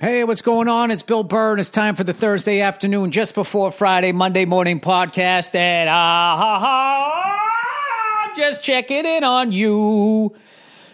Hey, 0.00 0.22
what's 0.22 0.42
going 0.42 0.68
on? 0.68 0.92
It's 0.92 1.02
Bill 1.02 1.24
Burr, 1.24 1.50
and 1.50 1.58
it's 1.58 1.70
time 1.70 1.96
for 1.96 2.04
the 2.04 2.14
Thursday 2.14 2.60
afternoon, 2.60 3.10
just 3.10 3.34
before 3.34 3.72
Friday, 3.72 4.12
Monday 4.12 4.44
morning 4.44 4.78
podcast. 4.78 5.56
And 5.56 5.88
ah 5.90 6.36
ha 6.36 6.58
ha, 6.60 8.32
just 8.36 8.62
checking 8.62 9.04
in 9.04 9.24
on 9.24 9.50
you, 9.50 10.36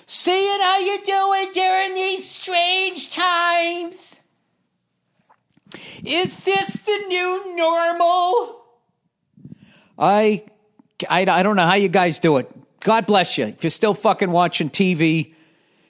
seeing 0.06 0.58
how 0.58 0.78
you're 0.78 1.04
doing 1.04 1.52
during 1.52 1.92
these 1.92 2.26
strange 2.26 3.10
times. 3.10 4.18
Is 6.02 6.38
this 6.38 6.68
the 6.68 7.04
new 7.08 7.54
normal? 7.56 8.64
I, 9.98 10.46
I, 11.10 11.26
I 11.28 11.42
don't 11.42 11.56
know 11.56 11.66
how 11.66 11.74
you 11.74 11.88
guys 11.88 12.20
do 12.20 12.38
it. 12.38 12.50
God 12.80 13.04
bless 13.04 13.36
you. 13.36 13.48
If 13.48 13.64
you're 13.64 13.70
still 13.70 13.92
fucking 13.92 14.30
watching 14.30 14.70
TV 14.70 15.34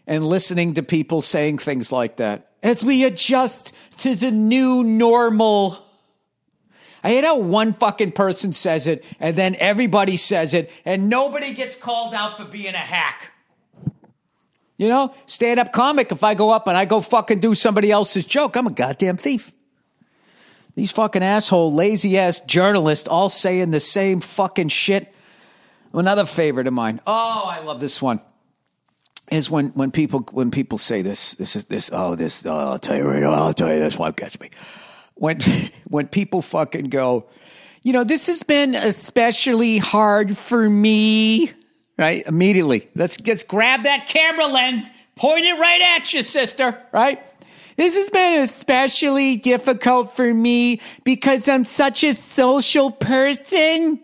and 0.04 0.26
listening 0.26 0.74
to 0.74 0.82
people 0.82 1.20
saying 1.20 1.58
things 1.58 1.92
like 1.92 2.16
that 2.16 2.50
as 2.64 2.82
we 2.82 3.04
adjust 3.04 3.72
to 3.98 4.16
the 4.16 4.32
new 4.32 4.82
normal. 4.82 5.78
I 7.04 7.10
hate 7.10 7.22
how 7.22 7.38
one 7.38 7.74
fucking 7.74 8.12
person 8.12 8.52
says 8.52 8.86
it 8.86 9.04
and 9.20 9.36
then 9.36 9.54
everybody 9.60 10.16
says 10.16 10.54
it 10.54 10.72
and 10.86 11.10
nobody 11.10 11.52
gets 11.52 11.76
called 11.76 12.14
out 12.14 12.38
for 12.38 12.46
being 12.46 12.74
a 12.74 12.78
hack. 12.78 13.30
You 14.78 14.88
know, 14.88 15.14
stand 15.26 15.60
up 15.60 15.72
comic, 15.72 16.10
if 16.10 16.24
I 16.24 16.34
go 16.34 16.50
up 16.50 16.66
and 16.66 16.76
I 16.76 16.86
go 16.86 17.00
fucking 17.00 17.38
do 17.38 17.54
somebody 17.54 17.92
else's 17.92 18.26
joke, 18.26 18.56
I'm 18.56 18.66
a 18.66 18.72
goddamn 18.72 19.18
thief. 19.18 19.52
These 20.74 20.90
fucking 20.90 21.22
asshole, 21.22 21.72
lazy 21.72 22.18
ass 22.18 22.40
journalists 22.40 23.06
all 23.06 23.28
saying 23.28 23.70
the 23.70 23.78
same 23.78 24.20
fucking 24.20 24.70
shit. 24.70 25.14
Another 25.92 26.24
favorite 26.24 26.66
of 26.66 26.72
mine. 26.72 27.00
Oh, 27.06 27.44
I 27.46 27.60
love 27.60 27.78
this 27.78 28.02
one 28.02 28.20
is 29.30 29.50
when 29.50 29.68
when 29.68 29.90
people 29.90 30.20
when 30.32 30.50
people 30.50 30.78
say 30.78 31.02
this 31.02 31.34
this 31.36 31.56
is 31.56 31.64
this 31.66 31.90
oh 31.92 32.14
this 32.14 32.44
oh, 32.46 32.72
I'll 32.72 32.78
tell 32.78 32.96
you 32.96 33.08
right 33.08 33.22
I'll 33.22 33.54
tell 33.54 33.72
you 33.72 33.80
this 33.80 33.98
won't 33.98 34.16
catch 34.16 34.38
me. 34.40 34.50
When 35.14 35.40
when 35.88 36.08
people 36.08 36.42
fucking 36.42 36.90
go 36.90 37.26
you 37.82 37.92
know 37.92 38.04
this 38.04 38.26
has 38.26 38.42
been 38.42 38.74
especially 38.74 39.78
hard 39.78 40.36
for 40.36 40.68
me 40.68 41.52
right? 41.96 42.26
Immediately. 42.26 42.90
Let's 42.96 43.16
just 43.16 43.46
grab 43.46 43.84
that 43.84 44.08
camera 44.08 44.46
lens 44.46 44.90
point 45.16 45.44
it 45.44 45.58
right 45.58 45.80
at 45.96 46.12
you 46.12 46.22
sister 46.22 46.78
right? 46.92 47.24
This 47.76 47.96
has 47.96 48.10
been 48.10 48.42
especially 48.42 49.36
difficult 49.36 50.14
for 50.14 50.32
me 50.32 50.80
because 51.02 51.48
I'm 51.48 51.64
such 51.64 52.04
a 52.04 52.14
social 52.14 52.90
person. 52.90 54.00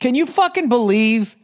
Can 0.00 0.14
you 0.14 0.26
fucking 0.26 0.68
believe 0.68 1.36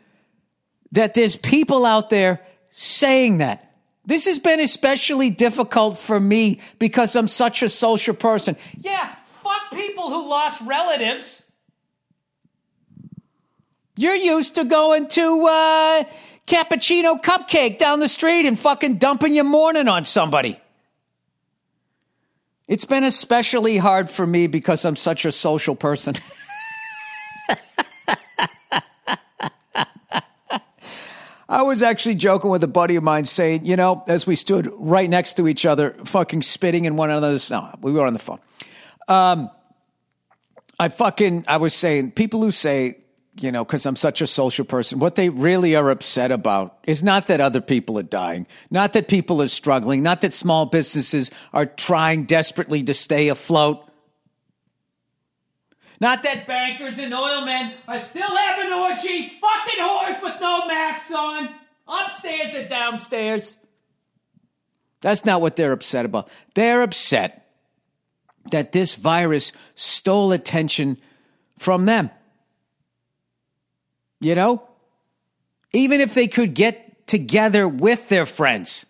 that 0.93 1.15
there's 1.15 1.37
people 1.37 1.85
out 1.85 2.11
there 2.11 2.41
saying 2.71 3.39
that. 3.39 3.69
This 4.05 4.27
has 4.27 4.39
been 4.39 4.61
especially 4.61 5.31
difficult 5.31 5.99
for 5.99 6.19
me 6.19 6.61
because 6.79 7.15
I'm 7.15 7.29
such 7.29 7.63
a 7.63 7.69
social 7.69 8.15
person. 8.15 8.57
Yeah, 8.79 9.15
fuck 9.43 9.71
people 9.73 10.11
who 10.11 10.29
lost 10.29 10.61
relatives. 10.63 11.45
You're 13.97 14.15
used 14.15 14.57
to 14.57 14.65
going 14.65 15.09
to 15.09 15.47
uh, 15.47 16.05
Cappuccino 16.47 17.23
Cupcake 17.23 17.79
down 17.79 18.01
the 18.01 18.09
street 18.09 18.47
and 18.47 18.59
fucking 18.59 18.97
dumping 18.97 19.35
your 19.35 19.45
morning 19.45 19.87
on 19.87 20.05
somebody. 20.05 20.59
It's 22.67 22.85
been 22.85 23.05
especially 23.05 23.77
hard 23.77 24.09
for 24.09 24.27
me 24.27 24.47
because 24.47 24.85
I'm 24.85 24.97
such 24.97 25.25
a 25.25 25.33
social 25.33 25.77
person. 25.77 26.15
I 31.53 31.61
was 31.65 31.83
actually 31.83 32.15
joking 32.15 32.51
with 32.51 32.65
a 32.65 32.67
buddy 32.67 32.97
of 32.97 33.03
mine 33.03 33.27
saying, 33.27 33.67
you 33.67 33.77
know, 33.77 34.03
as 34.09 34.27
we 34.27 34.37
stood 34.37 34.73
right 34.73 35.09
next 35.09 35.35
to 35.35 35.47
each 35.47 35.67
other, 35.67 35.95
fucking 36.07 36.41
spitting 36.41 36.87
in 36.87 36.97
one 36.97 37.11
another's. 37.11 37.51
No, 37.51 37.71
we 37.83 37.93
were 37.93 38.07
on 38.07 38.15
the 38.15 38.19
phone. 38.19 38.39
Um, 39.07 39.51
I 40.79 40.89
fucking, 40.89 41.45
I 41.47 41.59
was 41.59 41.75
saying, 41.75 42.13
people 42.13 42.41
who 42.41 42.53
say, 42.53 43.01
you 43.39 43.53
know, 43.53 43.67
because 43.67 43.85
I'm 43.85 43.97
such 43.97 44.23
a 44.23 44.27
social 44.27 44.65
person, 44.65 44.99
what 44.99 45.15
they 45.15 45.29
really 45.29 45.77
are 45.77 45.91
upset 45.91 46.33
about 46.33 46.79
is 46.85 47.03
not 47.03 47.27
that 47.27 47.43
other 47.43 47.61
people 47.61 47.99
are 47.99 48.03
dying, 48.03 48.47
not 48.71 48.95
that 48.95 49.07
people 49.07 49.43
are 49.43 49.49
struggling, 49.49 50.03
not 50.03 50.23
that 50.23 50.33
small 50.33 50.65
businesses 50.65 51.31
are 51.53 51.67
trying 51.67 52.25
desperately 52.25 52.83
to 52.85 52.95
stay 52.95 53.29
afloat. 53.29 53.87
Not 56.03 56.25
that 56.25 56.49
bankers 56.49 56.99
and 56.99 57.15
oilmen 57.15 57.75
are 57.87 58.01
still 58.01 58.37
having 58.37 58.73
orgies, 58.73 59.31
fucking 59.35 59.81
whores 59.81 60.21
with 60.21 60.41
no 60.41 60.67
masks 60.67 61.13
on, 61.13 61.49
upstairs 61.87 62.57
and 62.57 62.69
downstairs. 62.69 63.57
That's 65.01 65.25
not 65.25 65.41
what 65.41 65.55
they're 65.55 65.71
upset 65.71 66.05
about. 66.05 66.29
They're 66.55 66.83
upset 66.83 67.47
that 68.51 68.73
this 68.73 68.97
virus 68.97 69.53
stole 69.77 70.33
attention 70.33 70.99
from 71.57 71.87
them. 71.87 72.11
You 74.21 74.35
know? 74.35 74.69
Even 75.73 76.01
if 76.01 76.15
they 76.15 76.27
could 76.27 76.55
get 76.55 77.07
together 77.07 77.69
with 77.69 78.09
their 78.09 78.27
friends 78.27 78.87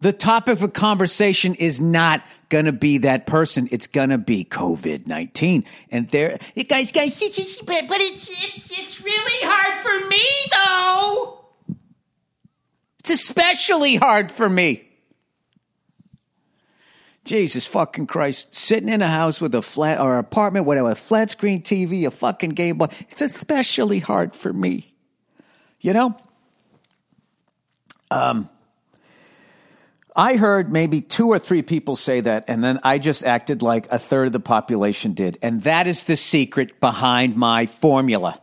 the 0.00 0.12
topic 0.12 0.60
of 0.60 0.72
conversation 0.72 1.54
is 1.54 1.80
not 1.80 2.24
going 2.48 2.66
to 2.66 2.72
be 2.72 2.98
that 2.98 3.26
person. 3.26 3.68
It's 3.72 3.88
going 3.88 4.10
to 4.10 4.18
be 4.18 4.44
COVID 4.44 5.06
19. 5.06 5.64
And 5.90 6.08
there, 6.08 6.38
guys, 6.68 6.92
guys, 6.92 7.18
but 7.66 8.00
it's, 8.00 8.28
it's, 8.28 8.78
it's 8.78 9.04
really 9.04 9.46
hard 9.46 9.82
for 9.82 10.08
me, 10.08 10.22
though. 10.52 11.44
It's 13.00 13.10
especially 13.10 13.96
hard 13.96 14.30
for 14.30 14.48
me. 14.48 14.84
Jesus 17.24 17.66
fucking 17.66 18.06
Christ. 18.06 18.54
Sitting 18.54 18.88
in 18.88 19.02
a 19.02 19.08
house 19.08 19.40
with 19.40 19.54
a 19.54 19.62
flat 19.62 20.00
or 20.00 20.18
apartment, 20.18 20.64
whatever, 20.64 20.92
a 20.92 20.94
flat 20.94 21.28
screen 21.28 21.62
TV, 21.62 22.06
a 22.06 22.10
fucking 22.10 22.50
Game 22.50 22.78
Boy. 22.78 22.86
It's 23.10 23.20
especially 23.20 23.98
hard 23.98 24.34
for 24.34 24.52
me. 24.52 24.94
You 25.80 25.92
know? 25.92 26.16
Um, 28.10 28.48
I 30.18 30.34
heard 30.34 30.72
maybe 30.72 31.00
two 31.00 31.28
or 31.28 31.38
three 31.38 31.62
people 31.62 31.94
say 31.94 32.20
that, 32.20 32.46
and 32.48 32.62
then 32.62 32.80
I 32.82 32.98
just 32.98 33.22
acted 33.24 33.62
like 33.62 33.86
a 33.92 34.00
third 34.00 34.26
of 34.26 34.32
the 34.32 34.40
population 34.40 35.12
did. 35.12 35.38
And 35.42 35.60
that 35.60 35.86
is 35.86 36.02
the 36.02 36.16
secret 36.16 36.80
behind 36.80 37.36
my 37.36 37.66
formula. 37.66 38.40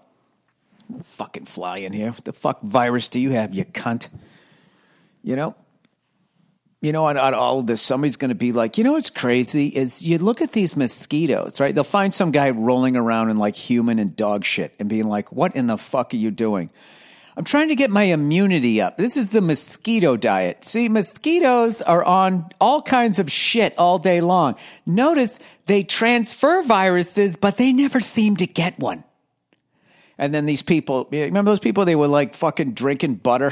Fucking 1.03 1.43
fly 1.43 1.79
in 1.79 1.91
here. 1.91 2.11
What 2.11 2.23
the 2.23 2.31
fuck 2.31 2.61
virus 2.61 3.09
do 3.09 3.19
you 3.19 3.31
have, 3.31 3.53
you 3.53 3.65
cunt? 3.65 4.07
You 5.21 5.35
know? 5.35 5.53
You 6.81 6.93
know, 6.93 7.07
on, 7.07 7.17
all 7.17 7.61
this, 7.61 7.81
somebody's 7.81 8.15
going 8.15 8.29
to 8.29 8.35
be 8.35 8.53
like, 8.53 8.77
you 8.77 8.85
know 8.85 8.93
what's 8.93 9.09
crazy 9.09 9.67
is 9.67 10.07
you 10.07 10.17
look 10.17 10.41
at 10.41 10.53
these 10.53 10.77
mosquitoes, 10.77 11.59
right? 11.59 11.75
They'll 11.75 11.83
find 11.83 12.13
some 12.13 12.31
guy 12.31 12.51
rolling 12.51 12.95
around 12.95 13.31
in 13.31 13.37
like 13.37 13.57
human 13.57 13.99
and 13.99 14.15
dog 14.15 14.45
shit 14.45 14.73
and 14.79 14.87
being 14.87 15.09
like, 15.09 15.33
what 15.33 15.57
in 15.57 15.67
the 15.67 15.77
fuck 15.77 16.13
are 16.13 16.17
you 16.17 16.31
doing? 16.31 16.69
I'm 17.37 17.43
trying 17.43 17.67
to 17.67 17.75
get 17.75 17.91
my 17.91 18.03
immunity 18.03 18.79
up. 18.79 18.95
This 18.97 19.17
is 19.17 19.29
the 19.29 19.41
mosquito 19.41 20.15
diet. 20.15 20.63
See, 20.63 20.87
mosquitoes 20.87 21.81
are 21.81 22.03
on 22.03 22.49
all 22.61 22.81
kinds 22.81 23.19
of 23.19 23.29
shit 23.29 23.77
all 23.77 23.99
day 23.99 24.21
long. 24.21 24.55
Notice 24.85 25.37
they 25.65 25.83
transfer 25.83 26.63
viruses, 26.63 27.35
but 27.35 27.57
they 27.57 27.73
never 27.73 27.99
seem 27.99 28.37
to 28.37 28.47
get 28.47 28.79
one. 28.79 29.03
And 30.17 30.33
then 30.33 30.45
these 30.45 30.61
people, 30.61 31.09
remember 31.11 31.51
those 31.51 31.59
people? 31.59 31.83
They 31.83 31.97
were 31.97 32.07
like 32.07 32.35
fucking 32.35 32.71
drinking 32.71 33.15
butter. 33.15 33.51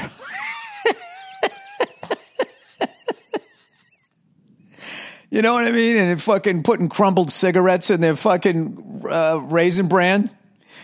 you 5.30 5.42
know 5.42 5.52
what 5.52 5.66
I 5.66 5.72
mean? 5.72 5.96
And 5.96 6.22
fucking 6.22 6.62
putting 6.62 6.88
crumbled 6.88 7.30
cigarettes 7.30 7.90
in 7.90 8.00
their 8.00 8.16
fucking 8.16 9.04
uh, 9.10 9.40
raisin 9.42 9.88
bran. 9.88 10.30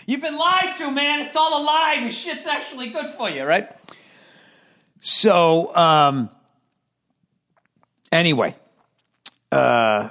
You've 0.06 0.20
been 0.20 0.38
lied 0.38 0.74
to, 0.78 0.90
man. 0.90 1.20
It's 1.20 1.36
all 1.36 1.62
a 1.62 1.62
lie. 1.64 2.00
This 2.04 2.16
shit's 2.16 2.46
actually 2.46 2.90
good 2.90 3.10
for 3.10 3.28
you, 3.28 3.44
right? 3.44 3.68
So, 4.98 5.74
um, 5.74 6.30
anyway, 8.12 8.54
uh, 9.52 10.10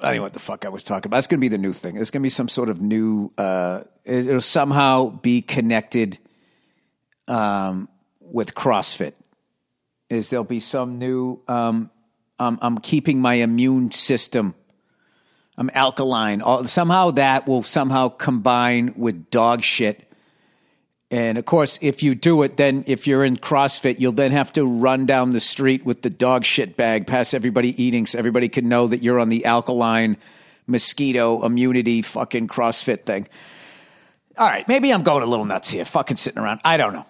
I 0.00 0.08
don't 0.08 0.16
know 0.16 0.22
what 0.22 0.32
the 0.32 0.38
fuck 0.38 0.64
I 0.64 0.68
was 0.68 0.84
talking 0.84 1.08
about. 1.08 1.18
It's 1.18 1.26
going 1.26 1.38
to 1.38 1.44
be 1.44 1.48
the 1.48 1.58
new 1.58 1.72
thing. 1.72 1.96
It's 1.96 2.10
going 2.10 2.20
to 2.20 2.24
be 2.24 2.30
some 2.30 2.48
sort 2.48 2.68
of 2.68 2.80
new, 2.80 3.32
uh, 3.38 3.82
it'll 4.04 4.40
somehow 4.40 5.10
be 5.10 5.42
connected 5.42 6.18
um, 7.28 7.88
with 8.20 8.54
CrossFit. 8.54 9.12
Is 10.10 10.30
there'll 10.30 10.44
be 10.44 10.60
some 10.60 10.98
new, 10.98 11.40
um, 11.48 11.90
I'm, 12.38 12.58
I'm 12.60 12.78
keeping 12.78 13.20
my 13.20 13.34
immune 13.34 13.90
system 13.90 14.54
I'm 15.56 15.70
alkaline. 15.72 16.42
All, 16.42 16.64
somehow 16.64 17.12
that 17.12 17.46
will 17.46 17.62
somehow 17.62 18.08
combine 18.08 18.94
with 18.96 19.30
dog 19.30 19.62
shit. 19.62 20.10
And 21.10 21.38
of 21.38 21.44
course, 21.44 21.78
if 21.80 22.02
you 22.02 22.14
do 22.14 22.42
it, 22.42 22.56
then 22.56 22.84
if 22.86 23.06
you're 23.06 23.24
in 23.24 23.36
CrossFit, 23.36 24.00
you'll 24.00 24.12
then 24.12 24.32
have 24.32 24.52
to 24.54 24.64
run 24.64 25.06
down 25.06 25.30
the 25.30 25.40
street 25.40 25.84
with 25.84 26.02
the 26.02 26.10
dog 26.10 26.44
shit 26.44 26.76
bag 26.76 27.06
past 27.06 27.34
everybody 27.34 27.80
eating 27.80 28.06
so 28.06 28.18
everybody 28.18 28.48
can 28.48 28.68
know 28.68 28.88
that 28.88 29.02
you're 29.02 29.20
on 29.20 29.28
the 29.28 29.44
alkaline 29.44 30.16
mosquito 30.66 31.44
immunity 31.44 32.02
fucking 32.02 32.48
CrossFit 32.48 33.00
thing. 33.04 33.28
All 34.36 34.48
right, 34.48 34.66
maybe 34.66 34.92
I'm 34.92 35.04
going 35.04 35.22
a 35.22 35.26
little 35.26 35.44
nuts 35.44 35.70
here, 35.70 35.84
fucking 35.84 36.16
sitting 36.16 36.42
around. 36.42 36.60
I 36.64 36.76
don't 36.76 36.92
know. 36.92 37.06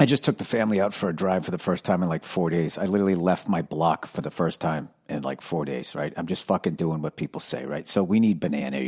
I 0.00 0.06
just 0.06 0.24
took 0.24 0.38
the 0.38 0.46
family 0.46 0.80
out 0.80 0.94
for 0.94 1.10
a 1.10 1.14
drive 1.14 1.44
for 1.44 1.50
the 1.50 1.58
first 1.58 1.84
time 1.84 2.02
in 2.02 2.08
like 2.08 2.24
four 2.24 2.48
days. 2.48 2.78
I 2.78 2.86
literally 2.86 3.14
left 3.14 3.50
my 3.50 3.60
block 3.60 4.06
for 4.06 4.22
the 4.22 4.30
first 4.30 4.58
time 4.58 4.88
in 5.10 5.20
like 5.20 5.42
four 5.42 5.66
days, 5.66 5.94
right? 5.94 6.10
I'm 6.16 6.26
just 6.26 6.44
fucking 6.44 6.76
doing 6.76 7.02
what 7.02 7.16
people 7.16 7.38
say, 7.38 7.66
right? 7.66 7.86
So 7.86 8.02
we 8.02 8.18
need 8.18 8.40
bananas, 8.40 8.86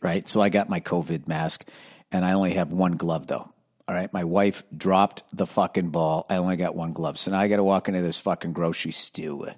right? 0.00 0.28
So 0.28 0.40
I 0.40 0.50
got 0.50 0.68
my 0.68 0.78
COVID 0.78 1.26
mask 1.26 1.68
and 2.12 2.24
I 2.24 2.34
only 2.34 2.52
have 2.52 2.72
one 2.72 2.92
glove 2.92 3.26
though. 3.26 3.52
All 3.88 3.94
right. 3.96 4.12
My 4.12 4.22
wife 4.22 4.62
dropped 4.76 5.24
the 5.32 5.46
fucking 5.46 5.90
ball. 5.90 6.26
I 6.30 6.36
only 6.36 6.54
got 6.54 6.76
one 6.76 6.92
glove. 6.92 7.18
So 7.18 7.32
now 7.32 7.40
I 7.40 7.48
got 7.48 7.56
to 7.56 7.64
walk 7.64 7.88
into 7.88 8.02
this 8.02 8.20
fucking 8.20 8.52
grocery 8.52 8.92
store, 8.92 9.56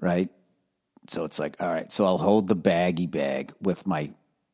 right? 0.00 0.28
So 1.06 1.24
it's 1.24 1.38
like, 1.38 1.54
all 1.60 1.68
right. 1.68 1.92
So 1.92 2.04
I'll 2.04 2.18
hold 2.18 2.48
the 2.48 2.56
baggy 2.56 3.06
bag 3.06 3.52
with 3.60 3.86
my 3.86 4.10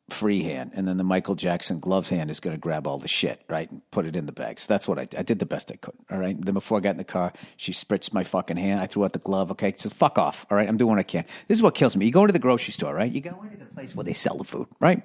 free 0.08 0.42
hand, 0.42 0.70
and 0.74 0.86
then 0.86 0.98
the 0.98 1.04
Michael 1.04 1.34
Jackson 1.34 1.80
glove 1.80 2.08
hand 2.08 2.30
is 2.30 2.38
going 2.38 2.54
to 2.54 2.60
grab 2.60 2.86
all 2.86 2.98
the 2.98 3.08
shit, 3.08 3.42
right, 3.48 3.68
and 3.70 3.82
put 3.90 4.06
it 4.06 4.14
in 4.14 4.26
the 4.26 4.32
bag. 4.32 4.60
So 4.60 4.72
that's 4.72 4.86
what 4.86 4.98
I 4.98 5.06
did. 5.06 5.18
I 5.18 5.22
did 5.22 5.40
the 5.40 5.46
best 5.46 5.72
I 5.72 5.76
could, 5.76 5.94
all 6.10 6.18
right. 6.18 6.36
Then 6.40 6.54
before 6.54 6.78
I 6.78 6.80
got 6.80 6.90
in 6.90 6.96
the 6.96 7.04
car, 7.04 7.32
she 7.56 7.72
spritzed 7.72 8.12
my 8.14 8.22
fucking 8.22 8.56
hand. 8.56 8.80
I 8.80 8.86
threw 8.86 9.04
out 9.04 9.12
the 9.12 9.18
glove. 9.18 9.50
Okay, 9.52 9.74
so 9.76 9.90
fuck 9.90 10.16
off, 10.16 10.46
all 10.50 10.56
right. 10.56 10.68
I'm 10.68 10.76
doing 10.76 10.90
what 10.90 10.98
I 11.00 11.02
can. 11.02 11.24
This 11.48 11.58
is 11.58 11.62
what 11.62 11.74
kills 11.74 11.96
me. 11.96 12.06
You 12.06 12.12
go 12.12 12.22
into 12.22 12.32
the 12.32 12.38
grocery 12.38 12.72
store, 12.72 12.94
right? 12.94 13.10
You 13.10 13.20
go 13.20 13.40
into 13.42 13.56
the 13.56 13.66
place 13.66 13.96
where 13.96 14.04
they 14.04 14.12
sell 14.12 14.36
the 14.36 14.44
food, 14.44 14.68
right? 14.78 15.02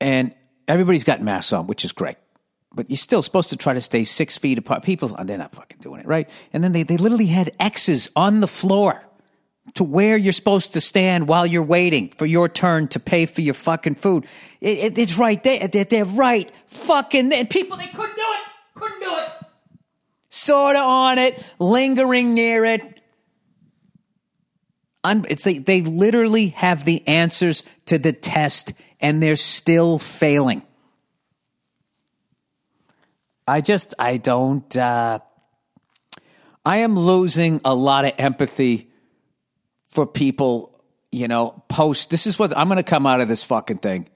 And 0.00 0.34
everybody's 0.66 1.04
got 1.04 1.22
masks 1.22 1.52
on, 1.52 1.66
which 1.66 1.84
is 1.84 1.92
great. 1.92 2.16
But 2.72 2.88
you're 2.88 2.96
still 2.96 3.22
supposed 3.22 3.50
to 3.50 3.56
try 3.56 3.74
to 3.74 3.80
stay 3.80 4.04
six 4.04 4.36
feet 4.36 4.58
apart. 4.58 4.82
People, 4.82 5.16
they're 5.24 5.38
not 5.38 5.54
fucking 5.54 5.78
doing 5.80 6.00
it, 6.00 6.06
right? 6.06 6.28
And 6.52 6.64
then 6.64 6.72
they, 6.72 6.84
they 6.84 6.96
literally 6.96 7.26
had 7.26 7.52
X's 7.60 8.10
on 8.16 8.40
the 8.40 8.46
floor 8.46 9.02
to 9.74 9.84
where 9.84 10.16
you're 10.16 10.32
supposed 10.32 10.72
to 10.74 10.80
stand 10.80 11.28
while 11.28 11.46
you're 11.46 11.62
waiting 11.62 12.08
for 12.10 12.26
your 12.26 12.48
turn 12.48 12.88
to 12.88 13.00
pay 13.00 13.26
for 13.26 13.40
your 13.40 13.54
fucking 13.54 13.94
food. 13.94 14.26
It, 14.60 14.78
it, 14.78 14.98
it's 14.98 15.16
right 15.16 15.42
there. 15.42 15.68
They're, 15.68 15.84
they're 15.84 16.04
right 16.04 16.50
fucking 16.66 17.28
there. 17.28 17.44
People, 17.44 17.76
they 17.76 17.86
couldn't 17.88 18.16
do 18.16 18.22
it. 18.22 18.40
Couldn't 18.74 19.00
do 19.00 19.16
it. 19.16 19.28
Sort 20.28 20.76
of 20.76 20.82
on 20.82 21.18
it, 21.18 21.42
lingering 21.58 22.34
near 22.34 22.64
it. 22.64 23.00
It's 25.04 25.44
they, 25.44 25.58
they 25.58 25.80
literally 25.80 26.48
have 26.48 26.84
the 26.84 27.06
answers 27.08 27.64
to 27.86 27.98
the 27.98 28.12
test 28.12 28.74
and 29.00 29.22
they're 29.22 29.36
still 29.36 29.98
failing. 29.98 30.62
I 33.48 33.60
just, 33.60 33.94
I 33.98 34.18
don't, 34.18 34.76
uh, 34.76 35.20
I 36.64 36.78
am 36.78 36.96
losing 36.96 37.60
a 37.64 37.74
lot 37.74 38.04
of 38.04 38.12
empathy 38.18 38.89
for 39.90 40.06
people, 40.06 40.80
you 41.12 41.28
know, 41.28 41.62
post. 41.68 42.10
This 42.10 42.26
is 42.26 42.38
what 42.38 42.56
I'm 42.56 42.68
going 42.68 42.78
to 42.78 42.82
come 42.82 43.06
out 43.06 43.20
of 43.20 43.28
this 43.28 43.42
fucking 43.42 43.78
thing. 43.78 44.08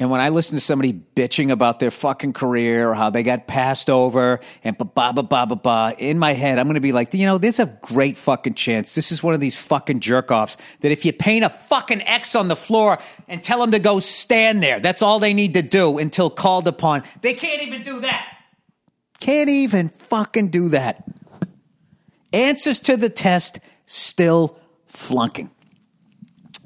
And 0.00 0.10
when 0.10 0.20
I 0.20 0.30
listen 0.30 0.56
to 0.56 0.60
somebody 0.60 0.92
bitching 0.92 1.52
about 1.52 1.78
their 1.78 1.92
fucking 1.92 2.32
career 2.32 2.90
or 2.90 2.94
how 2.94 3.10
they 3.10 3.22
got 3.22 3.46
passed 3.46 3.88
over 3.88 4.40
and 4.64 4.76
ba 4.76 4.84
ba 4.84 5.12
ba 5.12 5.46
ba 5.46 5.54
ba 5.54 5.94
in 5.96 6.18
my 6.18 6.32
head, 6.32 6.58
I'm 6.58 6.66
going 6.66 6.74
to 6.74 6.80
be 6.80 6.90
like, 6.90 7.14
you 7.14 7.24
know, 7.24 7.38
there's 7.38 7.60
a 7.60 7.66
great 7.82 8.16
fucking 8.16 8.54
chance. 8.54 8.96
This 8.96 9.12
is 9.12 9.22
one 9.22 9.32
of 9.32 9.40
these 9.40 9.56
fucking 9.56 10.00
jerk 10.00 10.32
offs 10.32 10.56
that 10.80 10.90
if 10.90 11.04
you 11.04 11.12
paint 11.12 11.44
a 11.44 11.48
fucking 11.48 12.02
X 12.02 12.34
on 12.34 12.48
the 12.48 12.56
floor 12.56 12.98
and 13.28 13.40
tell 13.44 13.60
them 13.60 13.70
to 13.70 13.78
go 13.78 14.00
stand 14.00 14.60
there, 14.60 14.80
that's 14.80 15.02
all 15.02 15.20
they 15.20 15.34
need 15.34 15.54
to 15.54 15.62
do 15.62 15.98
until 15.98 16.30
called 16.30 16.66
upon. 16.66 17.04
They 17.20 17.34
can't 17.34 17.62
even 17.62 17.84
do 17.84 18.00
that. 18.00 18.26
Can't 19.20 19.50
even 19.50 19.88
fucking 19.88 20.48
do 20.48 20.70
that. 20.70 21.04
Answers 22.32 22.80
to 22.80 22.96
the 22.96 23.08
test 23.08 23.60
still 23.86 24.58
flunking. 24.92 25.50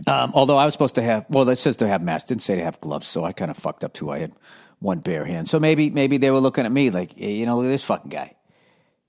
Um, 0.06 0.32
although 0.34 0.56
I 0.56 0.64
was 0.64 0.74
supposed 0.74 0.96
to 0.96 1.02
have, 1.02 1.24
well, 1.30 1.48
it 1.48 1.56
says 1.56 1.76
to 1.76 1.88
have 1.88 2.02
masks. 2.02 2.28
Didn't 2.28 2.42
say 2.42 2.56
to 2.56 2.64
have 2.64 2.80
gloves, 2.80 3.06
so 3.06 3.24
I 3.24 3.32
kind 3.32 3.50
of 3.50 3.56
fucked 3.56 3.82
up 3.84 3.94
too. 3.94 4.10
I 4.10 4.18
had 4.18 4.32
one 4.78 4.98
bare 4.98 5.24
hand, 5.24 5.48
so 5.48 5.58
maybe 5.58 5.88
maybe 5.88 6.18
they 6.18 6.30
were 6.30 6.40
looking 6.40 6.66
at 6.66 6.72
me 6.72 6.90
like, 6.90 7.16
hey, 7.16 7.32
you 7.32 7.46
know, 7.46 7.56
look 7.56 7.66
at 7.66 7.70
this 7.70 7.84
fucking 7.84 8.10
guy. 8.10 8.34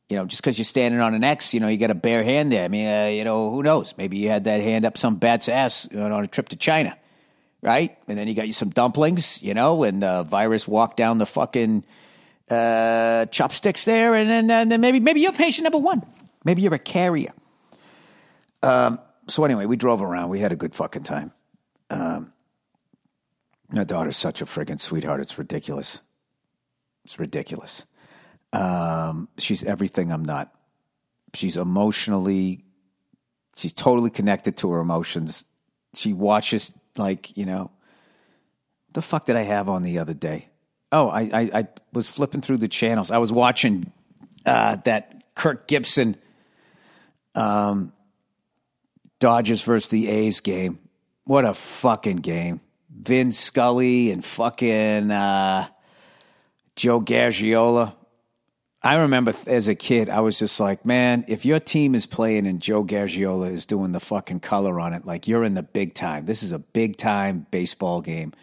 You 0.08 0.16
know, 0.16 0.26
just 0.26 0.42
because 0.42 0.58
you're 0.58 0.66
standing 0.66 1.02
on 1.02 1.14
an 1.14 1.26
X, 1.26 1.54
you 1.54 1.60
know, 1.60 1.68
you 1.68 1.78
got 1.78 1.92
a 1.92 1.96
bare 1.96 2.24
hand 2.24 2.50
there. 2.50 2.64
I 2.64 2.70
mean, 2.70 2.88
uh, 2.88 3.08
you 3.08 3.26
know, 3.26 3.52
who 3.52 3.62
knows? 3.62 3.94
Maybe 3.98 4.18
you 4.18 4.30
had 4.30 4.46
that 4.46 4.62
hand 4.62 4.86
up 4.86 4.98
some 4.98 5.18
bat's 5.18 5.50
ass 5.50 5.90
on 5.94 6.12
a 6.14 6.28
trip 6.28 6.48
to 6.50 6.56
China, 6.56 6.98
right? 7.62 7.98
And 8.08 8.18
then 8.18 8.30
you 8.30 8.34
got 8.34 8.48
you 8.48 8.54
some 8.54 8.70
dumplings, 8.70 9.44
you 9.44 9.54
know, 9.54 9.84
and 9.84 10.02
the 10.02 10.24
virus 10.24 10.66
walked 10.66 10.96
down 10.96 11.18
the 11.18 11.26
fucking 11.26 11.84
uh, 12.50 13.26
chopsticks 13.26 13.84
there, 13.84 14.16
and 14.16 14.30
then, 14.30 14.50
and 14.50 14.72
then 14.72 14.80
maybe 14.80 15.02
maybe 15.02 15.20
you're 15.20 15.34
patient 15.34 15.64
number 15.64 15.80
one. 15.80 16.02
Maybe 16.46 16.62
you're 16.62 16.74
a 16.74 16.80
carrier. 16.80 17.34
Um, 18.64 19.00
so 19.28 19.44
anyway, 19.46 19.66
we 19.66 19.76
drove 19.76 20.02
around. 20.02 20.30
We 20.30 20.40
had 20.40 20.52
a 20.52 20.56
good 20.56 20.76
fucking 20.76 21.04
time. 21.04 21.32
Um, 21.90 22.34
my 23.70 23.84
daughter's 23.84 24.18
such 24.18 24.42
a 24.42 24.46
friggin' 24.46 24.80
sweetheart. 24.80 25.20
It's 25.20 25.38
ridiculous. 25.38 26.02
It's 27.04 27.20
ridiculous. 27.20 27.86
Um, 28.54 29.28
she's 29.38 29.64
everything 29.64 30.12
I'm 30.12 30.24
not. 30.24 30.54
She's 31.34 31.58
emotionally, 31.58 32.64
she's 33.56 33.74
totally 33.74 34.10
connected 34.10 34.58
to 34.58 34.72
her 34.72 34.80
emotions. 34.80 35.44
She 35.94 36.14
watches 36.14 36.74
like 36.96 37.36
you 37.38 37.46
know, 37.46 37.72
the 38.94 39.02
fuck 39.02 39.26
did 39.26 39.36
I 39.36 39.44
have 39.44 39.70
on 39.70 39.84
the 39.84 40.00
other 40.00 40.14
day? 40.14 40.48
Oh, 40.92 41.10
I 41.10 41.22
I, 41.22 41.52
I 41.54 41.68
was 41.94 42.08
flipping 42.08 42.42
through 42.42 42.58
the 42.58 42.68
channels. 42.70 43.12
I 43.12 43.18
was 43.18 43.32
watching 43.32 43.92
uh, 44.46 44.78
that 44.86 45.36
Kirk 45.36 45.68
Gibson. 45.68 46.16
Um, 47.36 47.94
Dodgers 49.20 49.64
versus 49.64 49.90
the 49.90 50.08
A's 50.08 50.40
game. 50.40 50.80
What 51.26 51.46
a 51.46 51.54
fucking 51.54 52.18
game. 52.18 52.62
Vin 52.90 53.32
Scully 53.32 54.12
and 54.12 54.24
fucking 54.24 55.12
uh, 55.12 55.68
Joe 56.76 57.02
Garagiola. 57.02 57.94
I 58.82 58.96
remember 58.96 59.34
as 59.48 59.68
a 59.68 59.76
kid, 59.76 60.10
I 60.10 60.22
was 60.22 60.40
just 60.40 60.60
like, 60.60 60.86
man, 60.86 61.26
if 61.28 61.46
your 61.46 61.60
team 61.60 61.96
is 61.96 62.06
playing 62.06 62.48
and 62.48 62.62
Joe 62.62 62.86
Garagiola 62.86 63.52
is 63.52 63.66
doing 63.66 63.92
the 63.92 64.00
fucking 64.00 64.40
color 64.40 64.80
on 64.80 64.94
it, 64.94 65.06
like 65.06 65.28
you're 65.28 65.44
in 65.44 65.56
the 65.56 65.64
big 65.64 65.94
time. 65.94 66.26
This 66.26 66.44
is 66.44 66.52
a 66.52 66.60
big 66.60 66.96
time 66.96 67.48
baseball 67.52 68.02
game. 68.02 68.34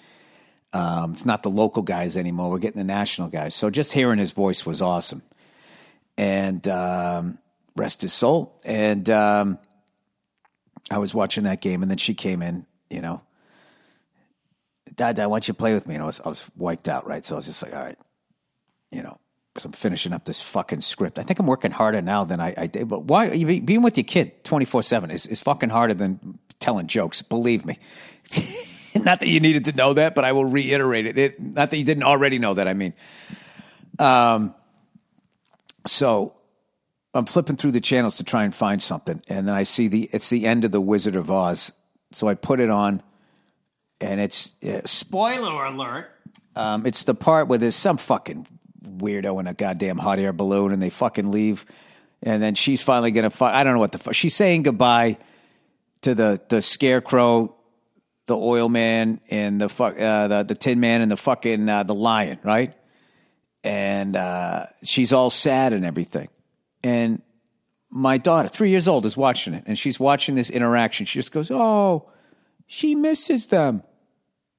Um, 0.72 1.12
it's 1.12 1.24
not 1.24 1.44
the 1.44 1.50
local 1.50 1.82
guys 1.82 2.16
anymore. 2.16 2.50
We're 2.50 2.58
getting 2.58 2.78
the 2.78 2.84
national 2.84 3.28
guys. 3.28 3.54
So 3.54 3.70
just 3.70 3.92
hearing 3.92 4.18
his 4.18 4.32
voice 4.32 4.66
was 4.66 4.82
awesome. 4.82 5.22
And 6.18 6.66
um, 6.68 7.38
rest 7.76 8.02
his 8.02 8.12
soul. 8.12 8.60
And 8.64 9.08
um, 9.08 9.58
I 10.90 10.98
was 10.98 11.14
watching 11.14 11.44
that 11.44 11.60
game, 11.60 11.82
and 11.82 11.90
then 11.90 11.98
she 11.98 12.14
came 12.14 12.42
in, 12.42 12.66
you 12.90 13.00
know, 13.00 13.22
Dad, 14.94 15.16
Dad, 15.16 15.26
why 15.26 15.36
don't 15.36 15.48
you 15.48 15.54
play 15.54 15.74
with 15.74 15.88
me? 15.88 15.94
And 15.94 16.02
I 16.02 16.06
was, 16.06 16.20
I 16.20 16.28
was 16.28 16.48
wiped 16.56 16.88
out, 16.88 17.06
right? 17.06 17.24
So 17.24 17.34
I 17.34 17.38
was 17.38 17.46
just 17.46 17.62
like, 17.62 17.74
all 17.74 17.82
right, 17.82 17.98
you 18.90 19.02
know, 19.02 19.18
because 19.52 19.64
I'm 19.64 19.72
finishing 19.72 20.12
up 20.12 20.24
this 20.24 20.42
fucking 20.42 20.80
script. 20.80 21.18
I 21.18 21.22
think 21.22 21.38
I'm 21.38 21.46
working 21.46 21.70
harder 21.70 22.02
now 22.02 22.24
than 22.24 22.40
I, 22.40 22.54
I 22.56 22.66
did. 22.66 22.88
But 22.88 23.04
why 23.04 23.28
are 23.28 23.34
you 23.34 23.60
being 23.62 23.82
with 23.82 23.96
your 23.96 24.04
kid 24.04 24.44
24 24.44 24.82
seven 24.82 25.10
is 25.10 25.26
is 25.26 25.40
fucking 25.40 25.70
harder 25.70 25.94
than 25.94 26.38
telling 26.58 26.86
jokes. 26.86 27.22
Believe 27.22 27.64
me. 27.64 27.78
not 28.94 29.20
that 29.20 29.28
you 29.28 29.40
needed 29.40 29.66
to 29.66 29.72
know 29.72 29.94
that, 29.94 30.14
but 30.14 30.24
I 30.24 30.32
will 30.32 30.44
reiterate 30.44 31.06
it. 31.06 31.18
it. 31.18 31.40
Not 31.40 31.70
that 31.70 31.76
you 31.76 31.84
didn't 31.84 32.04
already 32.04 32.38
know 32.38 32.54
that. 32.54 32.66
I 32.66 32.74
mean, 32.74 32.94
um, 33.98 34.54
so 35.86 36.34
I'm 37.14 37.26
flipping 37.26 37.56
through 37.56 37.70
the 37.70 37.80
channels 37.80 38.16
to 38.16 38.24
try 38.24 38.42
and 38.44 38.52
find 38.52 38.82
something, 38.82 39.22
and 39.28 39.46
then 39.46 39.54
I 39.54 39.62
see 39.62 39.86
the 39.86 40.10
it's 40.12 40.30
the 40.30 40.46
end 40.46 40.64
of 40.64 40.72
the 40.72 40.80
Wizard 40.80 41.14
of 41.14 41.30
Oz. 41.30 41.72
So 42.10 42.28
I 42.28 42.34
put 42.34 42.60
it 42.60 42.70
on, 42.70 43.02
and 44.00 44.20
it's 44.20 44.52
uh, 44.64 44.80
spoiler 44.84 45.64
alert. 45.64 46.10
Um, 46.56 46.86
it's 46.86 47.04
the 47.04 47.14
part 47.14 47.48
where 47.48 47.58
there's 47.58 47.76
some 47.76 47.96
fucking 47.96 48.46
weirdo 48.84 49.38
in 49.40 49.46
a 49.46 49.54
goddamn 49.54 49.98
hot 49.98 50.18
air 50.18 50.32
balloon, 50.32 50.72
and 50.72 50.82
they 50.82 50.90
fucking 50.90 51.30
leave, 51.30 51.64
and 52.20 52.42
then 52.42 52.56
she's 52.56 52.82
finally 52.82 53.12
gonna. 53.12 53.30
Fu- 53.30 53.44
I 53.44 53.62
don't 53.62 53.74
know 53.74 53.80
what 53.80 53.92
the 53.92 53.98
fuck. 53.98 54.14
She's 54.14 54.34
saying 54.34 54.64
goodbye 54.64 55.18
to 56.02 56.16
the 56.16 56.40
the 56.48 56.60
scarecrow, 56.60 57.54
the 58.26 58.36
oil 58.36 58.68
man, 58.68 59.20
and 59.30 59.60
the 59.60 59.68
fuck 59.68 59.98
uh, 59.98 60.28
the 60.28 60.42
the 60.42 60.54
tin 60.56 60.80
man, 60.80 61.00
and 61.00 61.12
the 61.12 61.16
fucking 61.16 61.68
uh, 61.68 61.84
the 61.84 61.94
lion, 61.94 62.40
right? 62.42 62.74
And 63.62 64.16
uh, 64.16 64.66
she's 64.82 65.12
all 65.12 65.30
sad 65.30 65.72
and 65.72 65.84
everything 65.86 66.28
and 66.84 67.22
my 67.90 68.18
daughter, 68.18 68.46
three 68.48 68.70
years 68.70 68.86
old, 68.86 69.06
is 69.06 69.16
watching 69.16 69.54
it, 69.54 69.64
and 69.66 69.78
she's 69.78 69.98
watching 69.98 70.34
this 70.34 70.50
interaction. 70.50 71.06
She 71.06 71.18
just 71.18 71.32
goes, 71.32 71.50
"Oh, 71.50 72.10
she 72.66 72.94
misses 72.94 73.46
them." 73.46 73.82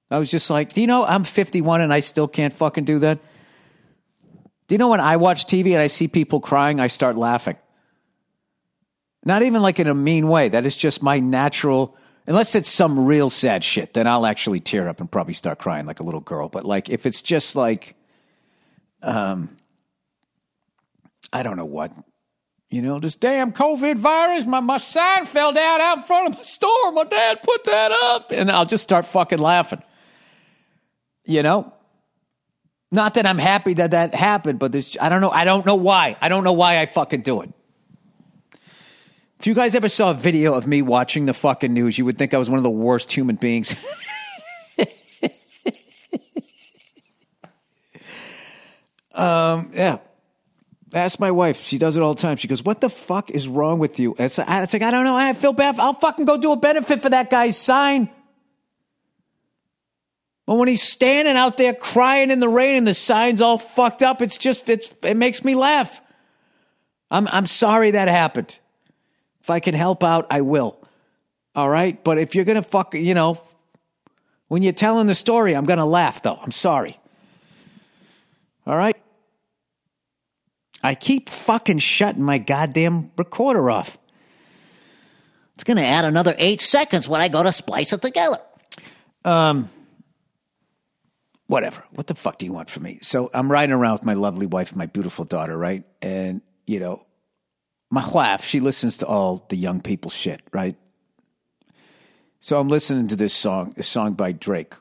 I 0.10 0.18
was 0.18 0.32
just 0.32 0.50
like, 0.50 0.74
"Do 0.74 0.82
you 0.82 0.88
know 0.88 1.06
I'm 1.06 1.24
51 1.24 1.82
and 1.82 1.94
I 1.94 2.00
still 2.00 2.28
can't 2.28 2.54
fucking 2.54 2.86
do 2.86 3.00
that?" 3.00 3.20
Do 4.68 4.74
you 4.74 4.80
know 4.80 4.90
when 4.90 5.00
I 5.00 5.18
watch 5.18 5.46
TV 5.46 5.74
and 5.74 5.82
I 5.82 5.88
see 5.88 6.08
people 6.08 6.40
crying, 6.40 6.80
I 6.80 6.88
start 6.88 7.16
laughing. 7.16 7.58
Not 9.24 9.44
even 9.44 9.62
like 9.62 9.80
in 9.80 9.88
a 9.88 9.94
mean 9.94 10.28
way. 10.28 10.50
That 10.50 10.66
is 10.66 10.76
just 10.76 11.04
my 11.04 11.20
natural. 11.20 11.96
Unless 12.26 12.56
it's 12.56 12.70
some 12.70 13.06
real 13.06 13.30
sad 13.30 13.64
shit, 13.64 13.94
then 13.94 14.08
I'll 14.08 14.26
actually 14.26 14.60
tear 14.60 14.88
up 14.90 15.00
and 15.00 15.12
probably 15.12 15.34
start 15.34 15.60
crying 15.60 15.86
like 15.86 16.00
a 16.00 16.04
little 16.04 16.22
girl. 16.22 16.50
But 16.50 16.66
like 16.66 16.90
if 16.90 17.06
it's 17.06 17.22
just 17.22 17.56
like, 17.56 17.96
um, 19.04 19.58
I 21.32 21.44
don't 21.44 21.58
know 21.58 21.66
what 21.66 21.92
you 22.70 22.82
know, 22.82 23.00
this 23.00 23.16
damn 23.16 23.52
COVID 23.52 23.98
virus, 23.98 24.46
my, 24.46 24.60
my 24.60 24.78
sign 24.78 25.26
fell 25.26 25.54
down 25.54 25.82
out 25.82 25.98
in 25.98 26.04
front 26.04 26.30
of 26.30 26.36
my 26.36 26.42
store. 26.42 26.92
My 26.92 27.04
dad 27.04 27.42
put 27.44 27.64
that 27.66 27.92
up. 27.92 28.32
And 28.32 28.52
I'll 28.52 28.66
just 28.66 28.84
start 28.84 29.06
fucking 29.06 29.40
laughing. 29.40 29.84
You 31.26 31.44
know? 31.44 31.72
Not 32.92 33.16
that 33.16 33.26
I'm 33.26 33.40
happy 33.40 33.74
that 33.76 33.92
that 33.92 34.14
happened, 34.14 34.60
but 34.60 34.72
this, 34.72 34.98
I 35.00 35.10
don't 35.10 35.22
know. 35.22 35.32
I 35.32 35.44
don't 35.44 35.66
know 35.66 35.76
why. 35.76 36.18
I 36.22 36.30
don't 36.30 36.44
know 36.44 36.54
why 36.54 36.80
I 36.80 36.86
fucking 36.86 37.22
do 37.22 37.42
it. 37.42 37.52
If 39.40 39.48
you 39.48 39.54
guys 39.54 39.76
ever 39.76 39.90
saw 39.90 40.12
a 40.12 40.14
video 40.14 40.54
of 40.54 40.66
me 40.66 40.82
watching 40.82 41.26
the 41.26 41.34
fucking 41.34 41.74
news, 41.74 41.98
you 41.98 42.06
would 42.06 42.18
think 42.18 42.34
I 42.34 42.38
was 42.38 42.50
one 42.50 42.58
of 42.58 42.64
the 42.64 42.70
worst 42.70 43.12
human 43.12 43.36
beings. 43.36 43.76
um, 49.14 49.72
yeah. 49.74 49.98
Ask 50.96 51.20
my 51.20 51.30
wife. 51.30 51.62
She 51.62 51.78
does 51.78 51.98
it 51.98 52.02
all 52.02 52.14
the 52.14 52.22
time. 52.22 52.38
She 52.38 52.48
goes, 52.48 52.64
"What 52.64 52.80
the 52.80 52.90
fuck 52.90 53.30
is 53.30 53.50
wrong 53.50 53.80
with 53.80 54.00
you?" 54.00 54.16
It's, 54.18 54.40
it's 54.40 54.74
like 54.74 54.82
I 54.82 54.92
don't 54.92 55.04
know. 55.04 55.18
I 55.18 55.34
feel 55.34 55.52
bad. 55.52 55.78
I'll 55.78 55.94
fucking 55.94 56.24
go 56.24 56.38
do 56.38 56.54
a 56.54 56.56
benefit 56.56 57.02
for 57.02 57.10
that 57.10 57.30
guy's 57.30 57.58
sign. 57.58 58.10
But 60.46 60.56
when 60.56 60.70
he's 60.70 60.82
standing 60.82 61.36
out 61.36 61.58
there 61.58 61.74
crying 61.74 62.32
in 62.32 62.40
the 62.40 62.48
rain 62.48 62.78
and 62.78 62.88
the 62.88 62.94
sign's 62.94 63.42
all 63.42 63.58
fucked 63.58 64.04
up, 64.04 64.22
it's 64.22 64.38
just 64.38 64.70
it's 64.70 64.90
it 65.04 65.18
makes 65.18 65.44
me 65.44 65.54
laugh. 65.54 66.02
I'm 67.12 67.28
I'm 67.28 67.46
sorry 67.46 67.92
that 67.92 68.08
happened. 68.08 68.58
If 69.42 69.50
I 69.50 69.60
can 69.60 69.74
help 69.74 70.02
out, 70.02 70.28
I 70.32 70.42
will. 70.42 70.82
All 71.56 71.70
right? 71.70 72.02
But 72.06 72.20
if 72.20 72.36
you're 72.36 72.46
gonna 72.46 72.62
fuck 72.62 72.94
you 72.94 73.14
know, 73.14 73.42
when 74.48 74.64
you're 74.64 74.72
telling 74.72 75.08
the 75.08 75.16
story, 75.16 75.58
I'm 75.58 75.66
gonna 75.66 75.86
laugh 75.86 76.22
though. 76.22 76.40
I'm 76.42 76.52
sorry. 76.52 76.98
All 78.66 78.78
right? 78.78 78.96
I 80.86 80.96
keep 80.96 81.30
fucking 81.30 81.80
shutting 81.80 82.24
my 82.24 82.38
goddamn 82.38 83.12
recorder 83.18 83.70
off. 83.70 83.98
It's 85.56 85.64
going 85.64 85.78
to 85.78 85.86
add 85.86 86.06
another 86.06 86.36
eight 86.38 86.62
seconds 86.62 87.08
when 87.10 87.22
I 87.22 87.28
go 87.28 87.42
to 87.42 87.52
splice 87.52 87.92
it 87.92 88.02
together. 88.02 88.38
Um, 89.24 89.70
whatever. 91.48 91.84
What 91.92 92.08
the 92.08 92.14
fuck 92.14 92.38
do 92.38 92.46
you 92.46 92.54
want 92.54 92.70
from 92.70 92.84
me? 92.84 93.00
So 93.02 93.32
I'm 93.34 93.52
riding 93.52 93.74
around 93.74 93.94
with 93.94 94.06
my 94.06 94.14
lovely 94.14 94.46
wife, 94.46 94.76
my 94.76 94.86
beautiful 94.86 95.26
daughter, 95.26 95.58
right? 95.58 95.84
And, 96.02 96.42
you 96.68 96.80
know, 96.80 97.06
my 97.90 98.08
wife, 98.08 98.44
she 98.44 98.60
listens 98.60 98.98
to 98.98 99.08
all 99.08 99.46
the 99.50 99.56
young 99.56 99.82
people 99.82 100.12
shit, 100.12 100.42
right? 100.54 100.76
So 102.40 102.60
I'm 102.60 102.68
listening 102.68 103.08
to 103.08 103.16
this 103.16 103.34
song, 103.34 103.74
this 103.76 103.88
song 103.88 104.14
by 104.14 104.34
Drake, 104.34 104.76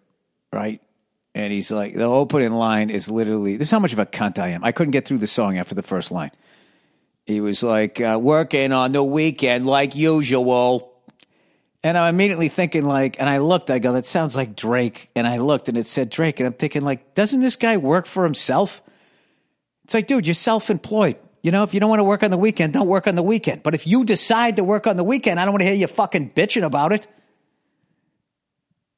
right? 0.53 0.83
And 1.35 1.53
he's 1.53 1.73
like, 1.73 1.95
the 1.95 2.05
opening 2.05 2.53
line 2.53 2.91
is 2.91 3.11
literally, 3.11 3.57
this 3.57 3.69
is 3.69 3.73
how 3.73 3.81
much 3.81 3.93
of 3.93 3.99
a 3.99 4.07
cunt 4.07 4.39
I 4.39 4.49
am. 4.49 4.63
I 4.63 4.71
couldn't 4.71 4.93
get 4.93 5.07
through 5.07 5.19
the 5.19 5.27
song 5.27 5.59
after 5.59 5.75
the 5.75 5.83
first 5.83 6.13
line. 6.13 6.31
He 7.27 7.41
was 7.41 7.63
like, 7.63 8.01
uh, 8.01 8.19
working 8.21 8.73
on 8.73 8.93
the 8.93 9.03
weekend 9.03 9.67
like 9.67 9.97
usual. 9.97 10.93
And 11.83 11.99
I'm 11.99 12.15
immediately 12.15 12.49
thinking, 12.49 12.85
like, 12.85 13.19
and 13.19 13.29
I 13.29 13.39
looked, 13.39 13.71
I 13.71 13.79
go, 13.79 13.93
that 13.93 14.07
sounds 14.07 14.37
like 14.37 14.55
Drake. 14.55 15.11
And 15.17 15.27
I 15.27 15.39
looked 15.39 15.69
and 15.69 15.77
it 15.77 15.87
said 15.87 16.09
Drake. 16.09 16.39
And 16.39 16.47
I'm 16.47 16.53
thinking, 16.53 16.83
like, 16.83 17.15
doesn't 17.15 17.41
this 17.41 17.57
guy 17.57 17.79
work 17.79 18.07
for 18.07 18.25
himself? 18.25 18.81
It's 19.85 19.93
like, 19.93 20.07
dude, 20.07 20.27
you're 20.27 20.35
self 20.35 20.71
employed. 20.71 21.17
You 21.43 21.51
know, 21.51 21.63
if 21.63 21.75
you 21.75 21.81
don't 21.81 21.91
want 21.91 22.01
to 22.01 22.05
work 22.05 22.23
on 22.23 22.31
the 22.31 22.39
weekend, 22.39 22.73
don't 22.73 22.89
work 22.89 23.07
on 23.07 23.17
the 23.17 23.23
weekend. 23.23 23.63
But 23.63 23.75
if 23.75 23.87
you 23.87 24.05
decide 24.05 24.57
to 24.57 24.65
work 24.65 24.87
on 24.87 24.97
the 24.97 25.05
weekend, 25.05 25.39
I 25.39 25.45
don't 25.45 25.53
want 25.53 25.61
to 25.61 25.67
hear 25.67 25.75
you 25.75 25.87
fucking 25.87 26.31
bitching 26.31 26.63
about 26.63 26.93
it. 26.93 27.07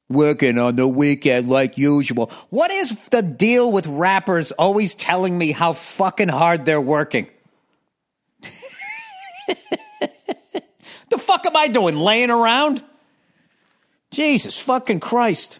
Working 0.09 0.57
on 0.57 0.77
the 0.77 0.87
weekend 0.87 1.49
like 1.49 1.77
usual. 1.77 2.31
What 2.49 2.71
is 2.71 2.95
the 3.09 3.21
deal 3.21 3.71
with 3.71 3.87
rappers 3.87 4.53
always 4.53 4.95
telling 4.95 5.37
me 5.37 5.51
how 5.51 5.73
fucking 5.73 6.29
hard 6.29 6.65
they're 6.65 6.79
working? 6.79 7.29
the 11.09 11.17
fuck 11.17 11.45
am 11.45 11.57
I 11.57 11.67
doing? 11.67 11.97
Laying 11.97 12.29
around? 12.29 12.81
Jesus 14.11 14.61
fucking 14.61 15.01
Christ. 15.01 15.59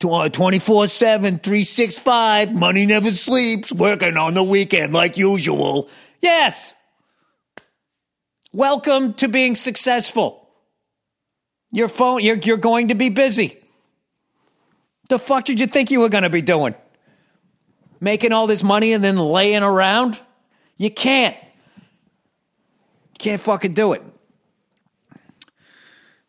24 0.00 0.86
7, 0.86 1.38
365, 1.40 2.54
money 2.54 2.86
never 2.86 3.10
sleeps, 3.10 3.72
working 3.72 4.16
on 4.16 4.34
the 4.34 4.44
weekend 4.44 4.94
like 4.94 5.16
usual. 5.16 5.88
Yes. 6.20 6.76
Welcome 8.52 9.14
to 9.14 9.28
being 9.28 9.56
successful. 9.56 10.37
Your 11.70 11.88
phone, 11.88 12.22
you're, 12.22 12.36
you're 12.36 12.56
going 12.56 12.88
to 12.88 12.94
be 12.94 13.10
busy. 13.10 13.58
The 15.08 15.18
fuck 15.18 15.44
did 15.44 15.60
you 15.60 15.66
think 15.66 15.90
you 15.90 16.00
were 16.00 16.08
going 16.08 16.24
to 16.24 16.30
be 16.30 16.42
doing? 16.42 16.74
Making 18.00 18.32
all 18.32 18.46
this 18.46 18.62
money 18.62 18.92
and 18.92 19.02
then 19.02 19.16
laying 19.16 19.62
around? 19.62 20.20
You 20.76 20.90
can't. 20.90 21.36
You 23.12 23.18
can't 23.18 23.40
fucking 23.40 23.72
do 23.72 23.92
it. 23.92 24.02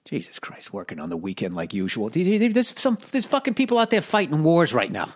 Jesus 0.06 0.40
Christ, 0.40 0.74
working 0.74 1.00
on 1.00 1.10
the 1.10 1.18
weekend 1.18 1.54
like 1.54 1.72
usual. 1.72 2.10
There's 2.10 2.80
some 2.80 2.98
there's 3.12 3.28
fucking 3.28 3.54
people 3.54 3.78
out 3.78 3.92
there 3.92 4.02
fighting 4.02 4.42
wars 4.44 4.74
right 4.74 4.92
now. 4.92 5.10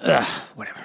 Ugh, 0.00 0.26
whatever. 0.56 0.80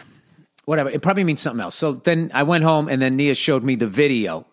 Whatever. 0.65 0.91
It 0.91 1.01
probably 1.01 1.23
means 1.23 1.41
something 1.41 1.61
else. 1.61 1.73
So 1.75 1.93
then 1.93 2.29
I 2.33 2.43
went 2.43 2.63
home 2.63 2.87
and 2.89 3.01
then 3.01 3.15
Nia 3.15 3.33
showed 3.33 3.63
me 3.63 3.75
the 3.75 3.87
video. 3.87 4.45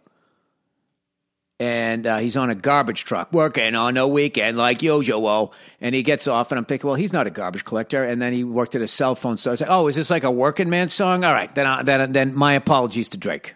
And 1.90 2.06
uh, 2.06 2.18
he's 2.18 2.36
on 2.36 2.50
a 2.50 2.54
garbage 2.54 3.04
truck 3.04 3.32
working 3.32 3.74
on 3.74 3.96
a 3.96 4.06
weekend 4.06 4.56
like 4.56 4.80
usual. 4.80 5.52
And 5.80 5.94
he 5.94 6.02
gets 6.02 6.28
off, 6.28 6.52
and 6.52 6.58
I'm 6.58 6.64
thinking, 6.64 6.86
well, 6.86 6.94
he's 6.94 7.12
not 7.12 7.26
a 7.26 7.30
garbage 7.30 7.64
collector. 7.64 8.04
And 8.04 8.22
then 8.22 8.32
he 8.32 8.44
worked 8.44 8.76
at 8.76 8.82
a 8.82 8.86
cell 8.86 9.14
phone 9.16 9.36
store. 9.36 9.50
I 9.50 9.54
was 9.54 9.60
like, 9.60 9.70
oh, 9.70 9.88
is 9.88 9.96
this 9.96 10.10
like 10.10 10.24
a 10.24 10.30
working 10.30 10.70
man 10.70 10.88
song? 10.88 11.24
All 11.24 11.32
right, 11.32 11.52
then, 11.54 11.66
I, 11.66 11.82
then, 11.82 12.12
then 12.12 12.34
my 12.34 12.54
apologies 12.54 13.08
to 13.10 13.18
Drake. 13.18 13.54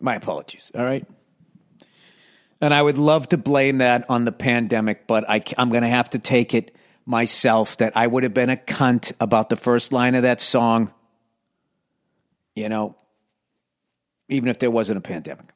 My 0.00 0.14
apologies. 0.14 0.72
All 0.74 0.84
right. 0.84 1.06
And 2.60 2.72
I 2.72 2.80
would 2.80 2.96
love 2.96 3.28
to 3.28 3.38
blame 3.38 3.78
that 3.78 4.08
on 4.08 4.24
the 4.24 4.32
pandemic, 4.32 5.06
but 5.06 5.28
I, 5.28 5.42
I'm 5.58 5.70
going 5.70 5.82
to 5.82 5.88
have 5.88 6.10
to 6.10 6.18
take 6.18 6.54
it 6.54 6.74
myself 7.04 7.76
that 7.78 7.96
I 7.96 8.06
would 8.06 8.22
have 8.22 8.32
been 8.32 8.50
a 8.50 8.56
cunt 8.56 9.12
about 9.20 9.48
the 9.48 9.56
first 9.56 9.92
line 9.92 10.14
of 10.14 10.22
that 10.22 10.40
song, 10.40 10.92
you 12.54 12.68
know, 12.68 12.96
even 14.28 14.48
if 14.48 14.58
there 14.60 14.70
wasn't 14.70 14.98
a 14.98 15.00
pandemic. 15.00 15.52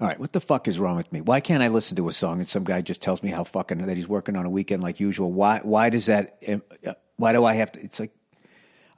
All 0.00 0.08
right, 0.08 0.18
what 0.18 0.32
the 0.32 0.40
fuck 0.40 0.66
is 0.66 0.80
wrong 0.80 0.96
with 0.96 1.12
me? 1.12 1.20
Why 1.20 1.40
can't 1.40 1.62
I 1.62 1.68
listen 1.68 1.96
to 1.96 2.08
a 2.08 2.12
song 2.12 2.40
and 2.40 2.48
some 2.48 2.64
guy 2.64 2.80
just 2.80 3.00
tells 3.00 3.22
me 3.22 3.30
how 3.30 3.44
fucking 3.44 3.78
that 3.86 3.96
he's 3.96 4.08
working 4.08 4.34
on 4.36 4.44
a 4.44 4.50
weekend 4.50 4.82
like 4.82 4.98
usual? 4.98 5.30
Why? 5.32 5.60
Why 5.62 5.88
does 5.90 6.06
that? 6.06 6.38
uh, 6.86 6.94
Why 7.16 7.32
do 7.32 7.44
I 7.44 7.54
have 7.54 7.70
to? 7.72 7.80
It's 7.80 8.00
like, 8.00 8.10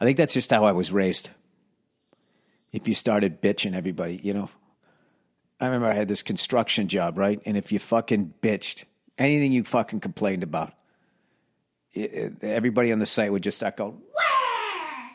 I 0.01 0.05
think 0.05 0.17
that's 0.17 0.33
just 0.33 0.51
how 0.51 0.65
I 0.65 0.73
was 0.73 0.93
raised. 0.93 1.31
If 2.73 2.89
you 2.89 2.95
started 2.95 3.43
bitching 3.43 3.75
everybody, 3.75 4.21
you 4.23 4.33
know. 4.35 4.49
I 5.61 5.67
remember 5.67 5.87
I 5.87 5.95
had 5.95 6.09
this 6.09 6.23
construction 6.23 6.89
job, 6.89 7.17
right? 7.17 7.41
And 7.47 7.57
if 7.57 7.73
you 7.73 7.79
fucking 7.79 8.35
bitched 8.43 8.85
anything 9.17 9.53
you 9.53 9.65
fucking 9.65 10.01
complained 10.01 10.43
about, 10.43 10.73
everybody 11.95 12.93
on 12.93 12.99
the 12.99 13.07
site 13.07 13.33
would 13.33 13.43
just 13.43 13.57
start 13.59 13.77
going, 13.79 13.99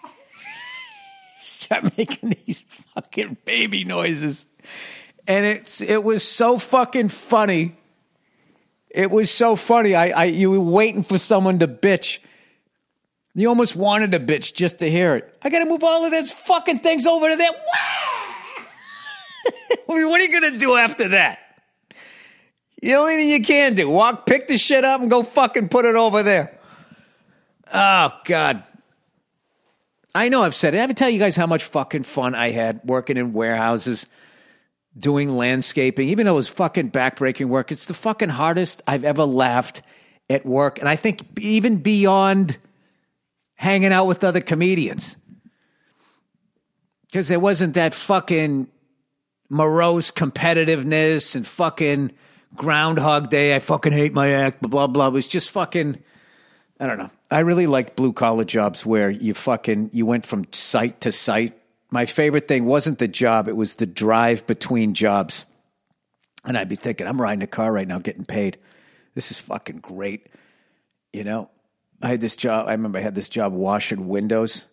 start 1.43 1.95
making 1.97 2.35
these 2.45 2.63
fucking 2.95 3.37
baby 3.45 3.83
noises. 3.83 4.47
And 5.27 5.45
it's 5.45 5.81
it 5.81 6.03
was 6.03 6.27
so 6.27 6.57
fucking 6.57 7.09
funny. 7.09 7.75
It 8.89 9.09
was 9.09 9.31
so 9.31 9.55
funny. 9.55 9.95
I, 9.95 10.09
I 10.09 10.23
you 10.25 10.51
were 10.51 10.59
waiting 10.59 11.03
for 11.03 11.17
someone 11.17 11.59
to 11.59 11.67
bitch. 11.67 12.19
You 13.33 13.47
almost 13.47 13.75
wanted 13.75 14.11
to 14.11 14.19
bitch 14.19 14.53
just 14.53 14.79
to 14.79 14.89
hear 14.89 15.15
it. 15.15 15.37
I 15.41 15.49
gotta 15.49 15.65
move 15.65 15.83
all 15.83 16.03
of 16.03 16.11
those 16.11 16.31
fucking 16.31 16.79
things 16.79 17.07
over 17.07 17.29
to. 17.29 17.37
Wah! 17.37 18.63
I 19.89 19.93
mean, 19.93 20.09
what 20.09 20.19
are 20.19 20.23
you 20.23 20.41
gonna 20.41 20.57
do 20.57 20.75
after 20.75 21.09
that? 21.09 21.39
The 22.81 22.95
only 22.95 23.15
thing 23.15 23.29
you 23.29 23.43
can 23.43 23.75
do, 23.75 23.89
walk, 23.89 24.25
pick 24.25 24.47
the 24.47 24.57
shit 24.57 24.83
up 24.83 25.01
and 25.01 25.09
go 25.09 25.21
fucking 25.21 25.69
put 25.69 25.85
it 25.85 25.95
over 25.95 26.23
there. 26.23 26.59
Oh, 27.71 28.11
God. 28.25 28.63
I 30.13 30.29
know 30.29 30.43
I've 30.43 30.55
said 30.55 30.73
it. 30.73 30.77
I 30.77 30.81
have 30.81 30.89
to 30.89 30.95
tell 30.95 31.09
you 31.09 31.19
guys 31.19 31.35
how 31.35 31.47
much 31.47 31.63
fucking 31.63 32.03
fun 32.03 32.35
I 32.35 32.49
had 32.49 32.81
working 32.83 33.17
in 33.17 33.33
warehouses, 33.33 34.07
doing 34.97 35.31
landscaping, 35.31 36.09
even 36.09 36.25
though 36.25 36.33
it 36.33 36.35
was 36.35 36.49
fucking 36.49 36.91
backbreaking 36.91 37.47
work. 37.47 37.71
It's 37.71 37.85
the 37.85 37.93
fucking 37.93 38.29
hardest 38.29 38.81
I've 38.87 39.03
ever 39.03 39.23
laughed 39.23 39.81
at 40.29 40.45
work. 40.45 40.79
And 40.79 40.89
I 40.89 40.95
think 40.95 41.39
even 41.39 41.77
beyond 41.77 42.57
hanging 43.55 43.93
out 43.93 44.07
with 44.07 44.23
other 44.23 44.41
comedians. 44.41 45.17
Because 47.05 47.27
there 47.27 47.39
wasn't 47.39 47.75
that 47.75 47.93
fucking 47.93 48.67
morose 49.49 50.11
competitiveness 50.11 51.35
and 51.35 51.45
fucking 51.45 52.11
Groundhog 52.55 53.29
Day. 53.29 53.55
I 53.55 53.59
fucking 53.59 53.93
hate 53.93 54.13
my 54.13 54.29
act, 54.31 54.61
blah, 54.61 54.69
blah, 54.69 54.87
blah. 54.87 55.07
It 55.07 55.13
was 55.13 55.27
just 55.27 55.51
fucking, 55.51 56.01
I 56.79 56.87
don't 56.87 56.97
know. 56.97 57.09
I 57.29 57.39
really 57.39 57.67
liked 57.67 57.95
blue 57.95 58.13
collar 58.13 58.43
jobs 58.43 58.85
where 58.85 59.09
you 59.09 59.33
fucking, 59.33 59.91
you 59.93 60.05
went 60.05 60.25
from 60.25 60.45
site 60.51 61.01
to 61.01 61.11
site. 61.11 61.60
My 61.91 62.05
favorite 62.05 62.47
thing 62.47 62.65
wasn't 62.65 62.99
the 62.99 63.07
job, 63.07 63.47
it 63.47 63.55
was 63.55 63.75
the 63.75 63.85
drive 63.85 64.47
between 64.47 64.93
jobs. 64.93 65.45
And 66.45 66.57
I'd 66.57 66.69
be 66.69 66.75
thinking, 66.75 67.05
I'm 67.05 67.21
riding 67.21 67.43
a 67.43 67.47
car 67.47 67.71
right 67.71 67.87
now 67.87 67.99
getting 67.99 68.25
paid. 68.25 68.57
This 69.13 69.29
is 69.29 69.39
fucking 69.39 69.79
great. 69.79 70.27
You 71.13 71.23
know, 71.23 71.51
I 72.01 72.07
had 72.07 72.21
this 72.21 72.35
job, 72.35 72.67
I 72.67 72.71
remember 72.71 72.97
I 72.97 73.01
had 73.01 73.13
this 73.13 73.29
job 73.29 73.53
washing 73.53 74.07
windows, 74.07 74.67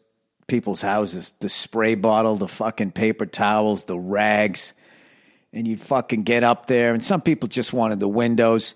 people's 0.46 0.80
houses, 0.80 1.34
the 1.40 1.48
spray 1.48 1.94
bottle, 1.96 2.36
the 2.36 2.48
fucking 2.48 2.92
paper 2.92 3.26
towels, 3.26 3.84
the 3.84 3.98
rags. 3.98 4.72
And 5.52 5.66
you'd 5.66 5.80
fucking 5.80 6.22
get 6.22 6.44
up 6.44 6.66
there, 6.66 6.92
and 6.92 7.02
some 7.02 7.22
people 7.22 7.48
just 7.48 7.72
wanted 7.72 8.00
the 8.00 8.08
windows. 8.08 8.74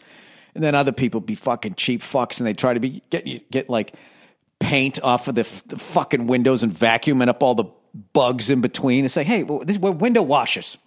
And 0.54 0.64
then 0.64 0.74
other 0.74 0.92
people 0.92 1.20
be 1.20 1.34
fucking 1.34 1.74
cheap 1.74 2.02
fucks 2.02 2.40
and 2.40 2.46
they 2.46 2.54
try 2.54 2.74
to 2.74 2.80
be 2.80 3.02
get 3.08 3.50
get 3.50 3.70
like 3.70 3.94
paint 4.58 5.02
off 5.02 5.28
of 5.28 5.34
the, 5.34 5.48
the 5.66 5.78
fucking 5.78 6.26
windows 6.26 6.62
and 6.62 6.72
vacuuming 6.72 7.28
up 7.28 7.42
all 7.42 7.54
the 7.54 7.64
bugs 8.12 8.50
in 8.50 8.60
between. 8.60 9.04
and 9.04 9.10
say, 9.10 9.24
hey, 9.24 9.42
well, 9.42 9.60
this 9.60 9.78
we're 9.78 9.90
window 9.90 10.22
washers. 10.22 10.78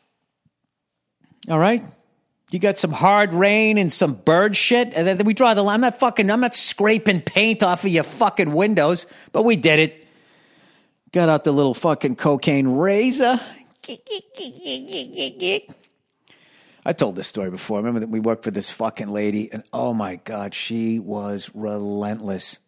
All 1.49 1.59
right. 1.59 1.83
You 2.51 2.59
got 2.59 2.77
some 2.77 2.91
hard 2.91 3.33
rain 3.33 3.77
and 3.77 3.91
some 3.91 4.13
bird 4.13 4.55
shit, 4.55 4.93
and 4.93 5.07
then 5.07 5.25
we 5.25 5.33
draw 5.33 5.53
the 5.53 5.63
line. 5.63 5.75
I'm 5.75 5.81
not 5.81 5.99
fucking. 5.99 6.29
I'm 6.29 6.39
not 6.39 6.55
scraping 6.55 7.21
paint 7.21 7.63
off 7.63 7.83
of 7.83 7.91
your 7.91 8.03
fucking 8.03 8.53
windows, 8.53 9.07
but 9.31 9.43
we 9.43 9.55
did 9.55 9.79
it. 9.79 10.05
Got 11.11 11.29
out 11.29 11.43
the 11.43 11.51
little 11.51 11.73
fucking 11.73 12.17
cocaine 12.17 12.67
razor. 12.67 13.39
I 16.85 16.93
told 16.93 17.15
this 17.15 17.27
story 17.27 17.49
before. 17.49 17.77
I 17.77 17.79
remember 17.79 18.01
that 18.01 18.09
we 18.09 18.19
worked 18.19 18.43
for 18.43 18.51
this 18.51 18.69
fucking 18.69 19.09
lady, 19.09 19.51
and 19.51 19.63
oh 19.73 19.93
my 19.93 20.17
god, 20.17 20.53
she 20.53 20.99
was 20.99 21.49
relentless. 21.55 22.59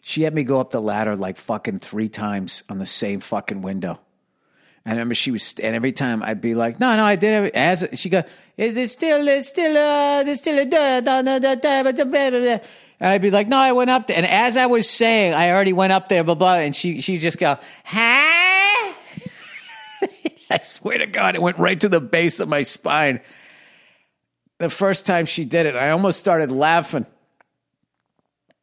She 0.00 0.22
had 0.22 0.34
me 0.34 0.44
go 0.44 0.60
up 0.60 0.70
the 0.70 0.80
ladder 0.80 1.16
like 1.16 1.36
fucking 1.36 1.80
three 1.80 2.08
times 2.08 2.64
on 2.68 2.78
the 2.78 2.86
same 2.86 3.20
fucking 3.20 3.62
window. 3.62 4.00
I 4.88 4.92
remember 4.92 5.14
she 5.14 5.30
was, 5.30 5.54
and 5.62 5.76
every 5.76 5.92
time 5.92 6.22
I'd 6.22 6.40
be 6.40 6.54
like, 6.54 6.80
"No, 6.80 6.96
no, 6.96 7.04
I 7.04 7.16
did." 7.16 7.44
it." 7.44 7.54
as 7.54 7.86
she 7.92 8.08
go, 8.08 8.22
"Is 8.56 8.74
it 8.74 8.88
still, 8.88 9.28
Is 9.28 9.46
still, 9.46 9.76
uh, 9.76 10.22
is 10.22 10.38
still 10.40 10.58
a. 10.58 10.62
And 13.00 13.12
I'd 13.12 13.20
be 13.20 13.30
like, 13.30 13.48
"No, 13.48 13.58
I 13.58 13.72
went 13.72 13.90
up 13.90 14.06
there." 14.06 14.16
And 14.16 14.24
as 14.24 14.56
I 14.56 14.64
was 14.64 14.88
saying, 14.88 15.34
I 15.34 15.50
already 15.50 15.74
went 15.74 15.92
up 15.92 16.08
there, 16.08 16.24
blah 16.24 16.36
blah. 16.36 16.54
And 16.54 16.74
she 16.74 17.02
she 17.02 17.18
just 17.18 17.38
go, 17.38 17.58
"Huh?" 17.84 17.98
I 20.50 20.58
swear 20.62 20.96
to 20.98 21.06
God, 21.06 21.34
it 21.34 21.42
went 21.42 21.58
right 21.58 21.78
to 21.80 21.90
the 21.90 22.00
base 22.00 22.40
of 22.40 22.48
my 22.48 22.62
spine. 22.62 23.20
The 24.56 24.70
first 24.70 25.04
time 25.04 25.26
she 25.26 25.44
did 25.44 25.66
it, 25.66 25.76
I 25.76 25.90
almost 25.90 26.18
started 26.18 26.50
laughing. 26.50 27.04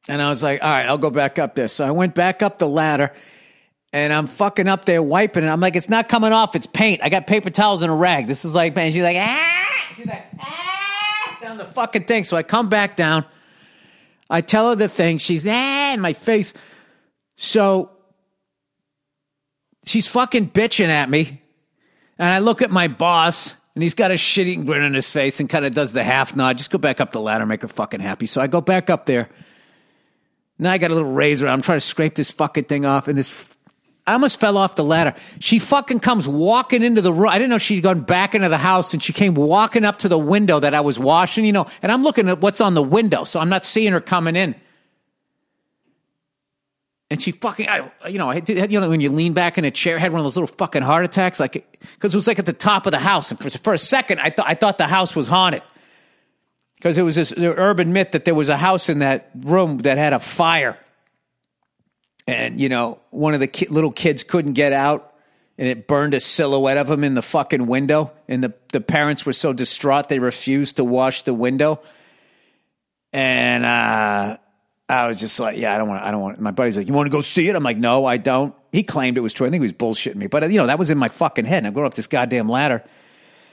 And 0.07 0.21
I 0.21 0.29
was 0.29 0.43
like, 0.43 0.61
all 0.61 0.69
right, 0.69 0.85
I'll 0.85 0.97
go 0.97 1.09
back 1.09 1.39
up 1.39 1.55
there. 1.55 1.67
So 1.67 1.85
I 1.85 1.91
went 1.91 2.13
back 2.13 2.41
up 2.41 2.59
the 2.59 2.67
ladder 2.67 3.11
and 3.91 4.13
I'm 4.13 4.27
fucking 4.27 4.67
up 4.67 4.85
there 4.85 5.01
wiping 5.01 5.43
it. 5.43 5.47
I'm 5.47 5.59
like, 5.59 5.75
it's 5.75 5.89
not 5.89 6.09
coming 6.09 6.31
off. 6.31 6.55
It's 6.55 6.67
paint. 6.67 7.01
I 7.01 7.09
got 7.09 7.27
paper 7.27 7.49
towels 7.49 7.81
and 7.81 7.91
a 7.91 7.95
rag. 7.95 8.27
This 8.27 8.45
is 8.45 8.53
like, 8.53 8.75
man, 8.75 8.91
she's 8.91 9.01
like, 9.01 9.17
ah, 9.17 9.93
she's 9.95 10.05
like, 10.05 10.25
ah, 10.39 11.37
down 11.41 11.57
the 11.57 11.65
fucking 11.65 12.03
thing. 12.03 12.23
So 12.23 12.37
I 12.37 12.43
come 12.43 12.69
back 12.69 12.95
down. 12.95 13.25
I 14.29 14.41
tell 14.41 14.69
her 14.69 14.75
the 14.75 14.89
thing. 14.89 15.17
She's, 15.17 15.47
ah, 15.47 15.93
in 15.93 16.01
my 16.01 16.13
face. 16.13 16.53
So 17.37 17.89
she's 19.85 20.07
fucking 20.07 20.51
bitching 20.51 20.89
at 20.89 21.09
me. 21.09 21.41
And 22.19 22.29
I 22.29 22.39
look 22.39 22.61
at 22.61 22.71
my 22.71 22.87
boss 22.87 23.55
and 23.73 23.83
he's 23.83 23.93
got 23.93 24.11
a 24.11 24.15
shitty 24.15 24.65
grin 24.65 24.83
on 24.83 24.93
his 24.93 25.11
face 25.11 25.39
and 25.39 25.49
kind 25.49 25.65
of 25.65 25.73
does 25.73 25.91
the 25.93 26.03
half 26.03 26.35
nod. 26.35 26.57
Just 26.57 26.69
go 26.69 26.77
back 26.77 27.01
up 27.01 27.11
the 27.11 27.19
ladder, 27.21 27.45
make 27.45 27.61
her 27.61 27.67
fucking 27.67 27.99
happy. 27.99 28.25
So 28.25 28.39
I 28.39 28.47
go 28.47 28.61
back 28.61 28.89
up 28.89 29.05
there. 29.05 29.29
Now 30.57 30.71
I 30.71 30.77
got 30.77 30.91
a 30.91 30.95
little 30.95 31.11
razor. 31.11 31.47
I'm 31.47 31.61
trying 31.61 31.77
to 31.77 31.85
scrape 31.85 32.15
this 32.15 32.31
fucking 32.31 32.65
thing 32.65 32.85
off, 32.85 33.07
and 33.07 33.17
this 33.17 33.33
I 34.07 34.13
almost 34.13 34.39
fell 34.39 34.57
off 34.57 34.75
the 34.75 34.83
ladder. 34.83 35.15
She 35.39 35.57
fucking 35.57 35.99
comes 35.99 36.27
walking 36.27 36.83
into 36.83 37.01
the 37.01 37.11
room. 37.11 37.29
I 37.29 37.39
didn't 37.39 37.49
know 37.49 37.57
she'd 37.57 37.81
gone 37.81 38.01
back 38.01 38.35
into 38.35 38.49
the 38.49 38.57
house, 38.57 38.93
and 38.93 39.01
she 39.01 39.13
came 39.13 39.33
walking 39.33 39.83
up 39.83 39.99
to 39.99 40.09
the 40.09 40.17
window 40.17 40.59
that 40.59 40.73
I 40.75 40.81
was 40.81 40.99
washing, 40.99 41.43
you 41.43 41.51
know, 41.51 41.65
and 41.81 41.91
I'm 41.91 42.03
looking 42.03 42.29
at 42.29 42.39
what's 42.39 42.61
on 42.61 42.75
the 42.75 42.83
window, 42.83 43.23
so 43.23 43.39
I'm 43.39 43.49
not 43.49 43.65
seeing 43.65 43.93
her 43.93 44.01
coming 44.01 44.35
in. 44.35 44.55
And 47.09 47.21
she 47.21 47.31
fucking, 47.31 47.67
I, 47.67 47.91
you 48.07 48.17
know, 48.17 48.29
I 48.29 48.39
did, 48.39 48.71
you 48.71 48.79
know, 48.79 48.89
when 48.89 49.01
you 49.01 49.11
lean 49.11 49.33
back 49.33 49.57
in 49.57 49.65
a 49.65 49.71
chair, 49.71 49.97
had 49.97 50.11
one 50.11 50.19
of 50.19 50.25
those 50.25 50.37
little 50.37 50.55
fucking 50.55 50.81
heart 50.81 51.05
attacks, 51.05 51.39
like, 51.39 51.79
because 51.95 52.13
it 52.13 52.17
was 52.17 52.27
like 52.27 52.39
at 52.39 52.45
the 52.45 52.53
top 52.53 52.85
of 52.85 52.91
the 52.91 52.99
house. 52.99 53.31
And 53.31 53.39
for, 53.39 53.49
for 53.57 53.73
a 53.73 53.77
second, 53.77 54.19
I 54.19 54.29
thought 54.29 54.45
I 54.47 54.55
thought 54.55 54.77
the 54.77 54.87
house 54.87 55.15
was 55.15 55.27
haunted 55.27 55.61
because 56.85 56.99
it 56.99 57.01
was 57.01 57.15
this 57.15 57.33
urban 57.35 57.93
myth 57.93 58.11
that 58.11 58.25
there 58.25 58.35
was 58.35 58.47
a 58.47 58.55
house 58.55 58.89
in 58.89 58.99
that 58.99 59.31
room 59.33 59.79
that 59.79 59.97
had 59.97 60.13
a 60.13 60.19
fire. 60.19 60.77
And 62.27 62.61
you 62.61 62.69
know 62.69 63.01
one 63.09 63.33
of 63.33 63.39
the 63.39 63.47
ki- 63.47 63.69
little 63.71 63.89
kids 63.89 64.23
couldn't 64.23 64.53
get 64.53 64.71
out 64.71 65.11
and 65.57 65.67
it 65.67 65.87
burned 65.87 66.13
a 66.13 66.19
silhouette 66.19 66.77
of 66.77 66.91
him 66.91 67.03
in 67.03 67.15
the 67.15 67.23
fucking 67.23 67.65
window 67.65 68.11
and 68.27 68.43
the, 68.43 68.53
the 68.71 68.81
parents 68.81 69.25
were 69.25 69.33
so 69.33 69.51
distraught 69.51 70.09
they 70.09 70.19
refused 70.19 70.75
to 70.75 70.83
wash 70.83 71.23
the 71.23 71.33
window. 71.33 71.81
And 73.11 73.65
uh, 73.65 74.37
i 74.87 75.07
was 75.07 75.19
just 75.19 75.39
like 75.39 75.57
yeah 75.57 75.73
i 75.73 75.79
don't 75.79 75.89
want 75.89 76.03
i 76.03 76.11
don't 76.11 76.21
want 76.21 76.39
my 76.39 76.51
buddy's 76.51 76.77
like 76.77 76.87
you 76.87 76.93
want 76.93 77.07
to 77.07 77.11
go 77.11 77.21
see 77.21 77.49
it? 77.49 77.55
I'm 77.55 77.63
like 77.63 77.77
no 77.77 78.05
i 78.05 78.17
don't. 78.17 78.53
He 78.71 78.83
claimed 78.83 79.17
it 79.17 79.21
was 79.21 79.33
true. 79.33 79.47
I 79.47 79.49
think 79.49 79.61
he 79.61 79.65
was 79.65 79.73
bullshitting 79.73 80.17
me 80.17 80.27
but 80.27 80.51
you 80.51 80.59
know 80.59 80.67
that 80.67 80.77
was 80.77 80.91
in 80.91 80.99
my 80.99 81.09
fucking 81.09 81.45
head. 81.45 81.57
And 81.57 81.65
i'm 81.67 81.73
going 81.73 81.87
up 81.87 81.95
this 81.95 82.05
goddamn 82.05 82.47
ladder 82.47 82.83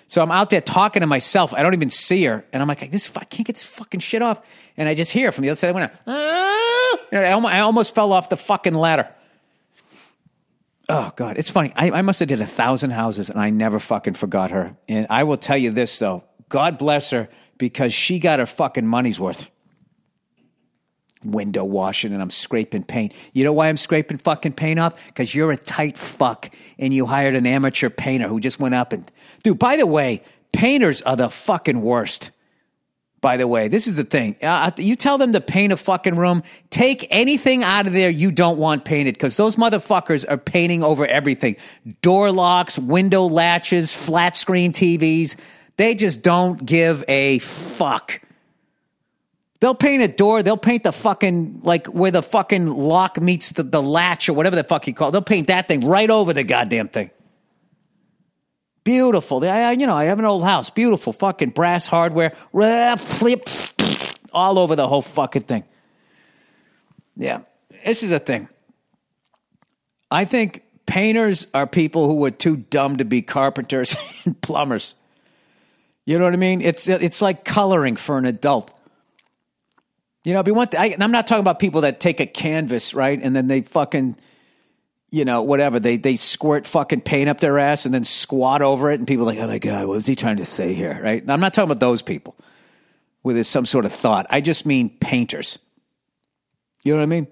so 0.07 0.23
I'm 0.23 0.31
out 0.31 0.51
there 0.51 0.61
talking 0.61 1.01
to 1.01 1.07
myself. 1.07 1.55
I 1.55 1.63
don't 1.63 1.75
even 1.75 1.91
see 1.91 2.25
her, 2.25 2.45
and 2.53 2.63
I'm 2.63 2.69
like, 2.69 2.91
"This 2.91 3.11
I 3.17 3.25
can't 3.25 3.47
get 3.47 3.57
this 3.57 3.65
fucking 3.65 4.01
shit 4.01 4.23
off." 4.23 4.41
And 4.77 4.89
I 4.89 4.95
just 4.95 5.13
hear 5.13 5.33
from 5.33 5.43
the 5.43 5.51
other 5.51 5.57
side 5.57 5.69
of 5.69 5.75
the 5.75 5.81
window, 5.81 5.97
ah! 6.07 6.97
I, 7.13 7.61
almost, 7.61 7.95
fell 7.95 8.13
off 8.13 8.29
the 8.29 8.37
fucking 8.37 8.75
ladder. 8.75 9.09
Oh 10.89 11.13
god, 11.17 11.37
it's 11.39 11.51
funny. 11.51 11.73
I, 11.77 11.91
I 11.91 12.03
must 12.03 12.21
have 12.21 12.29
did 12.29 12.41
a 12.41 12.47
thousand 12.47 12.91
houses, 12.91 13.31
and 13.31 13.41
I 13.41 13.51
never 13.51 13.79
fucking 13.79 14.15
forgot 14.15 14.51
her. 14.51 14.77
And 14.89 15.07
I 15.11 15.25
will 15.25 15.37
tell 15.37 15.57
you 15.57 15.71
this 15.71 15.99
though, 15.99 16.25
God 16.49 16.79
bless 16.79 17.11
her 17.11 17.29
because 17.59 17.95
she 17.95 18.19
got 18.19 18.39
her 18.39 18.47
fucking 18.47 18.87
money's 18.87 19.21
worth 19.21 19.49
window 21.25 21.65
washing 21.65 22.13
and 22.13 22.21
I'm 22.21 22.31
scraping 22.31 22.85
paint. 22.85 23.15
You 23.33 23.45
know 23.45 23.53
why 23.53 23.69
I'm 23.69 23.77
scraping 23.77 24.19
fucking 24.19 24.55
paint 24.55 24.79
off? 24.79 25.07
Because 25.07 25.35
you're 25.35 25.53
a 25.53 25.57
tight 25.57 25.97
fuck 25.99 26.51
and 26.79 26.93
you 26.93 27.07
hired 27.07 27.35
an 27.35 27.47
amateur 27.47 27.91
painter 27.91 28.29
who 28.29 28.41
just 28.41 28.61
went 28.61 28.75
up 28.75 28.93
and. 28.93 29.11
Dude, 29.43 29.59
by 29.59 29.77
the 29.77 29.87
way, 29.87 30.23
painters 30.53 31.03
are 31.03 31.17
the 31.17 31.29
fucking 31.29 31.81
worst. 31.81 32.31
By 33.21 33.37
the 33.37 33.47
way, 33.47 33.69
this 33.69 33.87
is 33.87 33.95
the 33.95 34.03
thing. 34.03 34.35
Uh, 34.43 34.73
you 34.79 34.97
tell 34.97 35.17
them 35.17 35.33
to 35.33 35.41
paint 35.41 35.73
a 35.73 35.77
fucking 35.77 36.17
room, 36.17 36.43
take 36.71 37.07
anything 37.11 37.63
out 37.63 37.87
of 37.87 37.93
there 37.93 38.11
you 38.11 38.33
don't 38.33 38.59
want 38.59 38.85
painted 38.85 39.15
because 39.15 39.37
those 39.37 39.55
motherfuckers 39.55 40.25
are 40.29 40.37
painting 40.37 40.83
over 40.83 41.07
everything 41.07 41.57
door 42.01 42.33
locks, 42.33 42.81
window 42.81 43.23
latches, 43.23 43.93
flat 43.93 44.35
screen 44.35 44.73
TVs. 44.73 45.37
They 45.77 45.95
just 45.95 46.23
don't 46.23 46.67
give 46.67 47.05
a 47.07 47.39
fuck. 47.39 48.21
They'll 49.61 49.77
paint 49.77 50.03
a 50.03 50.09
door. 50.09 50.43
They'll 50.43 50.57
paint 50.57 50.83
the 50.83 50.91
fucking 50.91 51.61
like 51.63 51.87
where 51.87 52.11
the 52.11 52.25
fucking 52.25 52.67
lock 52.67 53.21
meets 53.21 53.53
the, 53.53 53.63
the 53.63 53.81
latch 53.81 54.29
or 54.29 54.33
whatever 54.33 54.57
the 54.57 54.65
fuck 54.65 54.89
you 54.89 54.95
call. 54.95 55.11
It. 55.11 55.13
They'll 55.13 55.23
paint 55.23 55.47
that 55.47 55.69
thing 55.69 55.83
right 55.83 56.11
over 56.11 56.33
the 56.33 56.43
goddamn 56.43 56.89
thing. 56.89 57.13
Beautiful. 58.85 59.45
I, 59.45 59.73
you 59.73 59.87
know, 59.87 59.97
I 59.97 60.05
have 60.05 60.19
an 60.19 60.25
old 60.25 60.43
house. 60.43 60.71
Beautiful 60.71 61.13
fucking 61.13 61.51
brass 61.51 61.87
hardware. 61.87 62.31
Flip 62.97 63.49
all 64.33 64.59
over 64.59 64.75
the 64.77 64.89
whole 64.89 65.03
fucking 65.03 65.43
thing. 65.43 65.65
Yeah, 67.17 67.43
this 67.85 68.03
is 68.03 68.13
a 68.13 68.19
thing. 68.19 68.49
I 70.11 70.25
think 70.25 70.63
painters 70.87 71.47
are 71.55 71.67
people 71.67 72.09
who 72.09 72.25
are 72.25 72.31
too 72.31 72.57
dumb 72.57 72.97
to 72.97 73.05
be 73.05 73.23
carpenters 73.23 73.97
and 74.25 74.41
plumbers. 74.41 74.95
You 76.05 76.19
know 76.19 76.25
what 76.25 76.35
I 76.35 76.39
mean? 76.39 76.61
It's 76.61 76.89
it's 76.89 77.23
like 77.23 77.45
coloring 77.45 77.97
for 77.97 78.19
an 78.19 78.25
adult. 78.25 78.75
You 80.25 80.35
know, 80.35 80.43
be 80.43 80.53
one. 80.53 80.69
I, 80.79 80.89
and 80.89 81.03
I'm 81.03 81.13
not 81.13 81.27
talking 81.27 81.41
about 81.41 81.59
people 81.59 81.83
that 81.83 82.01
take 82.01 82.21
a 82.21 82.27
canvas, 82.27 82.95
right, 82.95 83.19
and 83.21 83.35
then 83.35 83.49
they 83.49 83.63
fucking, 83.63 84.17
you 85.13 85.25
know, 85.25 85.43
whatever 85.43 85.79
they 85.79 85.97
they 85.97 86.17
squirt 86.17 86.67
fucking 86.67 87.03
paint 87.03 87.29
up 87.29 87.39
their 87.39 87.61
ass 87.61 87.85
and 87.85 87.95
then 87.95 88.03
squat 88.03 88.63
over 88.63 88.91
it, 88.91 88.99
and 88.99 89.07
people 89.07 89.29
are 89.29 89.33
like, 89.33 89.39
oh 89.39 89.47
my 89.47 89.59
god, 89.59 89.87
what 89.87 89.99
is 89.99 90.07
he 90.07 90.17
trying 90.17 90.39
to 90.39 90.45
say 90.45 90.75
here, 90.75 90.99
right? 91.01 91.23
I'm 91.29 91.39
not 91.39 91.55
talking 91.55 91.71
about 91.71 91.79
those 91.79 92.03
people 92.03 92.35
there's 93.25 93.49
some 93.49 93.67
sort 93.67 93.85
of 93.85 93.93
thought. 93.93 94.27
I 94.31 94.41
just 94.41 94.67
mean 94.67 94.91
painters. 94.99 95.59
You 96.83 96.93
know 96.93 96.99
what 96.99 97.05
I 97.05 97.07
mean? 97.07 97.29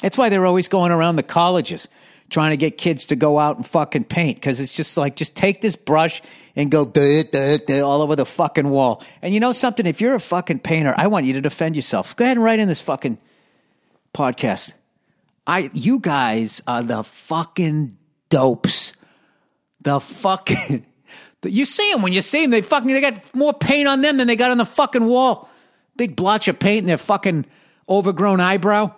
That's 0.00 0.16
why 0.16 0.28
they're 0.28 0.46
always 0.46 0.68
going 0.68 0.92
around 0.92 1.16
the 1.16 1.22
colleges 1.22 1.88
trying 2.30 2.50
to 2.50 2.56
get 2.56 2.78
kids 2.78 3.06
to 3.06 3.16
go 3.16 3.40
out 3.40 3.56
and 3.56 3.66
fucking 3.66 4.04
paint 4.04 4.36
because 4.36 4.60
it's 4.60 4.72
just 4.72 4.96
like 4.96 5.16
just 5.16 5.34
take 5.34 5.60
this 5.60 5.74
brush 5.74 6.22
and 6.54 6.70
go 6.70 6.84
duh, 6.86 7.24
duh, 7.24 7.58
duh, 7.58 7.84
all 7.84 8.02
over 8.02 8.14
the 8.14 8.24
fucking 8.24 8.70
wall. 8.70 9.02
And 9.20 9.34
you 9.34 9.40
know 9.40 9.50
something? 9.50 9.84
If 9.84 10.00
you're 10.00 10.14
a 10.14 10.20
fucking 10.20 10.60
painter, 10.60 10.94
I 10.96 11.08
want 11.08 11.26
you 11.26 11.32
to 11.32 11.40
defend 11.40 11.74
yourself. 11.74 12.14
Go 12.14 12.24
ahead 12.24 12.36
and 12.36 12.44
write 12.44 12.60
in 12.60 12.68
this 12.68 12.80
fucking 12.80 13.18
podcast. 14.14 14.74
I, 15.50 15.68
you 15.74 15.98
guys 15.98 16.62
are 16.64 16.84
the 16.84 17.02
fucking 17.02 17.98
dopes. 18.28 18.92
The 19.80 19.98
fucking, 19.98 20.86
you 21.44 21.64
see 21.64 21.90
them 21.90 22.02
when 22.02 22.12
you 22.12 22.22
see 22.22 22.42
them. 22.42 22.52
They 22.52 22.62
fucking, 22.62 22.86
they 22.86 23.00
got 23.00 23.34
more 23.34 23.52
paint 23.52 23.88
on 23.88 24.00
them 24.00 24.18
than 24.18 24.28
they 24.28 24.36
got 24.36 24.52
on 24.52 24.58
the 24.58 24.64
fucking 24.64 25.04
wall. 25.04 25.50
Big 25.96 26.14
blotch 26.14 26.46
of 26.46 26.60
paint 26.60 26.78
in 26.78 26.86
their 26.86 26.98
fucking 26.98 27.46
overgrown 27.88 28.38
eyebrow. 28.38 28.94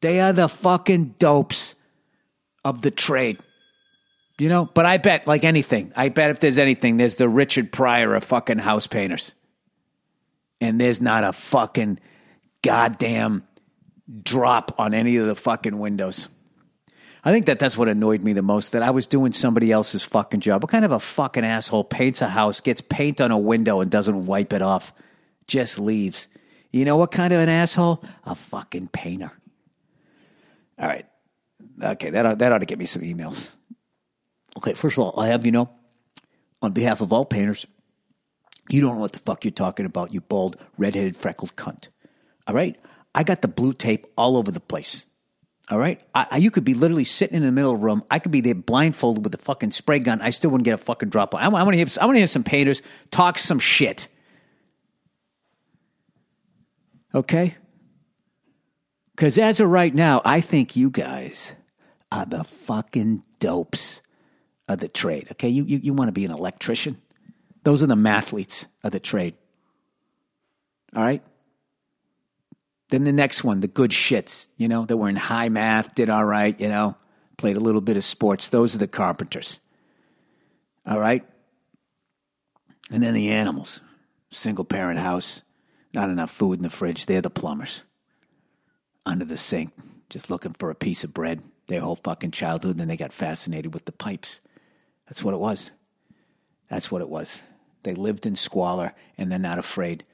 They 0.00 0.18
are 0.18 0.32
the 0.32 0.48
fucking 0.48 1.14
dopes 1.20 1.76
of 2.64 2.82
the 2.82 2.90
trade. 2.90 3.38
You 4.40 4.48
know, 4.48 4.64
but 4.64 4.84
I 4.84 4.98
bet 4.98 5.28
like 5.28 5.44
anything, 5.44 5.92
I 5.94 6.08
bet 6.08 6.30
if 6.30 6.40
there's 6.40 6.58
anything, 6.58 6.96
there's 6.96 7.14
the 7.14 7.28
Richard 7.28 7.70
Pryor 7.70 8.16
of 8.16 8.24
fucking 8.24 8.58
house 8.58 8.88
painters. 8.88 9.36
And 10.60 10.80
there's 10.80 11.00
not 11.00 11.22
a 11.22 11.32
fucking 11.32 12.00
goddamn 12.62 13.44
drop 14.22 14.74
on 14.78 14.94
any 14.94 15.16
of 15.16 15.26
the 15.26 15.34
fucking 15.34 15.78
windows. 15.78 16.28
I 17.24 17.30
think 17.30 17.46
that 17.46 17.60
that's 17.60 17.76
what 17.76 17.88
annoyed 17.88 18.24
me 18.24 18.32
the 18.32 18.42
most 18.42 18.72
that 18.72 18.82
I 18.82 18.90
was 18.90 19.06
doing 19.06 19.30
somebody 19.30 19.70
else's 19.70 20.02
fucking 20.02 20.40
job. 20.40 20.62
What 20.62 20.70
kind 20.70 20.84
of 20.84 20.90
a 20.90 20.98
fucking 20.98 21.44
asshole 21.44 21.84
paints 21.84 22.20
a 22.20 22.28
house, 22.28 22.60
gets 22.60 22.80
paint 22.80 23.20
on 23.20 23.30
a 23.30 23.38
window, 23.38 23.80
and 23.80 23.90
doesn't 23.90 24.26
wipe 24.26 24.52
it 24.52 24.60
off? 24.60 24.92
just 25.46 25.78
leaves. 25.78 26.28
You 26.70 26.84
know 26.84 26.96
what 26.96 27.10
kind 27.10 27.32
of 27.32 27.40
an 27.40 27.48
asshole? 27.48 28.02
A 28.24 28.34
fucking 28.34 28.88
painter. 28.88 29.32
All 30.78 30.88
right. 30.88 31.06
Okay, 31.82 32.10
that 32.10 32.26
ought, 32.26 32.38
that 32.38 32.52
ought 32.52 32.58
to 32.58 32.66
get 32.66 32.78
me 32.78 32.84
some 32.84 33.02
emails. 33.02 33.50
Okay, 34.56 34.74
first 34.74 34.96
of 34.98 35.04
all, 35.04 35.20
I 35.20 35.28
have, 35.28 35.44
you 35.46 35.52
know, 35.52 35.70
on 36.60 36.72
behalf 36.72 37.00
of 37.00 37.12
all 37.12 37.24
painters, 37.24 37.66
you 38.70 38.80
don't 38.80 38.94
know 38.94 39.00
what 39.00 39.12
the 39.12 39.18
fuck 39.18 39.44
you're 39.44 39.52
talking 39.52 39.86
about, 39.86 40.14
you 40.14 40.20
bald, 40.20 40.56
redheaded, 40.78 41.16
freckled 41.16 41.56
cunt. 41.56 41.88
All 42.46 42.54
right? 42.54 42.78
I 43.14 43.22
got 43.24 43.42
the 43.42 43.48
blue 43.48 43.72
tape 43.72 44.06
all 44.16 44.36
over 44.36 44.50
the 44.50 44.60
place. 44.60 45.06
All 45.70 45.78
right? 45.78 46.00
I, 46.14 46.26
I, 46.32 46.36
you 46.38 46.50
could 46.50 46.64
be 46.64 46.74
literally 46.74 47.04
sitting 47.04 47.36
in 47.36 47.42
the 47.42 47.52
middle 47.52 47.72
of 47.72 47.80
the 47.80 47.84
room. 47.84 48.02
I 48.10 48.18
could 48.18 48.32
be 48.32 48.40
there 48.40 48.54
blindfolded 48.54 49.24
with 49.24 49.34
a 49.34 49.38
fucking 49.38 49.70
spray 49.70 50.00
gun. 50.00 50.20
I 50.20 50.30
still 50.30 50.50
wouldn't 50.50 50.64
get 50.64 50.74
a 50.74 50.78
fucking 50.78 51.08
drop. 51.08 51.34
I, 51.34 51.44
I 51.44 51.48
want 51.48 51.70
to 51.70 51.76
hear, 51.76 51.86
I 52.00 52.06
want 52.06 52.16
to 52.16 52.20
hear 52.20 52.26
some 52.26 52.44
painters 52.44 52.82
talk 53.10 53.38
some 53.38 53.58
shit. 53.58 54.08
Okay? 57.14 57.56
Because 59.14 59.38
as 59.38 59.60
of 59.60 59.68
right 59.68 59.94
now, 59.94 60.20
I 60.24 60.40
think 60.40 60.76
you 60.76 60.90
guys 60.90 61.54
are 62.10 62.26
the 62.26 62.44
fucking 62.44 63.24
dopes 63.38 64.00
of 64.68 64.78
the 64.78 64.88
trade. 64.88 65.28
Okay? 65.32 65.48
You, 65.48 65.64
you, 65.64 65.78
you 65.78 65.92
want 65.94 66.08
to 66.08 66.12
be 66.12 66.24
an 66.24 66.32
electrician? 66.32 67.00
Those 67.62 67.82
are 67.82 67.86
the 67.86 67.94
mathletes 67.94 68.66
of 68.82 68.92
the 68.92 69.00
trade. 69.00 69.34
All 70.96 71.02
right? 71.02 71.22
Then 72.92 73.04
the 73.04 73.12
next 73.12 73.42
one, 73.42 73.60
the 73.60 73.68
good 73.68 73.90
shits, 73.90 74.48
you 74.58 74.68
know, 74.68 74.84
that 74.84 74.98
were 74.98 75.08
in 75.08 75.16
high 75.16 75.48
math, 75.48 75.94
did 75.94 76.10
all 76.10 76.26
right, 76.26 76.60
you 76.60 76.68
know, 76.68 76.94
played 77.38 77.56
a 77.56 77.60
little 77.60 77.80
bit 77.80 77.96
of 77.96 78.04
sports. 78.04 78.50
Those 78.50 78.74
are 78.74 78.78
the 78.78 78.86
carpenters. 78.86 79.60
All 80.84 81.00
right? 81.00 81.24
And 82.90 83.02
then 83.02 83.14
the 83.14 83.30
animals, 83.30 83.80
single 84.30 84.66
parent 84.66 84.98
house, 84.98 85.40
not 85.94 86.10
enough 86.10 86.30
food 86.30 86.58
in 86.58 86.62
the 86.62 86.68
fridge. 86.68 87.06
They're 87.06 87.22
the 87.22 87.30
plumbers. 87.30 87.82
Under 89.06 89.24
the 89.24 89.38
sink, 89.38 89.72
just 90.10 90.28
looking 90.28 90.52
for 90.52 90.68
a 90.68 90.74
piece 90.74 91.02
of 91.02 91.14
bread 91.14 91.42
their 91.68 91.80
whole 91.80 91.96
fucking 91.96 92.32
childhood. 92.32 92.72
And 92.72 92.80
then 92.80 92.88
they 92.88 92.98
got 92.98 93.14
fascinated 93.14 93.72
with 93.72 93.86
the 93.86 93.92
pipes. 93.92 94.42
That's 95.08 95.24
what 95.24 95.32
it 95.32 95.40
was. 95.40 95.72
That's 96.68 96.90
what 96.90 97.00
it 97.00 97.08
was. 97.08 97.42
They 97.84 97.94
lived 97.94 98.26
in 98.26 98.36
squalor 98.36 98.92
and 99.16 99.32
they're 99.32 99.38
not 99.38 99.58
afraid 99.58 100.04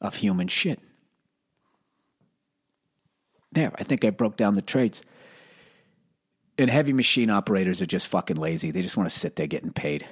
of 0.00 0.14
human 0.14 0.46
shit. 0.46 0.78
There, 3.56 3.72
I 3.74 3.84
think 3.84 4.04
I 4.04 4.10
broke 4.10 4.36
down 4.36 4.54
the 4.54 4.60
trades. 4.60 5.00
And 6.58 6.68
heavy 6.68 6.92
machine 6.92 7.30
operators 7.30 7.80
are 7.80 7.86
just 7.86 8.06
fucking 8.06 8.36
lazy. 8.36 8.70
They 8.70 8.82
just 8.82 8.98
want 8.98 9.08
to 9.08 9.18
sit 9.18 9.36
there 9.36 9.46
getting 9.46 9.72
paid. 9.72 10.04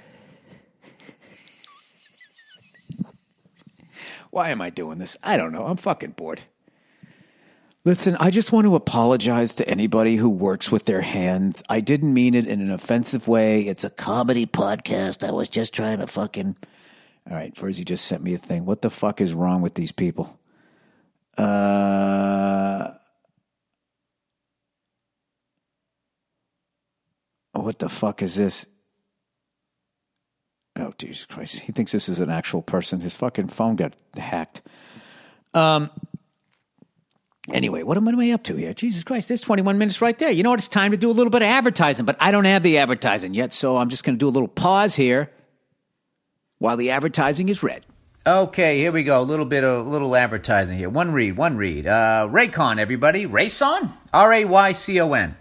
Why 4.30 4.48
am 4.48 4.62
I 4.62 4.70
doing 4.70 4.96
this? 4.96 5.18
I 5.22 5.36
don't 5.36 5.52
know. 5.52 5.66
I'm 5.66 5.76
fucking 5.76 6.12
bored. 6.12 6.40
Listen, 7.84 8.16
I 8.18 8.30
just 8.30 8.50
want 8.50 8.64
to 8.64 8.76
apologize 8.76 9.54
to 9.56 9.68
anybody 9.68 10.16
who 10.16 10.30
works 10.30 10.72
with 10.72 10.86
their 10.86 11.02
hands. 11.02 11.62
I 11.68 11.80
didn't 11.80 12.14
mean 12.14 12.34
it 12.34 12.46
in 12.46 12.62
an 12.62 12.70
offensive 12.70 13.28
way. 13.28 13.60
It's 13.60 13.84
a 13.84 13.90
comedy 13.90 14.46
podcast. 14.46 15.22
I 15.22 15.32
was 15.32 15.50
just 15.50 15.74
trying 15.74 15.98
to 15.98 16.06
fucking. 16.06 16.56
All 17.30 17.36
right, 17.36 17.54
Virzi 17.54 17.84
just 17.84 18.06
sent 18.06 18.22
me 18.22 18.32
a 18.32 18.38
thing. 18.38 18.64
What 18.64 18.80
the 18.80 18.88
fuck 18.88 19.20
is 19.20 19.34
wrong 19.34 19.60
with 19.60 19.74
these 19.74 19.92
people? 19.92 20.38
Uh. 21.36 22.53
What 27.64 27.78
the 27.78 27.88
fuck 27.88 28.22
is 28.22 28.36
this? 28.36 28.66
Oh, 30.76 30.92
Jesus 30.98 31.24
Christ. 31.26 31.60
He 31.60 31.72
thinks 31.72 31.92
this 31.92 32.08
is 32.08 32.20
an 32.20 32.30
actual 32.30 32.62
person. 32.62 33.00
His 33.00 33.14
fucking 33.14 33.48
phone 33.48 33.76
got 33.76 33.94
hacked. 34.16 34.62
Um. 35.54 35.90
Anyway, 37.52 37.82
what 37.82 37.98
am 37.98 38.08
I 38.08 38.30
up 38.30 38.42
to 38.44 38.56
here? 38.56 38.72
Jesus 38.72 39.04
Christ, 39.04 39.28
there's 39.28 39.42
21 39.42 39.76
minutes 39.76 40.00
right 40.00 40.18
there. 40.18 40.30
You 40.30 40.42
know 40.42 40.48
what? 40.48 40.60
It's 40.60 40.68
time 40.68 40.92
to 40.92 40.96
do 40.96 41.10
a 41.10 41.12
little 41.12 41.30
bit 41.30 41.42
of 41.42 41.48
advertising, 41.48 42.06
but 42.06 42.16
I 42.18 42.30
don't 42.30 42.46
have 42.46 42.62
the 42.62 42.78
advertising 42.78 43.34
yet, 43.34 43.52
so 43.52 43.76
I'm 43.76 43.90
just 43.90 44.02
going 44.02 44.14
to 44.14 44.18
do 44.18 44.28
a 44.28 44.30
little 44.30 44.48
pause 44.48 44.94
here 44.94 45.30
while 46.58 46.78
the 46.78 46.90
advertising 46.90 47.50
is 47.50 47.62
read. 47.62 47.84
Okay, 48.26 48.78
here 48.78 48.92
we 48.92 49.02
go. 49.04 49.20
A 49.20 49.22
little 49.22 49.44
bit 49.44 49.62
of 49.62 49.86
little 49.86 50.16
advertising 50.16 50.78
here. 50.78 50.88
One 50.88 51.12
read, 51.12 51.36
one 51.36 51.58
read. 51.58 51.86
Uh, 51.86 52.26
Raycon, 52.30 52.78
everybody. 52.78 53.26
Raycon? 53.26 53.90
R 54.14 54.32
A 54.32 54.44
Y 54.46 54.72
C 54.72 54.98
O 55.02 55.12
N. 55.12 55.36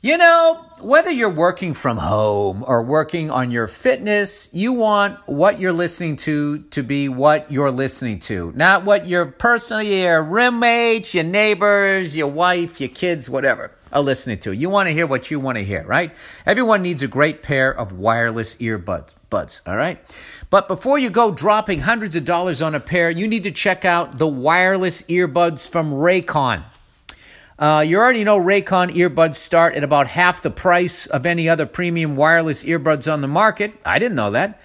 You 0.00 0.16
know, 0.16 0.64
whether 0.82 1.10
you're 1.10 1.28
working 1.28 1.74
from 1.74 1.96
home 1.96 2.64
or 2.66 2.82
working 2.82 3.30
on 3.30 3.50
your 3.50 3.66
fitness, 3.66 4.48
you 4.52 4.72
want 4.72 5.18
what 5.26 5.60
you're 5.60 5.72
listening 5.72 6.16
to 6.16 6.60
to 6.70 6.82
be 6.82 7.08
what 7.08 7.50
you're 7.50 7.70
listening 7.70 8.18
to, 8.20 8.52
not 8.54 8.84
what 8.84 9.06
your 9.06 9.26
personal, 9.26 9.82
your 9.82 10.22
roommates, 10.22 11.14
your 11.14 11.24
neighbors, 11.24 12.16
your 12.16 12.28
wife, 12.28 12.80
your 12.80 12.88
kids, 12.88 13.28
whatever 13.28 13.72
are 13.92 14.02
listening 14.02 14.38
to. 14.40 14.52
You 14.52 14.70
want 14.70 14.88
to 14.88 14.94
hear 14.94 15.06
what 15.06 15.30
you 15.30 15.40
want 15.40 15.58
to 15.58 15.64
hear, 15.64 15.84
right? 15.84 16.14
Everyone 16.46 16.82
needs 16.82 17.02
a 17.02 17.08
great 17.08 17.42
pair 17.42 17.70
of 17.70 17.92
wireless 17.92 18.56
earbuds, 18.56 19.14
buds, 19.28 19.62
all 19.66 19.76
right? 19.76 19.98
But 20.48 20.68
before 20.68 20.98
you 20.98 21.10
go 21.10 21.30
dropping 21.30 21.80
hundreds 21.80 22.16
of 22.16 22.24
dollars 22.24 22.62
on 22.62 22.74
a 22.74 22.80
pair, 22.80 23.10
you 23.10 23.28
need 23.28 23.44
to 23.44 23.50
check 23.50 23.84
out 23.84 24.18
the 24.18 24.26
wireless 24.26 25.02
earbuds 25.02 25.68
from 25.68 25.92
Raycon. 25.92 26.64
Uh, 27.60 27.84
you 27.86 27.98
already 27.98 28.24
know 28.24 28.40
Raycon 28.40 28.88
earbuds 28.94 29.34
start 29.34 29.74
at 29.74 29.84
about 29.84 30.06
half 30.08 30.40
the 30.40 30.50
price 30.50 31.04
of 31.04 31.26
any 31.26 31.46
other 31.46 31.66
premium 31.66 32.16
wireless 32.16 32.64
earbuds 32.64 33.12
on 33.12 33.20
the 33.20 33.28
market. 33.28 33.74
I 33.84 33.98
didn't 33.98 34.14
know 34.14 34.30
that. 34.30 34.58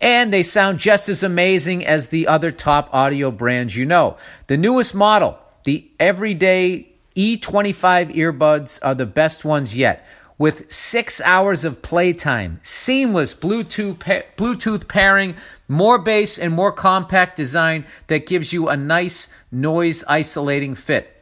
And 0.00 0.32
they 0.32 0.44
sound 0.44 0.78
just 0.78 1.08
as 1.08 1.24
amazing 1.24 1.84
as 1.84 2.10
the 2.10 2.28
other 2.28 2.52
top 2.52 2.88
audio 2.92 3.32
brands 3.32 3.76
you 3.76 3.84
know. 3.84 4.16
The 4.46 4.56
newest 4.56 4.94
model, 4.94 5.36
the 5.64 5.90
everyday 5.98 6.86
E25 7.16 8.14
earbuds, 8.14 8.78
are 8.80 8.94
the 8.94 9.06
best 9.06 9.44
ones 9.44 9.74
yet. 9.74 10.06
With 10.38 10.70
six 10.70 11.20
hours 11.22 11.64
of 11.64 11.82
playtime, 11.82 12.60
seamless 12.62 13.34
Bluetooth, 13.34 13.98
pa- 13.98 14.28
Bluetooth 14.36 14.86
pairing, 14.86 15.34
more 15.66 15.98
bass, 15.98 16.38
and 16.38 16.52
more 16.54 16.70
compact 16.70 17.36
design 17.36 17.86
that 18.06 18.26
gives 18.26 18.52
you 18.52 18.68
a 18.68 18.76
nice 18.76 19.30
noise 19.50 20.04
isolating 20.06 20.76
fit. 20.76 21.15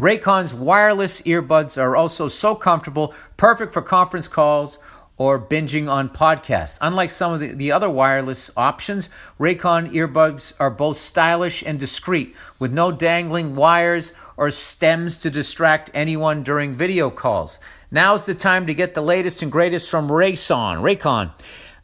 Raycon's 0.00 0.54
wireless 0.54 1.20
earbuds 1.22 1.76
are 1.76 1.94
also 1.94 2.26
so 2.28 2.54
comfortable, 2.54 3.12
perfect 3.36 3.74
for 3.74 3.82
conference 3.82 4.28
calls 4.28 4.78
or 5.18 5.38
binging 5.38 5.90
on 5.90 6.08
podcasts. 6.08 6.78
Unlike 6.80 7.10
some 7.10 7.34
of 7.34 7.40
the, 7.40 7.48
the 7.48 7.72
other 7.72 7.90
wireless 7.90 8.50
options, 8.56 9.10
Raycon 9.38 9.92
earbuds 9.92 10.54
are 10.58 10.70
both 10.70 10.96
stylish 10.96 11.62
and 11.62 11.78
discreet, 11.78 12.34
with 12.58 12.72
no 12.72 12.90
dangling 12.90 13.54
wires 13.54 14.14
or 14.38 14.50
stems 14.50 15.18
to 15.18 15.30
distract 15.30 15.90
anyone 15.92 16.44
during 16.44 16.74
video 16.74 17.10
calls. 17.10 17.60
Now's 17.90 18.24
the 18.24 18.34
time 18.34 18.68
to 18.68 18.74
get 18.74 18.94
the 18.94 19.02
latest 19.02 19.42
and 19.42 19.52
greatest 19.52 19.90
from 19.90 20.08
Raycon. 20.08 20.80
Raycon. 20.80 21.32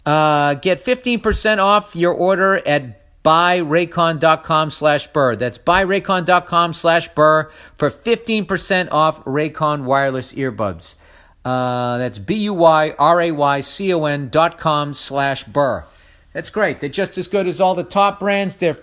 Uh, 0.07 0.55
get 0.55 0.79
15% 0.79 1.59
off 1.59 1.94
your 1.94 2.14
order 2.14 2.66
at 2.66 3.05
buyraycon.com 3.26 4.70
slash 4.70 5.08
burr. 5.08 5.34
That's 5.34 5.58
buyraycon.com 5.58 6.72
slash 6.72 7.08
burr 7.08 7.50
for 7.76 7.90
15% 7.90 8.92
off 8.92 9.24
Raycon 9.24 9.82
wireless 9.82 10.32
earbuds. 10.34 10.94
Uh, 11.44 11.98
that's 11.98 12.20
B-U-Y-R-A-Y-C-O-N 12.20 12.68
dot 14.30 14.58
com 14.58 14.94
slash 14.94 15.42
burr. 15.44 15.84
That's 16.32 16.50
great. 16.50 16.78
They're 16.80 16.88
just 16.88 17.18
as 17.18 17.26
good 17.28 17.48
as 17.48 17.60
all 17.60 17.74
the 17.74 17.84
top 17.84 18.20
brands. 18.20 18.58
They're 18.58 18.78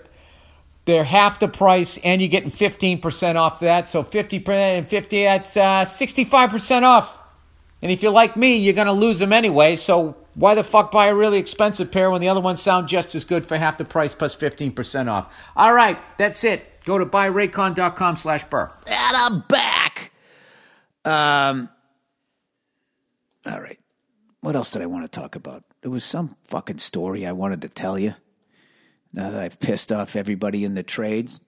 they're 0.84 1.04
half 1.04 1.40
the 1.40 1.48
price, 1.48 1.96
and 2.04 2.20
you're 2.20 2.28
getting 2.28 2.50
15% 2.50 3.36
off 3.36 3.60
that. 3.60 3.88
So 3.88 4.02
50% 4.02 4.48
and 4.48 4.86
50, 4.86 5.22
that's 5.24 5.56
uh, 5.56 5.84
65% 5.86 6.82
off. 6.82 7.18
And 7.84 7.92
if 7.92 8.02
you're 8.02 8.12
like 8.12 8.34
me, 8.34 8.56
you're 8.56 8.72
going 8.72 8.86
to 8.86 8.94
lose 8.94 9.18
them 9.18 9.30
anyway. 9.30 9.76
So 9.76 10.16
why 10.32 10.54
the 10.54 10.64
fuck 10.64 10.90
buy 10.90 11.08
a 11.08 11.14
really 11.14 11.38
expensive 11.38 11.92
pair 11.92 12.10
when 12.10 12.22
the 12.22 12.30
other 12.30 12.40
ones 12.40 12.62
sound 12.62 12.88
just 12.88 13.14
as 13.14 13.24
good 13.24 13.44
for 13.44 13.58
half 13.58 13.76
the 13.76 13.84
price 13.84 14.14
plus 14.14 14.34
15% 14.34 15.10
off? 15.10 15.52
All 15.54 15.74
right, 15.74 15.98
that's 16.16 16.44
it. 16.44 16.82
Go 16.86 16.96
to 16.96 17.04
buyraycon.com 17.04 18.16
slash 18.16 18.44
burr. 18.44 18.72
And 18.86 19.16
I'm 19.16 19.40
back. 19.40 20.12
Um, 21.04 21.68
all 23.44 23.60
right. 23.60 23.78
What 24.40 24.56
else 24.56 24.72
did 24.72 24.80
I 24.80 24.86
want 24.86 25.04
to 25.04 25.20
talk 25.20 25.36
about? 25.36 25.62
There 25.82 25.90
was 25.90 26.04
some 26.04 26.36
fucking 26.44 26.78
story 26.78 27.26
I 27.26 27.32
wanted 27.32 27.60
to 27.62 27.68
tell 27.68 27.98
you. 27.98 28.14
Now 29.12 29.30
that 29.30 29.40
I've 29.40 29.60
pissed 29.60 29.92
off 29.92 30.16
everybody 30.16 30.64
in 30.64 30.72
the 30.72 30.82
trades. 30.82 31.38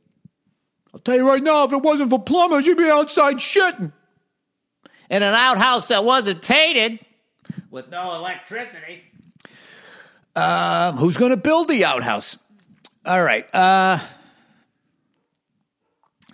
I'll 0.93 1.01
tell 1.01 1.17
you 1.17 1.27
right 1.27 1.43
now, 1.43 1.65
if 1.65 1.73
it 1.73 1.81
wasn't 1.83 2.11
for 2.11 2.23
plumbers, 2.23 2.67
you'd 2.67 2.77
be 2.77 2.91
outside 2.91 3.37
shitting. 3.37 3.93
In 5.09 5.23
an 5.23 5.35
outhouse 5.35 5.89
that 5.89 6.05
wasn't 6.05 6.43
painted 6.43 7.01
with 7.71 7.89
no 7.91 8.15
electricity. 8.15 9.03
Um, 10.35 10.97
who's 10.97 11.17
going 11.17 11.31
to 11.31 11.37
build 11.37 11.69
the 11.69 11.85
outhouse? 11.85 12.39
All 13.05 13.23
right. 13.23 13.47
Uh, 13.55 13.99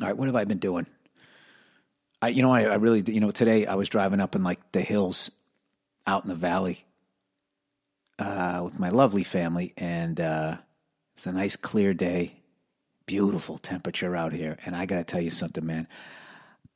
all 0.00 0.06
right. 0.06 0.16
What 0.16 0.26
have 0.26 0.36
I 0.36 0.44
been 0.44 0.58
doing? 0.58 0.86
I, 2.22 2.28
you 2.28 2.42
know, 2.42 2.52
I, 2.52 2.62
I 2.62 2.74
really, 2.74 3.00
you 3.00 3.20
know, 3.20 3.30
today 3.30 3.66
I 3.66 3.74
was 3.74 3.88
driving 3.88 4.20
up 4.20 4.34
in 4.34 4.42
like 4.42 4.72
the 4.72 4.80
hills 4.80 5.30
out 6.06 6.24
in 6.24 6.28
the 6.28 6.34
valley 6.34 6.84
uh, 8.18 8.60
with 8.64 8.78
my 8.78 8.88
lovely 8.88 9.24
family, 9.24 9.72
and 9.76 10.20
uh, 10.20 10.56
it's 11.14 11.26
a 11.26 11.32
nice 11.32 11.56
clear 11.56 11.94
day, 11.94 12.36
beautiful 13.06 13.58
temperature 13.58 14.14
out 14.16 14.32
here. 14.32 14.56
And 14.64 14.76
I 14.76 14.86
got 14.86 14.96
to 14.96 15.04
tell 15.04 15.20
you 15.20 15.30
something, 15.30 15.66
man. 15.66 15.88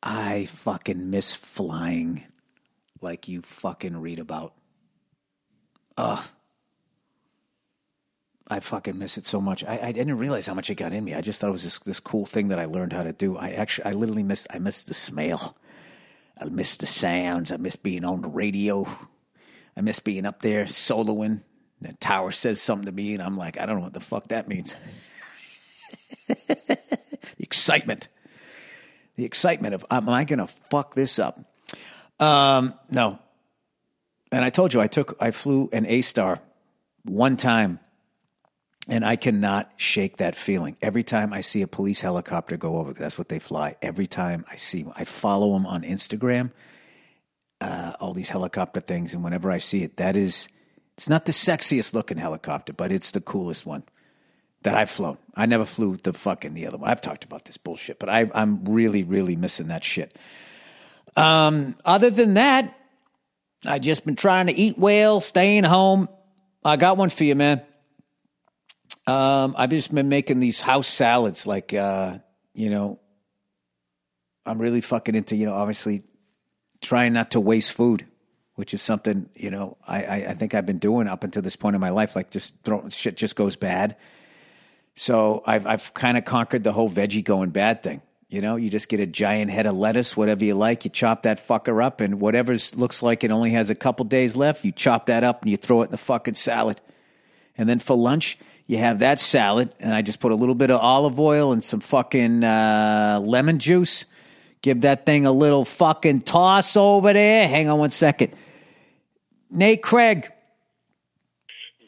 I 0.03 0.45
fucking 0.47 1.11
miss 1.11 1.35
flying 1.35 2.25
like 3.01 3.29
you 3.29 3.43
fucking 3.43 3.97
read 3.97 4.19
about. 4.19 4.55
Ugh. 5.97 6.25
I 8.49 8.61
fucking 8.61 8.97
miss 8.97 9.19
it 9.19 9.25
so 9.25 9.41
much. 9.41 9.65
I, 9.65 9.79
I 9.83 9.93
didn't 9.93 10.19
realize 10.19 10.47
how 10.47 10.55
much 10.55 10.71
it 10.71 10.77
got 10.77 10.93
in 10.93 11.05
me. 11.05 11.15
I 11.15 11.21
just 11.21 11.41
thought 11.41 11.49
it 11.49 11.53
was 11.53 11.65
this, 11.65 11.79
this 11.81 11.99
cool 11.99 12.27
thing 12.27 12.49
that 12.49 12.61
I 12.61 12.67
learned 12.67 12.93
how 12.93 13.03
to 13.03 13.13
do. 13.13 13.37
I 13.37 13.51
actually, 13.51 13.87
I 13.87 13.93
literally 13.93 14.23
miss, 14.23 14.47
I 14.51 14.59
miss 14.59 14.85
the 14.85 14.95
smell. 14.95 15.57
I 16.41 16.45
miss 16.45 16.77
the 16.77 16.87
sounds. 16.87 17.51
I 17.51 17.57
miss 17.57 17.77
being 17.77 18.05
on 18.05 18.21
the 18.21 18.29
radio. 18.29 18.87
I 19.77 19.81
miss 19.81 19.99
being 19.99 20.27
up 20.27 20.43
there 20.43 20.65
soloing. 20.65 21.43
The 21.81 21.93
tower 21.95 22.31
says 22.31 22.61
something 22.61 22.87
to 22.87 22.93
me, 22.93 23.15
and 23.15 23.23
I'm 23.23 23.37
like, 23.37 23.61
I 23.61 23.67
don't 23.67 23.77
know 23.77 23.83
what 23.83 23.95
the 23.95 24.01
fuck 24.01 24.29
that 24.29 24.49
means. 24.49 24.77
the 26.29 26.79
excitement. 27.39 28.09
The 29.17 29.25
excitement 29.25 29.75
of, 29.75 29.85
am 29.91 30.09
I 30.09 30.25
going 30.25 30.39
to 30.39 30.47
fuck 30.47 30.95
this 30.95 31.19
up? 31.19 31.41
Um, 32.21 32.75
no. 32.91 33.19
And 34.31 34.45
I 34.45 34.51
told 34.51 34.75
you, 34.75 34.81
I 34.81 34.87
took, 34.87 35.17
I 35.21 35.31
flew 35.31 35.69
an 35.73 35.85
AStar 35.87 36.41
one 37.05 37.37
time 37.37 37.81
and 38.89 39.05
I 39.05 39.17
cannot 39.17 39.73
shake 39.77 40.19
that 40.19 40.37
feeling. 40.37 40.77
Every 40.81 41.03
time 41.03 41.33
I 41.33 41.41
see 41.41 41.63
a 41.63 41.67
police 41.67 42.01
helicopter 42.01 42.57
go 42.57 42.77
over, 42.77 42.93
that's 42.93 43.19
what 43.19 43.29
they 43.29 43.39
fly. 43.39 43.77
Every 43.83 44.07
time 44.07 44.45
I 44.51 44.57
see, 44.57 44.87
I 44.95 45.05
follow 45.05 45.53
them 45.53 45.67
on 45.67 45.83
Instagram, 45.83 46.53
uh, 47.61 47.95
all 48.01 48.13
these 48.13 48.29
helicopter 48.29 48.81
things, 48.81 49.15
and 49.15 49.25
whenever 49.25 49.51
I 49.51 49.59
see 49.59 49.83
it, 49.83 49.97
that 49.97 50.17
is, 50.17 50.49
it's 50.97 51.09
not 51.09 51.25
the 51.25 51.33
sexiest 51.33 51.95
looking 51.95 52.19
helicopter, 52.19 52.73
but 52.73 52.93
it's 52.93 53.11
the 53.11 53.21
coolest 53.21 53.67
one 53.67 53.83
that 54.67 54.75
I've 54.75 54.91
flown. 54.91 55.17
I 55.33 55.47
never 55.47 55.65
flew 55.65 55.97
the 55.97 56.13
fucking 56.13 56.55
the 56.55 56.67
other 56.67 56.77
one. 56.77 56.91
I've 56.91 57.01
talked 57.01 57.23
about 57.23 57.45
this 57.45 57.57
bullshit, 57.57 58.01
but 58.01 58.09
I, 58.09 58.29
I'm 58.35 58.65
really, 58.65 59.05
really 59.05 59.37
missing 59.37 59.69
that 59.69 59.85
shit. 59.85 60.19
Um, 61.15 61.77
other 61.85 62.11
than 62.11 62.35
that, 62.35 62.77
I 63.65 63.79
just 63.79 64.05
been 64.05 64.17
trying 64.17 64.49
to 64.49 64.53
eat 64.53 64.77
well, 64.77 65.21
staying 65.21 65.63
home. 65.63 66.09
I 66.65 66.75
got 66.75 66.97
one 66.97 67.11
for 67.11 67.23
you, 67.23 67.37
man. 67.37 67.63
Um, 69.07 69.55
I've 69.57 69.71
just 69.71 69.95
been 69.95 70.09
making 70.09 70.41
these 70.41 70.61
house 70.61 70.89
salads, 70.89 71.47
like 71.47 71.73
uh, 71.73 72.19
you 72.53 72.69
know. 72.69 72.99
I'm 74.45 74.61
really 74.61 74.81
fucking 74.81 75.15
into, 75.15 75.35
you 75.37 75.47
know, 75.47 75.55
obviously 75.55 76.03
trying 76.81 77.13
not 77.13 77.33
to 77.33 77.41
waste 77.41 77.73
food, 77.73 78.07
which 78.55 78.75
is 78.75 78.83
something, 78.83 79.29
you 79.35 79.51
know, 79.51 79.77
I, 79.87 80.05
I, 80.05 80.15
I 80.29 80.35
think 80.35 80.55
I've 80.55 80.67
been 80.67 80.79
doing 80.79 81.09
up 81.09 81.25
until 81.25 81.43
this 81.43 81.57
point 81.57 81.75
in 81.75 81.81
my 81.81 81.91
life. 81.91 82.15
Like 82.15 82.31
just 82.31 82.63
throwing 82.63 82.89
shit 82.91 83.17
just 83.17 83.35
goes 83.35 83.57
bad. 83.57 83.97
So 84.97 85.43
I've 85.47 85.67
I've 85.67 85.95
kind 85.95 86.19
of 86.19 86.25
conquered 86.25 86.65
the 86.65 86.73
whole 86.73 86.91
veggie 86.91 87.23
going 87.23 87.51
bad 87.51 87.83
thing. 87.83 88.01
You 88.29 88.41
know, 88.41 88.57
you 88.57 88.71
just 88.71 88.89
get 88.89 88.99
a 88.99 89.07
giant 89.07 89.53
head 89.53 89.67
of 89.67 89.77
lettuce, 89.77 90.17
whatever 90.17 90.45
you 90.45 90.55
like. 90.55 90.85
You 90.85 90.91
chop 90.91 91.23
that 91.23 91.39
fucker 91.39 91.85
up, 91.85 92.01
and 92.01 92.19
whatever 92.21 92.57
looks 92.75 93.03
like 93.03 93.23
it 93.23 93.31
only 93.31 93.51
has 93.51 93.71
a 93.71 93.75
couple 93.75 94.05
days 94.05 94.35
left, 94.35 94.65
you 94.65 94.73
chop 94.73 95.07
that 95.07 95.23
up 95.23 95.43
and 95.43 95.51
you 95.51 95.57
throw 95.57 95.83
it 95.83 95.87
in 95.87 95.91
the 95.93 95.97
fucking 95.97 96.35
salad. 96.35 96.81
And 97.57 97.69
then 97.69 97.79
for 97.79 97.97
lunch, 97.97 98.37
you 98.67 98.79
have 98.79 98.99
that 98.99 99.21
salad, 99.21 99.73
and 99.79 99.95
I 99.95 100.03
just 100.03 100.19
put 100.19 100.33
a 100.33 100.35
little 100.35 100.57
bit 100.57 100.73
of 100.73 100.81
olive 100.81 101.21
oil 101.21 101.53
and 101.53 101.63
some 101.63 101.81
fucking 101.81 102.43
uh, 102.43 103.21
lemon 103.23 103.61
juice. 103.61 104.07
Give 104.61 104.81
that 104.81 105.07
thing 105.07 105.27
a 105.27 105.31
little 105.31 105.65
fucking 105.65 106.23
toss 106.23 106.77
over 106.77 107.13
there. 107.13 107.47
Hang 107.47 107.69
on 107.69 107.79
one 107.79 107.91
second. 107.91 108.35
Nate 109.51 109.83
Craig. 109.83 110.33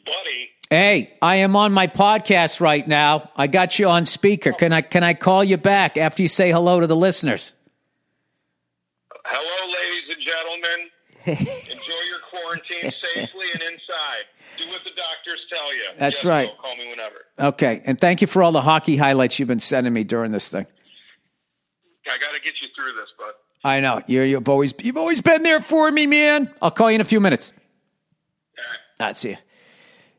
Buddy, 0.05 0.51
Hey, 0.69 1.13
I 1.21 1.37
am 1.37 1.55
on 1.55 1.73
my 1.73 1.87
podcast 1.87 2.61
right 2.61 2.87
now. 2.87 3.31
I 3.35 3.47
got 3.47 3.79
you 3.79 3.87
on 3.89 4.05
speaker. 4.05 4.51
Can 4.51 4.71
I 4.71 4.81
can 4.81 5.03
I 5.03 5.15
call 5.15 5.43
you 5.43 5.57
back 5.57 5.97
after 5.97 6.21
you 6.21 6.27
say 6.29 6.51
hello 6.51 6.79
to 6.79 6.87
the 6.87 6.95
listeners? 6.95 7.53
hello, 9.25 9.73
ladies 9.73 10.15
and 10.15 10.21
gentlemen. 10.21 10.89
Enjoy 11.25 12.01
your 12.07 12.19
quarantine 12.31 12.91
safely 13.13 13.45
and 13.53 13.63
inside. 13.63 14.25
Do 14.57 14.67
what 14.69 14.83
the 14.83 14.91
doctors 14.91 15.45
tell 15.51 15.75
you. 15.75 15.83
That's 15.97 16.17
Yes, 16.17 16.25
right. 16.25 16.57
Call 16.57 16.75
me 16.75 16.89
whenever. 16.89 17.15
Okay, 17.39 17.81
and 17.85 17.99
thank 17.99 18.21
you 18.21 18.27
for 18.27 18.41
all 18.43 18.51
the 18.51 18.61
hockey 18.61 18.95
highlights 18.97 19.37
you've 19.39 19.47
been 19.47 19.59
sending 19.59 19.93
me 19.93 20.03
during 20.03 20.31
this 20.31 20.49
thing. 20.49 20.65
I 22.07 22.17
got 22.17 22.33
to 22.35 22.41
get 22.41 22.61
you 22.61 22.67
through 22.75 22.93
this, 22.93 23.11
bud. 23.19 23.33
I 23.63 23.79
know 23.81 24.01
you're, 24.07 24.25
you've 24.25 24.47
always 24.49 24.73
you've 24.81 24.97
always 24.97 25.21
been 25.21 25.41
there 25.43 25.59
for 25.59 25.91
me, 25.91 26.05
man. 26.07 26.53
I'll 26.61 26.71
call 26.71 26.89
you 26.91 26.95
in 26.95 27.01
a 27.01 27.05
few 27.05 27.19
minutes. 27.19 27.53
That's 28.97 29.23
it. 29.25 29.41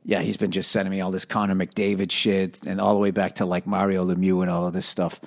Yeah, 0.05 0.21
he's 0.21 0.37
been 0.37 0.51
just 0.51 0.71
sending 0.71 0.91
me 0.91 1.01
all 1.01 1.11
this 1.11 1.25
Connor 1.25 1.55
McDavid 1.55 2.11
shit, 2.11 2.67
and 2.67 2.81
all 2.81 2.95
the 2.95 3.01
way 3.01 3.11
back 3.11 3.37
to 3.37 3.45
like 3.45 3.67
Mario 3.67 4.05
Lemieux 4.05 4.41
and 4.43 4.51
all 4.51 4.67
of 4.67 4.73
this 4.73 4.87
stuff. 4.87 5.21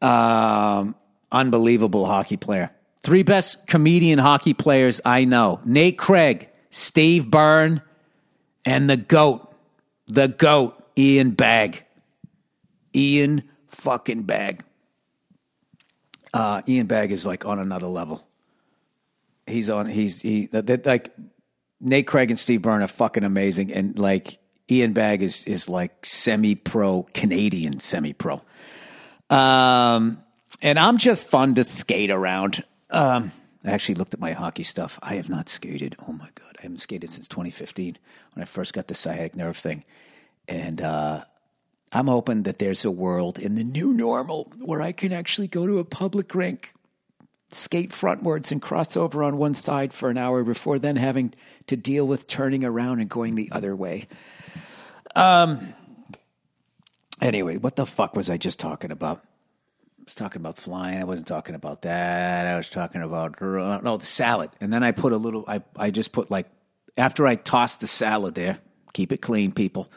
Um, 0.00 0.94
unbelievable 1.32 2.06
hockey 2.06 2.36
player. 2.36 2.70
Three 3.02 3.22
best 3.22 3.66
comedian 3.66 4.18
hockey 4.18 4.54
players 4.54 5.00
I 5.04 5.24
know: 5.24 5.60
Nate 5.64 5.98
Craig, 5.98 6.48
Steve 6.70 7.30
Byrne, 7.30 7.82
and 8.64 8.88
the 8.88 8.96
goat, 8.96 9.52
the 10.06 10.28
goat, 10.28 10.82
Ian 10.96 11.32
Bagg. 11.32 11.84
Ian 12.94 13.42
fucking 13.68 14.22
Bagg. 14.22 14.64
Uh, 16.32 16.62
Ian 16.68 16.86
Bagg 16.86 17.12
is 17.12 17.26
like 17.26 17.44
on 17.44 17.58
another 17.58 17.86
level. 17.86 18.26
He's 19.46 19.70
on. 19.70 19.86
He's 19.86 20.20
he 20.20 20.48
like 20.52 21.12
Nate 21.86 22.06
Craig 22.06 22.30
and 22.30 22.38
Steve 22.38 22.62
Byrne 22.62 22.82
are 22.82 22.88
fucking 22.88 23.22
amazing, 23.22 23.72
and 23.72 23.96
like 23.96 24.38
Ian 24.68 24.92
Bagg 24.92 25.22
is 25.22 25.44
is 25.46 25.68
like 25.68 26.04
semi 26.04 26.56
pro 26.56 27.04
Canadian 27.14 27.78
semi 27.78 28.12
pro. 28.12 28.42
Um, 29.30 30.18
and 30.60 30.78
I'm 30.78 30.98
just 30.98 31.28
fun 31.28 31.54
to 31.54 31.64
skate 31.64 32.10
around. 32.10 32.64
Um, 32.90 33.30
I 33.64 33.70
actually 33.70 33.94
looked 33.96 34.14
at 34.14 34.20
my 34.20 34.32
hockey 34.32 34.64
stuff. 34.64 34.98
I 35.00 35.14
have 35.14 35.28
not 35.28 35.48
skated. 35.48 35.94
Oh 36.08 36.12
my 36.12 36.28
god, 36.34 36.56
I 36.58 36.62
haven't 36.62 36.78
skated 36.78 37.08
since 37.08 37.28
2015 37.28 37.96
when 38.34 38.42
I 38.42 38.46
first 38.46 38.74
got 38.74 38.88
the 38.88 38.94
sciatic 38.94 39.36
nerve 39.36 39.56
thing, 39.56 39.84
and 40.48 40.80
uh, 40.80 41.22
I'm 41.92 42.08
hoping 42.08 42.42
that 42.42 42.58
there's 42.58 42.84
a 42.84 42.90
world 42.90 43.38
in 43.38 43.54
the 43.54 43.64
new 43.64 43.92
normal 43.92 44.52
where 44.58 44.82
I 44.82 44.90
can 44.90 45.12
actually 45.12 45.46
go 45.46 45.68
to 45.68 45.78
a 45.78 45.84
public 45.84 46.34
rink, 46.34 46.74
skate 47.50 47.90
frontwards, 47.90 48.50
and 48.52 48.60
cross 48.60 48.96
over 48.96 49.22
on 49.22 49.36
one 49.36 49.54
side 49.54 49.92
for 49.92 50.10
an 50.10 50.18
hour 50.18 50.42
before 50.44 50.78
then 50.78 50.96
having 50.96 51.34
to 51.66 51.76
deal 51.76 52.06
with 52.06 52.26
turning 52.26 52.64
around 52.64 53.00
and 53.00 53.08
going 53.08 53.34
the 53.34 53.50
other 53.52 53.74
way. 53.74 54.08
Um. 55.14 55.74
Anyway, 57.22 57.56
what 57.56 57.76
the 57.76 57.86
fuck 57.86 58.14
was 58.14 58.28
I 58.28 58.36
just 58.36 58.60
talking 58.60 58.90
about? 58.90 59.22
I 59.98 60.02
was 60.04 60.14
talking 60.14 60.40
about 60.40 60.58
flying. 60.58 61.00
I 61.00 61.04
wasn't 61.04 61.28
talking 61.28 61.54
about 61.54 61.82
that. 61.82 62.46
I 62.46 62.56
was 62.56 62.68
talking 62.68 63.02
about 63.02 63.40
no 63.40 63.96
the 63.96 64.04
salad. 64.04 64.50
And 64.60 64.72
then 64.72 64.82
I 64.82 64.92
put 64.92 65.12
a 65.12 65.16
little. 65.16 65.44
I 65.48 65.62
I 65.76 65.90
just 65.90 66.12
put 66.12 66.30
like 66.30 66.46
after 66.96 67.26
I 67.26 67.36
tossed 67.36 67.80
the 67.80 67.86
salad 67.86 68.34
there. 68.34 68.58
Keep 68.92 69.12
it 69.12 69.18
clean, 69.20 69.52
people 69.52 69.90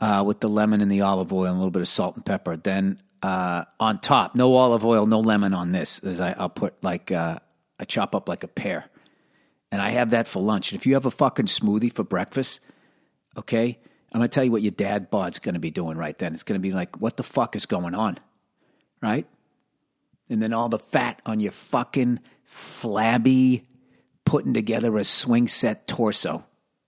uh, 0.00 0.24
with 0.26 0.40
the 0.40 0.48
lemon 0.48 0.80
and 0.80 0.90
the 0.90 1.02
olive 1.02 1.32
oil 1.32 1.46
and 1.46 1.54
a 1.54 1.58
little 1.58 1.70
bit 1.70 1.82
of 1.82 1.88
salt 1.88 2.16
and 2.16 2.24
pepper. 2.24 2.56
Then 2.56 3.00
uh, 3.22 3.64
on 3.78 4.00
top, 4.00 4.34
no 4.34 4.54
olive 4.54 4.84
oil, 4.84 5.06
no 5.06 5.20
lemon 5.20 5.52
on 5.54 5.72
this. 5.72 5.98
Is 6.00 6.20
I, 6.20 6.32
I'll 6.32 6.48
put 6.48 6.82
like 6.82 7.12
uh, 7.12 7.38
I 7.78 7.84
chop 7.84 8.14
up 8.14 8.28
like 8.28 8.44
a 8.44 8.48
pear, 8.48 8.86
and 9.70 9.80
I 9.82 9.90
have 9.90 10.10
that 10.10 10.26
for 10.26 10.42
lunch. 10.42 10.72
And 10.72 10.80
if 10.80 10.86
you 10.86 10.94
have 10.94 11.06
a 11.06 11.10
fucking 11.10 11.46
smoothie 11.46 11.92
for 11.92 12.04
breakfast, 12.04 12.60
okay, 13.36 13.78
I'm 14.12 14.18
gonna 14.18 14.28
tell 14.28 14.44
you 14.44 14.52
what 14.52 14.62
your 14.62 14.72
dad 14.72 15.10
bod's 15.10 15.38
gonna 15.38 15.58
be 15.58 15.70
doing 15.70 15.98
right 15.98 16.16
then. 16.16 16.32
It's 16.32 16.42
gonna 16.42 16.60
be 16.60 16.72
like, 16.72 17.00
what 17.00 17.16
the 17.16 17.22
fuck 17.22 17.56
is 17.56 17.66
going 17.66 17.94
on, 17.94 18.18
right? 19.02 19.26
And 20.28 20.42
then 20.42 20.52
all 20.52 20.68
the 20.68 20.78
fat 20.78 21.20
on 21.26 21.40
your 21.40 21.52
fucking 21.52 22.20
flabby, 22.44 23.66
putting 24.24 24.54
together 24.54 24.96
a 24.96 25.04
swing 25.04 25.46
set 25.46 25.86
torso 25.86 26.44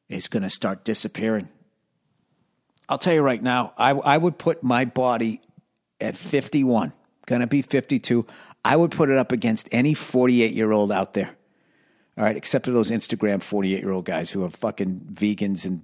is 0.08 0.28
gonna 0.28 0.50
start 0.50 0.84
disappearing. 0.84 1.48
I'll 2.88 2.98
tell 2.98 3.14
you 3.14 3.22
right 3.22 3.42
now, 3.42 3.72
I, 3.76 3.90
I 3.90 4.18
would 4.18 4.38
put 4.38 4.62
my 4.62 4.84
body 4.84 5.40
at 6.02 6.16
51, 6.16 6.92
gonna 7.26 7.46
be 7.46 7.62
52. 7.62 8.26
I 8.64 8.76
would 8.76 8.90
put 8.90 9.10
it 9.10 9.18
up 9.18 9.32
against 9.32 9.68
any 9.72 9.94
48 9.94 10.52
year 10.52 10.72
old 10.72 10.92
out 10.92 11.14
there. 11.14 11.36
All 12.16 12.24
right, 12.24 12.36
except 12.36 12.66
for 12.66 12.72
those 12.72 12.90
Instagram 12.90 13.42
48 13.42 13.80
year 13.80 13.92
old 13.92 14.04
guys 14.04 14.30
who 14.30 14.44
are 14.44 14.50
fucking 14.50 15.08
vegans 15.12 15.66
and 15.66 15.82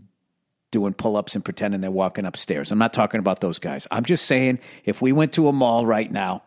doing 0.71 0.93
pull 0.93 1.17
ups 1.17 1.35
and 1.35 1.45
pretending 1.45 1.81
they're 1.81 1.91
walking 1.91 2.27
upstairs. 2.27 2.71
I'm 2.71 2.79
not 2.79 2.93
talking 2.93 3.21
about 3.21 3.41
those 3.41 3.59
guys. 3.59 3.87
I'm 3.91 4.05
just 4.05 4.27
saying 4.27 4.59
if 4.85 5.01
we 5.01 5.13
went 5.13 5.33
to 5.35 5.49
a 5.49 5.53
mall 5.53 5.87
right 5.87 6.11
now 6.11 6.43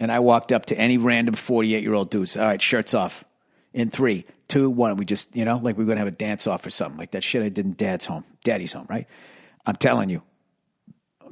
and 0.00 0.10
I 0.10 0.18
walked 0.18 0.50
up 0.50 0.66
to 0.66 0.78
any 0.78 0.98
random 0.98 1.34
48 1.34 1.82
year 1.82 1.94
old 1.94 2.10
dudes, 2.10 2.36
all 2.36 2.44
right, 2.44 2.60
shirts 2.60 2.94
off 2.94 3.24
in 3.72 3.90
three, 3.90 4.24
two, 4.48 4.68
one. 4.70 4.96
We 4.96 5.04
just, 5.04 5.34
you 5.36 5.44
know, 5.44 5.58
like 5.58 5.78
we're 5.78 5.84
going 5.84 5.96
to 5.96 6.00
have 6.00 6.08
a 6.08 6.12
dance 6.12 6.46
off 6.46 6.66
or 6.66 6.70
something 6.70 6.98
like 6.98 7.12
that 7.12 7.22
shit 7.22 7.42
I 7.42 7.48
did 7.48 7.64
in 7.64 7.74
dad's 7.74 8.06
home, 8.06 8.24
daddy's 8.42 8.72
home, 8.72 8.86
right? 8.88 9.06
I'm 9.64 9.76
telling 9.76 10.10
you, 10.10 10.22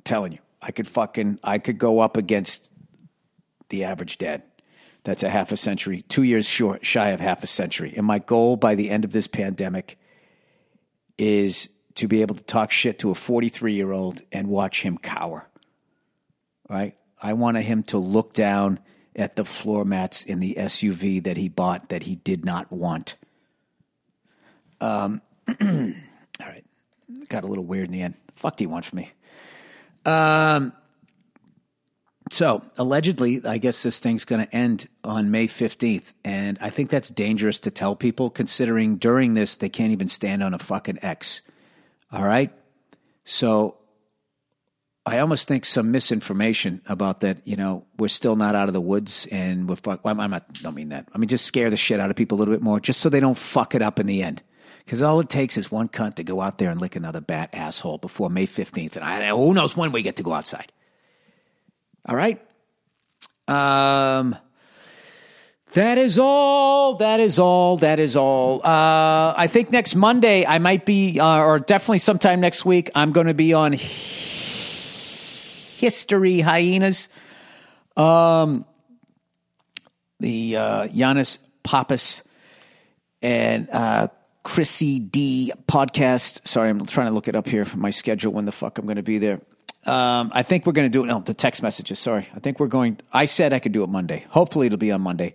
telling 0.09 0.33
you, 0.33 0.39
I 0.61 0.73
could 0.73 0.89
fucking, 0.89 1.39
I 1.45 1.59
could 1.59 1.79
go 1.79 2.01
up 2.01 2.17
against 2.17 2.73
the 3.69 3.85
average 3.85 4.19
dad. 4.19 4.43
That's 5.05 5.23
a 5.23 5.29
half 5.29 5.53
a 5.53 5.57
century, 5.57 6.03
two 6.03 6.23
years 6.23 6.49
short, 6.49 6.85
shy 6.85 7.11
of 7.11 7.21
half 7.21 7.45
a 7.45 7.47
century. 7.47 7.95
And 7.97 8.05
my 8.05 8.19
goal 8.19 8.57
by 8.57 8.75
the 8.75 8.91
end 8.91 9.05
of 9.05 9.13
this 9.13 9.27
pandemic 9.27 9.99
is 11.19 11.69
to 11.97 12.09
be 12.09 12.23
able 12.23 12.35
to 12.35 12.43
talk 12.43 12.71
shit 12.71 12.99
to 13.01 13.11
a 13.11 13.15
43 13.15 13.75
year 13.75 13.93
old 13.93 14.23
and 14.33 14.49
watch 14.49 14.83
him 14.83 14.99
cower. 14.99 15.47
Right? 16.69 16.97
I 17.21 17.35
wanted 17.35 17.63
him 17.63 17.83
to 17.85 17.99
look 17.99 18.33
down 18.33 18.81
at 19.15 19.37
the 19.37 19.45
floor 19.45 19.85
mats 19.85 20.25
in 20.25 20.41
the 20.41 20.57
SUV 20.59 21.23
that 21.25 21.37
he 21.37 21.49
bought 21.49 21.89
that 21.89 22.05
he 22.05 22.17
did 22.17 22.45
not 22.45 22.71
want. 22.73 23.17
Um, 24.81 25.23
all 25.49 25.65
right. 26.41 26.65
Got 27.29 27.45
a 27.45 27.47
little 27.47 27.65
weird 27.65 27.87
in 27.87 27.93
the 27.93 28.03
end. 28.03 28.15
The 28.29 28.33
fuck 28.35 28.57
do 28.57 28.65
you 28.65 28.69
want 28.69 28.85
from 28.85 28.99
me? 28.99 29.13
Um, 30.09 30.73
so 32.31 32.65
allegedly, 32.77 33.45
I 33.45 33.59
guess 33.59 33.83
this 33.83 34.01
thing's 34.01 34.25
going 34.25 34.47
to 34.47 34.55
end 34.55 34.89
on 35.05 35.31
May 35.31 35.47
15th. 35.47 36.13
And 36.25 36.59
I 36.61 36.71
think 36.71 36.91
that's 36.91 37.09
dangerous 37.11 37.61
to 37.61 37.71
tell 37.71 37.97
people 37.97 38.31
considering 38.31 38.97
during 38.97 39.35
this, 39.35 39.57
they 39.57 39.69
can't 39.69 39.93
even 39.93 40.09
stand 40.09 40.43
on 40.43 40.55
a 40.55 40.59
fucking 40.59 40.99
X. 41.03 41.43
All 42.13 42.25
right. 42.25 42.53
So 43.25 43.77
I 45.05 45.19
almost 45.19 45.49
think 45.49 45.65
some 45.65 45.91
misinformation 45.91 46.81
about 46.87 47.21
that, 47.21 47.47
you 47.47 47.57
know, 47.57 47.85
we're 47.99 48.09
still 48.09 48.37
not 48.37 48.55
out 48.55 48.69
of 48.69 48.75
the 48.75 48.81
woods 48.81 49.27
and 49.31 49.69
we're 49.69 49.77
fuck. 49.77 50.05
Well, 50.05 50.19
I'm 50.19 50.31
not, 50.31 50.45
I 50.49 50.63
don't 50.63 50.75
mean 50.75 50.91
that. 50.91 51.09
I 51.15 51.19
mean, 51.19 51.29
just 51.29 51.47
scare 51.47 51.71
the 51.71 51.77
shit 51.77 52.01
out 52.01 52.11
of 52.11 52.17
people 52.17 52.37
a 52.37 52.41
little 52.41 52.55
bit 52.55 52.63
more 52.63 52.81
just 52.81 53.01
so 53.01 53.09
they 53.09 53.21
don't 53.21 53.39
fuck 53.39 53.75
it 53.75 53.83
up 53.83 54.01
in 54.01 54.07
the 54.07 54.23
end. 54.23 54.43
Because 54.89 55.03
all 55.03 55.21
it 55.21 55.29
takes 55.29 55.59
is 55.59 55.71
one 55.71 55.91
cunt 55.91 56.15
to 56.15 56.25
go 56.25 56.41
out 56.41 56.57
there 56.57 56.71
and 56.71 56.81
lick 56.81 56.97
another 56.97 57.21
bat 57.21 57.51
asshole 57.53 57.99
before 57.99 58.31
May 58.31 58.47
15th. 58.47 58.97
And 58.97 59.05
I, 59.05 59.29
who 59.29 59.53
knows 59.53 59.77
when 59.77 59.93
we 59.93 60.01
get 60.01 60.17
to 60.17 60.23
go 60.23 60.33
outside. 60.33 60.73
All 62.07 62.17
right. 62.17 62.41
Um, 63.47 64.35
that 65.75 65.99
is 65.99 66.19
all. 66.19 66.95
That 66.95 67.21
is 67.21 67.39
all. 67.39 67.77
That 67.77 68.01
is 68.01 68.17
all. 68.17 68.63
Uh, 68.65 69.35
I 69.37 69.47
think 69.47 69.71
next 69.71 69.95
Monday 69.95 70.47
I 70.47 70.59
might 70.59 70.87
be, 70.87 71.21
uh, 71.21 71.37
or 71.37 71.59
definitely 71.59 71.99
sometime 71.99 72.41
next 72.41 72.65
week, 72.65 72.89
I'm 72.95 73.13
going 73.13 73.27
to 73.27 73.35
be 73.35 73.53
on 73.53 73.75
History 75.75 76.41
Hyenas. 76.41 77.11
Um, 77.95 78.65
the 80.19 80.57
uh, 80.57 80.89
Yannis 80.89 81.41
Pappas 81.63 82.23
and 83.21 83.69
uh, 83.71 84.09
Chrissy 84.49 84.99
D 84.99 85.53
podcast. 85.67 86.49
Sorry, 86.49 86.71
I'm 86.71 86.87
trying 86.87 87.09
to 87.09 87.13
look 87.13 87.29
it 87.29 87.37
up 87.37 87.47
here 87.47 87.67
for 87.67 87.77
my 87.77 87.91
schedule 87.91 88.33
when 88.33 88.47
the 88.47 88.51
fuck 88.51 88.79
I'm 88.79 88.87
going 88.87 88.97
to 88.97 89.03
be 89.03 89.19
there. 89.19 89.43
Um, 89.85 90.33
I 90.35 90.43
think 90.43 90.65
we're 90.65 90.73
going 90.73 90.87
to 90.87 90.91
do 90.91 91.05
it. 91.05 91.07
No, 91.09 91.21
the 91.21 91.35
text 91.35 91.63
messages. 91.63 91.99
Sorry. 91.99 92.27
I 92.35 92.41
think 92.41 92.59
we're 92.59 92.69
going. 92.69 92.99
I 93.13 93.27
said 93.27 93.53
I 93.53 93.59
could 93.59 93.73
do 93.73 93.85
it 93.85 93.89
Monday. 93.91 94.25
Hopefully, 94.31 94.67
it'll 94.67 94.79
be 94.79 94.91
on 94.91 95.03
Monday. 95.03 95.35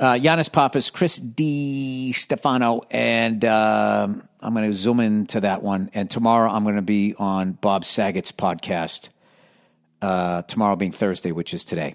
Uh, 0.00 0.14
Yannis 0.14 0.50
Pappas, 0.50 0.88
Chris 0.88 1.20
Distefano, 1.20 2.80
and 2.90 3.44
um, 3.44 4.26
I'm 4.40 4.54
going 4.54 4.70
to 4.70 4.76
zoom 4.76 5.00
into 5.00 5.40
that 5.40 5.62
one. 5.62 5.90
And 5.92 6.10
tomorrow, 6.10 6.50
I'm 6.50 6.62
going 6.62 6.76
to 6.76 6.82
be 6.82 7.14
on 7.18 7.52
Bob 7.52 7.84
Saget's 7.84 8.32
podcast. 8.32 9.10
Uh, 10.00 10.40
tomorrow 10.42 10.76
being 10.76 10.92
Thursday, 10.92 11.30
which 11.30 11.52
is 11.52 11.66
today. 11.66 11.94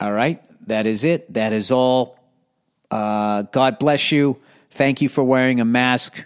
All 0.00 0.12
right. 0.12 0.42
That 0.66 0.86
is 0.86 1.04
it. 1.04 1.34
That 1.34 1.52
is 1.52 1.70
all. 1.70 2.18
Uh, 2.90 3.42
God 3.42 3.78
bless 3.78 4.10
you. 4.12 4.40
Thank 4.78 5.02
you 5.02 5.08
for 5.08 5.24
wearing 5.24 5.60
a 5.60 5.64
mask 5.64 6.24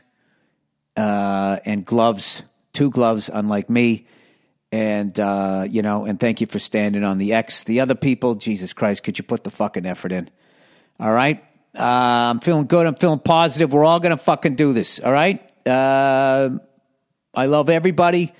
uh, 0.94 1.56
and 1.64 1.86
gloves, 1.86 2.42
two 2.74 2.90
gloves, 2.90 3.30
unlike 3.32 3.70
me 3.70 4.06
and 4.70 5.18
uh, 5.18 5.64
you 5.66 5.80
know, 5.80 6.04
and 6.04 6.20
thank 6.20 6.42
you 6.42 6.46
for 6.46 6.58
standing 6.58 7.02
on 7.02 7.16
the 7.16 7.32
X. 7.32 7.64
The 7.64 7.80
other 7.80 7.94
people, 7.94 8.34
Jesus 8.34 8.74
Christ, 8.74 9.04
could 9.04 9.16
you 9.16 9.24
put 9.24 9.42
the 9.42 9.48
fucking 9.48 9.86
effort 9.86 10.12
in? 10.12 10.28
All 11.00 11.10
right, 11.10 11.42
uh, 11.74 12.28
I'm 12.28 12.40
feeling 12.40 12.66
good. 12.66 12.86
I'm 12.86 12.94
feeling 12.94 13.20
positive. 13.20 13.72
We're 13.72 13.86
all 13.86 14.00
gonna 14.00 14.18
fucking 14.18 14.54
do 14.56 14.74
this. 14.74 15.00
All 15.00 15.12
right. 15.12 15.40
Uh, 15.66 16.50
I 17.34 17.46
love 17.46 17.70
everybody 17.70 18.34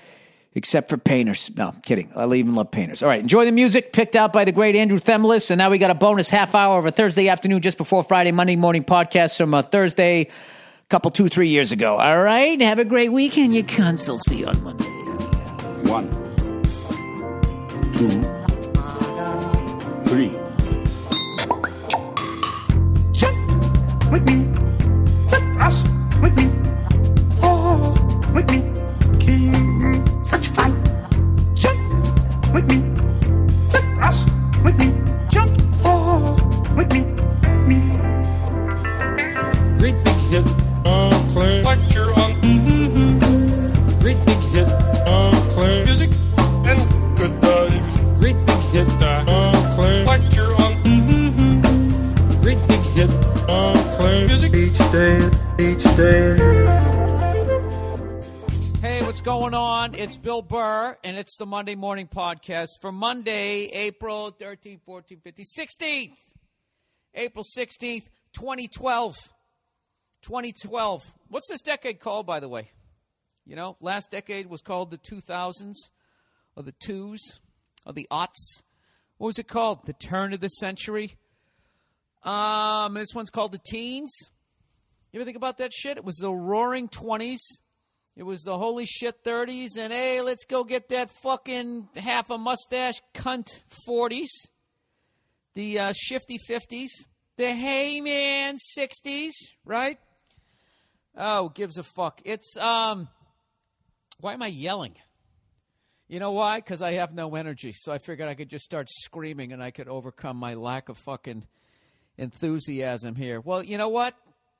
except 0.55 0.89
for 0.89 0.97
painters. 0.97 1.51
No, 1.55 1.69
I'm 1.69 1.81
kidding. 1.81 2.11
I 2.15 2.25
even 2.33 2.55
love 2.55 2.71
painters. 2.71 3.03
All 3.03 3.09
right, 3.09 3.19
enjoy 3.19 3.45
the 3.45 3.51
music 3.51 3.93
picked 3.93 4.15
out 4.15 4.33
by 4.33 4.45
the 4.45 4.51
great 4.51 4.75
Andrew 4.75 4.99
Themelis, 4.99 5.51
and 5.51 5.57
now 5.57 5.69
we 5.69 5.77
got 5.77 5.91
a 5.91 5.95
bonus 5.95 6.29
half 6.29 6.55
hour 6.55 6.79
of 6.79 6.85
a 6.85 6.91
Thursday 6.91 7.27
afternoon 7.29 7.61
just 7.61 7.77
before 7.77 8.03
Friday 8.03 8.31
Monday 8.31 8.55
morning 8.55 8.83
podcast 8.83 9.37
from 9.37 9.53
a 9.53 9.63
Thursday, 9.63 10.27
couple 10.89 11.11
two 11.11 11.27
three 11.27 11.49
years 11.49 11.71
ago. 11.71 11.97
All 11.97 12.21
right, 12.21 12.59
have 12.61 12.79
a 12.79 12.85
great 12.85 13.11
weekend, 13.11 13.55
you 13.55 13.63
cunts. 13.63 14.07
I'll 14.09 14.17
see 14.19 14.39
you 14.39 14.47
on 14.47 14.63
Monday. 14.63 14.89
One, 15.89 16.09
two, 17.93 18.09
three. 20.09 20.31
Jump 23.11 24.11
with 24.11 24.23
me. 24.25 24.45
Jump 25.29 25.61
us 25.61 25.83
with 26.21 26.35
me. 26.35 26.49
Oh, 27.41 27.93
with 28.33 28.49
me. 28.49 28.61
King, 29.19 29.72
such 30.33 30.47
fun. 30.55 30.71
Jump 31.53 31.79
with 32.53 32.65
me. 32.65 32.77
Jump 33.69 33.87
us 34.01 34.25
with 34.63 34.75
me. 34.81 34.87
Jump, 35.29 35.51
oh, 35.85 36.33
with 36.75 36.89
me. 36.91 37.01
Me. 37.69 37.77
Great 39.77 39.97
big 40.05 40.19
hit, 40.33 40.47
uh, 40.85 41.13
unclean. 41.13 41.63
Like 41.63 41.83
your 41.93 42.09
uncle 42.23 42.49
mm-hmm. 42.49 43.99
Great 44.01 44.19
big 44.25 44.41
hit, 44.55 44.69
uh, 45.05 45.29
unclean. 45.33 45.85
music 45.85 46.09
and 46.69 46.81
good 47.17 47.33
times. 47.43 47.85
Great 48.19 48.39
big 48.47 48.61
hit, 48.73 48.89
uh, 49.01 49.35
unclean. 49.37 50.05
Like 50.05 50.25
your 50.35 50.51
uncle 50.65 50.97
mm-hmm. 51.09 52.41
Great 52.41 52.61
big 52.67 52.83
hit, 52.97 53.11
unclean. 53.47 54.25
music. 54.25 54.51
Each 54.55 54.79
day, 54.91 55.15
each 55.59 55.85
day. 55.95 56.42
Going 59.23 59.53
on? 59.53 59.95
It's 59.95 60.17
Bill 60.17 60.41
Burr, 60.41 60.97
and 61.01 61.17
it's 61.17 61.37
the 61.37 61.45
Monday 61.45 61.75
Morning 61.75 62.07
Podcast 62.07 62.81
for 62.81 62.91
Monday, 62.91 63.67
April 63.67 64.33
13th, 64.33 64.81
14th, 64.85 65.21
15th, 65.21 65.45
16th. 65.57 66.15
April 67.15 67.45
16th, 67.57 68.09
2012. 68.33 69.15
2012. 70.23 71.13
What's 71.29 71.47
this 71.49 71.61
decade 71.61 72.01
called, 72.01 72.25
by 72.25 72.41
the 72.41 72.49
way? 72.49 72.71
You 73.45 73.55
know, 73.55 73.77
last 73.79 74.11
decade 74.11 74.47
was 74.47 74.61
called 74.61 74.91
the 74.91 74.97
2000s, 74.97 75.75
or 76.57 76.63
the 76.63 76.73
twos, 76.83 77.39
or 77.85 77.93
the 77.93 78.09
aughts. 78.11 78.63
What 79.19 79.27
was 79.27 79.39
it 79.39 79.47
called? 79.47 79.85
The 79.85 79.93
turn 79.93 80.33
of 80.33 80.41
the 80.41 80.49
century? 80.49 81.15
Um, 82.23 82.95
this 82.95 83.15
one's 83.15 83.29
called 83.29 83.53
the 83.53 83.61
teens. 83.65 84.11
You 85.13 85.21
ever 85.21 85.25
think 85.25 85.37
about 85.37 85.59
that 85.59 85.71
shit? 85.71 85.95
It 85.95 86.03
was 86.03 86.17
the 86.17 86.29
roaring 86.29 86.89
20s. 86.89 87.39
It 88.15 88.23
was 88.23 88.43
the 88.43 88.57
holy 88.57 88.85
shit 88.85 89.23
30s, 89.23 89.75
and 89.77 89.91
hey, 89.91 90.21
let's 90.21 90.45
go 90.45 90.63
get 90.63 90.89
that 90.89 91.09
fucking 91.09 91.89
half 91.95 92.29
a 92.29 92.37
mustache 92.37 93.01
cunt 93.15 93.47
40s. 93.87 94.29
The 95.55 95.79
uh, 95.79 95.93
shifty 95.95 96.37
50s. 96.37 96.89
The 97.37 97.51
hey 97.51 98.01
man 98.01 98.57
60s, 98.77 99.31
right? 99.65 99.97
Oh, 101.17 101.49
gives 101.49 101.79
a 101.79 101.83
fuck. 101.83 102.21
It's, 102.23 102.55
um, 102.57 103.07
why 104.19 104.33
am 104.33 104.43
I 104.43 104.47
yelling? 104.47 104.93
You 106.07 106.19
know 106.19 106.31
why? 106.31 106.59
Because 106.59 106.83
I 106.83 106.93
have 106.93 107.15
no 107.15 107.33
energy. 107.33 107.71
So 107.75 107.91
I 107.91 107.97
figured 107.97 108.29
I 108.29 108.35
could 108.35 108.49
just 108.49 108.65
start 108.65 108.87
screaming 108.89 109.53
and 109.53 109.63
I 109.63 109.71
could 109.71 109.87
overcome 109.87 110.37
my 110.37 110.53
lack 110.53 110.89
of 110.89 110.99
fucking 110.99 111.47
enthusiasm 112.17 113.15
here. 113.15 113.41
Well, 113.41 113.63
you 113.63 113.79
know 113.79 113.89
what? 113.89 114.15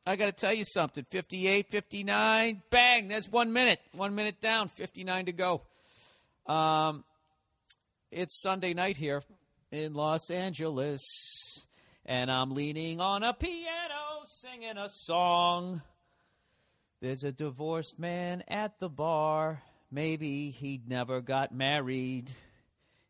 I 0.05 0.17
got 0.17 0.25
to 0.25 0.31
tell 0.33 0.53
you 0.53 0.65
something. 0.65 1.05
58, 1.09 1.69
59, 1.69 2.61
bang, 2.69 3.07
there's 3.07 3.29
one 3.29 3.53
minute. 3.53 3.79
One 3.93 4.15
minute 4.15 4.41
down, 4.41 4.67
59 4.67 5.27
to 5.27 5.31
go. 5.31 5.61
Um, 6.45 7.05
it's 8.11 8.41
Sunday 8.41 8.73
night 8.73 8.97
here 8.97 9.23
in 9.71 9.93
Los 9.93 10.29
Angeles, 10.29 11.01
and 12.05 12.29
I'm 12.29 12.51
leaning 12.51 12.99
on 12.99 13.23
a 13.23 13.33
piano 13.33 14.25
singing 14.25 14.77
a 14.77 14.89
song. 14.89 15.81
There's 16.99 17.23
a 17.23 17.31
divorced 17.31 17.97
man 17.97 18.43
at 18.49 18.79
the 18.79 18.89
bar. 18.89 19.61
Maybe 19.89 20.49
he 20.49 20.81
never 20.85 21.21
got 21.21 21.53
married. 21.53 22.31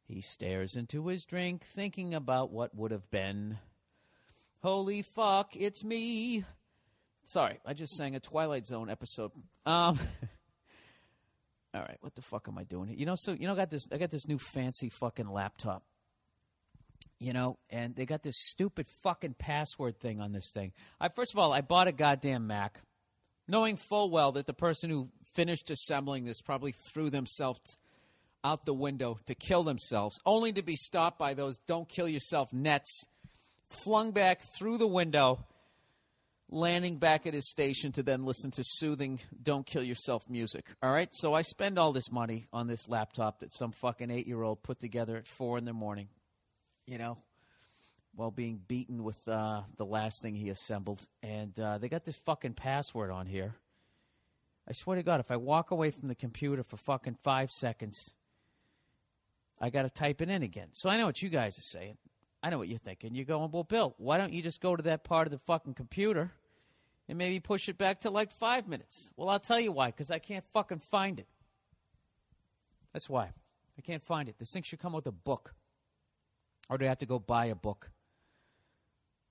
He 0.08 0.22
stares 0.22 0.76
into 0.76 1.08
his 1.08 1.26
drink, 1.26 1.64
thinking 1.64 2.14
about 2.14 2.52
what 2.52 2.76
would 2.76 2.92
have 2.92 3.10
been. 3.10 3.58
Holy 4.62 5.02
fuck, 5.02 5.56
it's 5.56 5.84
me. 5.84 6.46
Sorry, 7.26 7.60
I 7.66 7.74
just 7.74 7.96
sang 7.96 8.16
a 8.16 8.20
Twilight 8.20 8.66
Zone 8.66 8.90
episode. 8.90 9.32
Um, 9.66 9.98
all 11.74 11.82
right, 11.82 11.98
what 12.02 12.16
the 12.16 12.22
fuck 12.22 12.48
am 12.50 12.58
I 12.58 12.64
doing 12.64 12.90
here? 12.90 12.98
You 12.98 13.06
know, 13.06 13.16
so 13.16 13.32
you 13.32 13.48
know, 13.48 13.54
I 13.54 13.56
got 13.56 13.70
this. 13.70 13.88
I 13.92 13.98
got 13.98 14.12
this 14.12 14.28
new 14.28 14.38
fancy 14.38 14.90
fucking 14.90 15.30
laptop. 15.30 15.84
You 17.20 17.32
know, 17.32 17.58
and 17.70 17.96
they 17.96 18.06
got 18.06 18.24
this 18.24 18.36
stupid 18.38 18.86
fucking 19.04 19.36
password 19.40 20.00
thing 20.00 20.20
on 20.20 20.34
this 20.34 20.52
thing. 20.54 20.74
I 21.00 21.08
first 21.08 21.34
of 21.34 21.40
all, 21.40 21.54
I 21.54 21.62
bought 21.62 21.88
a 21.88 21.94
goddamn 21.94 22.48
Mac, 22.48 22.82
knowing 23.48 23.78
full 23.78 24.10
well 24.10 24.34
that 24.34 24.46
the 24.46 24.54
person 24.54 24.90
who 24.90 25.10
finished 25.34 25.72
assembling 25.72 26.26
this 26.26 26.42
probably 26.42 26.74
threw 26.74 27.10
themselves 27.10 27.78
out 28.44 28.66
the 28.66 28.74
window 28.74 29.20
to 29.28 29.36
kill 29.36 29.64
themselves, 29.64 30.20
only 30.26 30.52
to 30.52 30.62
be 30.62 30.76
stopped 30.76 31.18
by 31.18 31.34
those 31.34 31.58
"Don't 31.60 31.88
kill 31.88 32.10
yourself" 32.10 32.52
nets, 32.52 33.08
flung 33.86 34.12
back 34.12 34.42
through 34.58 34.78
the 34.78 34.88
window 34.88 35.46
landing 36.54 36.98
back 36.98 37.26
at 37.26 37.34
his 37.34 37.50
station 37.50 37.92
to 37.94 38.04
then 38.04 38.26
listen 38.26 38.52
to 38.52 38.64
soothing 38.64 39.20
"Don't 39.42 39.66
Kill 39.66 39.84
Yourself" 39.84 40.30
music. 40.30 40.68
All 40.82 40.92
right, 40.92 41.10
so 41.12 41.34
I 41.34 41.42
spend 41.42 41.80
all 41.80 41.92
this 41.92 42.12
money 42.12 42.46
on 42.54 42.68
this 42.68 42.88
laptop 42.88 43.40
that 43.40 43.54
some 43.54 43.72
fucking 43.72 44.12
eight-year-old 44.12 44.64
put 44.64 44.80
together 44.80 45.18
at 45.18 45.28
four 45.28 45.58
in 45.58 45.66
the 45.66 45.74
morning. 45.74 46.08
You 46.86 46.98
know, 46.98 47.18
while 48.16 48.32
being 48.32 48.60
beaten 48.68 49.04
with 49.04 49.28
uh, 49.28 49.62
the 49.78 49.86
last 49.86 50.22
thing 50.22 50.36
he 50.36 50.50
assembled, 50.50 51.08
and 51.22 51.60
uh, 51.60 51.80
they 51.80 51.90
got 51.90 52.06
this 52.06 52.18
fucking 52.18 52.54
password 52.54 53.10
on 53.10 53.26
here. 53.26 53.56
I 54.68 54.74
swear 54.74 54.96
to 54.96 55.04
God, 55.04 55.20
if 55.20 55.32
I 55.32 55.38
walk 55.38 55.72
away 55.72 55.92
from 55.92 56.08
the 56.08 56.16
computer 56.16 56.64
for 56.64 56.78
fucking 56.78 57.18
five 57.22 57.50
seconds, 57.50 58.14
I 59.60 59.70
got 59.70 59.82
to 59.82 59.90
type 59.90 60.22
it 60.22 60.30
in 60.30 60.44
again. 60.44 60.70
So 60.74 60.90
I 60.90 60.98
know 60.98 61.06
what 61.06 61.22
you 61.22 61.30
guys 61.30 61.58
are 61.58 61.62
saying. 61.62 61.98
I 62.42 62.50
know 62.50 62.58
what 62.58 62.68
you're 62.68 62.78
thinking. 62.78 63.16
You're 63.16 63.26
going, 63.26 63.52
well, 63.52 63.64
Bill, 63.64 63.94
why 63.98 64.18
don't 64.18 64.34
you 64.34 64.42
just 64.42 64.62
go 64.62 64.76
to 64.76 64.84
that 64.84 65.04
part 65.04 65.28
of 65.28 65.32
the 65.32 65.40
fucking 65.40 65.74
computer 65.74 66.32
and 67.08 67.18
maybe 67.18 67.40
push 67.40 67.70
it 67.70 67.78
back 67.78 68.02
to 68.02 68.10
like 68.10 68.32
five 68.32 68.68
minutes? 68.68 69.12
Well, 69.16 69.30
I'll 69.30 69.40
tell 69.40 69.60
you 69.60 69.72
why, 69.72 69.88
because 69.88 70.12
I 70.12 70.20
can't 70.20 70.46
fucking 70.54 70.80
find 70.80 71.20
it. 71.20 71.28
That's 72.94 73.10
why. 73.10 73.32
I 73.78 73.82
can't 73.82 74.04
find 74.04 74.30
it. 74.30 74.38
This 74.38 74.52
thing 74.52 74.64
should 74.64 74.80
come 74.80 74.94
with 74.94 75.08
a 75.08 75.12
book. 75.12 75.56
Or 76.70 76.78
do 76.78 76.86
I 76.86 76.90
have 76.90 77.00
to 77.00 77.06
go 77.06 77.20
buy 77.20 77.46
a 77.46 77.56
book? 77.56 77.92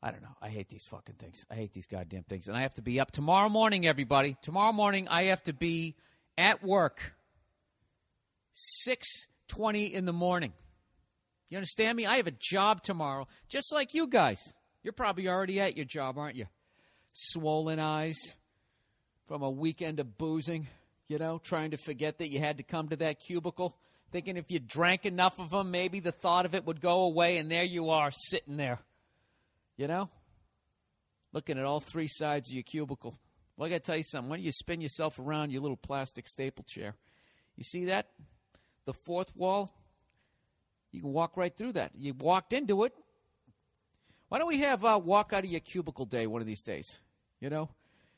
I 0.02 0.10
don't 0.10 0.22
know. 0.22 0.36
I 0.42 0.48
hate 0.48 0.68
these 0.68 0.84
fucking 0.84 1.14
things. 1.14 1.46
I 1.48 1.54
hate 1.54 1.72
these 1.72 1.86
goddamn 1.86 2.24
things. 2.24 2.48
And 2.48 2.56
I 2.56 2.62
have 2.62 2.74
to 2.74 2.82
be 2.82 2.98
up 2.98 3.12
tomorrow 3.12 3.48
morning, 3.48 3.86
everybody. 3.86 4.36
Tomorrow 4.42 4.72
morning, 4.72 5.06
I 5.08 5.24
have 5.24 5.42
to 5.44 5.52
be 5.52 5.94
at 6.36 6.62
work 6.62 7.14
6.20 8.88 9.92
in 9.92 10.04
the 10.04 10.12
morning. 10.12 10.52
You 11.50 11.58
understand 11.58 11.96
me? 11.96 12.06
I 12.06 12.16
have 12.16 12.26
a 12.26 12.32
job 12.32 12.82
tomorrow, 12.82 13.28
just 13.48 13.72
like 13.72 13.94
you 13.94 14.08
guys. 14.08 14.54
You're 14.82 14.92
probably 14.92 15.28
already 15.28 15.60
at 15.60 15.76
your 15.76 15.84
job, 15.84 16.18
aren't 16.18 16.36
you? 16.36 16.46
Swollen 17.12 17.78
eyes 17.78 18.34
from 19.26 19.42
a 19.42 19.50
weekend 19.50 20.00
of 20.00 20.18
boozing, 20.18 20.66
you 21.08 21.18
know, 21.18 21.38
trying 21.38 21.70
to 21.72 21.76
forget 21.76 22.18
that 22.18 22.30
you 22.30 22.38
had 22.38 22.58
to 22.58 22.62
come 22.62 22.88
to 22.88 22.96
that 22.96 23.20
cubicle, 23.20 23.76
thinking 24.10 24.36
if 24.36 24.50
you 24.50 24.58
drank 24.58 25.06
enough 25.06 25.38
of 25.38 25.50
them, 25.50 25.70
maybe 25.70 26.00
the 26.00 26.12
thought 26.12 26.46
of 26.46 26.54
it 26.54 26.66
would 26.66 26.80
go 26.80 27.02
away, 27.02 27.38
and 27.38 27.50
there 27.50 27.64
you 27.64 27.90
are 27.90 28.10
sitting 28.10 28.56
there, 28.56 28.78
you 29.76 29.86
know, 29.86 30.08
looking 31.32 31.58
at 31.58 31.64
all 31.64 31.80
three 31.80 32.08
sides 32.08 32.48
of 32.48 32.54
your 32.54 32.62
cubicle. 32.62 33.14
Well, 33.56 33.66
I 33.66 33.70
got 33.70 33.76
to 33.76 33.82
tell 33.82 33.96
you 33.96 34.04
something. 34.04 34.30
Why 34.30 34.36
don't 34.36 34.44
you 34.44 34.52
spin 34.52 34.80
yourself 34.80 35.18
around 35.18 35.52
your 35.52 35.62
little 35.62 35.76
plastic 35.76 36.26
staple 36.26 36.64
chair? 36.66 36.94
You 37.56 37.64
see 37.64 37.86
that? 37.86 38.08
The 38.86 38.94
fourth 38.94 39.36
wall, 39.36 39.70
you 40.90 41.02
can 41.02 41.12
walk 41.12 41.36
right 41.36 41.54
through 41.54 41.72
that. 41.74 41.92
You 41.94 42.14
walked 42.14 42.52
into 42.52 42.84
it. 42.84 42.94
Why 44.32 44.38
don't 44.38 44.48
we 44.48 44.60
have 44.60 44.82
uh, 44.82 44.98
walk 45.04 45.34
out 45.34 45.44
of 45.44 45.50
your 45.50 45.60
cubicle 45.60 46.06
day 46.06 46.26
one 46.26 46.40
of 46.40 46.46
these 46.46 46.62
days? 46.62 47.02
You 47.38 47.50
know, 47.50 47.68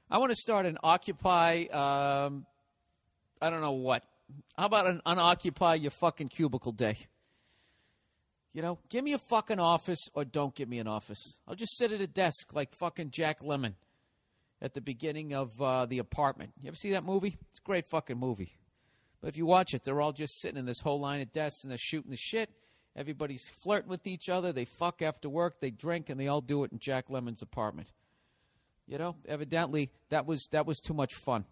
I 0.09 0.19
want 0.19 0.31
to 0.31 0.37
start 0.37 0.65
an 0.65 0.79
occupy. 0.81 1.65
Um, 1.73 2.47
I 3.43 3.51
don't 3.51 3.61
know 3.61 3.73
what. 3.73 4.05
How 4.57 4.67
about 4.67 4.87
an 4.87 5.03
unoccupy 5.05 5.75
your 5.75 5.91
fucking 5.91 6.29
cubicle 6.29 6.71
day? 6.71 6.99
You 8.53 8.63
know, 8.63 8.79
give 8.91 9.03
me 9.03 9.15
a 9.15 9.19
fucking 9.19 9.59
office 9.59 10.07
or 10.15 10.25
don't 10.25 10.55
give 10.55 10.69
me 10.69 10.79
an 10.79 10.87
office. 10.87 11.41
I'll 11.49 11.57
just 11.57 11.77
sit 11.77 11.91
at 11.91 12.01
a 12.01 12.07
desk 12.07 12.55
like 12.55 12.77
fucking 12.77 13.11
Jack 13.11 13.41
Lemmon 13.41 13.75
at 14.63 14.73
the 14.73 14.81
beginning 14.81 15.35
of 15.35 15.61
uh, 15.61 15.87
the 15.87 15.99
apartment. 15.99 16.53
You 16.63 16.69
ever 16.69 16.77
see 16.77 16.93
that 16.93 17.03
movie? 17.03 17.37
It's 17.51 17.59
a 17.59 17.67
great 17.67 17.87
fucking 17.87 18.21
movie. 18.21 18.53
But 19.21 19.31
if 19.31 19.37
you 19.37 19.47
watch 19.47 19.75
it, 19.75 19.83
they're 19.83 20.01
all 20.01 20.13
just 20.13 20.41
sitting 20.41 20.59
in 20.59 20.65
this 20.65 20.81
whole 20.81 21.01
line 21.01 21.23
of 21.23 21.33
desks 21.33 21.65
and 21.65 21.73
they're 21.73 21.77
shooting 21.77 22.13
the 22.13 22.17
shit. 22.17 22.51
Everybody's 22.97 23.49
flirting 23.49 23.91
with 23.91 24.07
each 24.07 24.29
other. 24.29 24.53
They 24.53 24.65
fuck 24.65 25.03
after 25.03 25.29
work. 25.29 25.61
They 25.61 25.71
drink, 25.71 26.11
and 26.11 26.19
they 26.19 26.29
all 26.29 26.41
do 26.41 26.63
it 26.65 26.73
in 26.73 26.79
Jack 26.79 27.09
Lemmon's 27.09 27.43
apartment. 27.43 27.89
You 28.87 28.99
know, 28.99 29.17
evidently 29.27 29.91
that 30.11 30.27
was 30.27 30.47
that 30.53 30.67
was 30.67 30.79
too 30.79 30.95
much 30.95 31.15
fun. 31.15 31.45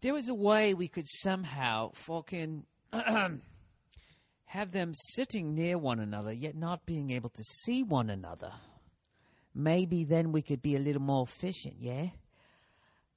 There 0.00 0.14
was 0.14 0.28
a 0.28 0.34
way 0.34 0.74
we 0.74 0.88
could 0.88 1.08
somehow 1.08 1.92
fucking 1.94 2.66
have 2.92 4.72
them 4.72 4.92
sitting 4.94 5.54
near 5.54 5.78
one 5.78 6.00
another, 6.00 6.32
yet 6.32 6.54
not 6.54 6.86
being 6.86 7.10
able 7.10 7.30
to 7.30 7.42
see 7.42 7.82
one 7.82 8.10
another. 8.10 8.52
Maybe 9.54 10.04
then 10.04 10.32
we 10.32 10.42
could 10.42 10.62
be 10.62 10.76
a 10.76 10.80
little 10.80 11.02
more 11.02 11.24
efficient. 11.24 11.76
Yeah. 11.78 12.08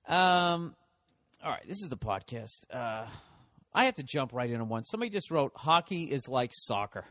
Um. 0.07 0.75
All 1.43 1.51
right, 1.51 1.67
this 1.67 1.81
is 1.81 1.89
the 1.89 1.97
podcast. 1.97 2.65
Uh, 2.71 3.05
I 3.75 3.85
have 3.85 3.95
to 3.95 4.03
jump 4.03 4.31
right 4.31 4.49
in 4.49 4.61
on 4.61 4.69
one. 4.69 4.85
Somebody 4.85 5.09
just 5.09 5.29
wrote, 5.29 5.51
"Hockey 5.55 6.05
is 6.05 6.29
like 6.29 6.51
soccer." 6.53 7.05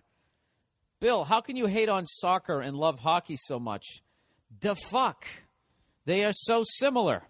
Bill, 0.98 1.24
how 1.24 1.42
can 1.42 1.56
you 1.56 1.66
hate 1.66 1.90
on 1.90 2.06
soccer 2.06 2.60
and 2.60 2.74
love 2.74 3.00
hockey 3.00 3.36
so 3.36 3.60
much? 3.60 4.02
The 4.60 4.74
fuck, 4.74 5.26
they 6.06 6.24
are 6.24 6.32
so 6.32 6.62
similar. 6.64 7.24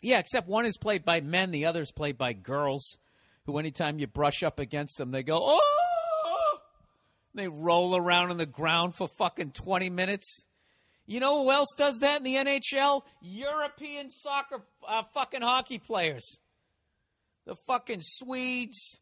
Yeah, 0.00 0.18
except 0.18 0.48
one 0.48 0.64
is 0.64 0.78
played 0.78 1.04
by 1.04 1.20
men, 1.20 1.50
the 1.50 1.66
other 1.66 1.82
is 1.82 1.92
played 1.92 2.16
by 2.16 2.32
girls. 2.32 2.96
Who, 3.44 3.58
anytime 3.58 3.98
you 3.98 4.06
brush 4.06 4.42
up 4.42 4.58
against 4.58 4.96
them, 4.96 5.10
they 5.10 5.22
go, 5.22 5.38
"Oh!" 5.42 6.60
They 7.34 7.48
roll 7.48 7.94
around 7.94 8.30
on 8.30 8.38
the 8.38 8.46
ground 8.46 8.94
for 8.94 9.08
fucking 9.18 9.52
twenty 9.52 9.90
minutes. 9.90 10.46
You 11.04 11.20
know 11.20 11.42
who 11.42 11.50
else 11.50 11.74
does 11.76 11.98
that 12.00 12.18
in 12.18 12.22
the 12.24 12.36
NHL? 12.36 13.02
European 13.20 14.08
soccer 14.08 14.62
uh, 14.86 15.02
fucking 15.14 15.42
hockey 15.42 15.78
players. 15.78 16.40
The 17.48 17.56
fucking 17.56 18.00
Swedes, 18.02 19.00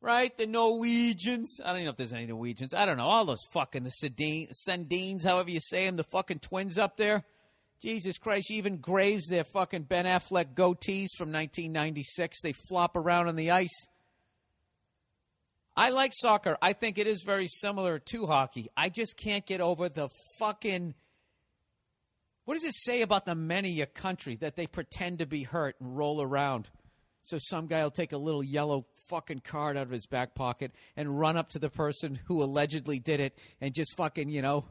right? 0.00 0.36
The 0.36 0.48
Norwegians. 0.48 1.60
I 1.64 1.68
don't 1.68 1.76
even 1.76 1.84
know 1.84 1.90
if 1.92 1.96
there's 1.96 2.12
any 2.12 2.26
Norwegians. 2.26 2.74
I 2.74 2.84
don't 2.84 2.96
know. 2.96 3.06
All 3.06 3.24
those 3.24 3.44
fucking, 3.52 3.84
the 3.84 3.90
Sandines, 3.90 5.24
however 5.24 5.50
you 5.50 5.60
say 5.60 5.86
them, 5.86 5.94
the 5.94 6.02
fucking 6.02 6.40
twins 6.40 6.78
up 6.78 6.96
there. 6.96 7.22
Jesus 7.80 8.18
Christ, 8.18 8.50
even 8.50 8.78
graze 8.78 9.28
their 9.28 9.44
fucking 9.44 9.84
Ben 9.84 10.04
Affleck 10.04 10.54
goatees 10.54 11.10
from 11.16 11.30
1996. 11.30 12.40
They 12.40 12.52
flop 12.52 12.96
around 12.96 13.28
on 13.28 13.36
the 13.36 13.52
ice. 13.52 13.86
I 15.76 15.90
like 15.90 16.10
soccer. 16.12 16.58
I 16.60 16.72
think 16.72 16.98
it 16.98 17.06
is 17.06 17.22
very 17.22 17.46
similar 17.46 18.00
to 18.00 18.26
hockey. 18.26 18.68
I 18.76 18.88
just 18.88 19.16
can't 19.16 19.46
get 19.46 19.60
over 19.60 19.88
the 19.88 20.08
fucking 20.40 20.94
what 22.46 22.54
does 22.54 22.64
it 22.64 22.74
say 22.74 23.02
about 23.02 23.26
the 23.26 23.36
men 23.36 23.64
of 23.64 23.70
your 23.70 23.86
country 23.86 24.34
that 24.36 24.56
they 24.56 24.66
pretend 24.66 25.20
to 25.20 25.26
be 25.26 25.44
hurt 25.44 25.76
and 25.80 25.96
roll 25.96 26.20
around? 26.20 26.68
So 27.26 27.38
some 27.40 27.66
guy 27.66 27.82
will 27.82 27.90
take 27.90 28.12
a 28.12 28.18
little 28.18 28.44
yellow 28.44 28.86
fucking 29.08 29.40
card 29.40 29.76
out 29.76 29.82
of 29.82 29.90
his 29.90 30.06
back 30.06 30.36
pocket 30.36 30.70
and 30.96 31.18
run 31.18 31.36
up 31.36 31.48
to 31.50 31.58
the 31.58 31.68
person 31.68 32.20
who 32.26 32.40
allegedly 32.40 33.00
did 33.00 33.18
it 33.18 33.36
and 33.60 33.74
just 33.74 33.96
fucking, 33.96 34.28
you 34.28 34.42
know, 34.42 34.64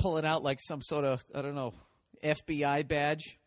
pull 0.00 0.18
it 0.18 0.24
out 0.24 0.42
like 0.42 0.58
some 0.60 0.82
sort 0.82 1.04
of, 1.04 1.24
I 1.32 1.40
don't 1.40 1.54
know, 1.54 1.72
FBI 2.24 2.88
badge. 2.88 3.38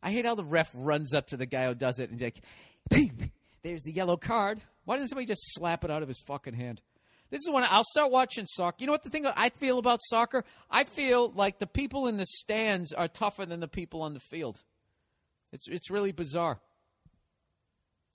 I 0.00 0.12
hate 0.12 0.26
how 0.26 0.36
the 0.36 0.44
ref 0.44 0.70
runs 0.76 1.12
up 1.12 1.26
to 1.28 1.36
the 1.36 1.44
guy 1.44 1.66
who 1.66 1.74
does 1.74 1.98
it 1.98 2.08
and 2.08 2.20
like, 2.20 2.40
"Ping, 2.88 3.32
there's 3.64 3.82
the 3.82 3.90
yellow 3.90 4.16
card. 4.16 4.60
Why 4.84 4.94
doesn't 4.94 5.08
somebody 5.08 5.26
just 5.26 5.42
slap 5.54 5.82
it 5.82 5.90
out 5.90 6.02
of 6.02 6.08
his 6.08 6.20
fucking 6.20 6.54
hand? 6.54 6.82
This 7.30 7.40
is 7.40 7.50
when 7.50 7.64
I'll 7.68 7.82
start 7.82 8.12
watching 8.12 8.46
soccer. 8.46 8.76
You 8.78 8.86
know 8.86 8.92
what 8.92 9.02
the 9.02 9.10
thing 9.10 9.26
I 9.26 9.48
feel 9.48 9.80
about 9.80 9.98
soccer? 10.04 10.44
I 10.70 10.84
feel 10.84 11.32
like 11.34 11.58
the 11.58 11.66
people 11.66 12.06
in 12.06 12.16
the 12.16 12.26
stands 12.26 12.92
are 12.92 13.08
tougher 13.08 13.44
than 13.44 13.58
the 13.58 13.66
people 13.66 14.02
on 14.02 14.14
the 14.14 14.20
field. 14.20 14.62
It's 15.50 15.68
it's 15.68 15.90
really 15.90 16.12
bizarre. 16.12 16.60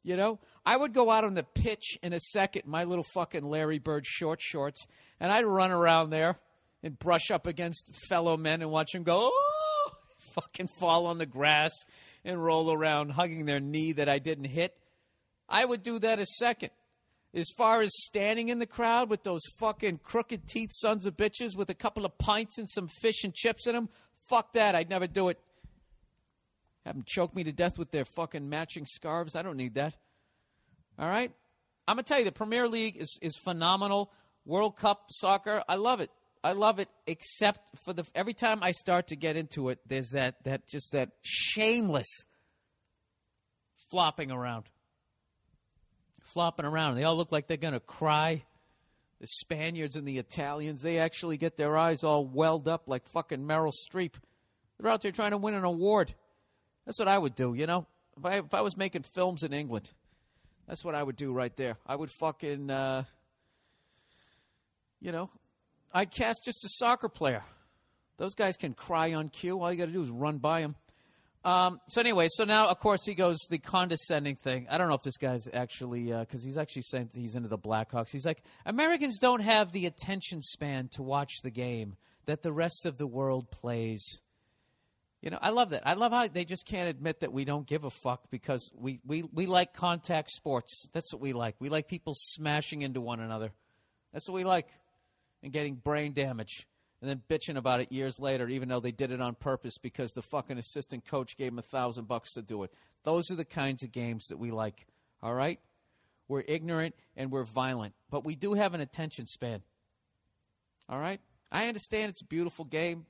You 0.09 0.17
know, 0.17 0.39
I 0.65 0.75
would 0.75 0.91
go 0.91 1.11
out 1.11 1.23
on 1.23 1.35
the 1.35 1.43
pitch 1.43 1.99
in 2.01 2.13
a 2.13 2.19
second, 2.19 2.63
my 2.65 2.83
little 2.83 3.05
fucking 3.13 3.43
Larry 3.43 3.77
Bird 3.77 4.07
short 4.07 4.41
shorts, 4.41 4.87
and 5.19 5.31
I'd 5.31 5.45
run 5.45 5.69
around 5.69 6.09
there 6.09 6.39
and 6.81 6.97
brush 6.97 7.29
up 7.29 7.45
against 7.45 7.93
fellow 8.07 8.35
men 8.35 8.63
and 8.63 8.71
watch 8.71 8.93
them 8.93 9.03
go, 9.03 9.29
oh, 9.31 9.91
fucking 10.33 10.69
fall 10.79 11.05
on 11.05 11.19
the 11.19 11.27
grass 11.27 11.85
and 12.25 12.43
roll 12.43 12.73
around, 12.73 13.11
hugging 13.11 13.45
their 13.45 13.59
knee 13.59 13.91
that 13.91 14.09
I 14.09 14.17
didn't 14.17 14.45
hit. 14.45 14.75
I 15.47 15.63
would 15.63 15.83
do 15.83 15.99
that 15.99 16.17
a 16.17 16.25
second. 16.25 16.71
As 17.31 17.45
far 17.55 17.83
as 17.83 17.91
standing 17.93 18.49
in 18.49 18.57
the 18.57 18.65
crowd 18.65 19.11
with 19.11 19.21
those 19.21 19.43
fucking 19.59 19.99
crooked 20.01 20.47
teeth 20.47 20.71
sons 20.73 21.05
of 21.05 21.17
bitches 21.17 21.55
with 21.55 21.69
a 21.69 21.75
couple 21.75 22.03
of 22.03 22.17
pints 22.17 22.57
and 22.57 22.67
some 22.67 22.87
fish 22.87 23.23
and 23.23 23.35
chips 23.35 23.67
in 23.67 23.75
them, 23.75 23.89
fuck 24.27 24.53
that. 24.53 24.73
I'd 24.73 24.89
never 24.89 25.05
do 25.05 25.29
it. 25.29 25.39
Have 26.85 26.95
them 26.95 27.03
choke 27.05 27.35
me 27.35 27.43
to 27.43 27.51
death 27.51 27.77
with 27.77 27.91
their 27.91 28.05
fucking 28.05 28.49
matching 28.49 28.85
scarves. 28.85 29.35
I 29.35 29.41
don't 29.41 29.57
need 29.57 29.75
that. 29.75 29.97
All 30.97 31.07
right? 31.07 31.31
I'm 31.87 31.95
going 31.95 32.03
to 32.03 32.07
tell 32.07 32.19
you, 32.19 32.25
the 32.25 32.31
Premier 32.31 32.67
League 32.67 32.97
is, 32.97 33.17
is 33.21 33.37
phenomenal. 33.37 34.11
World 34.45 34.77
Cup 34.77 35.07
soccer, 35.09 35.63
I 35.67 35.75
love 35.75 35.99
it. 35.99 36.11
I 36.43 36.53
love 36.53 36.79
it, 36.79 36.87
except 37.05 37.77
for 37.83 37.91
the 37.91 38.09
every 38.15 38.33
time 38.33 38.59
I 38.61 38.71
start 38.71 39.07
to 39.07 39.17
get 39.17 39.35
into 39.35 39.67
it, 39.67 39.79
there's 39.85 40.11
that 40.11 40.41
that 40.45 40.65
just 40.67 40.93
that 40.93 41.09
shameless 41.21 42.07
flopping 43.89 44.31
around 44.31 44.69
flopping 46.29 46.65
around. 46.65 46.95
They 46.95 47.03
all 47.03 47.15
look 47.15 47.31
like 47.31 47.47
they're 47.47 47.57
to 47.57 47.79
cry. 47.79 48.43
The 49.19 49.27
Spaniards 49.27 49.97
and 49.97 50.07
the 50.07 50.17
Italians, 50.17 50.81
they 50.81 50.99
actually 50.99 51.35
get 51.35 51.57
their 51.57 51.75
eyes 51.75 52.05
all 52.05 52.25
welled 52.25 52.69
up 52.69 52.83
like 52.87 53.05
fucking 53.05 53.45
Meryl 53.45 53.73
Streep. 53.73 54.13
They're 54.79 54.89
out 54.89 55.01
there 55.01 55.11
trying 55.11 55.31
to 55.31 55.37
win 55.37 55.55
an 55.55 55.65
award. 55.65 56.13
That's 56.89 56.97
what 56.97 57.07
I 57.07 57.19
would 57.19 57.35
do, 57.35 57.53
you 57.53 57.67
know? 57.67 57.85
If 58.17 58.25
I, 58.25 58.37
if 58.39 58.51
I 58.51 58.61
was 58.61 58.75
making 58.75 59.03
films 59.03 59.43
in 59.43 59.53
England, 59.53 59.91
that's 60.67 60.83
what 60.83 60.95
I 60.95 61.03
would 61.03 61.15
do 61.15 61.31
right 61.31 61.55
there. 61.55 61.77
I 61.85 61.95
would 61.95 62.09
fucking, 62.09 62.71
uh, 62.71 63.03
you 64.99 65.11
know, 65.11 65.29
I'd 65.93 66.09
cast 66.09 66.45
just 66.45 66.65
a 66.65 66.67
soccer 66.67 67.07
player. 67.07 67.43
Those 68.17 68.33
guys 68.33 68.57
can 68.57 68.73
cry 68.73 69.13
on 69.13 69.29
cue. 69.29 69.61
All 69.61 69.71
you 69.71 69.77
got 69.77 69.85
to 69.85 69.91
do 69.91 70.01
is 70.01 70.09
run 70.09 70.39
by 70.39 70.61
them. 70.61 70.75
Um, 71.45 71.79
so 71.89 72.01
anyway, 72.01 72.25
so 72.27 72.43
now 72.43 72.69
of 72.69 72.79
course 72.79 73.05
he 73.05 73.13
goes 73.13 73.37
the 73.51 73.59
condescending 73.59 74.35
thing. 74.37 74.65
I 74.67 74.79
don't 74.79 74.89
know 74.89 74.95
if 74.95 75.03
this 75.03 75.17
guy's 75.17 75.47
actually 75.53 76.05
because 76.05 76.43
he's 76.43 76.57
actually 76.57 76.81
saying 76.81 77.11
that 77.13 77.19
he's 77.19 77.35
into 77.35 77.49
the 77.49 77.59
Blackhawks. 77.59 78.09
He's 78.09 78.25
like 78.25 78.41
Americans 78.65 79.19
don't 79.19 79.41
have 79.41 79.73
the 79.73 79.85
attention 79.85 80.41
span 80.41 80.87
to 80.93 81.03
watch 81.03 81.43
the 81.43 81.51
game 81.51 81.97
that 82.25 82.41
the 82.41 82.51
rest 82.51 82.87
of 82.87 82.97
the 82.97 83.05
world 83.05 83.51
plays. 83.51 84.21
You 85.21 85.31
know, 85.31 85.39
I 85.41 85.49
love 85.49 85.71
that. 85.71 85.85
I 85.85 85.93
love 85.93 86.13
how 86.13 86.27
they 86.27 86.45
just 86.45 86.65
can't 86.65 86.89
admit 86.89 87.21
that 87.21 87.33
we 87.33 87.43
don't 87.43 87.67
give 87.67 87.83
a 87.83 87.89
fuck 87.89 88.29
because 88.31 88.71
we, 88.73 89.01
we, 89.05 89.23
we 89.33 89.47
like 89.47 89.73
contact 89.73 90.31
sports. 90.31 90.87
That's 90.93 91.13
what 91.13 91.21
we 91.21 91.33
like. 91.33 91.55
We 91.59 91.67
like 91.67 91.89
people 91.89 92.13
smashing 92.15 92.83
into 92.83 93.01
one 93.01 93.19
another. 93.19 93.51
That's 94.13 94.29
what 94.29 94.35
we 94.35 94.45
like. 94.45 94.69
And 95.43 95.51
getting 95.51 95.75
brain 95.75 96.13
damage. 96.13 96.67
And 97.01 97.09
then 97.09 97.21
bitching 97.29 97.57
about 97.57 97.81
it 97.81 97.91
years 97.91 98.19
later, 98.19 98.47
even 98.47 98.69
though 98.69 98.79
they 98.79 98.91
did 98.91 99.11
it 99.11 99.21
on 99.21 99.35
purpose 99.35 99.77
because 99.77 100.11
the 100.11 100.21
fucking 100.21 100.57
assistant 100.57 101.05
coach 101.05 101.37
gave 101.37 101.51
them 101.51 101.59
a 101.59 101.63
thousand 101.63 102.07
bucks 102.07 102.33
to 102.33 102.41
do 102.41 102.63
it. 102.63 102.73
Those 103.03 103.31
are 103.31 103.35
the 103.35 103.45
kinds 103.45 103.83
of 103.83 103.91
games 103.91 104.27
that 104.27 104.37
we 104.37 104.51
like. 104.51 104.85
All 105.21 105.33
right? 105.33 105.59
We're 106.27 106.43
ignorant 106.47 106.95
and 107.17 107.31
we're 107.31 107.43
violent. 107.43 107.93
But 108.09 108.23
we 108.23 108.35
do 108.35 108.53
have 108.53 108.73
an 108.73 108.81
attention 108.81 109.25
span. 109.27 109.63
All 110.87 110.99
right? 110.99 111.19
I 111.51 111.67
understand 111.67 112.09
it's 112.09 112.21
a 112.21 112.25
beautiful 112.25 112.65
game. 112.65 113.05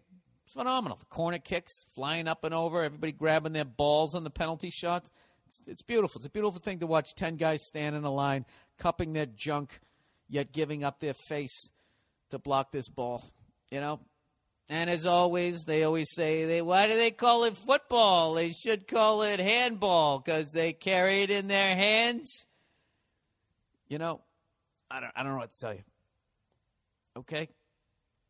It's 0.50 0.56
phenomenal. 0.56 0.98
The 0.98 1.06
corner 1.06 1.38
kicks, 1.38 1.86
flying 1.94 2.28
up 2.28 2.44
and 2.44 2.56
over, 2.56 2.82
everybody 2.82 3.12
grabbing 3.12 3.54
their 3.54 3.66
balls 3.66 4.16
on 4.16 4.24
the 4.24 4.32
penalty 4.32 4.72
shots. 4.72 5.12
It's, 5.46 5.62
it's 5.68 5.82
beautiful. 5.84 6.18
It's 6.18 6.26
a 6.26 6.32
beautiful 6.32 6.60
thing 6.60 6.80
to 6.80 6.88
watch 6.88 7.14
10 7.14 7.36
guys 7.36 7.68
stand 7.68 7.96
in 7.96 8.04
a 8.04 8.12
line, 8.12 8.48
cupping 8.80 9.14
their 9.14 9.28
junk, 9.28 9.80
yet 10.28 10.52
giving 10.52 10.84
up 10.84 11.02
their 11.02 11.14
face 11.14 11.70
to 12.32 12.40
block 12.40 12.72
this 12.72 12.90
ball. 12.90 13.24
You 13.70 13.80
know? 13.80 14.00
And 14.70 14.90
as 14.90 15.06
always, 15.06 15.66
they 15.66 15.84
always 15.84 16.12
say, 16.16 16.46
they, 16.46 16.64
why 16.64 16.88
do 16.88 16.96
they 16.96 17.12
call 17.12 17.44
it 17.44 17.56
football? 17.56 18.34
They 18.34 18.50
should 18.50 18.88
call 18.88 19.22
it 19.22 19.40
handball 19.40 20.18
because 20.18 20.52
they 20.52 20.74
carry 20.74 21.22
it 21.22 21.30
in 21.30 21.48
their 21.48 21.76
hands. 21.76 22.48
You 23.88 24.00
know, 24.00 24.22
I 24.90 25.00
don't, 25.00 25.12
I 25.16 25.22
don't 25.22 25.34
know 25.34 25.38
what 25.38 25.52
to 25.52 25.60
tell 25.60 25.74
you. 25.76 25.84
Okay? 27.18 27.50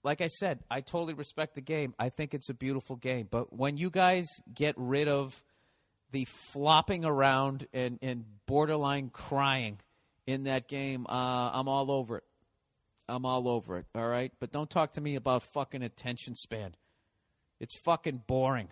Like 0.03 0.21
I 0.21 0.27
said, 0.27 0.59
I 0.69 0.81
totally 0.81 1.13
respect 1.13 1.55
the 1.55 1.61
game. 1.61 1.93
I 1.99 2.09
think 2.09 2.33
it's 2.33 2.49
a 2.49 2.53
beautiful 2.53 2.95
game. 2.95 3.27
But 3.29 3.53
when 3.53 3.77
you 3.77 3.89
guys 3.89 4.27
get 4.53 4.75
rid 4.77 5.07
of 5.07 5.43
the 6.11 6.25
flopping 6.25 7.05
around 7.05 7.67
and, 7.73 7.99
and 8.01 8.25
borderline 8.45 9.09
crying 9.09 9.79
in 10.25 10.43
that 10.43 10.67
game, 10.67 11.05
uh, 11.07 11.51
I'm 11.53 11.67
all 11.67 11.91
over 11.91 12.17
it. 12.17 12.23
I'm 13.07 13.25
all 13.25 13.47
over 13.47 13.77
it. 13.77 13.85
All 13.95 14.07
right? 14.07 14.31
But 14.39 14.51
don't 14.51 14.69
talk 14.69 14.93
to 14.93 15.01
me 15.01 15.15
about 15.15 15.43
fucking 15.53 15.83
attention 15.83 16.35
span. 16.35 16.75
It's 17.59 17.77
fucking 17.83 18.23
boring. 18.27 18.69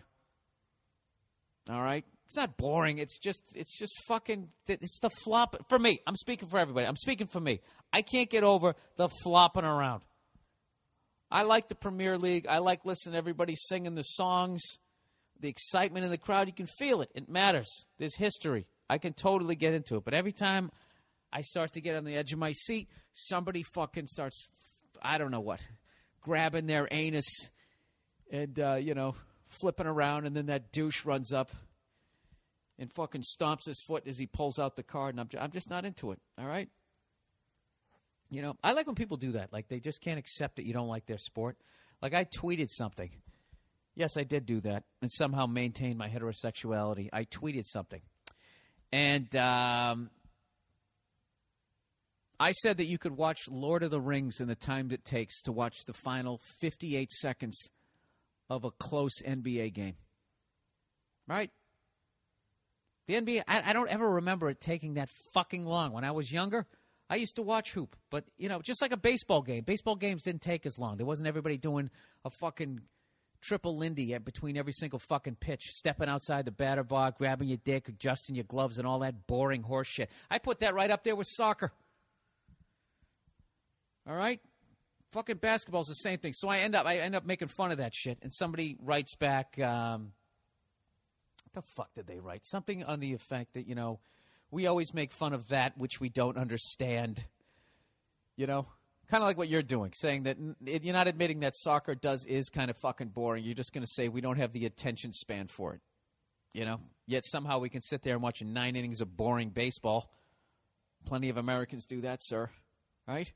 All 1.70 1.82
right? 1.82 2.06
It's 2.26 2.36
not 2.36 2.58
boring. 2.58 2.98
It's 2.98 3.18
just 3.20 3.56
it's 3.56 3.80
just 3.80 3.94
fucking 4.06 4.50
it's 4.68 5.00
the 5.00 5.10
flop 5.10 5.56
for 5.70 5.80
me. 5.80 6.02
I'm 6.06 6.18
speaking 6.18 6.50
for 6.50 6.60
everybody. 6.60 6.86
I'm 6.86 6.98
speaking 6.98 7.28
for 7.28 7.40
me. 7.40 7.62
I 7.94 8.02
can't 8.02 8.30
get 8.30 8.44
over 8.44 8.76
the 8.98 9.08
flopping 9.24 9.64
around. 9.64 10.04
I 11.30 11.44
like 11.44 11.68
the 11.68 11.76
Premier 11.76 12.18
League. 12.18 12.48
I 12.48 12.60
like 12.60 12.86
listening 12.86 13.14
to 13.14 13.18
everybody 13.18 13.56
singing 13.56 13.96
the 13.96 14.04
songs, 14.04 14.64
the 15.40 15.50
excitement 15.50 16.06
in 16.06 16.12
the 16.12 16.18
crowd. 16.18 16.48
You 16.48 16.54
can 16.54 16.68
feel 16.68 17.02
it. 17.02 17.10
It 17.14 17.30
matters. 17.30 17.86
There's 17.98 18.16
history. 18.16 18.68
I 18.90 18.98
can 18.98 19.14
totally 19.14 19.56
get 19.56 19.74
into 19.74 19.98
it. 19.98 20.06
But 20.06 20.14
every 20.14 20.32
time 20.32 20.72
I 21.32 21.42
start 21.42 21.74
to 21.74 21.82
get 21.82 21.96
on 21.96 22.06
the 22.06 22.16
edge 22.16 22.32
of 22.32 22.40
my 22.40 22.54
seat, 22.54 22.90
somebody 23.12 23.64
fucking 23.64 24.08
starts, 24.08 24.48
I 25.02 25.18
don't 25.18 25.32
know 25.32 25.42
what, 25.42 25.60
grabbing 26.22 26.68
their 26.68 26.88
anus 26.92 27.50
and, 28.32 28.58
uh, 28.60 28.76
you 28.76 28.94
know, 28.94 29.16
flipping 29.48 29.88
around. 29.88 30.26
And 30.26 30.36
then 30.36 30.46
that 30.46 30.72
douche 30.72 31.06
runs 31.06 31.34
up 31.34 31.52
and 32.80 32.92
fucking 32.94 33.24
stomps 33.24 33.66
his 33.66 33.82
foot 33.82 34.08
as 34.08 34.18
he 34.18 34.28
pulls 34.28 34.60
out 34.60 34.78
the 34.78 34.84
card. 34.84 35.16
And 35.16 35.20
I'm, 35.20 35.30
I'm 35.42 35.52
just 35.52 35.70
not 35.70 35.84
into 35.84 36.12
it. 36.12 36.20
All 36.40 36.48
right? 36.48 36.70
You 38.30 38.42
know, 38.42 38.56
I 38.64 38.74
like 38.74 38.88
when 38.88 38.96
people 38.96 39.18
do 39.18 39.34
that. 39.34 39.54
Like 39.54 39.68
they 39.68 39.80
just 39.80 40.02
can't 40.02 40.20
accept 40.20 40.58
that 40.58 40.66
you 40.66 40.74
don't 40.74 40.88
like 40.88 41.06
their 41.06 41.18
sport. 41.18 41.58
Like 42.02 42.14
I 42.14 42.26
tweeted 42.26 42.70
something. 42.70 43.10
Yes, 43.96 44.18
I 44.18 44.24
did 44.24 44.46
do 44.46 44.62
that 44.62 44.84
and 45.02 45.12
somehow 45.12 45.48
maintained 45.48 45.98
my 45.98 46.10
heterosexuality. 46.10 47.10
I 47.12 47.24
tweeted 47.24 47.66
something. 47.66 48.02
And 48.92 49.36
um, 49.36 50.10
I 52.40 52.52
said 52.52 52.78
that 52.78 52.86
you 52.86 52.98
could 52.98 53.18
watch 53.18 53.50
Lord 53.50 53.84
of 53.84 53.92
the 53.92 54.00
Rings 54.00 54.40
in 54.40 54.48
the 54.48 54.56
time 54.56 54.92
it 54.92 55.04
takes 55.04 55.42
to 55.44 55.52
watch 55.52 55.86
the 55.86 55.94
final 55.94 56.40
58 56.60 57.12
seconds 57.12 57.70
of 58.50 58.64
a 58.64 58.72
close 58.72 59.22
NBA 59.26 59.74
game. 59.74 59.96
Right? 61.28 61.50
The 63.08 63.16
NBA, 63.16 63.44
I, 63.48 63.64
I 63.68 63.74
don't 63.74 63.90
ever 63.90 64.08
remember 64.08 64.50
it 64.50 64.62
taking 64.62 64.96
that 64.96 65.10
fucking 65.34 65.66
long. 65.66 65.94
When 65.94 66.04
I 66.04 66.12
was 66.12 66.32
younger, 66.32 66.68
I 67.10 67.16
used 67.16 67.36
to 67.38 67.42
watch 67.42 67.72
hoop, 67.72 67.96
but 68.10 68.26
you 68.38 68.50
know, 68.50 68.62
just 68.62 68.82
like 68.82 68.92
a 68.92 68.98
baseball 68.98 69.42
game. 69.42 69.64
Baseball 69.64 69.96
games 69.96 70.24
didn't 70.24 70.42
take 70.42 70.66
as 70.66 70.78
long. 70.78 70.98
There 70.98 71.06
wasn't 71.06 71.28
everybody 71.28 71.58
doing 71.58 71.90
a 72.26 72.30
fucking 72.30 72.82
triple 73.42 73.78
Lindy 73.78 74.18
between 74.18 74.58
every 74.58 74.74
single 74.74 75.00
fucking 75.00 75.36
pitch, 75.36 75.62
stepping 75.64 76.10
outside 76.10 76.46
the 76.46 76.52
batter 76.52 76.84
box, 76.84 77.18
grabbing 77.18 77.48
your 77.48 77.60
dick, 77.64 77.88
adjusting 77.88 78.36
your 78.36 78.44
gloves, 78.44 78.78
and 78.78 78.88
all 78.88 79.00
that 79.00 79.26
boring 79.28 79.64
horse 79.64 79.88
shit. 79.88 80.10
I 80.30 80.40
put 80.40 80.60
that 80.60 80.74
right 80.74 80.92
up 80.92 81.04
there 81.04 81.16
with 81.16 81.28
soccer. 81.28 81.72
All 84.08 84.16
right, 84.16 84.40
fucking 85.12 85.38
basketball's 85.38 85.88
the 85.88 85.96
same 85.96 86.18
thing. 86.18 86.34
So 86.34 86.50
I 86.50 86.60
end 86.60 86.76
up, 86.76 86.86
I 86.86 86.98
end 86.98 87.16
up 87.16 87.26
making 87.26 87.50
fun 87.50 87.72
of 87.72 87.78
that 87.78 87.94
shit, 87.94 88.20
and 88.22 88.34
somebody 88.34 88.76
writes 88.82 89.16
back. 89.16 89.60
Um, 89.60 90.12
the 91.54 91.62
fuck 91.62 91.94
did 91.94 92.08
they 92.08 92.20
write? 92.20 92.46
Something 92.46 92.84
on 92.84 93.00
the 93.00 93.14
effect 93.14 93.54
that 93.54 93.68
you 93.68 93.76
know 93.76 94.00
we 94.52 94.68
always 94.68 94.94
make 94.94 95.12
fun 95.12 95.34
of 95.34 95.48
that 95.50 95.78
which 95.78 96.00
we 96.00 96.10
don't 96.10 96.38
understand. 96.38 97.26
You 98.36 98.48
know, 98.48 98.68
kind 99.10 99.24
of 99.24 99.28
like 99.28 99.38
what 99.38 99.50
you're 99.50 99.64
doing, 99.64 99.94
saying 99.94 100.24
that 100.24 100.38
you're 100.66 100.94
not 100.94 101.08
admitting 101.08 101.40
that 101.40 101.56
soccer 101.56 101.96
does 101.96 102.26
is 102.26 102.50
kind 102.50 102.70
of 102.70 102.78
fucking 102.78 103.10
boring. 103.10 103.44
You're 103.44 103.56
just 103.56 103.74
going 103.74 103.84
to 103.84 103.92
say 103.92 104.10
we 104.10 104.22
don't 104.22 104.38
have 104.38 104.54
the 104.54 104.66
attention 104.66 105.14
span 105.14 105.48
for 105.48 105.74
it. 105.74 105.82
You 106.54 106.66
know, 106.66 106.80
yet 107.06 107.26
somehow 107.26 107.60
we 107.60 107.70
can 107.70 107.82
sit 107.82 108.04
there 108.04 108.14
and 108.14 108.24
watch 108.24 108.42
nine 108.42 108.76
innings 108.76 109.02
of 109.02 109.16
boring 109.16 109.50
baseball. 109.50 110.12
Plenty 111.06 111.30
of 111.30 111.38
Americans 111.38 111.86
do 111.86 112.02
that, 112.02 112.20
sir. 112.22 112.50
Right? 113.08 113.32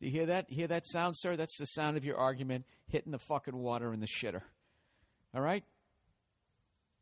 Do 0.00 0.06
you 0.06 0.12
hear 0.12 0.26
that? 0.26 0.50
Hear 0.50 0.66
that 0.68 0.86
sound, 0.86 1.16
sir? 1.16 1.36
That's 1.36 1.58
the 1.58 1.66
sound 1.66 1.96
of 1.96 2.04
your 2.04 2.16
argument 2.16 2.66
hitting 2.86 3.12
the 3.12 3.18
fucking 3.18 3.56
water 3.56 3.92
in 3.92 4.00
the 4.00 4.06
shitter. 4.06 4.42
All 5.34 5.40
right? 5.40 5.64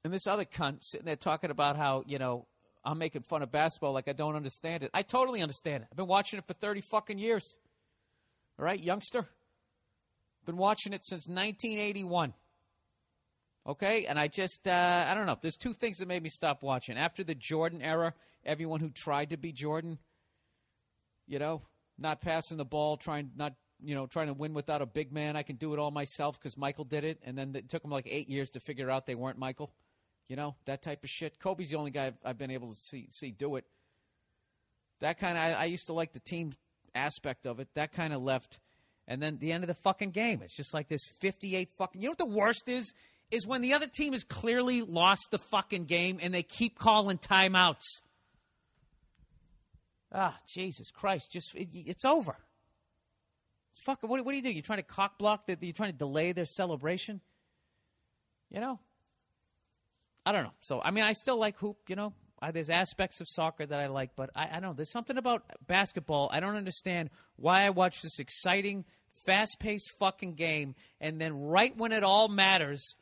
And 0.04 0.12
this 0.12 0.26
other 0.26 0.44
cunt 0.44 0.82
sitting 0.82 1.06
there 1.06 1.16
talking 1.16 1.50
about 1.50 1.76
how, 1.76 2.04
you 2.06 2.18
know, 2.18 2.46
I'm 2.84 2.98
making 2.98 3.22
fun 3.22 3.42
of 3.42 3.50
basketball 3.50 3.92
like 3.92 4.08
I 4.08 4.12
don't 4.12 4.36
understand 4.36 4.82
it. 4.82 4.90
I 4.92 5.02
totally 5.02 5.40
understand 5.40 5.82
it. 5.82 5.88
I've 5.90 5.96
been 5.96 6.06
watching 6.06 6.38
it 6.38 6.46
for 6.46 6.52
30 6.52 6.82
fucking 6.82 7.18
years. 7.18 7.56
All 8.58 8.64
right, 8.64 8.78
youngster? 8.78 9.26
Been 10.44 10.56
watching 10.58 10.92
it 10.92 11.02
since 11.02 11.26
1981. 11.26 12.34
Okay? 13.66 14.04
And 14.04 14.18
I 14.18 14.28
just, 14.28 14.68
uh, 14.68 15.06
I 15.08 15.14
don't 15.14 15.26
know. 15.26 15.38
There's 15.40 15.56
two 15.56 15.72
things 15.72 15.98
that 15.98 16.08
made 16.08 16.22
me 16.22 16.28
stop 16.28 16.62
watching. 16.62 16.98
After 16.98 17.24
the 17.24 17.34
Jordan 17.34 17.80
era, 17.80 18.12
everyone 18.44 18.80
who 18.80 18.90
tried 18.90 19.30
to 19.30 19.38
be 19.38 19.52
Jordan, 19.52 19.98
you 21.26 21.38
know, 21.38 21.62
not 21.98 22.20
passing 22.20 22.58
the 22.58 22.66
ball, 22.66 22.98
trying 22.98 23.30
not, 23.34 23.54
you 23.82 23.94
know, 23.94 24.06
trying 24.06 24.26
to 24.26 24.34
win 24.34 24.52
without 24.52 24.82
a 24.82 24.86
big 24.86 25.10
man. 25.10 25.36
I 25.36 25.42
can 25.42 25.56
do 25.56 25.72
it 25.72 25.78
all 25.78 25.90
myself 25.90 26.38
because 26.38 26.58
Michael 26.58 26.84
did 26.84 27.04
it. 27.04 27.20
And 27.24 27.38
then 27.38 27.54
it 27.54 27.70
took 27.70 27.80
them 27.80 27.90
like 27.90 28.06
eight 28.10 28.28
years 28.28 28.50
to 28.50 28.60
figure 28.60 28.90
out 28.90 29.06
they 29.06 29.14
weren't 29.14 29.38
Michael. 29.38 29.72
You 30.28 30.36
know, 30.36 30.54
that 30.64 30.82
type 30.82 31.04
of 31.04 31.10
shit. 31.10 31.38
Kobe's 31.38 31.70
the 31.70 31.76
only 31.76 31.90
guy 31.90 32.06
I've, 32.06 32.18
I've 32.24 32.38
been 32.38 32.50
able 32.50 32.68
to 32.68 32.74
see, 32.74 33.08
see 33.10 33.30
do 33.30 33.56
it. 33.56 33.64
That 35.00 35.18
kind 35.18 35.36
of, 35.36 35.44
I, 35.44 35.52
I 35.52 35.64
used 35.64 35.86
to 35.86 35.92
like 35.92 36.12
the 36.12 36.20
team 36.20 36.52
aspect 36.94 37.46
of 37.46 37.60
it. 37.60 37.68
That 37.74 37.92
kind 37.92 38.12
of 38.12 38.22
left. 38.22 38.58
And 39.06 39.22
then 39.22 39.38
the 39.38 39.52
end 39.52 39.64
of 39.64 39.68
the 39.68 39.74
fucking 39.74 40.12
game. 40.12 40.40
It's 40.42 40.56
just 40.56 40.72
like 40.72 40.88
this 40.88 41.02
58 41.20 41.68
fucking. 41.76 42.00
You 42.00 42.08
know 42.08 42.12
what 42.12 42.18
the 42.18 42.26
worst 42.26 42.68
is? 42.68 42.94
Is 43.30 43.46
when 43.46 43.60
the 43.60 43.74
other 43.74 43.86
team 43.86 44.12
has 44.12 44.24
clearly 44.24 44.82
lost 44.82 45.30
the 45.30 45.38
fucking 45.38 45.84
game 45.86 46.18
and 46.22 46.32
they 46.32 46.42
keep 46.42 46.78
calling 46.78 47.18
timeouts. 47.18 48.00
Ah, 50.12 50.36
Jesus 50.46 50.90
Christ. 50.90 51.32
Just, 51.32 51.54
it, 51.54 51.68
it's 51.72 52.04
over. 52.04 52.36
Fucking, 53.82 54.08
what, 54.08 54.24
what 54.24 54.30
do 54.30 54.36
you 54.36 54.42
do? 54.42 54.52
You're 54.52 54.62
trying 54.62 54.78
to 54.78 54.84
cock 54.84 55.18
block, 55.18 55.46
that 55.46 55.62
you're 55.62 55.72
trying 55.72 55.92
to 55.92 55.98
delay 55.98 56.32
their 56.32 56.46
celebration? 56.46 57.20
You 58.50 58.60
know? 58.60 58.78
I 60.26 60.32
don't 60.32 60.44
know. 60.44 60.52
So, 60.60 60.80
I 60.82 60.90
mean, 60.90 61.04
I 61.04 61.12
still 61.12 61.38
like 61.38 61.58
hoop, 61.58 61.76
you 61.88 61.96
know. 61.96 62.12
I, 62.40 62.50
there's 62.50 62.70
aspects 62.70 63.20
of 63.20 63.28
soccer 63.28 63.64
that 63.64 63.80
I 63.80 63.86
like, 63.86 64.16
but 64.16 64.30
I, 64.34 64.48
I 64.48 64.52
don't 64.54 64.62
know. 64.62 64.72
There's 64.72 64.90
something 64.90 65.16
about 65.16 65.44
basketball. 65.66 66.28
I 66.32 66.40
don't 66.40 66.56
understand 66.56 67.10
why 67.36 67.62
I 67.62 67.70
watch 67.70 68.02
this 68.02 68.18
exciting, 68.18 68.84
fast 69.24 69.58
paced 69.60 69.96
fucking 69.98 70.34
game, 70.34 70.74
and 71.00 71.20
then 71.20 71.42
right 71.44 71.76
when 71.76 71.92
it 71.92 72.04
all 72.04 72.28
matters, 72.28 72.96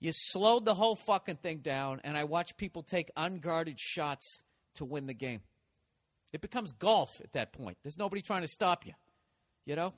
you 0.00 0.10
slowed 0.12 0.64
the 0.64 0.74
whole 0.74 0.96
fucking 0.96 1.36
thing 1.36 1.58
down, 1.58 2.00
and 2.04 2.16
I 2.16 2.24
watch 2.24 2.56
people 2.56 2.82
take 2.82 3.10
unguarded 3.16 3.78
shots 3.78 4.42
to 4.74 4.84
win 4.84 5.06
the 5.06 5.14
game. 5.14 5.40
It 6.32 6.40
becomes 6.40 6.72
golf 6.72 7.20
at 7.22 7.32
that 7.32 7.52
point. 7.52 7.78
There's 7.82 7.98
nobody 7.98 8.20
trying 8.20 8.42
to 8.42 8.48
stop 8.48 8.84
you. 8.84 8.92
You 9.64 9.76
know? 9.76 9.94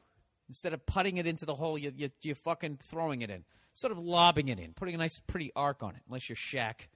Instead 0.48 0.72
of 0.72 0.84
putting 0.86 1.18
it 1.18 1.26
into 1.26 1.44
the 1.44 1.54
hole, 1.54 1.76
you, 1.76 1.92
you, 1.94 2.08
you're 2.22 2.34
fucking 2.34 2.78
throwing 2.82 3.22
it 3.22 3.30
in. 3.30 3.44
Sort 3.74 3.92
of 3.92 3.98
lobbing 3.98 4.48
it 4.48 4.58
in, 4.58 4.72
putting 4.72 4.94
a 4.94 4.98
nice, 4.98 5.18
pretty 5.20 5.52
arc 5.54 5.82
on 5.82 5.94
it, 5.94 6.02
unless 6.08 6.28
you're 6.28 6.36
Shaq. 6.36 6.88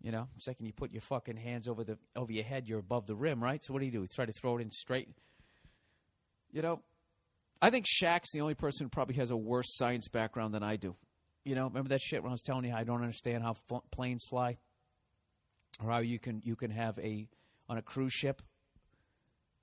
You 0.00 0.12
know, 0.12 0.28
second 0.38 0.66
you 0.66 0.72
put 0.72 0.92
your 0.92 1.00
fucking 1.00 1.36
hands 1.36 1.66
over 1.66 1.82
the 1.82 1.98
over 2.14 2.30
your 2.30 2.44
head, 2.44 2.68
you're 2.68 2.78
above 2.78 3.06
the 3.06 3.16
rim, 3.16 3.42
right? 3.42 3.62
So 3.64 3.72
what 3.72 3.80
do 3.80 3.86
you 3.86 3.90
do? 3.90 4.02
You 4.02 4.06
try 4.06 4.26
to 4.26 4.32
throw 4.32 4.58
it 4.58 4.62
in 4.62 4.70
straight. 4.70 5.08
You 6.52 6.62
know, 6.62 6.82
I 7.60 7.70
think 7.70 7.86
Shaq's 7.86 8.30
the 8.32 8.40
only 8.40 8.54
person 8.54 8.84
who 8.84 8.90
probably 8.90 9.16
has 9.16 9.30
a 9.30 9.36
worse 9.36 9.76
science 9.76 10.06
background 10.06 10.54
than 10.54 10.62
I 10.62 10.76
do. 10.76 10.94
You 11.44 11.56
know, 11.56 11.64
remember 11.64 11.88
that 11.88 12.00
shit 12.00 12.22
when 12.22 12.30
I 12.30 12.34
was 12.34 12.42
telling 12.42 12.64
you 12.64 12.74
I 12.74 12.84
don't 12.84 13.00
understand 13.00 13.42
how 13.42 13.54
fl- 13.54 13.78
planes 13.90 14.24
fly, 14.28 14.58
or 15.82 15.90
how 15.90 15.98
you 15.98 16.20
can 16.20 16.42
you 16.44 16.54
can 16.54 16.70
have 16.70 16.96
a 17.00 17.26
on 17.68 17.76
a 17.76 17.82
cruise 17.82 18.12
ship, 18.12 18.40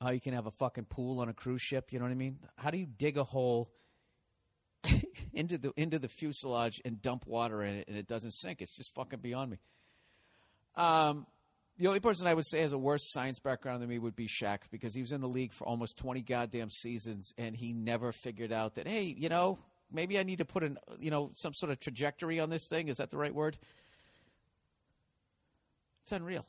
how 0.01 0.11
you 0.11 0.19
can 0.19 0.33
have 0.33 0.45
a 0.45 0.51
fucking 0.51 0.85
pool 0.85 1.19
on 1.19 1.29
a 1.29 1.33
cruise 1.33 1.61
ship. 1.61 1.91
You 1.91 1.99
know 1.99 2.05
what 2.05 2.11
I 2.11 2.15
mean? 2.15 2.39
How 2.57 2.71
do 2.71 2.77
you 2.77 2.85
dig 2.85 3.17
a 3.17 3.23
hole 3.23 3.71
into 5.33 5.57
the 5.57 5.71
into 5.77 5.99
the 5.99 6.07
fuselage 6.07 6.81
and 6.85 7.01
dump 7.01 7.25
water 7.27 7.63
in 7.63 7.75
it 7.75 7.87
and 7.87 7.97
it 7.97 8.07
doesn't 8.07 8.31
sink? 8.31 8.61
It's 8.61 8.75
just 8.75 8.93
fucking 8.93 9.19
beyond 9.19 9.51
me. 9.51 9.57
Um, 10.75 11.25
the 11.77 11.87
only 11.87 11.99
person 11.99 12.27
I 12.27 12.33
would 12.33 12.45
say 12.45 12.61
has 12.61 12.73
a 12.73 12.77
worse 12.77 13.11
science 13.11 13.39
background 13.39 13.81
than 13.81 13.89
me 13.89 13.99
would 13.99 14.15
be 14.15 14.27
Shaq 14.27 14.59
because 14.71 14.95
he 14.95 15.01
was 15.01 15.11
in 15.11 15.21
the 15.21 15.27
league 15.27 15.51
for 15.51 15.67
almost 15.67 15.97
20 15.97 16.21
goddamn 16.21 16.69
seasons 16.69 17.33
and 17.37 17.55
he 17.55 17.73
never 17.73 18.11
figured 18.11 18.53
out 18.53 18.75
that, 18.75 18.87
hey, 18.87 19.13
you 19.17 19.27
know, 19.27 19.59
maybe 19.91 20.17
I 20.17 20.23
need 20.23 20.37
to 20.37 20.45
put 20.45 20.63
an, 20.63 20.77
you 20.99 21.11
know, 21.11 21.31
some 21.33 21.53
sort 21.53 21.71
of 21.71 21.79
trajectory 21.79 22.39
on 22.39 22.49
this 22.49 22.67
thing. 22.67 22.87
Is 22.87 22.97
that 22.97 23.11
the 23.11 23.17
right 23.17 23.33
word? 23.33 23.57
It's 26.03 26.13
unreal. 26.13 26.45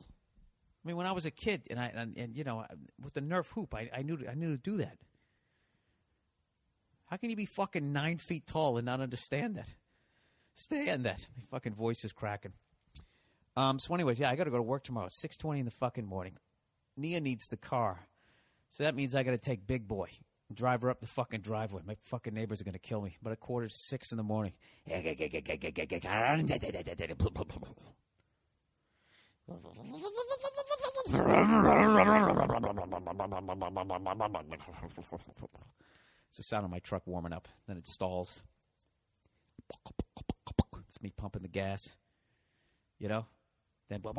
I 0.87 0.89
mean, 0.89 0.95
when 0.95 1.05
I 1.05 1.11
was 1.11 1.25
a 1.25 1.31
kid 1.31 1.63
and 1.69 1.77
I, 1.77 1.91
and, 1.93 2.17
and 2.17 2.37
you 2.37 2.45
know, 2.45 2.63
with 3.03 3.13
the 3.13 3.19
Nerf 3.19 3.51
hoop, 3.51 3.75
I, 3.75 3.89
I 3.93 4.03
knew, 4.03 4.19
I 4.31 4.35
knew 4.35 4.55
to 4.55 4.57
do 4.57 4.77
that. 4.77 4.97
How 7.07 7.17
can 7.17 7.29
you 7.29 7.35
be 7.35 7.43
fucking 7.43 7.91
nine 7.91 8.15
feet 8.15 8.47
tall 8.47 8.77
and 8.77 8.85
not 8.85 9.01
understand 9.01 9.57
that? 9.57 9.67
Stand 10.53 11.03
that. 11.03 11.27
My 11.35 11.43
fucking 11.51 11.73
voice 11.73 12.05
is 12.05 12.13
cracking. 12.13 12.53
Um, 13.57 13.79
so, 13.79 13.93
anyways, 13.95 14.17
yeah, 14.17 14.29
I 14.29 14.37
got 14.37 14.45
to 14.45 14.49
go 14.49 14.55
to 14.55 14.63
work 14.63 14.85
tomorrow, 14.85 15.09
six 15.09 15.35
twenty 15.35 15.59
in 15.59 15.65
the 15.65 15.71
fucking 15.71 16.05
morning. 16.05 16.37
Nia 16.95 17.19
needs 17.19 17.49
the 17.49 17.57
car, 17.57 18.07
so 18.69 18.85
that 18.85 18.95
means 18.95 19.13
I 19.13 19.23
got 19.23 19.31
to 19.31 19.37
take 19.37 19.67
Big 19.67 19.89
Boy, 19.89 20.07
drive 20.53 20.83
her 20.83 20.89
up 20.89 21.01
the 21.01 21.07
fucking 21.07 21.41
driveway. 21.41 21.81
My 21.85 21.97
fucking 22.05 22.33
neighbors 22.33 22.61
are 22.61 22.63
gonna 22.63 22.79
kill 22.79 23.01
me. 23.01 23.17
But 23.21 23.33
at 23.33 23.41
quarter 23.41 23.67
to 23.67 23.75
six 23.75 24.13
in 24.13 24.17
the 24.17 24.23
morning, 24.23 24.53
it's 36.29 36.37
the 36.37 36.43
sound 36.43 36.65
of 36.65 36.71
my 36.71 36.79
truck 36.79 37.03
warming 37.05 37.33
up. 37.33 37.47
Then 37.67 37.77
it 37.77 37.87
stalls. 37.87 38.43
It's 40.87 41.01
me 41.01 41.11
pumping 41.15 41.43
the 41.43 41.47
gas. 41.47 41.95
You 42.99 43.07
know? 43.07 43.25
Then 43.89 44.01
boom, 44.01 44.13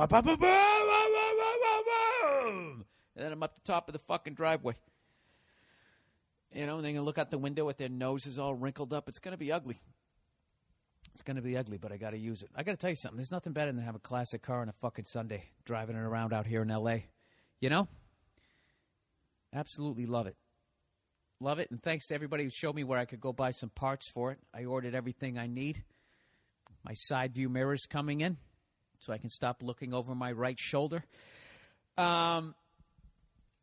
And 3.17 3.25
then 3.25 3.33
I'm 3.33 3.43
up 3.43 3.55
the 3.55 3.61
top 3.63 3.89
of 3.89 3.93
the 3.93 3.99
fucking 3.99 4.35
driveway. 4.35 4.75
You 6.55 6.67
know, 6.67 6.77
and 6.77 6.85
they're 6.85 6.93
going 6.93 7.03
to 7.03 7.07
look 7.07 7.19
out 7.19 7.31
the 7.31 7.39
window 7.39 7.67
with 7.67 7.77
their 7.77 7.89
noses 7.89 8.39
all 8.39 8.55
wrinkled 8.55 8.95
up. 8.95 9.09
It's 9.09 9.19
going 9.19 9.33
to 9.33 9.39
be 9.39 9.53
ugly. 9.53 9.81
It's 11.19 11.25
gonna 11.25 11.43
be 11.43 11.57
ugly, 11.57 11.79
but 11.79 11.91
I 11.91 11.97
gotta 11.97 12.17
use 12.17 12.45
it. 12.45 12.51
I 12.55 12.63
gotta 12.63 12.77
tell 12.77 12.91
you 12.91 12.95
something. 12.95 13.17
There's 13.17 13.33
nothing 13.33 13.53
better 13.53 13.73
than 13.73 13.83
have 13.83 13.97
a 13.97 13.99
classic 13.99 14.41
car 14.41 14.61
on 14.61 14.69
a 14.69 14.73
fucking 14.75 15.05
Sunday, 15.05 15.43
driving 15.65 15.97
it 15.97 15.99
around 15.99 16.33
out 16.33 16.47
here 16.47 16.63
in 16.63 16.69
LA. 16.69 16.99
You 17.59 17.71
know? 17.71 17.89
Absolutely 19.53 20.07
love 20.07 20.29
it. 20.29 20.37
Love 21.41 21.59
it, 21.59 21.73
and 21.73 21.83
thanks 21.83 22.07
to 22.07 22.15
everybody 22.15 22.45
who 22.45 22.51
showed 22.51 22.77
me 22.77 22.85
where 22.85 23.01
I 23.01 23.05
could 23.05 23.21
go 23.21 23.33
buy 23.33 23.51
some 23.51 23.69
parts 23.69 24.09
for 24.09 24.31
it. 24.31 24.39
I 24.55 24.67
ordered 24.67 24.95
everything 24.95 25.39
I 25.39 25.49
need. 25.49 25.83
My 26.85 26.93
side 26.95 27.35
view 27.35 27.49
mirror's 27.49 27.87
coming 27.87 28.21
in, 28.21 28.37
so 29.01 29.13
I 29.13 29.19
can 29.19 29.29
stop 29.29 29.61
looking 29.61 29.93
over 29.93 30.15
my 30.15 30.31
right 30.31 30.57
shoulder. 30.57 31.03
Um, 31.97 32.55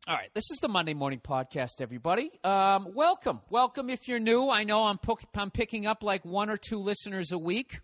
all 0.08 0.14
right, 0.14 0.30
this 0.34 0.52
is 0.52 0.58
the 0.58 0.68
Monday 0.68 0.94
Morning 0.94 1.18
Podcast, 1.18 1.80
everybody. 1.80 2.30
Um, 2.44 2.92
welcome, 2.94 3.40
welcome. 3.50 3.90
If 3.90 4.06
you're 4.06 4.20
new, 4.20 4.48
I 4.48 4.62
know 4.62 4.84
I'm, 4.84 4.98
po- 4.98 5.18
I'm 5.34 5.50
picking 5.50 5.84
up 5.84 6.04
like 6.04 6.24
one 6.24 6.48
or 6.48 6.56
two 6.56 6.78
listeners 6.78 7.32
a 7.32 7.38
week, 7.38 7.80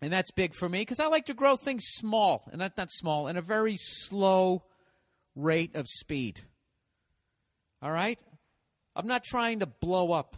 and 0.00 0.10
that's 0.10 0.30
big 0.30 0.54
for 0.54 0.66
me 0.66 0.78
because 0.78 1.00
I 1.00 1.08
like 1.08 1.26
to 1.26 1.34
grow 1.34 1.56
things 1.56 1.84
small, 1.84 2.48
and 2.50 2.58
not 2.58 2.78
not 2.78 2.90
small, 2.90 3.28
in 3.28 3.36
a 3.36 3.42
very 3.42 3.76
slow 3.76 4.64
rate 5.36 5.76
of 5.76 5.86
speed. 5.86 6.40
All 7.82 7.92
right, 7.92 8.18
I'm 8.96 9.06
not 9.06 9.24
trying 9.24 9.58
to 9.58 9.66
blow 9.66 10.10
up. 10.10 10.36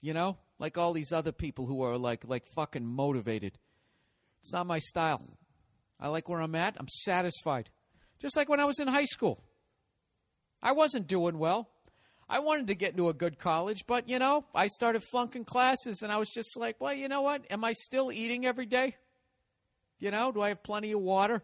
You 0.00 0.14
know, 0.14 0.36
like 0.58 0.78
all 0.78 0.92
these 0.92 1.12
other 1.12 1.30
people 1.32 1.66
who 1.66 1.82
are 1.82 1.96
like 1.96 2.24
like 2.26 2.48
fucking 2.56 2.84
motivated. 2.84 3.56
It's 4.40 4.52
not 4.52 4.66
my 4.66 4.80
style. 4.80 5.22
I 6.00 6.08
like 6.08 6.28
where 6.28 6.40
I'm 6.40 6.56
at. 6.56 6.74
I'm 6.76 6.88
satisfied. 6.88 7.70
Just 8.20 8.36
like 8.36 8.48
when 8.48 8.60
I 8.60 8.64
was 8.64 8.80
in 8.80 8.88
high 8.88 9.04
school. 9.04 9.38
I 10.62 10.72
wasn't 10.72 11.06
doing 11.06 11.38
well. 11.38 11.68
I 12.28 12.40
wanted 12.40 12.66
to 12.68 12.74
get 12.74 12.92
into 12.92 13.08
a 13.08 13.14
good 13.14 13.38
college, 13.38 13.84
but 13.86 14.08
you 14.08 14.18
know, 14.18 14.44
I 14.54 14.66
started 14.66 15.02
flunking 15.04 15.44
classes 15.44 16.02
and 16.02 16.10
I 16.10 16.16
was 16.16 16.30
just 16.30 16.56
like, 16.56 16.76
well, 16.80 16.92
you 16.92 17.08
know 17.08 17.22
what? 17.22 17.44
Am 17.50 17.64
I 17.64 17.72
still 17.72 18.10
eating 18.10 18.46
every 18.46 18.66
day? 18.66 18.96
You 19.98 20.10
know, 20.10 20.32
do 20.32 20.40
I 20.40 20.48
have 20.48 20.62
plenty 20.62 20.92
of 20.92 21.00
water? 21.00 21.42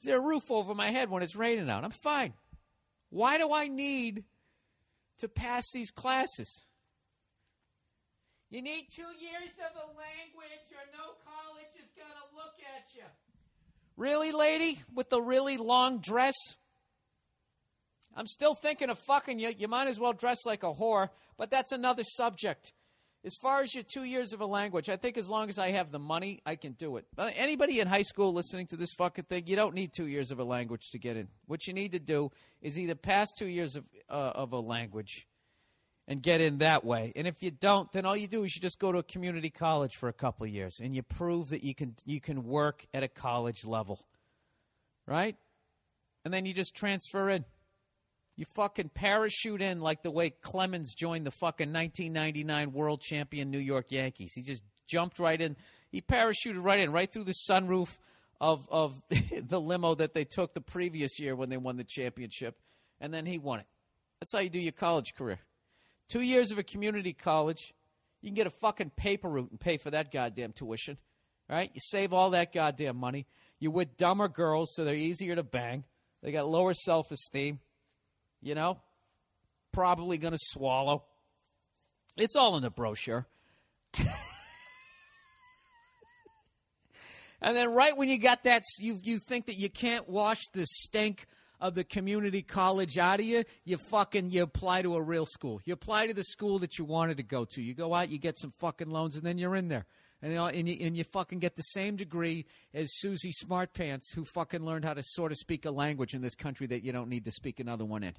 Is 0.00 0.06
there 0.06 0.18
a 0.18 0.24
roof 0.24 0.50
over 0.50 0.74
my 0.74 0.90
head 0.90 1.10
when 1.10 1.22
it's 1.22 1.36
raining 1.36 1.68
out? 1.68 1.84
I'm 1.84 1.90
fine. 1.90 2.32
Why 3.10 3.38
do 3.38 3.52
I 3.52 3.68
need 3.68 4.24
to 5.18 5.28
pass 5.28 5.64
these 5.72 5.90
classes? 5.90 6.64
You 8.50 8.62
need 8.62 8.86
two 8.94 9.02
years 9.20 9.52
of 9.58 9.74
a 9.76 9.86
language 9.98 10.66
or 10.72 10.84
no 10.96 11.14
college 11.24 11.74
is 11.76 11.90
going 11.96 12.10
to 12.10 12.36
look 12.36 12.54
at 12.76 12.94
you. 12.94 13.04
Really, 13.96 14.32
lady? 14.32 14.80
With 14.92 15.10
the 15.10 15.20
really 15.20 15.56
long 15.56 15.98
dress? 15.98 16.34
I'm 18.16 18.26
still 18.26 18.54
thinking 18.54 18.90
of 18.90 18.98
fucking 18.98 19.38
you. 19.38 19.52
You 19.56 19.68
might 19.68 19.88
as 19.88 19.98
well 19.98 20.12
dress 20.12 20.46
like 20.46 20.62
a 20.62 20.72
whore, 20.72 21.08
but 21.36 21.50
that's 21.50 21.72
another 21.72 22.02
subject. 22.04 22.72
As 23.24 23.34
far 23.40 23.62
as 23.62 23.74
your 23.74 23.82
two 23.82 24.04
years 24.04 24.34
of 24.34 24.42
a 24.42 24.46
language, 24.46 24.90
I 24.90 24.96
think 24.96 25.16
as 25.16 25.30
long 25.30 25.48
as 25.48 25.58
I 25.58 25.70
have 25.70 25.90
the 25.90 25.98
money, 25.98 26.42
I 26.44 26.56
can 26.56 26.72
do 26.72 26.98
it. 26.98 27.06
Uh, 27.16 27.30
Anybody 27.34 27.80
in 27.80 27.88
high 27.88 28.02
school 28.02 28.34
listening 28.34 28.66
to 28.66 28.76
this 28.76 28.92
fucking 28.92 29.24
thing, 29.24 29.46
you 29.46 29.56
don't 29.56 29.74
need 29.74 29.92
two 29.96 30.06
years 30.06 30.30
of 30.30 30.38
a 30.38 30.44
language 30.44 30.90
to 30.90 30.98
get 30.98 31.16
in. 31.16 31.28
What 31.46 31.66
you 31.66 31.72
need 31.72 31.92
to 31.92 31.98
do 31.98 32.30
is 32.60 32.78
either 32.78 32.94
pass 32.94 33.28
two 33.32 33.46
years 33.46 33.76
of, 33.76 33.84
uh, 34.10 34.32
of 34.34 34.52
a 34.52 34.60
language 34.60 35.26
and 36.06 36.22
get 36.22 36.40
in 36.40 36.58
that 36.58 36.84
way. 36.84 37.12
And 37.16 37.26
if 37.26 37.42
you 37.42 37.50
don't, 37.50 37.90
then 37.92 38.04
all 38.04 38.16
you 38.16 38.28
do 38.28 38.44
is 38.44 38.54
you 38.54 38.60
just 38.60 38.78
go 38.78 38.92
to 38.92 38.98
a 38.98 39.02
community 39.02 39.50
college 39.50 39.94
for 39.94 40.08
a 40.08 40.12
couple 40.12 40.46
years 40.46 40.80
and 40.80 40.94
you 40.94 41.02
prove 41.02 41.50
that 41.50 41.64
you 41.64 41.74
can 41.74 41.94
you 42.04 42.20
can 42.20 42.44
work 42.44 42.86
at 42.92 43.02
a 43.02 43.08
college 43.08 43.64
level. 43.64 44.00
Right? 45.06 45.36
And 46.24 46.32
then 46.32 46.46
you 46.46 46.54
just 46.54 46.74
transfer 46.74 47.28
in. 47.28 47.44
You 48.36 48.46
fucking 48.54 48.90
parachute 48.90 49.62
in 49.62 49.80
like 49.80 50.02
the 50.02 50.10
way 50.10 50.30
Clemens 50.30 50.94
joined 50.94 51.26
the 51.26 51.30
fucking 51.30 51.72
1999 51.72 52.72
world 52.72 53.00
champion 53.00 53.50
New 53.50 53.58
York 53.58 53.86
Yankees. 53.90 54.32
He 54.34 54.42
just 54.42 54.64
jumped 54.86 55.18
right 55.18 55.40
in. 55.40 55.56
He 55.90 56.00
parachuted 56.00 56.62
right 56.62 56.80
in, 56.80 56.90
right 56.90 57.10
through 57.10 57.24
the 57.24 57.34
sunroof 57.48 57.96
of 58.40 58.68
of 58.70 59.00
the 59.48 59.60
limo 59.60 59.94
that 59.94 60.14
they 60.14 60.24
took 60.24 60.54
the 60.54 60.60
previous 60.60 61.20
year 61.20 61.36
when 61.36 61.48
they 61.48 61.56
won 61.56 61.76
the 61.76 61.84
championship, 61.84 62.58
and 63.00 63.14
then 63.14 63.24
he 63.24 63.38
won 63.38 63.60
it. 63.60 63.66
That's 64.20 64.32
how 64.32 64.40
you 64.40 64.50
do 64.50 64.58
your 64.58 64.72
college 64.72 65.14
career. 65.14 65.38
Two 66.08 66.20
years 66.20 66.52
of 66.52 66.58
a 66.58 66.62
community 66.62 67.12
college, 67.12 67.74
you 68.20 68.28
can 68.28 68.34
get 68.34 68.46
a 68.46 68.50
fucking 68.50 68.90
paper 68.90 69.28
route 69.28 69.50
and 69.50 69.60
pay 69.60 69.76
for 69.76 69.90
that 69.90 70.12
goddamn 70.12 70.52
tuition. 70.52 70.98
Right? 71.48 71.70
You 71.74 71.80
save 71.82 72.12
all 72.12 72.30
that 72.30 72.52
goddamn 72.52 72.96
money. 72.96 73.26
You're 73.58 73.72
with 73.72 73.96
dumber 73.96 74.28
girls, 74.28 74.74
so 74.74 74.84
they're 74.84 74.94
easier 74.94 75.34
to 75.36 75.42
bang. 75.42 75.84
They 76.22 76.32
got 76.32 76.48
lower 76.48 76.74
self 76.74 77.10
esteem. 77.10 77.60
You 78.42 78.54
know? 78.54 78.80
Probably 79.72 80.18
gonna 80.18 80.38
swallow. 80.38 81.04
It's 82.16 82.36
all 82.36 82.56
in 82.56 82.62
the 82.62 82.70
brochure. 82.70 83.26
and 87.40 87.56
then 87.56 87.74
right 87.74 87.96
when 87.96 88.08
you 88.08 88.18
got 88.18 88.44
that 88.44 88.62
you 88.78 88.98
you 89.02 89.18
think 89.18 89.46
that 89.46 89.56
you 89.56 89.70
can't 89.70 90.08
wash 90.08 90.40
the 90.52 90.64
stink 90.66 91.26
of 91.64 91.74
the 91.74 91.82
community 91.82 92.42
college 92.42 92.98
out 92.98 93.20
of 93.20 93.26
you, 93.26 93.42
you 93.64 93.78
fucking 93.88 94.28
you 94.28 94.42
apply 94.42 94.82
to 94.82 94.96
a 94.96 95.02
real 95.02 95.24
school. 95.24 95.62
You 95.64 95.72
apply 95.72 96.08
to 96.08 96.14
the 96.14 96.22
school 96.22 96.58
that 96.58 96.78
you 96.78 96.84
wanted 96.84 97.16
to 97.16 97.22
go 97.22 97.46
to. 97.46 97.62
You 97.62 97.72
go 97.72 97.94
out, 97.94 98.10
you 98.10 98.18
get 98.18 98.38
some 98.38 98.52
fucking 98.58 98.90
loans, 98.90 99.16
and 99.16 99.24
then 99.24 99.38
you're 99.38 99.56
in 99.56 99.68
there. 99.68 99.86
And, 100.20 100.32
you 100.32 100.38
know, 100.38 100.46
and, 100.46 100.68
you, 100.68 100.76
and 100.86 100.94
you 100.94 101.04
fucking 101.04 101.38
get 101.38 101.56
the 101.56 101.62
same 101.62 101.96
degree 101.96 102.44
as 102.74 102.88
Susie 102.98 103.32
Smartpants, 103.32 104.14
who 104.14 104.26
fucking 104.26 104.62
learned 104.62 104.84
how 104.84 104.92
to 104.92 105.02
sort 105.02 105.32
of 105.32 105.38
speak 105.38 105.64
a 105.64 105.70
language 105.70 106.12
in 106.12 106.20
this 106.20 106.34
country 106.34 106.66
that 106.66 106.84
you 106.84 106.92
don't 106.92 107.08
need 107.08 107.24
to 107.24 107.32
speak 107.32 107.60
another 107.60 107.86
one 107.86 108.02
in. 108.02 108.12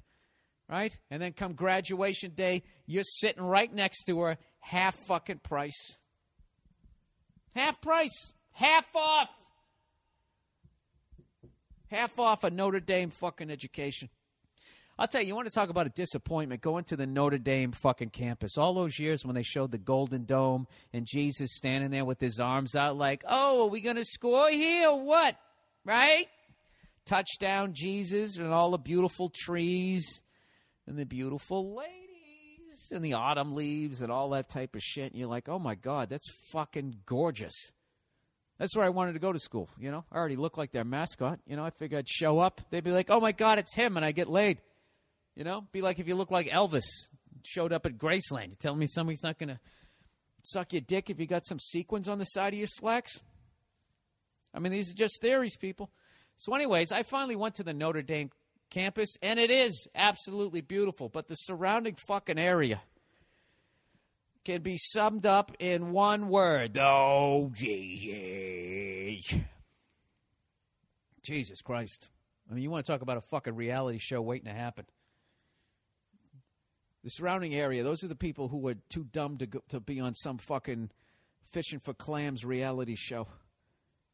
Right? 0.68 0.98
And 1.08 1.22
then 1.22 1.32
come 1.32 1.52
graduation 1.52 2.32
day, 2.32 2.64
you're 2.84 3.04
sitting 3.04 3.44
right 3.44 3.72
next 3.72 4.04
to 4.04 4.18
her, 4.22 4.38
half 4.58 4.96
fucking 5.06 5.38
price. 5.38 5.98
Half 7.54 7.80
price. 7.80 8.32
Half 8.50 8.88
off 8.96 9.28
half 11.90 12.18
off 12.18 12.44
a 12.44 12.50
Notre 12.50 12.80
Dame 12.80 13.10
fucking 13.10 13.50
education. 13.50 14.08
I'll 14.98 15.06
tell 15.06 15.20
you, 15.20 15.28
you 15.28 15.34
want 15.34 15.46
to 15.46 15.54
talk 15.54 15.68
about 15.68 15.86
a 15.86 15.90
disappointment 15.90 16.62
going 16.62 16.84
to 16.84 16.96
the 16.96 17.06
Notre 17.06 17.36
Dame 17.36 17.72
fucking 17.72 18.10
campus. 18.10 18.56
All 18.56 18.72
those 18.72 18.98
years 18.98 19.26
when 19.26 19.34
they 19.34 19.42
showed 19.42 19.70
the 19.70 19.78
Golden 19.78 20.24
Dome 20.24 20.66
and 20.94 21.06
Jesus 21.06 21.54
standing 21.54 21.90
there 21.90 22.06
with 22.06 22.18
his 22.18 22.40
arms 22.40 22.74
out, 22.74 22.96
like, 22.96 23.22
oh, 23.28 23.64
are 23.64 23.68
we 23.68 23.82
going 23.82 23.96
to 23.96 24.04
score 24.06 24.50
here 24.50 24.88
or 24.88 25.04
what? 25.04 25.36
Right? 25.84 26.28
Touchdown, 27.04 27.74
Jesus, 27.74 28.38
and 28.38 28.52
all 28.52 28.70
the 28.70 28.78
beautiful 28.78 29.30
trees 29.34 30.22
and 30.86 30.98
the 30.98 31.04
beautiful 31.04 31.76
ladies 31.76 32.90
and 32.90 33.04
the 33.04 33.12
autumn 33.12 33.54
leaves 33.54 34.00
and 34.00 34.10
all 34.10 34.30
that 34.30 34.48
type 34.48 34.74
of 34.74 34.82
shit. 34.82 35.12
And 35.12 35.20
you're 35.20 35.28
like, 35.28 35.48
oh 35.48 35.58
my 35.58 35.74
God, 35.74 36.08
that's 36.08 36.30
fucking 36.52 36.96
gorgeous. 37.04 37.72
That's 38.58 38.74
where 38.76 38.86
I 38.86 38.88
wanted 38.88 39.12
to 39.12 39.18
go 39.18 39.32
to 39.32 39.38
school. 39.38 39.68
You 39.78 39.90
know, 39.90 40.04
I 40.10 40.16
already 40.16 40.36
look 40.36 40.56
like 40.56 40.72
their 40.72 40.84
mascot. 40.84 41.40
You 41.46 41.56
know, 41.56 41.64
I 41.64 41.70
figured 41.70 41.98
I'd 41.98 42.08
show 42.08 42.38
up. 42.38 42.60
They'd 42.70 42.84
be 42.84 42.90
like, 42.90 43.10
"Oh 43.10 43.20
my 43.20 43.32
God, 43.32 43.58
it's 43.58 43.74
him," 43.74 43.96
and 43.96 44.04
I 44.04 44.12
get 44.12 44.28
laid. 44.28 44.62
You 45.34 45.44
know, 45.44 45.66
be 45.72 45.82
like 45.82 45.98
if 45.98 46.08
you 46.08 46.14
look 46.14 46.30
like 46.30 46.48
Elvis 46.48 46.86
showed 47.44 47.72
up 47.72 47.86
at 47.86 47.98
Graceland. 47.98 48.50
You 48.50 48.56
tell 48.58 48.74
me 48.74 48.86
somebody's 48.86 49.22
not 49.22 49.38
to 49.38 49.60
suck 50.42 50.72
your 50.72 50.82
dick 50.82 51.10
if 51.10 51.20
you 51.20 51.26
got 51.26 51.46
some 51.46 51.58
sequins 51.58 52.08
on 52.08 52.18
the 52.18 52.24
side 52.24 52.52
of 52.54 52.58
your 52.58 52.68
slacks. 52.68 53.22
I 54.54 54.58
mean, 54.58 54.72
these 54.72 54.90
are 54.90 54.94
just 54.94 55.20
theories, 55.20 55.56
people. 55.56 55.90
So, 56.36 56.54
anyways, 56.54 56.92
I 56.92 57.02
finally 57.02 57.36
went 57.36 57.56
to 57.56 57.62
the 57.62 57.74
Notre 57.74 58.02
Dame 58.02 58.30
campus, 58.70 59.16
and 59.22 59.38
it 59.38 59.50
is 59.50 59.88
absolutely 59.94 60.60
beautiful. 60.60 61.08
But 61.08 61.28
the 61.28 61.34
surrounding 61.34 61.96
fucking 62.06 62.38
area 62.38 62.80
can 64.46 64.62
be 64.62 64.76
summed 64.78 65.26
up 65.26 65.50
in 65.58 65.90
one 65.90 66.28
word. 66.28 66.78
Oh, 66.78 67.50
Jesus. 67.52 69.34
Jesus 71.20 71.60
Christ. 71.62 72.12
I 72.48 72.54
mean, 72.54 72.62
you 72.62 72.70
want 72.70 72.86
to 72.86 72.92
talk 72.92 73.02
about 73.02 73.16
a 73.16 73.22
fucking 73.22 73.56
reality 73.56 73.98
show 73.98 74.22
waiting 74.22 74.46
to 74.46 74.56
happen. 74.56 74.86
The 77.02 77.10
surrounding 77.10 77.56
area, 77.56 77.82
those 77.82 78.04
are 78.04 78.08
the 78.08 78.14
people 78.14 78.46
who 78.46 78.58
were 78.58 78.76
too 78.88 79.02
dumb 79.02 79.36
to, 79.38 79.46
go, 79.46 79.62
to 79.68 79.80
be 79.80 79.98
on 79.98 80.14
some 80.14 80.38
fucking 80.38 80.90
fishing 81.50 81.80
for 81.80 81.92
clams 81.92 82.44
reality 82.44 82.94
show. 82.94 83.26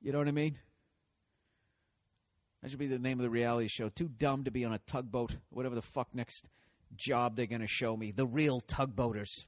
You 0.00 0.12
know 0.12 0.18
what 0.18 0.28
I 0.28 0.32
mean? 0.32 0.58
That 2.62 2.70
should 2.70 2.80
be 2.80 2.86
the 2.86 2.98
name 2.98 3.18
of 3.18 3.22
the 3.22 3.28
reality 3.28 3.68
show. 3.68 3.90
Too 3.90 4.08
dumb 4.08 4.44
to 4.44 4.50
be 4.50 4.64
on 4.64 4.72
a 4.72 4.78
tugboat, 4.78 5.36
whatever 5.50 5.74
the 5.74 5.82
fuck 5.82 6.14
next 6.14 6.48
job 6.96 7.36
they're 7.36 7.44
going 7.44 7.60
to 7.60 7.66
show 7.66 7.94
me. 7.98 8.12
The 8.12 8.26
real 8.26 8.62
tugboaters. 8.62 9.46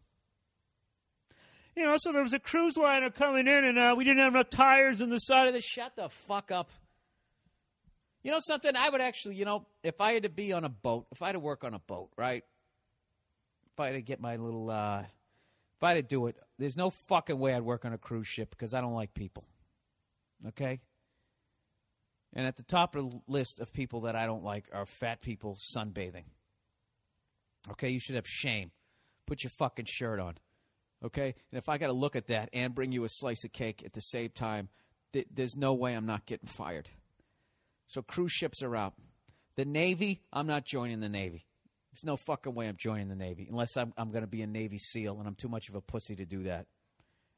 You 1.77 1.85
know, 1.85 1.97
so 1.97 2.12
there 2.12 2.22
was 2.22 2.33
a 2.33 2.39
cruise 2.39 2.77
liner 2.77 3.11
coming 3.11 3.49
in, 3.49 3.64
and 3.64 3.79
uh, 3.79 3.95
we 3.97 4.05
didn't 4.05 4.22
have 4.22 4.35
enough 4.35 4.51
tires 4.51 5.03
on 5.03 5.11
the 5.11 5.18
side 5.18 5.49
of 5.49 5.55
the. 5.55 5.61
Shut 5.61 5.97
the 5.97 6.09
fuck 6.09 6.53
up. 6.53 6.70
You 8.22 8.31
know 8.31 8.41
something? 8.41 8.75
I 8.77 8.89
would 8.89 9.01
actually, 9.01 9.35
you 9.35 9.45
know, 9.45 9.66
if 9.83 10.01
I 10.01 10.12
had 10.12 10.22
to 10.22 10.31
be 10.31 10.53
on 10.53 10.64
a 10.64 10.68
boat, 10.68 11.07
if 11.12 11.20
I 11.20 11.27
had 11.27 11.33
to 11.33 11.41
work 11.41 11.64
on 11.64 11.75
a 11.75 11.79
boat, 11.79 12.11
right? 12.16 12.43
If 13.72 13.81
I 13.81 13.87
had 13.87 13.93
to 13.95 14.03
get 14.03 14.20
my 14.20 14.37
little, 14.37 14.70
uh, 14.70 15.01
if 15.01 15.83
I 15.83 15.95
had 15.95 15.97
to 15.97 16.03
do 16.03 16.27
it, 16.29 16.37
there's 16.59 16.77
no 16.77 16.91
fucking 16.91 17.39
way 17.39 17.55
I'd 17.55 17.62
work 17.62 17.85
on 17.85 17.93
a 17.93 17.99
cruise 17.99 18.29
ship 18.29 18.51
because 18.51 18.72
I 18.72 18.81
don't 18.81 18.95
like 18.95 19.12
people. 19.12 19.45
Okay? 20.49 20.81
And 22.33 22.47
at 22.47 22.57
the 22.57 22.62
top 22.62 22.97
of 22.97 23.11
the 23.11 23.20
list 23.29 23.61
of 23.61 23.72
people 23.72 24.03
that 24.03 24.16
I 24.16 24.27
don't 24.27 24.45
like 24.45 24.68
are 24.72 24.87
fat 24.87 25.20
people 25.20 25.57
sunbathing. 25.77 26.25
Okay, 27.72 27.91
you 27.91 28.01
should 28.01 28.16
have 28.16 28.27
shame. 28.27 28.70
Put 29.27 29.43
your 29.43 29.51
fucking 29.51 29.87
shirt 29.87 30.20
on. 30.20 30.35
Okay? 31.03 31.34
And 31.51 31.59
if 31.59 31.68
I 31.68 31.78
got 31.78 31.86
to 31.86 31.92
look 31.92 32.16
at 32.16 32.28
that 32.28 32.51
and 32.53 32.74
bring 32.74 32.92
you 32.92 33.05
a 33.05 33.09
slice 33.09 33.45
of 33.45 33.53
cake 33.53 33.82
at 33.84 33.92
the 33.92 34.01
same 34.01 34.30
time, 34.30 34.68
th- 35.12 35.26
there's 35.32 35.57
no 35.57 35.74
way 35.74 35.95
I'm 35.95 36.07
not 36.07 36.26
getting 36.26 36.49
fired. 36.49 36.88
So 37.88 38.03
cruise 38.03 38.32
ships 38.32 38.62
are 38.62 38.76
out. 38.76 38.95
The 39.57 39.64
Navy, 39.64 40.22
I'm 40.32 40.47
not 40.47 40.64
joining 40.64 41.01
the 41.01 41.09
Navy. 41.09 41.47
There's 41.92 42.05
no 42.05 42.16
fucking 42.16 42.55
way 42.55 42.66
I'm 42.66 42.76
joining 42.76 43.09
the 43.09 43.14
Navy 43.14 43.47
unless 43.49 43.76
I'm, 43.76 43.92
I'm 43.97 44.11
going 44.11 44.24
to 44.24 44.28
be 44.28 44.42
a 44.42 44.47
Navy 44.49 44.78
SEAL, 44.78 45.18
and 45.18 45.28
I'm 45.28 45.36
too 45.36 45.49
much 45.49 45.68
of 45.68 45.76
a 45.76 45.80
pussy 45.80 46.16
to 46.16 46.24
do 46.24 46.45
that. 46.45 46.66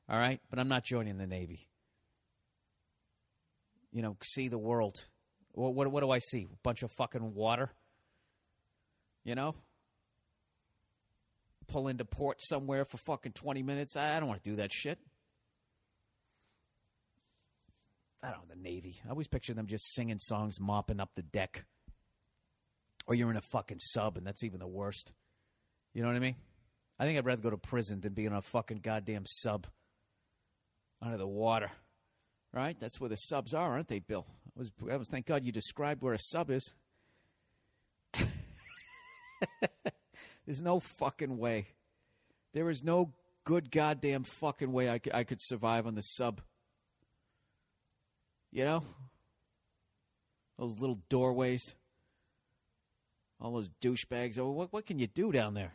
All 0.09 0.19
right? 0.19 0.41
But 0.49 0.59
I'm 0.59 0.69
not 0.69 0.85
joining 0.85 1.19
the 1.19 1.27
Navy. 1.27 1.69
You 3.93 4.03
know, 4.03 4.17
see 4.23 4.49
the 4.49 4.59
world. 4.59 5.05
What, 5.53 5.75
what, 5.75 5.91
what 5.91 6.01
do 6.01 6.11
I 6.11 6.21
see? 6.21 6.47
A 6.51 6.57
bunch 6.63 6.83
of 6.83 6.91
fucking 6.93 7.35
water? 7.35 7.71
You 9.25 9.35
know? 9.35 9.55
Pull 11.69 11.89
into 11.89 12.05
port 12.05 12.41
somewhere 12.41 12.85
for 12.85 12.99
fucking 12.99 13.33
20 13.33 13.63
minutes. 13.63 13.97
I, 13.97 14.19
don't 14.19 14.29
want 14.29 14.43
to 14.43 14.51
do 14.51 14.57
that 14.57 14.73
shit. 14.73 14.99
I 18.23 18.31
don't 18.31 18.49
know, 18.49 18.55
the 18.55 18.61
Navy. 18.61 18.97
I 19.07 19.11
always 19.11 19.29
picture 19.29 19.55
them 19.55 19.67
just 19.67 19.95
singing 19.95 20.19
songs, 20.19 20.59
mopping 20.61 21.01
up 21.01 21.11
the 21.15 21.23
deck. 21.23 21.65
Or 23.07 23.15
you're 23.15 23.31
in 23.31 23.37
a 23.37 23.43
fucking 23.43 23.79
sub, 23.79 24.17
and 24.17 24.27
that's 24.27 24.43
even 24.43 24.59
the 24.59 24.67
worst. 24.67 25.13
You 25.95 26.03
know 26.03 26.09
what 26.09 26.17
I 26.17 26.21
mean? 26.21 26.37
I 26.99 27.05
think 27.05 27.19
I'd 27.19 27.27
rather 27.27 27.43
go 27.43 27.51
to 27.51 27.57
prison 27.57 28.01
than 28.01 28.15
be 28.15 28.25
in 28.25 28.33
a 28.33 28.43
fucking 28.43 28.79
goddamn 28.79 29.25
sub 29.27 29.67
under 31.01 31.19
the 31.19 31.27
water. 31.27 31.71
Right? 32.53 32.77
That's 32.81 33.01
where 33.01 33.11
the 33.11 33.17
subs 33.17 33.55
are, 33.55 33.73
aren't 33.73 33.89
they, 33.89 33.99
Bill? 33.99 34.27
I 34.57 34.59
was, 34.59 34.73
I 34.91 34.97
was 34.97 35.09
thank 35.09 35.27
God 35.27 35.45
you 35.45 35.53
described 35.53 36.03
where 36.03 36.15
a 36.15 36.19
sub 36.19 36.51
is. 36.51 36.75
There's 40.47 40.63
no 40.63 40.81
fucking 40.81 41.37
way. 41.37 41.67
There 42.55 42.71
is 42.71 42.83
no 42.83 43.13
good 43.45 43.71
goddamn 43.71 44.25
fucking 44.25 44.73
way 44.73 44.89
I 44.89 44.99
could, 44.99 45.15
I 45.15 45.25
could 45.25 45.43
survive 45.43 45.87
on 45.87 45.95
the 45.95 46.03
sub. 46.03 46.41
You 48.53 48.65
know? 48.65 48.83
Those 50.59 50.81
little 50.81 51.01
doorways. 51.09 51.75
All 53.41 53.53
those 53.53 53.71
douchebags. 53.83 54.39
Oh, 54.39 54.51
what, 54.51 54.73
what 54.73 54.87
can 54.87 54.99
you 54.99 55.07
do 55.07 55.33
down 55.33 55.55
there? 55.55 55.75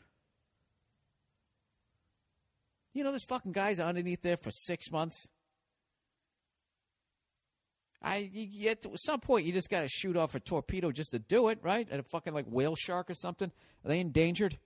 You 2.93 3.03
know, 3.03 3.11
there's 3.11 3.25
fucking 3.25 3.51
guys 3.51 3.79
underneath 3.79 4.21
there 4.21 4.37
for 4.37 4.51
six 4.51 4.91
months. 4.91 5.29
I 8.03 8.29
to 8.81 8.89
some 8.95 9.19
point 9.19 9.45
you 9.45 9.53
just 9.53 9.69
got 9.69 9.81
to 9.81 9.87
shoot 9.87 10.17
off 10.17 10.33
a 10.33 10.39
torpedo 10.39 10.91
just 10.91 11.11
to 11.11 11.19
do 11.19 11.49
it, 11.49 11.59
right? 11.61 11.87
At 11.91 11.99
a 11.99 12.03
fucking 12.03 12.33
like 12.33 12.45
whale 12.47 12.75
shark 12.75 13.09
or 13.09 13.13
something. 13.13 13.51
Are 13.85 13.87
they 13.87 13.99
endangered? 13.99 14.57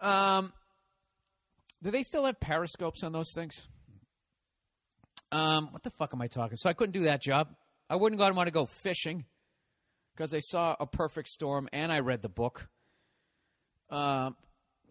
Um, 0.00 0.52
do 1.82 1.90
they 1.90 2.02
still 2.02 2.24
have 2.24 2.40
periscopes 2.40 3.02
on 3.02 3.12
those 3.12 3.32
things? 3.34 3.68
Um, 5.30 5.72
what 5.72 5.82
the 5.82 5.90
fuck 5.90 6.14
am 6.14 6.22
I 6.22 6.26
talking? 6.26 6.56
So 6.56 6.70
I 6.70 6.72
couldn't 6.72 6.92
do 6.92 7.04
that 7.04 7.20
job. 7.20 7.48
I 7.90 7.96
wouldn't 7.96 8.18
go 8.18 8.30
want 8.32 8.46
to 8.46 8.52
go 8.52 8.64
fishing 8.64 9.26
because 10.14 10.32
I 10.32 10.40
saw 10.40 10.74
a 10.80 10.86
perfect 10.86 11.28
storm 11.28 11.68
and 11.72 11.92
I 11.92 12.00
read 12.00 12.22
the 12.22 12.28
book. 12.28 12.68
Um, 13.90 14.36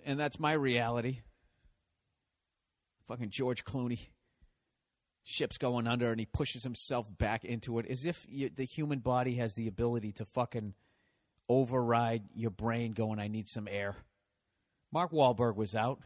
and 0.05 0.19
that's 0.19 0.39
my 0.39 0.53
reality. 0.53 1.21
Fucking 3.07 3.29
George 3.29 3.63
Clooney. 3.63 4.07
Ship's 5.29 5.57
going 5.57 5.87
under 5.87 6.09
and 6.09 6.21
he 6.21 6.25
pushes 6.25 6.63
himself 6.63 7.05
back 7.17 7.43
into 7.43 7.79
it 7.79 7.85
as 7.87 8.05
if 8.05 8.25
you, 8.29 8.49
the 8.49 8.63
human 8.63 8.99
body 8.99 9.35
has 9.35 9.55
the 9.55 9.67
ability 9.67 10.13
to 10.13 10.25
fucking 10.25 10.73
override 11.49 12.23
your 12.33 12.49
brain 12.49 12.93
going, 12.93 13.19
I 13.19 13.27
need 13.27 13.49
some 13.49 13.67
air. 13.69 13.97
Mark 14.89 15.11
Wahlberg 15.11 15.57
was 15.57 15.75
out. 15.75 15.99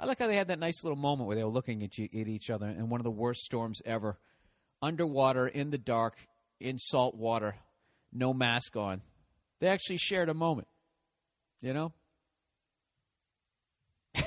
I 0.00 0.06
like 0.06 0.18
how 0.18 0.26
they 0.26 0.34
had 0.34 0.48
that 0.48 0.58
nice 0.58 0.82
little 0.82 0.98
moment 0.98 1.28
where 1.28 1.36
they 1.36 1.44
were 1.44 1.50
looking 1.50 1.84
at, 1.84 1.96
you, 1.96 2.06
at 2.06 2.26
each 2.26 2.50
other 2.50 2.66
in 2.66 2.88
one 2.88 2.98
of 2.98 3.04
the 3.04 3.10
worst 3.10 3.42
storms 3.42 3.80
ever. 3.86 4.18
Underwater, 4.82 5.46
in 5.46 5.70
the 5.70 5.78
dark, 5.78 6.16
in 6.58 6.76
salt 6.76 7.14
water, 7.14 7.54
no 8.12 8.34
mask 8.34 8.74
on. 8.74 9.00
They 9.60 9.68
actually 9.68 9.98
shared 9.98 10.28
a 10.28 10.34
moment. 10.34 10.66
You 11.62 11.72
know? 11.72 11.92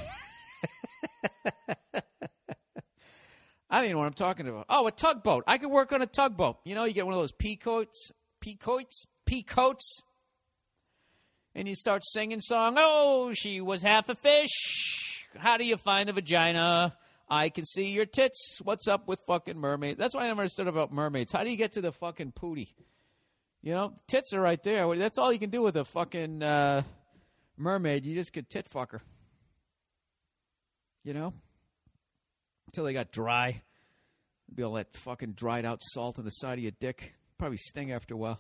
I 3.70 3.78
don't 3.78 3.86
even 3.86 3.96
know 3.96 4.00
what 4.00 4.08
I'm 4.08 4.14
talking 4.14 4.48
about. 4.48 4.66
Oh, 4.68 4.88
a 4.88 4.92
tugboat. 4.92 5.44
I 5.46 5.58
could 5.58 5.70
work 5.70 5.92
on 5.92 6.02
a 6.02 6.08
tugboat. 6.08 6.58
You 6.66 6.74
know, 6.74 6.86
you 6.86 6.94
get 6.94 7.06
one 7.06 7.14
of 7.14 7.20
those 7.20 7.32
peacoats, 7.32 8.12
peacoats, 8.42 9.06
peacoats, 9.26 10.02
and 11.54 11.68
you 11.68 11.76
start 11.76 12.04
singing 12.04 12.40
song. 12.40 12.76
Oh, 12.78 13.34
she 13.36 13.62
was 13.62 13.84
half 13.84 14.10
a 14.10 14.16
fish. 14.16 15.28
How 15.38 15.58
do 15.58 15.66
you 15.66 15.78
find 15.78 16.10
the 16.10 16.14
vagina? 16.14 16.98
I 17.30 17.50
can 17.50 17.66
see 17.66 17.92
your 17.92 18.08
tits. 18.08 18.60
What's 18.64 18.88
up 18.88 19.08
with 19.08 19.20
fucking 19.28 19.58
mermaids? 19.58 20.00
That's 20.00 20.16
why 20.16 20.24
I 20.24 20.28
never 20.28 20.42
understood 20.42 20.68
about 20.68 20.92
mermaids. 20.92 21.32
How 21.32 21.44
do 21.44 21.52
you 21.52 21.58
get 21.58 21.74
to 21.74 21.82
the 21.82 21.92
fucking 21.92 22.32
pooty? 22.32 22.74
You 23.62 23.74
know, 23.74 23.94
tits 24.08 24.34
are 24.34 24.42
right 24.42 24.62
there. 24.64 24.96
That's 24.96 25.20
all 25.20 25.32
you 25.32 25.38
can 25.38 25.52
do 25.52 25.62
with 25.62 25.76
a 25.76 25.86
fucking 25.86 26.42
uh, 26.42 26.82
mermaid. 27.56 28.06
You 28.06 28.16
just 28.16 28.34
could 28.34 28.50
tit 28.50 28.68
fuck 28.68 28.94
her. 28.94 29.02
You 31.04 31.14
know? 31.14 31.34
Until 32.70 32.84
they 32.84 32.94
got 32.94 33.12
dry. 33.12 33.64
Be 34.54 34.62
all 34.62 34.74
that 34.74 34.96
fucking 34.96 35.32
dried 35.32 35.66
out 35.66 35.82
salt 35.82 36.20
on 36.20 36.26
the 36.26 36.30
side 36.30 36.60
of 36.60 36.64
your 36.64 36.72
dick. 36.80 37.16
Probably 37.40 37.58
sting 37.58 37.92
after 37.92 38.14
a 38.14 38.18
while. 38.18 38.40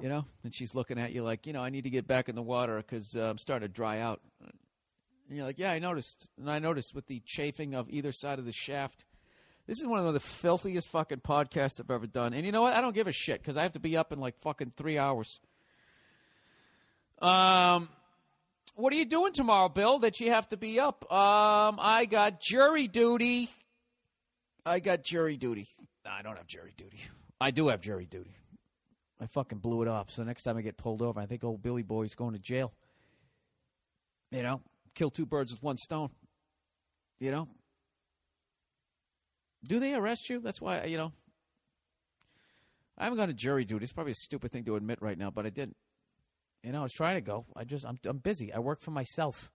You 0.00 0.08
know? 0.08 0.24
And 0.42 0.54
she's 0.54 0.74
looking 0.74 0.98
at 0.98 1.12
you 1.12 1.22
like, 1.22 1.46
you 1.46 1.52
know, 1.52 1.60
I 1.60 1.68
need 1.68 1.84
to 1.84 1.90
get 1.90 2.06
back 2.06 2.30
in 2.30 2.34
the 2.34 2.42
water 2.42 2.78
because 2.78 3.14
uh, 3.14 3.28
I'm 3.28 3.36
starting 3.36 3.68
to 3.68 3.72
dry 3.74 4.00
out. 4.00 4.22
And 4.40 5.36
you're 5.36 5.44
like, 5.44 5.58
yeah, 5.58 5.70
I 5.70 5.80
noticed. 5.80 6.30
And 6.38 6.50
I 6.50 6.60
noticed 6.60 6.94
with 6.94 7.08
the 7.08 7.20
chafing 7.26 7.74
of 7.74 7.90
either 7.90 8.10
side 8.10 8.38
of 8.38 8.46
the 8.46 8.52
shaft. 8.52 9.04
This 9.66 9.78
is 9.78 9.86
one 9.86 10.04
of 10.04 10.14
the 10.14 10.18
filthiest 10.18 10.88
fucking 10.88 11.20
podcasts 11.20 11.78
I've 11.78 11.90
ever 11.90 12.06
done. 12.06 12.32
And 12.32 12.46
you 12.46 12.52
know 12.52 12.62
what? 12.62 12.72
I 12.72 12.80
don't 12.80 12.94
give 12.94 13.06
a 13.06 13.12
shit 13.12 13.42
because 13.42 13.58
I 13.58 13.64
have 13.64 13.74
to 13.74 13.80
be 13.80 13.98
up 13.98 14.14
in 14.14 14.18
like 14.18 14.40
fucking 14.40 14.72
three 14.78 14.96
hours. 14.96 15.40
Um, 17.20 17.90
what 18.80 18.92
are 18.92 18.96
you 18.96 19.04
doing 19.04 19.32
tomorrow, 19.32 19.68
Bill? 19.68 19.98
That 19.98 20.20
you 20.20 20.30
have 20.30 20.48
to 20.48 20.56
be 20.56 20.80
up? 20.80 21.10
Um, 21.12 21.78
I 21.80 22.06
got 22.10 22.40
jury 22.40 22.88
duty. 22.88 23.50
I 24.64 24.80
got 24.80 25.02
jury 25.02 25.36
duty. 25.36 25.68
I 26.04 26.22
don't 26.22 26.36
have 26.36 26.46
jury 26.46 26.74
duty. 26.76 26.98
I 27.40 27.50
do 27.50 27.68
have 27.68 27.80
jury 27.80 28.06
duty. 28.06 28.34
I 29.20 29.26
fucking 29.26 29.58
blew 29.58 29.82
it 29.82 29.88
off. 29.88 30.10
So 30.10 30.24
next 30.24 30.44
time 30.44 30.56
I 30.56 30.62
get 30.62 30.76
pulled 30.76 31.02
over, 31.02 31.20
I 31.20 31.26
think 31.26 31.44
old 31.44 31.62
Billy 31.62 31.82
Boy's 31.82 32.14
going 32.14 32.32
to 32.32 32.38
jail. 32.38 32.72
You 34.30 34.42
know, 34.42 34.62
kill 34.94 35.10
two 35.10 35.26
birds 35.26 35.52
with 35.52 35.62
one 35.62 35.76
stone. 35.76 36.10
You 37.18 37.30
know, 37.30 37.48
do 39.66 39.78
they 39.78 39.94
arrest 39.94 40.30
you? 40.30 40.40
That's 40.40 40.60
why 40.60 40.84
you 40.84 40.96
know. 40.96 41.12
I 42.96 43.04
haven't 43.04 43.18
gone 43.18 43.28
to 43.28 43.34
jury 43.34 43.64
duty. 43.64 43.82
It's 43.82 43.92
probably 43.94 44.12
a 44.12 44.14
stupid 44.14 44.52
thing 44.52 44.64
to 44.64 44.76
admit 44.76 45.00
right 45.00 45.16
now, 45.16 45.30
but 45.30 45.46
I 45.46 45.50
didn't. 45.50 45.76
You 46.62 46.72
know, 46.72 46.80
I 46.80 46.82
was 46.82 46.92
trying 46.92 47.16
to 47.16 47.20
go. 47.20 47.46
I 47.56 47.64
just 47.64 47.86
I'm 47.86 47.98
I'm 48.04 48.18
busy. 48.18 48.52
I 48.52 48.58
work 48.58 48.80
for 48.80 48.90
myself. 48.90 49.50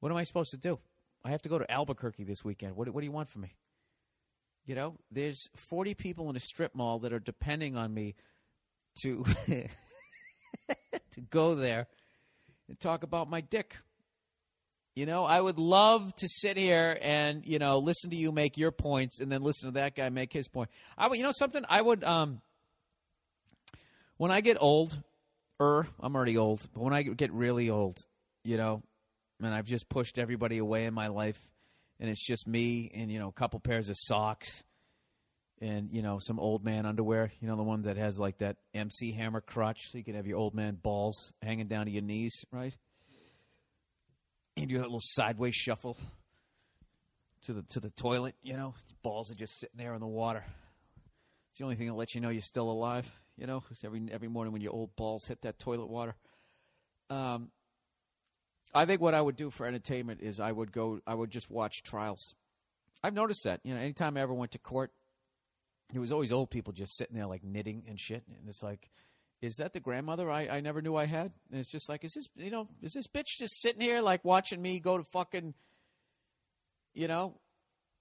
What 0.00 0.12
am 0.12 0.18
I 0.18 0.24
supposed 0.24 0.50
to 0.52 0.56
do? 0.56 0.78
I 1.24 1.30
have 1.30 1.42
to 1.42 1.48
go 1.48 1.58
to 1.58 1.70
Albuquerque 1.70 2.24
this 2.24 2.44
weekend. 2.44 2.76
What 2.76 2.88
what 2.90 3.00
do 3.00 3.06
you 3.06 3.12
want 3.12 3.28
from 3.28 3.42
me? 3.42 3.54
You 4.64 4.74
know, 4.74 4.96
there's 5.10 5.48
40 5.54 5.94
people 5.94 6.28
in 6.28 6.36
a 6.36 6.40
strip 6.40 6.74
mall 6.74 6.98
that 7.00 7.12
are 7.12 7.20
depending 7.20 7.76
on 7.76 7.92
me 7.94 8.14
to 9.02 9.24
to 11.10 11.20
go 11.30 11.54
there 11.54 11.86
and 12.68 12.78
talk 12.78 13.02
about 13.02 13.28
my 13.28 13.40
dick. 13.40 13.76
You 14.94 15.04
know, 15.04 15.24
I 15.24 15.40
would 15.40 15.58
love 15.58 16.14
to 16.16 16.28
sit 16.28 16.56
here 16.56 16.96
and 17.02 17.44
you 17.44 17.58
know 17.58 17.78
listen 17.78 18.10
to 18.10 18.16
you 18.16 18.32
make 18.32 18.56
your 18.56 18.70
points 18.70 19.20
and 19.20 19.30
then 19.30 19.42
listen 19.42 19.68
to 19.68 19.74
that 19.74 19.94
guy 19.94 20.08
make 20.10 20.32
his 20.32 20.48
point. 20.48 20.70
I 20.96 21.08
would, 21.08 21.18
you 21.18 21.24
know, 21.24 21.32
something 21.32 21.64
I 21.68 21.82
would 21.82 22.04
um 22.04 22.40
when 24.16 24.30
I 24.30 24.40
get 24.40 24.56
old, 24.60 25.02
er, 25.60 25.86
I'm 26.00 26.14
already 26.14 26.36
old, 26.36 26.66
but 26.74 26.82
when 26.82 26.92
I 26.92 27.02
get 27.02 27.32
really 27.32 27.70
old, 27.70 27.98
you 28.44 28.56
know, 28.56 28.82
and 29.42 29.54
I've 29.54 29.66
just 29.66 29.88
pushed 29.88 30.18
everybody 30.18 30.58
away 30.58 30.86
in 30.86 30.94
my 30.94 31.08
life, 31.08 31.38
and 32.00 32.10
it's 32.10 32.24
just 32.24 32.46
me 32.46 32.90
and 32.94 33.10
you 33.10 33.18
know 33.18 33.28
a 33.28 33.32
couple 33.32 33.60
pairs 33.60 33.88
of 33.88 33.96
socks, 33.98 34.64
and 35.60 35.90
you 35.92 36.02
know 36.02 36.18
some 36.20 36.38
old 36.38 36.64
man 36.64 36.86
underwear, 36.86 37.30
you 37.40 37.48
know 37.48 37.56
the 37.56 37.62
one 37.62 37.82
that 37.82 37.96
has 37.96 38.18
like 38.18 38.38
that 38.38 38.56
MC 38.74 39.12
Hammer 39.12 39.40
crotch, 39.40 39.90
so 39.90 39.98
you 39.98 40.04
can 40.04 40.14
have 40.14 40.26
your 40.26 40.38
old 40.38 40.54
man 40.54 40.74
balls 40.74 41.32
hanging 41.42 41.68
down 41.68 41.86
to 41.86 41.92
your 41.92 42.02
knees, 42.02 42.44
right? 42.50 42.76
And 44.56 44.68
do 44.68 44.78
that 44.78 44.84
little 44.84 45.00
sideways 45.02 45.54
shuffle 45.54 45.98
to 47.46 47.52
the 47.52 47.62
to 47.62 47.80
the 47.80 47.90
toilet, 47.90 48.34
you 48.42 48.56
know, 48.56 48.74
balls 49.02 49.30
are 49.30 49.34
just 49.34 49.58
sitting 49.58 49.76
there 49.76 49.94
in 49.94 50.00
the 50.00 50.06
water. 50.06 50.44
It's 51.50 51.58
the 51.58 51.64
only 51.64 51.76
thing 51.76 51.86
that 51.86 51.94
lets 51.94 52.14
you 52.14 52.20
know 52.20 52.28
you're 52.28 52.40
still 52.40 52.70
alive. 52.70 53.10
You 53.36 53.46
know, 53.46 53.62
every 53.84 54.02
every 54.10 54.28
morning 54.28 54.52
when 54.52 54.62
your 54.62 54.72
old 54.72 54.96
balls 54.96 55.26
hit 55.26 55.42
that 55.42 55.58
toilet 55.58 55.88
water. 55.88 56.14
Um, 57.10 57.50
I 58.74 58.84
think 58.84 59.00
what 59.00 59.14
I 59.14 59.20
would 59.20 59.36
do 59.36 59.50
for 59.50 59.66
entertainment 59.66 60.20
is 60.20 60.40
I 60.40 60.52
would 60.52 60.72
go, 60.72 61.00
I 61.06 61.14
would 61.14 61.30
just 61.30 61.50
watch 61.50 61.82
trials. 61.82 62.34
I've 63.02 63.14
noticed 63.14 63.44
that. 63.44 63.60
You 63.62 63.74
know, 63.74 63.80
anytime 63.80 64.16
I 64.16 64.20
ever 64.20 64.34
went 64.34 64.52
to 64.52 64.58
court, 64.58 64.90
it 65.94 65.98
was 65.98 66.10
always 66.10 66.32
old 66.32 66.50
people 66.50 66.72
just 66.72 66.96
sitting 66.96 67.14
there 67.14 67.26
like 67.26 67.44
knitting 67.44 67.84
and 67.88 67.98
shit, 67.98 68.24
and 68.26 68.48
it's 68.48 68.62
like. 68.62 68.90
Is 69.42 69.56
that 69.56 69.74
the 69.74 69.80
grandmother 69.80 70.30
I, 70.30 70.48
I 70.48 70.60
never 70.60 70.80
knew 70.80 70.96
I 70.96 71.04
had? 71.04 71.30
And 71.50 71.60
it's 71.60 71.70
just 71.70 71.90
like, 71.90 72.04
is 72.04 72.14
this 72.14 72.26
you 72.36 72.50
know, 72.50 72.68
is 72.80 72.94
this 72.94 73.06
bitch 73.06 73.36
just 73.38 73.60
sitting 73.60 73.82
here 73.82 74.00
like 74.00 74.24
watching 74.24 74.62
me 74.62 74.80
go 74.80 74.96
to 74.96 75.04
fucking, 75.04 75.52
you 76.94 77.06
know, 77.06 77.38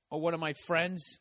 or 0.09 0.21
one 0.21 0.33
of 0.33 0.39
my 0.39 0.53
friends 0.53 1.19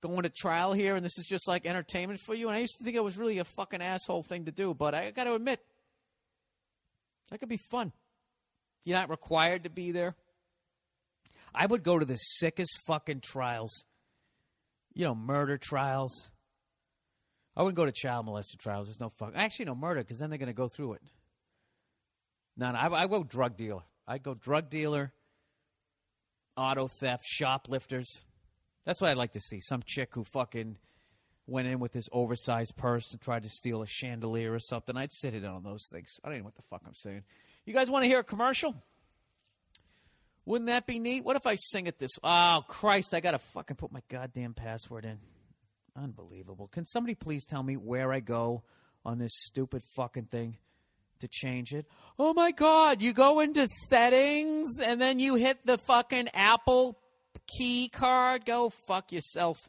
going 0.00 0.22
to 0.22 0.30
trial 0.30 0.72
here 0.72 0.96
and 0.96 1.04
this 1.04 1.18
is 1.18 1.26
just 1.26 1.48
like 1.48 1.66
entertainment 1.66 2.20
for 2.20 2.34
you. 2.34 2.48
And 2.48 2.56
I 2.56 2.60
used 2.60 2.76
to 2.78 2.84
think 2.84 2.96
it 2.96 3.04
was 3.04 3.18
really 3.18 3.38
a 3.38 3.44
fucking 3.44 3.82
asshole 3.82 4.22
thing 4.22 4.44
to 4.44 4.52
do, 4.52 4.74
but 4.74 4.94
I 4.94 5.10
got 5.10 5.24
to 5.24 5.34
admit, 5.34 5.60
that 7.30 7.38
could 7.38 7.48
be 7.48 7.58
fun. 7.70 7.92
You're 8.84 8.98
not 8.98 9.10
required 9.10 9.64
to 9.64 9.70
be 9.70 9.92
there. 9.92 10.14
I 11.54 11.66
would 11.66 11.82
go 11.82 11.98
to 11.98 12.04
the 12.04 12.16
sickest 12.16 12.72
fucking 12.86 13.20
trials, 13.20 13.84
you 14.94 15.04
know, 15.04 15.14
murder 15.14 15.56
trials. 15.58 16.30
I 17.56 17.62
wouldn't 17.62 17.76
go 17.76 17.86
to 17.86 17.92
child 17.92 18.26
molester 18.26 18.56
trials. 18.58 18.86
There's 18.86 19.00
no 19.00 19.08
fuck. 19.08 19.32
Actually, 19.34 19.66
no 19.66 19.74
murder 19.74 20.00
because 20.00 20.18
then 20.18 20.30
they're 20.30 20.38
going 20.38 20.48
to 20.48 20.52
go 20.52 20.68
through 20.68 20.94
it. 20.94 21.02
No, 22.56 22.70
no, 22.72 22.78
I, 22.78 23.02
I 23.02 23.06
go 23.06 23.24
drug 23.24 23.56
dealer. 23.56 23.82
I'd 24.06 24.22
go 24.22 24.34
drug 24.34 24.70
dealer, 24.70 25.12
auto 26.56 26.88
theft, 26.88 27.24
shoplifters. 27.26 28.24
That's 28.88 29.02
what 29.02 29.10
I'd 29.10 29.18
like 29.18 29.32
to 29.32 29.40
see. 29.40 29.60
Some 29.60 29.82
chick 29.84 30.14
who 30.14 30.24
fucking 30.24 30.78
went 31.46 31.68
in 31.68 31.78
with 31.78 31.92
this 31.92 32.08
oversized 32.10 32.74
purse 32.74 33.12
and 33.12 33.20
tried 33.20 33.42
to 33.42 33.50
steal 33.50 33.82
a 33.82 33.86
chandelier 33.86 34.50
or 34.50 34.58
something. 34.58 34.96
I'd 34.96 35.12
sit 35.12 35.34
in 35.34 35.44
on 35.44 35.62
those 35.62 35.90
things. 35.92 36.18
I 36.24 36.28
don't 36.28 36.36
even 36.36 36.44
know 36.44 36.46
what 36.46 36.54
the 36.54 36.62
fuck 36.62 36.80
I'm 36.86 36.94
saying. 36.94 37.22
You 37.66 37.74
guys 37.74 37.90
want 37.90 38.04
to 38.04 38.08
hear 38.08 38.20
a 38.20 38.24
commercial? 38.24 38.74
Wouldn't 40.46 40.68
that 40.68 40.86
be 40.86 40.98
neat? 40.98 41.22
What 41.22 41.36
if 41.36 41.46
I 41.46 41.56
sing 41.56 41.86
it 41.86 41.98
this? 41.98 42.12
Oh 42.24 42.64
Christ! 42.66 43.12
I 43.12 43.20
gotta 43.20 43.38
fucking 43.38 43.76
put 43.76 43.92
my 43.92 44.00
goddamn 44.08 44.54
password 44.54 45.04
in. 45.04 45.18
Unbelievable. 45.94 46.68
Can 46.68 46.86
somebody 46.86 47.14
please 47.14 47.44
tell 47.44 47.62
me 47.62 47.76
where 47.76 48.10
I 48.10 48.20
go 48.20 48.62
on 49.04 49.18
this 49.18 49.32
stupid 49.34 49.82
fucking 49.96 50.28
thing 50.30 50.56
to 51.18 51.28
change 51.28 51.74
it? 51.74 51.84
Oh 52.18 52.32
my 52.32 52.52
god! 52.52 53.02
You 53.02 53.12
go 53.12 53.40
into 53.40 53.68
settings 53.90 54.80
and 54.80 54.98
then 54.98 55.18
you 55.18 55.34
hit 55.34 55.66
the 55.66 55.76
fucking 55.76 56.28
Apple 56.32 56.98
key 57.46 57.88
card. 57.88 58.44
Go 58.44 58.70
fuck 58.70 59.12
yourself. 59.12 59.68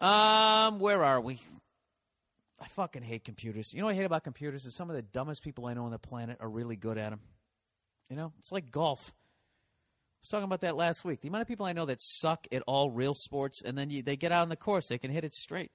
Um, 0.00 0.80
where 0.80 1.04
are 1.04 1.20
we? 1.20 1.40
I 2.60 2.66
fucking 2.66 3.02
hate 3.02 3.24
computers. 3.24 3.72
You 3.72 3.80
know 3.80 3.86
what 3.86 3.92
I 3.92 3.96
hate 3.96 4.04
about 4.04 4.24
computers 4.24 4.64
is 4.64 4.74
some 4.74 4.90
of 4.90 4.96
the 4.96 5.02
dumbest 5.02 5.42
people 5.42 5.66
I 5.66 5.74
know 5.74 5.84
on 5.84 5.90
the 5.90 5.98
planet 5.98 6.38
are 6.40 6.48
really 6.48 6.76
good 6.76 6.98
at 6.98 7.10
them. 7.10 7.20
You 8.08 8.16
know, 8.16 8.32
it's 8.38 8.52
like 8.52 8.70
golf. 8.70 9.12
I 9.12 10.20
was 10.22 10.28
talking 10.30 10.44
about 10.44 10.62
that 10.62 10.76
last 10.76 11.04
week. 11.04 11.20
The 11.20 11.28
amount 11.28 11.42
of 11.42 11.48
people 11.48 11.66
I 11.66 11.72
know 11.72 11.86
that 11.86 12.00
suck 12.00 12.46
at 12.52 12.62
all 12.66 12.90
real 12.90 13.14
sports, 13.14 13.62
and 13.62 13.76
then 13.76 13.90
you, 13.90 14.02
they 14.02 14.16
get 14.16 14.32
out 14.32 14.42
on 14.42 14.48
the 14.48 14.56
course, 14.56 14.88
they 14.88 14.98
can 14.98 15.10
hit 15.10 15.24
it 15.24 15.34
straight. 15.34 15.70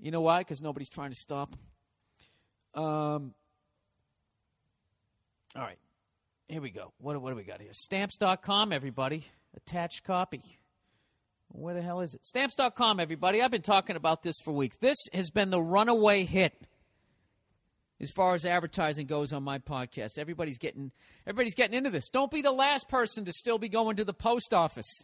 You 0.00 0.10
know 0.10 0.20
why? 0.20 0.38
Because 0.38 0.60
nobody's 0.60 0.90
trying 0.90 1.10
to 1.10 1.16
stop 1.16 1.52
them. 1.52 2.82
Um. 2.84 3.34
All 5.56 5.62
right, 5.62 5.78
here 6.54 6.62
we 6.62 6.70
go. 6.70 6.92
What, 6.98 7.20
what 7.20 7.30
do 7.30 7.36
we 7.36 7.42
got 7.42 7.60
here? 7.60 7.72
Stamps.com, 7.72 8.72
everybody. 8.72 9.24
Attached 9.56 10.04
copy. 10.04 10.40
Where 11.48 11.74
the 11.74 11.82
hell 11.82 12.00
is 12.00 12.14
it? 12.14 12.24
Stamps.com, 12.24 13.00
everybody. 13.00 13.42
I've 13.42 13.50
been 13.50 13.60
talking 13.60 13.96
about 13.96 14.22
this 14.22 14.36
for 14.44 14.52
weeks. 14.52 14.76
This 14.76 14.96
has 15.12 15.32
been 15.32 15.50
the 15.50 15.60
runaway 15.60 16.22
hit 16.22 16.54
as 18.00 18.12
far 18.12 18.34
as 18.34 18.46
advertising 18.46 19.08
goes 19.08 19.32
on 19.32 19.42
my 19.42 19.58
podcast. 19.58 20.16
Everybody's 20.16 20.58
getting 20.58 20.92
everybody's 21.26 21.56
getting 21.56 21.76
into 21.76 21.90
this. 21.90 22.08
Don't 22.08 22.30
be 22.30 22.40
the 22.40 22.52
last 22.52 22.88
person 22.88 23.24
to 23.24 23.32
still 23.32 23.58
be 23.58 23.68
going 23.68 23.96
to 23.96 24.04
the 24.04 24.14
post 24.14 24.54
office 24.54 25.02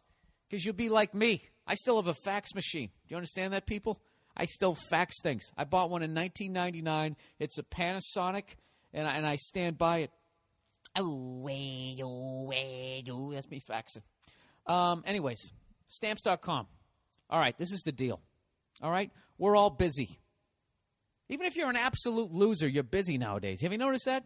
because 0.48 0.64
you'll 0.64 0.76
be 0.76 0.88
like 0.88 1.14
me. 1.14 1.42
I 1.66 1.74
still 1.74 1.96
have 1.96 2.06
a 2.06 2.14
fax 2.14 2.54
machine. 2.54 2.90
Do 3.08 3.12
you 3.12 3.16
understand 3.16 3.54
that, 3.54 3.66
people? 3.66 4.00
I 4.36 4.44
still 4.44 4.76
fax 4.76 5.20
things. 5.20 5.50
I 5.58 5.64
bought 5.64 5.90
one 5.90 6.04
in 6.04 6.14
1999. 6.14 7.16
It's 7.40 7.58
a 7.58 7.64
Panasonic, 7.64 8.54
and 8.94 9.08
I, 9.08 9.16
and 9.16 9.26
I 9.26 9.34
stand 9.34 9.78
by 9.78 9.98
it. 9.98 10.12
Away, 10.96 11.98
oh, 12.02 12.44
way, 12.44 13.04
oh, 13.10 13.32
that's 13.32 13.48
me 13.48 13.60
faxing. 13.60 14.02
Um, 14.66 15.02
anyways, 15.06 15.52
stamps.com. 15.86 16.66
All 17.28 17.38
right, 17.38 17.56
this 17.58 17.72
is 17.72 17.82
the 17.82 17.92
deal. 17.92 18.20
All 18.82 18.90
right, 18.90 19.10
we're 19.38 19.56
all 19.56 19.70
busy. 19.70 20.18
Even 21.28 21.46
if 21.46 21.56
you're 21.56 21.70
an 21.70 21.76
absolute 21.76 22.32
loser, 22.32 22.66
you're 22.66 22.82
busy 22.82 23.18
nowadays. 23.18 23.60
Have 23.62 23.70
you 23.70 23.78
noticed 23.78 24.06
that? 24.06 24.24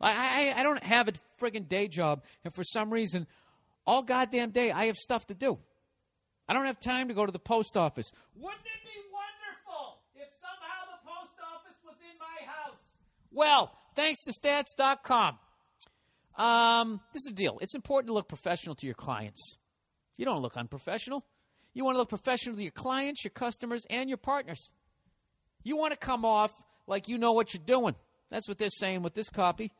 I, 0.00 0.52
I, 0.54 0.60
I 0.60 0.62
don't 0.62 0.82
have 0.82 1.08
a 1.08 1.12
friggin' 1.40 1.68
day 1.68 1.88
job, 1.88 2.24
and 2.44 2.54
for 2.54 2.64
some 2.64 2.92
reason, 2.92 3.26
all 3.86 4.02
goddamn 4.02 4.50
day, 4.50 4.70
I 4.72 4.86
have 4.86 4.96
stuff 4.96 5.26
to 5.28 5.34
do. 5.34 5.58
I 6.48 6.52
don't 6.52 6.66
have 6.66 6.78
time 6.78 7.08
to 7.08 7.14
go 7.14 7.24
to 7.24 7.32
the 7.32 7.38
post 7.38 7.76
office. 7.76 8.12
Wouldn't 8.36 8.60
it 8.60 8.84
be 8.84 9.00
wonderful 9.10 10.00
if 10.14 10.28
somehow 10.38 10.84
the 10.92 11.08
post 11.08 11.34
office 11.42 11.78
was 11.84 11.96
in 12.02 12.18
my 12.18 12.46
house? 12.46 12.76
Well, 13.32 13.72
thanks 13.94 14.22
to 14.24 14.32
stamps.com. 14.32 15.38
Um, 16.36 17.00
this 17.12 17.26
is 17.26 17.32
a 17.32 17.34
deal. 17.34 17.58
It's 17.60 17.74
important 17.74 18.08
to 18.08 18.14
look 18.14 18.28
professional 18.28 18.74
to 18.76 18.86
your 18.86 18.94
clients. 18.94 19.56
You 20.16 20.24
don't 20.24 20.42
look 20.42 20.56
unprofessional. 20.56 21.24
You 21.72 21.84
want 21.84 21.96
to 21.96 21.98
look 21.98 22.08
professional 22.08 22.56
to 22.56 22.62
your 22.62 22.72
clients, 22.72 23.24
your 23.24 23.32
customers, 23.32 23.84
and 23.90 24.08
your 24.08 24.18
partners. 24.18 24.72
You 25.62 25.76
want 25.76 25.92
to 25.92 25.98
come 25.98 26.24
off 26.24 26.52
like 26.86 27.08
you 27.08 27.18
know 27.18 27.32
what 27.32 27.54
you're 27.54 27.62
doing. 27.64 27.94
That's 28.30 28.48
what 28.48 28.58
they're 28.58 28.70
saying 28.70 29.02
with 29.02 29.14
this 29.14 29.30
copy. 29.30 29.72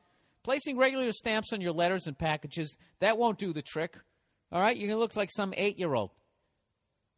Placing 0.42 0.76
regular 0.76 1.10
stamps 1.12 1.52
on 1.52 1.60
your 1.60 1.72
letters 1.72 2.06
and 2.06 2.18
packages, 2.18 2.76
that 3.00 3.16
won't 3.16 3.38
do 3.38 3.52
the 3.52 3.62
trick. 3.62 3.96
All 4.52 4.60
right? 4.60 4.76
You're 4.76 4.88
going 4.88 4.96
to 4.96 5.00
look 5.00 5.16
like 5.16 5.30
some 5.32 5.54
eight 5.56 5.78
year 5.78 5.94
old. 5.94 6.10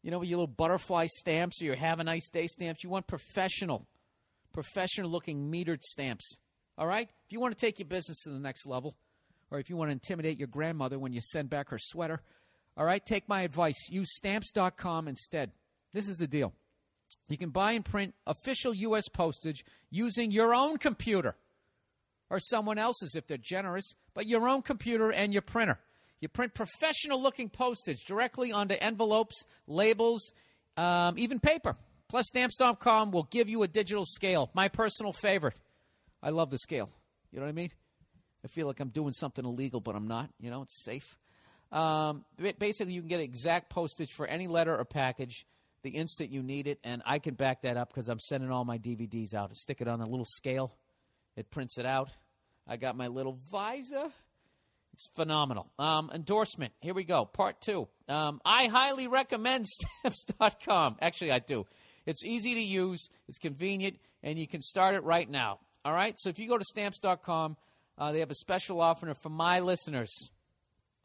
You 0.03 0.11
know, 0.11 0.20
with 0.20 0.28
your 0.28 0.38
little 0.38 0.55
butterfly 0.55 1.07
stamps 1.11 1.61
or 1.61 1.64
your 1.64 1.74
have 1.74 1.99
a 1.99 2.05
nice 2.05 2.28
day 2.28 2.47
stamps. 2.47 2.84
You 2.84 2.90
want 2.90 3.07
professional, 3.09 3.88
professional 4.53 5.11
looking 5.11 5.51
metered 5.51 5.82
stamps. 5.82 6.38
All 6.78 6.86
right? 6.86 7.08
If 7.26 7.32
you 7.32 7.40
want 7.40 7.56
to 7.56 7.66
take 7.66 7.78
your 7.78 7.88
business 7.88 8.22
to 8.22 8.30
the 8.30 8.38
next 8.38 8.66
level, 8.66 8.94
or 9.50 9.58
if 9.58 9.70
you 9.70 9.76
want 9.76 9.88
to 9.88 9.92
intimidate 9.92 10.38
your 10.38 10.48
grandmother 10.48 10.98
when 10.98 11.12
you 11.12 11.20
send 11.20 11.50
back 11.50 11.70
her 11.70 11.78
sweater, 11.78 12.20
all 12.76 12.84
right, 12.84 13.04
take 13.04 13.28
my 13.28 13.42
advice. 13.42 13.88
Use 13.90 14.14
stamps.com 14.14 15.08
instead. 15.08 15.52
This 15.92 16.08
is 16.08 16.18
the 16.18 16.26
deal. 16.26 16.52
You 17.28 17.38
can 17.38 17.50
buy 17.50 17.72
and 17.72 17.84
print 17.84 18.14
official 18.26 18.74
U.S. 18.74 19.08
postage 19.08 19.64
using 19.90 20.30
your 20.30 20.54
own 20.54 20.76
computer 20.76 21.36
or 22.28 22.38
someone 22.38 22.78
else's 22.78 23.14
if 23.14 23.26
they're 23.26 23.38
generous, 23.38 23.94
but 24.14 24.26
your 24.26 24.48
own 24.48 24.62
computer 24.62 25.10
and 25.10 25.32
your 25.32 25.42
printer. 25.42 25.78
You 26.20 26.28
print 26.28 26.54
professional 26.54 27.22
looking 27.22 27.48
postage 27.48 28.04
directly 28.04 28.52
onto 28.52 28.74
envelopes, 28.74 29.44
labels, 29.66 30.32
um, 30.76 31.18
even 31.18 31.40
paper. 31.40 31.76
Plus, 32.08 32.26
stamps.com 32.28 33.10
will 33.10 33.24
give 33.24 33.48
you 33.48 33.62
a 33.62 33.68
digital 33.68 34.04
scale. 34.04 34.50
My 34.54 34.68
personal 34.68 35.12
favorite. 35.12 35.54
I 36.26 36.30
love 36.30 36.50
the 36.50 36.58
scale. 36.58 36.90
You 37.30 37.38
know 37.38 37.44
what 37.44 37.50
I 37.50 37.52
mean? 37.52 37.70
I 38.44 38.48
feel 38.48 38.66
like 38.66 38.80
I'm 38.80 38.88
doing 38.88 39.12
something 39.12 39.44
illegal, 39.44 39.80
but 39.80 39.94
I'm 39.94 40.08
not. 40.08 40.28
You 40.40 40.50
know, 40.50 40.62
it's 40.62 40.82
safe. 40.82 41.16
Um, 41.70 42.24
basically, 42.58 42.94
you 42.94 43.00
can 43.00 43.08
get 43.08 43.20
exact 43.20 43.70
postage 43.70 44.12
for 44.12 44.26
any 44.26 44.48
letter 44.48 44.76
or 44.76 44.84
package 44.84 45.46
the 45.84 45.90
instant 45.90 46.32
you 46.32 46.42
need 46.42 46.66
it, 46.66 46.80
and 46.82 47.00
I 47.06 47.20
can 47.20 47.34
back 47.34 47.62
that 47.62 47.76
up 47.76 47.90
because 47.90 48.08
I'm 48.08 48.18
sending 48.18 48.50
all 48.50 48.64
my 48.64 48.76
DVDs 48.76 49.34
out. 49.34 49.50
I 49.50 49.54
stick 49.54 49.80
it 49.80 49.86
on 49.86 50.00
a 50.00 50.04
little 50.04 50.24
scale, 50.24 50.74
it 51.36 51.48
prints 51.48 51.78
it 51.78 51.86
out. 51.86 52.10
I 52.66 52.76
got 52.76 52.96
my 52.96 53.06
little 53.06 53.38
visor. 53.52 54.08
It's 54.94 55.08
phenomenal. 55.14 55.70
Um, 55.78 56.10
endorsement. 56.12 56.72
Here 56.80 56.94
we 56.94 57.04
go. 57.04 57.24
Part 57.24 57.60
two. 57.60 57.86
Um, 58.08 58.40
I 58.44 58.66
highly 58.66 59.06
recommend 59.06 59.66
stamps.com. 60.02 60.96
Actually, 61.00 61.30
I 61.30 61.38
do. 61.38 61.66
It's 62.04 62.24
easy 62.24 62.54
to 62.54 62.60
use, 62.60 63.10
it's 63.28 63.38
convenient, 63.38 64.00
and 64.24 64.40
you 64.40 64.48
can 64.48 64.62
start 64.62 64.96
it 64.96 65.04
right 65.04 65.30
now. 65.30 65.60
All 65.87 65.93
right? 65.93 66.18
So 66.18 66.30
if 66.30 66.41
you 66.41 66.49
go 66.49 66.59
to 66.59 66.64
stamps.com, 66.64 67.57
uh, 67.97 68.11
they 68.11 68.18
have 68.18 68.32
a 68.32 68.34
special 68.34 68.80
offer 68.80 69.14
for 69.14 69.28
my 69.28 69.61
listeners. 69.61 70.32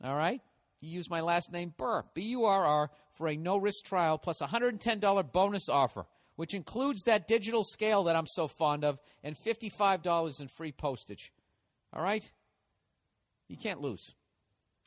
All 0.03 0.15
right? 0.15 0.41
You 0.79 0.89
use 0.89 1.07
my 1.07 1.21
last 1.21 1.51
name, 1.51 1.71
Burr, 1.77 2.03
B 2.15 2.23
U 2.29 2.45
R 2.45 2.65
R, 2.65 2.89
for 3.11 3.27
a 3.27 3.37
no 3.37 3.57
risk 3.57 3.85
trial 3.85 4.17
plus 4.17 4.41
a 4.41 4.47
$110 4.47 5.31
bonus 5.31 5.69
offer, 5.69 6.07
which 6.35 6.55
includes 6.55 7.03
that 7.03 7.27
digital 7.27 7.63
scale 7.63 8.05
that 8.05 8.15
I'm 8.15 8.25
so 8.25 8.47
fond 8.47 8.83
of 8.83 8.97
and 9.23 9.35
$55 9.35 10.41
in 10.41 10.47
free 10.47 10.71
postage. 10.71 11.31
All 11.93 12.01
right? 12.01 12.27
You 13.49 13.57
can't 13.57 13.81
lose. 13.81 14.15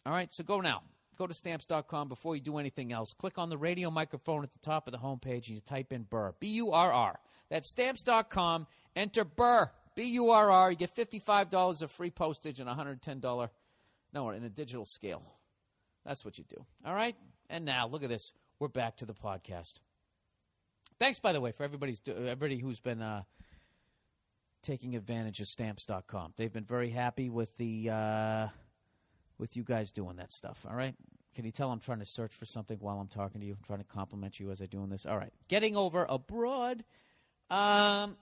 All 0.04 0.12
right, 0.12 0.28
so 0.32 0.42
go 0.42 0.60
now. 0.60 0.82
Go 1.16 1.28
to 1.28 1.34
stamps.com 1.34 2.08
before 2.08 2.34
you 2.34 2.42
do 2.42 2.58
anything 2.58 2.92
else. 2.92 3.12
Click 3.12 3.38
on 3.38 3.48
the 3.48 3.56
radio 3.56 3.92
microphone 3.92 4.42
at 4.42 4.52
the 4.52 4.58
top 4.58 4.88
of 4.88 4.92
the 4.92 4.98
homepage 4.98 5.46
and 5.46 5.50
you 5.50 5.60
type 5.60 5.92
in 5.92 6.02
Burr. 6.02 6.34
B 6.40 6.48
U 6.48 6.72
R 6.72 6.92
R. 6.92 7.20
That's 7.48 7.70
stamps.com. 7.70 8.66
Enter 8.96 9.22
Burr. 9.22 9.70
B 9.94 10.04
U 10.04 10.30
R 10.30 10.50
R. 10.50 10.70
You 10.70 10.76
get 10.76 10.94
$55 10.94 11.82
of 11.82 11.90
free 11.90 12.10
postage 12.10 12.60
and 12.60 12.68
$110. 12.68 13.48
No, 14.12 14.30
in 14.30 14.44
a 14.44 14.48
digital 14.48 14.84
scale. 14.84 15.22
That's 16.04 16.24
what 16.24 16.38
you 16.38 16.44
do. 16.48 16.64
All 16.84 16.94
right? 16.94 17.16
And 17.50 17.64
now, 17.64 17.86
look 17.86 18.02
at 18.02 18.08
this. 18.08 18.32
We're 18.58 18.68
back 18.68 18.96
to 18.98 19.06
the 19.06 19.14
podcast. 19.14 19.74
Thanks, 20.98 21.18
by 21.18 21.32
the 21.32 21.40
way, 21.40 21.52
for 21.52 21.64
everybody's 21.64 22.00
everybody 22.08 22.58
who's 22.58 22.80
been 22.80 23.02
uh, 23.02 23.24
taking 24.62 24.94
advantage 24.94 25.40
of 25.40 25.48
stamps.com. 25.48 26.34
They've 26.36 26.52
been 26.52 26.64
very 26.64 26.90
happy 26.90 27.30
with 27.30 27.56
the 27.56 27.90
uh, 27.90 28.48
with 29.38 29.56
you 29.56 29.64
guys 29.64 29.90
doing 29.90 30.16
that 30.16 30.32
stuff. 30.32 30.64
All 30.68 30.76
right. 30.76 30.94
Can 31.34 31.44
you 31.44 31.50
tell 31.50 31.72
I'm 31.72 31.80
trying 31.80 31.98
to 31.98 32.06
search 32.06 32.32
for 32.32 32.44
something 32.44 32.78
while 32.78 33.00
I'm 33.00 33.08
talking 33.08 33.40
to 33.40 33.46
you? 33.46 33.54
I'm 33.54 33.64
trying 33.66 33.80
to 33.80 33.84
compliment 33.84 34.38
you 34.38 34.52
as 34.52 34.60
I'm 34.60 34.68
doing 34.68 34.88
this. 34.88 35.04
All 35.04 35.18
right. 35.18 35.32
Getting 35.48 35.74
over 35.74 36.06
abroad. 36.08 36.84
Um, 37.50 38.16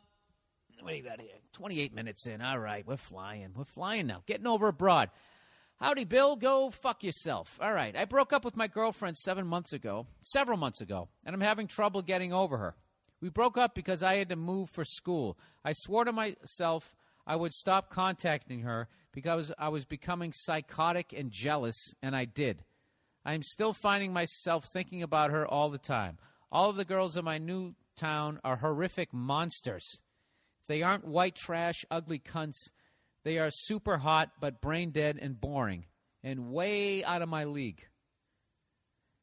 what 0.82 0.90
do 0.90 0.96
you 0.96 1.02
got 1.02 1.20
here? 1.20 1.30
28 1.52 1.94
minutes 1.94 2.26
in. 2.26 2.40
All 2.40 2.58
right. 2.58 2.86
We're 2.86 2.96
flying. 2.96 3.50
We're 3.54 3.64
flying 3.64 4.06
now. 4.06 4.22
Getting 4.26 4.46
over 4.46 4.68
abroad. 4.68 5.10
Howdy, 5.80 6.04
Bill. 6.04 6.36
Go 6.36 6.70
fuck 6.70 7.02
yourself. 7.02 7.58
All 7.62 7.72
right. 7.72 7.96
I 7.96 8.04
broke 8.04 8.32
up 8.32 8.44
with 8.44 8.56
my 8.56 8.66
girlfriend 8.66 9.16
seven 9.16 9.46
months 9.46 9.72
ago, 9.72 10.06
several 10.22 10.58
months 10.58 10.80
ago, 10.80 11.08
and 11.24 11.34
I'm 11.34 11.40
having 11.40 11.66
trouble 11.66 12.02
getting 12.02 12.32
over 12.32 12.58
her. 12.58 12.74
We 13.20 13.28
broke 13.28 13.56
up 13.56 13.74
because 13.74 14.02
I 14.02 14.16
had 14.16 14.28
to 14.30 14.36
move 14.36 14.70
for 14.70 14.84
school. 14.84 15.38
I 15.64 15.72
swore 15.72 16.04
to 16.04 16.12
myself 16.12 16.94
I 17.26 17.36
would 17.36 17.52
stop 17.52 17.90
contacting 17.90 18.60
her 18.60 18.88
because 19.12 19.52
I 19.58 19.68
was 19.68 19.84
becoming 19.84 20.32
psychotic 20.32 21.12
and 21.12 21.30
jealous, 21.30 21.94
and 22.02 22.16
I 22.16 22.24
did. 22.24 22.64
I 23.24 23.34
am 23.34 23.42
still 23.42 23.72
finding 23.72 24.12
myself 24.12 24.64
thinking 24.64 25.02
about 25.02 25.30
her 25.30 25.46
all 25.46 25.70
the 25.70 25.78
time. 25.78 26.18
All 26.50 26.70
of 26.70 26.76
the 26.76 26.84
girls 26.84 27.16
in 27.16 27.24
my 27.24 27.38
new 27.38 27.74
town 27.96 28.40
are 28.42 28.56
horrific 28.56 29.12
monsters. 29.12 30.00
They 30.72 30.80
aren't 30.80 31.04
white 31.04 31.34
trash, 31.34 31.84
ugly 31.90 32.18
cunts, 32.18 32.70
they 33.24 33.36
are 33.36 33.50
super 33.50 33.98
hot 33.98 34.30
but 34.40 34.62
brain 34.62 34.90
dead 34.90 35.18
and 35.20 35.38
boring 35.38 35.84
and 36.24 36.50
way 36.50 37.04
out 37.04 37.20
of 37.20 37.28
my 37.28 37.44
league. 37.44 37.86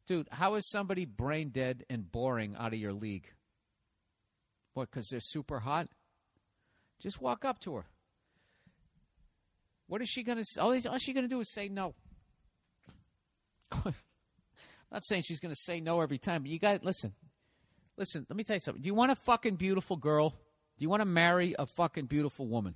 Dude, 0.05 0.27
how 0.29 0.53
is 0.53 0.69
somebody 0.69 1.05
brain 1.05 1.49
dead 1.49 1.85
and 1.89 2.11
boring 2.11 2.55
out 2.55 2.73
of 2.73 2.79
your 2.79 2.93
league? 2.93 3.33
What, 4.75 4.91
because 4.91 5.07
they're 5.09 5.19
super 5.19 5.57
hot? 5.57 5.87
Just 6.99 7.19
walk 7.19 7.43
up 7.43 7.59
to 7.61 7.77
her. 7.77 7.85
What 9.87 10.03
is 10.03 10.07
she 10.07 10.21
going 10.21 10.37
to 10.37 10.61
all, 10.61 10.71
all 10.87 10.97
she's 10.99 11.15
going 11.15 11.27
to 11.27 11.27
do 11.27 11.39
is 11.39 11.51
say 11.51 11.67
no. 11.67 11.95
I'm 13.71 13.95
not 14.91 15.03
saying 15.03 15.23
she's 15.25 15.39
going 15.39 15.55
to 15.55 15.59
say 15.59 15.81
no 15.81 16.01
every 16.01 16.19
time, 16.19 16.43
but 16.43 16.51
you 16.51 16.59
got 16.59 16.79
to 16.79 16.85
listen. 16.85 17.15
Listen, 17.97 18.27
let 18.29 18.37
me 18.37 18.43
tell 18.43 18.55
you 18.55 18.59
something. 18.59 18.83
Do 18.83 18.87
you 18.87 18.93
want 18.93 19.11
a 19.11 19.15
fucking 19.15 19.55
beautiful 19.55 19.97
girl? 19.97 20.35
Do 20.79 20.83
you 20.83 20.89
want 20.89 21.01
to 21.01 21.05
marry 21.05 21.55
a 21.59 21.65
fucking 21.65 22.05
beautiful 22.05 22.47
woman? 22.47 22.73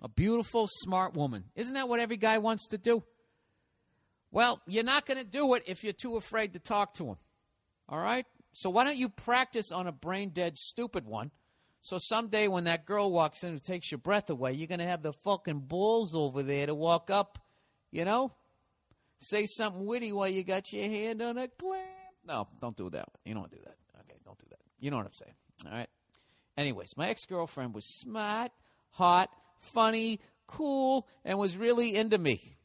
A 0.00 0.08
beautiful, 0.08 0.66
smart 0.68 1.14
woman. 1.14 1.44
Isn't 1.54 1.74
that 1.74 1.88
what 1.88 2.00
every 2.00 2.16
guy 2.16 2.38
wants 2.38 2.66
to 2.68 2.78
do? 2.78 3.04
Well, 4.32 4.60
you're 4.66 4.82
not 4.82 5.06
going 5.06 5.18
to 5.18 5.24
do 5.24 5.54
it 5.54 5.62
if 5.66 5.84
you're 5.84 5.92
too 5.92 6.16
afraid 6.16 6.54
to 6.54 6.58
talk 6.58 6.94
to 6.94 7.06
him. 7.06 7.16
All 7.88 8.00
right? 8.00 8.26
So 8.52 8.68
why 8.68 8.82
don't 8.82 8.98
you 8.98 9.08
practice 9.08 9.70
on 9.70 9.86
a 9.86 9.92
brain 9.92 10.30
dead, 10.30 10.56
stupid 10.56 11.06
one? 11.06 11.30
So 11.82 11.98
someday 12.00 12.48
when 12.48 12.64
that 12.64 12.84
girl 12.84 13.12
walks 13.12 13.44
in 13.44 13.50
and 13.50 13.62
takes 13.62 13.92
your 13.92 13.98
breath 13.98 14.28
away, 14.28 14.52
you're 14.52 14.66
going 14.66 14.80
to 14.80 14.86
have 14.86 15.02
the 15.02 15.12
fucking 15.12 15.60
balls 15.60 16.16
over 16.16 16.42
there 16.42 16.66
to 16.66 16.74
walk 16.74 17.10
up, 17.10 17.38
you 17.92 18.04
know? 18.04 18.32
Say 19.18 19.46
something 19.46 19.86
witty 19.86 20.12
while 20.12 20.28
you 20.28 20.42
got 20.42 20.72
your 20.72 20.88
hand 20.88 21.22
on 21.22 21.38
a 21.38 21.46
clamp. 21.46 21.86
No, 22.26 22.48
don't 22.60 22.76
do 22.76 22.90
that. 22.90 23.08
You 23.24 23.34
don't 23.34 23.50
do 23.52 23.58
that. 23.64 23.76
Okay, 24.00 24.18
don't 24.24 24.38
do 24.38 24.46
that. 24.50 24.58
You 24.80 24.90
know 24.90 24.96
what 24.96 25.06
I'm 25.06 25.12
saying. 25.12 25.34
All 25.64 25.78
right? 25.78 25.88
Anyways, 26.56 26.96
my 26.96 27.08
ex 27.08 27.26
girlfriend 27.26 27.74
was 27.74 27.84
smart, 27.84 28.50
hot, 28.90 29.30
funny, 29.58 30.20
cool, 30.46 31.06
and 31.24 31.38
was 31.38 31.56
really 31.56 31.94
into 31.94 32.18
me. 32.18 32.56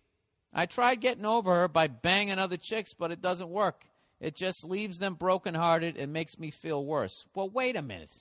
I 0.53 0.65
tried 0.65 1.01
getting 1.01 1.25
over 1.25 1.53
her 1.61 1.67
by 1.67 1.87
banging 1.87 2.39
other 2.39 2.57
chicks, 2.57 2.93
but 2.93 3.11
it 3.11 3.21
doesn't 3.21 3.49
work. 3.49 3.85
It 4.19 4.35
just 4.35 4.63
leaves 4.63 4.99
them 4.99 5.15
brokenhearted 5.15 5.97
and 5.97 6.13
makes 6.13 6.37
me 6.37 6.51
feel 6.51 6.85
worse. 6.85 7.25
Well, 7.33 7.49
wait 7.49 7.75
a 7.75 7.81
minute. 7.81 8.11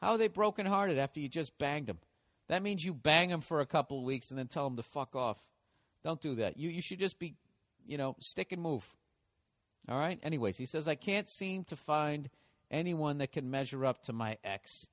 How 0.00 0.12
are 0.12 0.18
they 0.18 0.28
brokenhearted 0.28 0.98
after 0.98 1.20
you 1.20 1.28
just 1.28 1.58
banged 1.58 1.86
them? 1.86 1.98
That 2.48 2.62
means 2.62 2.84
you 2.84 2.94
bang 2.94 3.28
them 3.28 3.40
for 3.40 3.60
a 3.60 3.66
couple 3.66 3.98
of 3.98 4.04
weeks 4.04 4.30
and 4.30 4.38
then 4.38 4.46
tell 4.46 4.64
them 4.64 4.76
to 4.76 4.82
fuck 4.82 5.16
off. 5.16 5.38
Don't 6.04 6.20
do 6.20 6.36
that. 6.36 6.56
You, 6.56 6.70
you 6.70 6.80
should 6.80 7.00
just 7.00 7.18
be, 7.18 7.34
you 7.86 7.98
know, 7.98 8.16
stick 8.20 8.52
and 8.52 8.62
move. 8.62 8.86
All 9.88 9.98
right? 9.98 10.18
Anyways, 10.22 10.56
he 10.56 10.66
says, 10.66 10.86
I 10.86 10.94
can't 10.94 11.28
seem 11.28 11.64
to 11.64 11.76
find 11.76 12.30
anyone 12.70 13.18
that 13.18 13.32
can 13.32 13.50
measure 13.50 13.84
up 13.84 14.02
to 14.04 14.12
my 14.12 14.36
ex. 14.44 14.86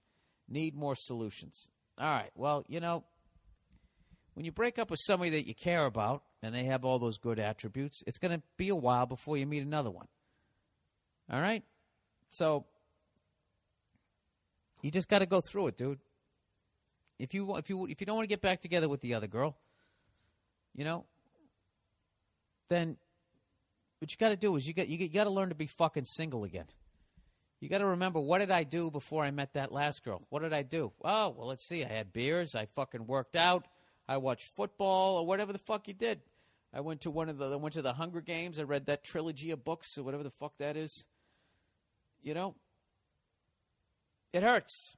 Need 0.47 0.75
more 0.75 0.95
solutions. 0.95 1.69
All 1.97 2.09
right. 2.09 2.31
Well, 2.35 2.63
you 2.67 2.79
know, 2.79 3.03
when 4.33 4.45
you 4.45 4.51
break 4.51 4.77
up 4.77 4.91
with 4.91 4.99
somebody 5.01 5.31
that 5.31 5.47
you 5.47 5.55
care 5.55 5.85
about 5.85 6.23
and 6.43 6.53
they 6.53 6.65
have 6.65 6.85
all 6.85 6.99
those 6.99 7.17
good 7.17 7.39
attributes, 7.39 8.03
it's 8.05 8.17
going 8.17 8.37
to 8.37 8.43
be 8.57 8.69
a 8.69 8.75
while 8.75 9.05
before 9.05 9.37
you 9.37 9.45
meet 9.45 9.63
another 9.63 9.89
one. 9.89 10.07
All 11.31 11.41
right? 11.41 11.63
So 12.29 12.65
you 14.81 14.91
just 14.91 15.07
got 15.07 15.19
to 15.19 15.25
go 15.25 15.41
through 15.41 15.67
it, 15.67 15.77
dude. 15.77 15.99
If 17.17 17.33
you 17.33 17.55
if 17.55 17.69
you 17.69 17.85
if 17.87 18.01
you 18.01 18.05
don't 18.05 18.17
want 18.17 18.25
to 18.25 18.29
get 18.29 18.41
back 18.41 18.59
together 18.59 18.89
with 18.89 18.99
the 18.99 19.13
other 19.13 19.27
girl, 19.27 19.55
you 20.75 20.83
know, 20.83 21.05
then 22.69 22.97
what 23.99 24.11
you 24.11 24.17
got 24.17 24.29
to 24.29 24.35
do 24.35 24.55
is 24.57 24.67
you 24.67 24.73
got 24.73 24.89
you, 24.89 25.07
got 25.09 25.23
to 25.23 25.29
learn 25.29 25.49
to 25.49 25.55
be 25.55 25.67
fucking 25.67 26.03
single 26.05 26.43
again. 26.43 26.65
You 27.65 27.69
got 27.69 27.79
to 27.79 27.87
remember 27.87 28.19
what 28.19 28.37
did 28.37 28.51
I 28.51 28.63
do 28.63 28.91
before 28.91 29.23
I 29.23 29.31
met 29.31 29.53
that 29.53 29.71
last 29.71 30.05
girl? 30.05 30.21
What 30.29 30.43
did 30.43 30.53
I 30.53 30.61
do? 30.61 30.91
Oh, 31.03 31.29
well, 31.35 31.47
let's 31.47 31.67
see. 31.67 31.83
I 31.83 31.87
had 31.87 32.13
beers. 32.13 32.53
I 32.53 32.67
fucking 32.67 33.07
worked 33.07 33.35
out. 33.35 33.65
I 34.07 34.17
watched 34.17 34.53
football 34.55 35.17
or 35.17 35.25
whatever 35.25 35.51
the 35.51 35.57
fuck 35.57 35.87
you 35.87 35.95
did. 35.95 36.21
I 36.71 36.81
went 36.81 37.01
to 37.01 37.09
one 37.09 37.27
of 37.27 37.39
the 37.39 37.53
I 37.53 37.55
went 37.55 37.73
to 37.73 37.81
the 37.81 37.93
Hunger 37.93 38.21
Games. 38.21 38.59
I 38.59 38.63
read 38.65 38.85
that 38.85 39.03
trilogy 39.03 39.49
of 39.49 39.63
books 39.63 39.97
or 39.97 40.03
whatever 40.03 40.21
the 40.21 40.29
fuck 40.29 40.55
that 40.59 40.77
is. 40.77 41.07
You 42.21 42.35
know, 42.35 42.53
it 44.31 44.43
hurts. 44.43 44.95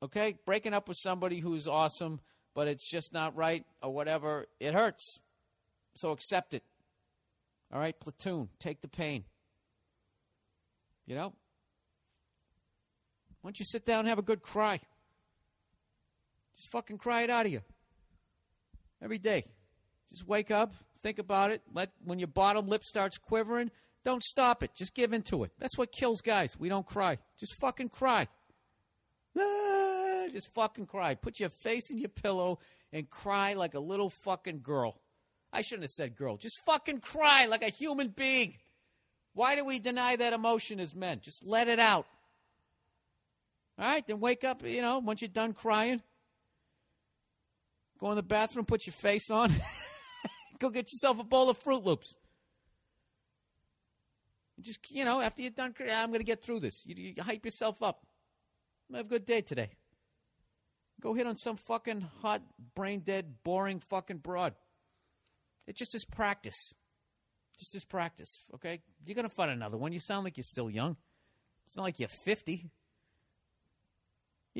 Okay, 0.00 0.36
breaking 0.46 0.74
up 0.74 0.86
with 0.86 0.96
somebody 0.96 1.40
who's 1.40 1.66
awesome, 1.66 2.20
but 2.54 2.68
it's 2.68 2.88
just 2.88 3.12
not 3.12 3.34
right 3.34 3.64
or 3.82 3.92
whatever. 3.92 4.46
It 4.60 4.74
hurts. 4.74 5.18
So 5.96 6.12
accept 6.12 6.54
it. 6.54 6.62
All 7.72 7.80
right, 7.80 7.98
platoon, 7.98 8.48
take 8.60 8.80
the 8.80 8.86
pain. 8.86 9.24
You 11.04 11.16
know, 11.16 11.32
why 13.40 13.48
don't 13.48 13.58
you 13.58 13.64
sit 13.64 13.84
down 13.86 14.00
and 14.00 14.08
have 14.08 14.18
a 14.18 14.22
good 14.22 14.42
cry? 14.42 14.80
Just 16.56 16.70
fucking 16.70 16.98
cry 16.98 17.22
it 17.22 17.30
out 17.30 17.46
of 17.46 17.52
you. 17.52 17.62
Every 19.02 19.18
day. 19.18 19.44
Just 20.10 20.26
wake 20.26 20.50
up, 20.50 20.74
think 21.02 21.18
about 21.18 21.50
it. 21.50 21.62
Let 21.72 21.90
when 22.04 22.18
your 22.18 22.28
bottom 22.28 22.66
lip 22.66 22.84
starts 22.84 23.16
quivering, 23.16 23.70
Don't 24.04 24.22
stop 24.22 24.62
it. 24.62 24.74
Just 24.74 24.94
give 24.94 25.12
into 25.12 25.44
it. 25.44 25.52
That's 25.58 25.76
what 25.78 25.92
kills 25.92 26.20
guys. 26.20 26.58
We 26.58 26.68
don't 26.68 26.86
cry. 26.86 27.18
Just 27.38 27.54
fucking 27.60 27.90
cry. 27.90 28.28
Ah, 29.38 30.24
Just 30.32 30.52
fucking 30.54 30.86
cry. 30.86 31.14
Put 31.14 31.38
your 31.38 31.50
face 31.50 31.90
in 31.90 31.98
your 31.98 32.08
pillow 32.08 32.58
and 32.92 33.08
cry 33.08 33.54
like 33.54 33.74
a 33.74 33.80
little 33.80 34.10
fucking 34.10 34.60
girl. 34.62 35.00
I 35.52 35.62
shouldn't 35.62 35.84
have 35.84 35.90
said 35.90 36.16
girl. 36.16 36.36
Just 36.36 36.60
fucking 36.66 37.00
cry 37.00 37.46
like 37.46 37.62
a 37.62 37.68
human 37.70 38.08
being. 38.08 38.54
Why 39.32 39.54
do 39.54 39.64
we 39.64 39.78
deny 39.78 40.16
that 40.16 40.32
emotion 40.32 40.80
as 40.80 40.94
men? 40.94 41.20
Just 41.22 41.44
let 41.46 41.68
it 41.68 41.78
out. 41.78 42.06
All 43.80 43.86
right, 43.86 44.06
then 44.06 44.20
wake 44.20 44.44
up, 44.44 44.62
you 44.66 44.82
know, 44.82 44.98
once 44.98 45.22
you're 45.22 45.30
done 45.30 45.54
crying. 45.54 46.02
Go 47.98 48.10
in 48.10 48.16
the 48.16 48.22
bathroom, 48.22 48.66
put 48.66 48.86
your 48.86 48.92
face 48.92 49.30
on. 49.30 49.54
Go 50.58 50.68
get 50.68 50.92
yourself 50.92 51.18
a 51.18 51.24
bowl 51.24 51.48
of 51.48 51.58
Froot 51.58 51.82
Loops. 51.82 52.18
Just, 54.60 54.90
you 54.90 55.06
know, 55.06 55.22
after 55.22 55.40
you're 55.40 55.50
done, 55.50 55.72
crying, 55.72 55.92
ah, 55.94 56.02
I'm 56.02 56.08
going 56.08 56.20
to 56.20 56.24
get 56.24 56.42
through 56.42 56.60
this. 56.60 56.84
You, 56.84 56.94
you 56.94 57.22
hype 57.22 57.46
yourself 57.46 57.82
up. 57.82 58.04
Have 58.94 59.06
a 59.06 59.08
good 59.08 59.24
day 59.24 59.40
today. 59.40 59.70
Go 61.00 61.14
hit 61.14 61.26
on 61.26 61.36
some 61.36 61.56
fucking 61.56 62.06
hot, 62.20 62.42
brain 62.74 63.00
dead, 63.00 63.36
boring 63.44 63.80
fucking 63.80 64.18
broad. 64.18 64.52
It 65.66 65.74
just 65.76 65.94
is 65.94 66.04
practice. 66.04 66.74
Just 67.58 67.74
is 67.74 67.86
practice, 67.86 68.44
okay? 68.56 68.82
You're 69.06 69.14
going 69.14 69.28
to 69.28 69.34
find 69.34 69.50
another 69.50 69.78
one. 69.78 69.92
You 69.92 70.00
sound 70.00 70.24
like 70.24 70.36
you're 70.36 70.44
still 70.44 70.68
young. 70.68 70.98
It's 71.64 71.78
not 71.78 71.84
like 71.84 71.98
you're 71.98 72.08
50. 72.08 72.70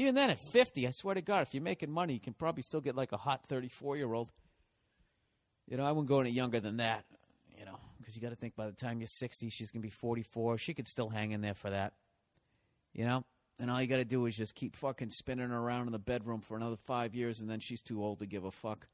Even 0.01 0.14
then, 0.14 0.30
at 0.30 0.38
50, 0.38 0.86
I 0.86 0.92
swear 0.92 1.14
to 1.14 1.20
God, 1.20 1.42
if 1.42 1.53
you're 1.53 1.62
making 1.62 1.90
money, 1.90 2.14
you 2.14 2.20
can 2.20 2.32
probably 2.32 2.62
still 2.62 2.80
get 2.80 2.96
like 2.96 3.12
a 3.12 3.18
hot 3.18 3.44
34 3.44 3.98
year 3.98 4.11
old. 4.11 4.32
You 5.68 5.76
know, 5.76 5.84
I 5.84 5.92
wouldn't 5.92 6.09
go 6.09 6.20
any 6.20 6.30
younger 6.30 6.59
than 6.59 6.78
that, 6.78 7.05
you 7.59 7.66
know, 7.66 7.76
because 7.98 8.16
you 8.16 8.22
got 8.22 8.30
to 8.30 8.34
think 8.34 8.57
by 8.57 8.64
the 8.64 8.72
time 8.72 9.01
you're 9.01 9.07
60, 9.07 9.51
she's 9.51 9.70
going 9.70 9.82
to 9.82 9.86
be 9.86 9.90
44. 9.90 10.57
She 10.57 10.72
could 10.72 10.86
still 10.86 11.11
hang 11.11 11.32
in 11.32 11.42
there 11.42 11.53
for 11.53 11.68
that, 11.68 11.92
you 12.94 13.05
know? 13.05 13.26
And 13.59 13.70
all 13.70 13.78
you 13.78 13.88
got 13.88 13.98
to 13.98 14.07
do 14.07 14.24
is 14.24 14.38
just 14.38 14.55
keep 14.55 14.74
fucking 14.74 15.11
spinning 15.11 15.51
around 15.51 15.84
in 15.84 15.92
the 15.92 15.98
bedroom 15.98 16.40
for 16.40 16.57
another 16.57 16.78
five 16.86 17.14
years, 17.14 17.40
and 17.40 17.51
then 17.51 17.61
she's 17.61 17.82
too 17.82 18.03
old 18.03 18.20
to 18.20 18.26
give 18.26 18.44
a 18.44 18.51
fuck. 18.51 18.88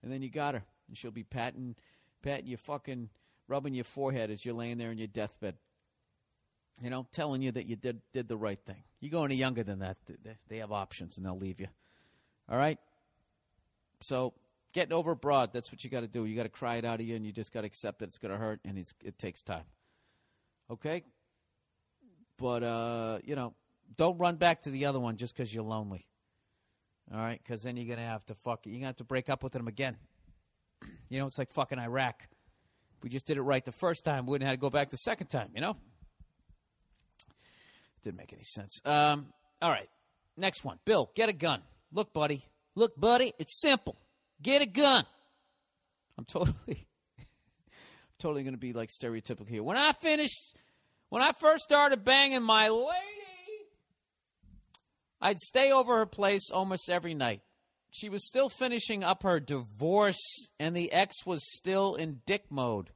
And 0.00 0.12
then 0.12 0.22
you 0.22 0.30
got 0.30 0.54
her, 0.54 0.62
and 0.86 0.96
she'll 0.96 1.10
be 1.10 1.24
patting, 1.24 1.74
patting 2.22 2.46
your 2.46 2.58
fucking, 2.58 3.08
rubbing 3.48 3.74
your 3.74 3.82
forehead 3.82 4.30
as 4.30 4.44
you're 4.44 4.54
laying 4.54 4.78
there 4.78 4.92
in 4.92 4.98
your 4.98 5.08
deathbed. 5.08 5.56
You 6.82 6.90
know, 6.90 7.06
telling 7.12 7.42
you 7.42 7.52
that 7.52 7.66
you 7.66 7.76
did 7.76 8.00
did 8.12 8.28
the 8.28 8.36
right 8.36 8.58
thing. 8.66 8.82
You 9.00 9.08
go 9.08 9.24
any 9.24 9.36
younger 9.36 9.62
than 9.62 9.78
that, 9.80 9.98
th- 10.06 10.18
th- 10.22 10.36
they 10.48 10.58
have 10.58 10.72
options, 10.72 11.16
and 11.16 11.24
they'll 11.24 11.38
leave 11.38 11.60
you. 11.60 11.68
All 12.48 12.58
right. 12.58 12.78
So 14.00 14.34
getting 14.72 14.92
over 14.92 15.14
broad, 15.14 15.52
that's 15.52 15.70
what 15.70 15.84
you 15.84 15.90
got 15.90 16.00
to 16.00 16.08
do. 16.08 16.24
You 16.24 16.34
got 16.34 16.42
to 16.42 16.48
cry 16.48 16.76
it 16.76 16.84
out 16.84 17.00
of 17.00 17.06
you, 17.06 17.14
and 17.14 17.24
you 17.24 17.30
just 17.30 17.52
got 17.52 17.60
to 17.60 17.66
accept 17.66 18.00
that 18.00 18.08
it's 18.08 18.18
going 18.18 18.32
to 18.32 18.38
hurt, 18.38 18.60
and 18.64 18.78
it 18.78 19.18
takes 19.18 19.42
time. 19.42 19.64
Okay. 20.70 21.02
But 22.36 22.64
uh, 22.64 23.18
you 23.24 23.36
know, 23.36 23.54
don't 23.96 24.18
run 24.18 24.36
back 24.36 24.62
to 24.62 24.70
the 24.70 24.86
other 24.86 24.98
one 24.98 25.16
just 25.16 25.36
because 25.36 25.54
you're 25.54 25.64
lonely. 25.64 26.06
All 27.12 27.18
right, 27.18 27.40
because 27.42 27.62
then 27.62 27.76
you're 27.76 27.94
gonna 27.94 28.06
have 28.08 28.24
to 28.26 28.34
fuck. 28.34 28.64
You're 28.64 28.76
gonna 28.76 28.86
have 28.86 28.96
to 28.96 29.04
break 29.04 29.28
up 29.28 29.42
with 29.42 29.52
them 29.52 29.68
again. 29.68 29.96
You 31.08 31.20
know, 31.20 31.26
it's 31.26 31.38
like 31.38 31.50
fucking 31.50 31.78
Iraq. 31.78 32.26
If 32.96 33.04
we 33.04 33.10
just 33.10 33.26
did 33.26 33.36
it 33.36 33.42
right 33.42 33.64
the 33.64 33.72
first 33.72 34.04
time, 34.04 34.24
we 34.26 34.30
wouldn't 34.30 34.48
have 34.48 34.56
to 34.56 34.60
go 34.60 34.70
back 34.70 34.90
the 34.90 34.96
second 34.96 35.26
time. 35.26 35.50
You 35.54 35.60
know, 35.60 35.76
didn't 38.02 38.18
make 38.18 38.32
any 38.32 38.42
sense. 38.42 38.80
Um, 38.84 39.26
all 39.60 39.70
right, 39.70 39.88
next 40.36 40.64
one. 40.64 40.78
Bill, 40.84 41.10
get 41.14 41.28
a 41.28 41.32
gun. 41.32 41.60
Look, 41.92 42.12
buddy. 42.12 42.42
Look, 42.74 42.98
buddy. 42.98 43.32
It's 43.38 43.60
simple. 43.60 43.96
Get 44.40 44.62
a 44.62 44.66
gun. 44.66 45.04
I'm 46.18 46.24
totally, 46.24 46.86
I'm 47.18 47.24
totally 48.18 48.44
gonna 48.44 48.56
be 48.56 48.72
like 48.72 48.90
stereotypical 48.90 49.48
here. 49.48 49.62
When 49.62 49.76
I 49.76 49.92
finished, 49.92 50.56
when 51.08 51.22
I 51.22 51.32
first 51.32 51.64
started 51.64 52.04
banging 52.04 52.42
my 52.42 52.68
lady, 52.68 52.98
I'd 55.20 55.38
stay 55.38 55.70
over 55.72 55.98
her 55.98 56.06
place 56.06 56.50
almost 56.50 56.90
every 56.90 57.14
night. 57.14 57.40
She 57.90 58.08
was 58.08 58.26
still 58.26 58.48
finishing 58.48 59.04
up 59.04 59.22
her 59.22 59.38
divorce, 59.38 60.50
and 60.58 60.74
the 60.74 60.92
ex 60.92 61.26
was 61.26 61.40
still 61.54 61.94
in 61.94 62.22
dick 62.26 62.44
mode. 62.50 62.90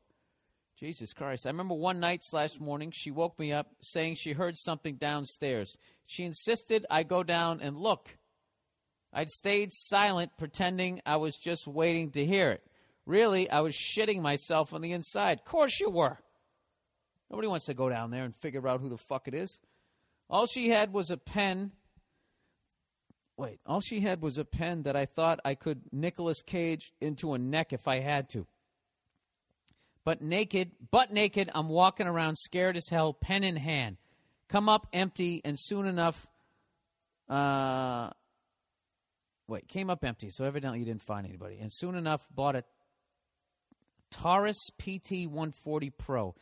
Jesus 0.79 1.14
Christ. 1.14 1.47
I 1.47 1.51
remember 1.51 1.74
one 1.74 2.01
night 2.01 2.20
slash 2.22 2.61
morning, 2.61 2.93
she 2.95 3.11
woke 3.11 3.39
me 3.39 3.53
up 3.53 3.68
saying 3.81 4.16
she 4.16 4.33
heard 4.33 4.59
something 4.59 4.97
downstairs. 4.97 5.77
She 6.05 6.24
insisted 6.24 6.85
I 6.91 7.03
go 7.03 7.22
down 7.22 7.61
and 7.62 7.79
look. 7.79 8.18
I'd 9.12 9.31
stayed 9.31 9.72
silent, 9.72 10.33
pretending 10.37 11.01
I 11.07 11.16
was 11.16 11.39
just 11.39 11.66
waiting 11.66 12.11
to 12.11 12.27
hear 12.27 12.51
it. 12.51 12.62
Really, 13.07 13.49
I 13.49 13.61
was 13.61 13.74
shitting 13.74 14.20
myself 14.20 14.74
on 14.74 14.83
the 14.83 14.93
inside. 14.93 15.39
Of 15.39 15.45
course 15.47 15.81
you 15.81 15.89
were. 15.89 16.18
Nobody 17.31 17.49
wants 17.49 17.66
to 17.66 17.74
go 17.74 17.89
down 17.89 18.11
there 18.11 18.24
and 18.24 18.37
figure 18.37 18.68
out 18.68 18.81
who 18.81 18.91
the 18.91 18.99
fuck 18.99 19.27
it 19.29 19.35
is. 19.35 19.59
All 20.29 20.47
she 20.47 20.68
had 20.68 20.93
was 20.93 21.11
a 21.11 21.16
pen. 21.16 21.72
Wait, 23.39 23.61
all 23.64 23.81
she 23.81 24.01
had 24.01 24.20
was 24.20 24.37
a 24.37 24.45
pen 24.45 24.83
that 24.83 24.97
I 24.97 25.07
thought 25.07 25.41
I 25.45 25.55
could 25.55 25.83
Nicolas 25.93 26.43
Cage 26.43 26.93
into 27.01 27.33
a 27.33 27.39
neck 27.39 27.72
if 27.72 27.89
I 27.89 28.01
had 28.01 28.29
to. 28.31 28.47
But 30.07 30.23
naked, 30.23 30.71
butt 30.93 31.13
naked, 31.13 31.51
I'm 31.53 31.69
walking 31.69 32.07
around 32.07 32.37
scared 32.37 32.77
as 32.77 32.89
hell, 32.89 33.13
pen 33.13 33.43
in 33.43 33.57
hand. 33.57 33.97
Come 34.49 34.69
up 34.69 34.87
empty, 34.93 35.43
and 35.45 35.59
soon 35.59 35.85
enough, 35.85 36.29
uh, 37.29 38.11
wait, 39.49 39.67
came 39.67 39.91
up 39.91 40.05
empty, 40.05 40.31
so 40.31 40.45
evidently 40.45 40.79
you 40.79 40.85
didn't 40.85 41.03
find 41.03 41.27
anybody. 41.27 41.59
And 41.61 41.73
soon 41.73 41.97
enough, 41.97 42.25
bought 42.33 42.55
a 42.55 42.63
Taurus 44.13 44.71
PT 44.79 45.27
140 45.27 45.91
Pro. 45.91 46.37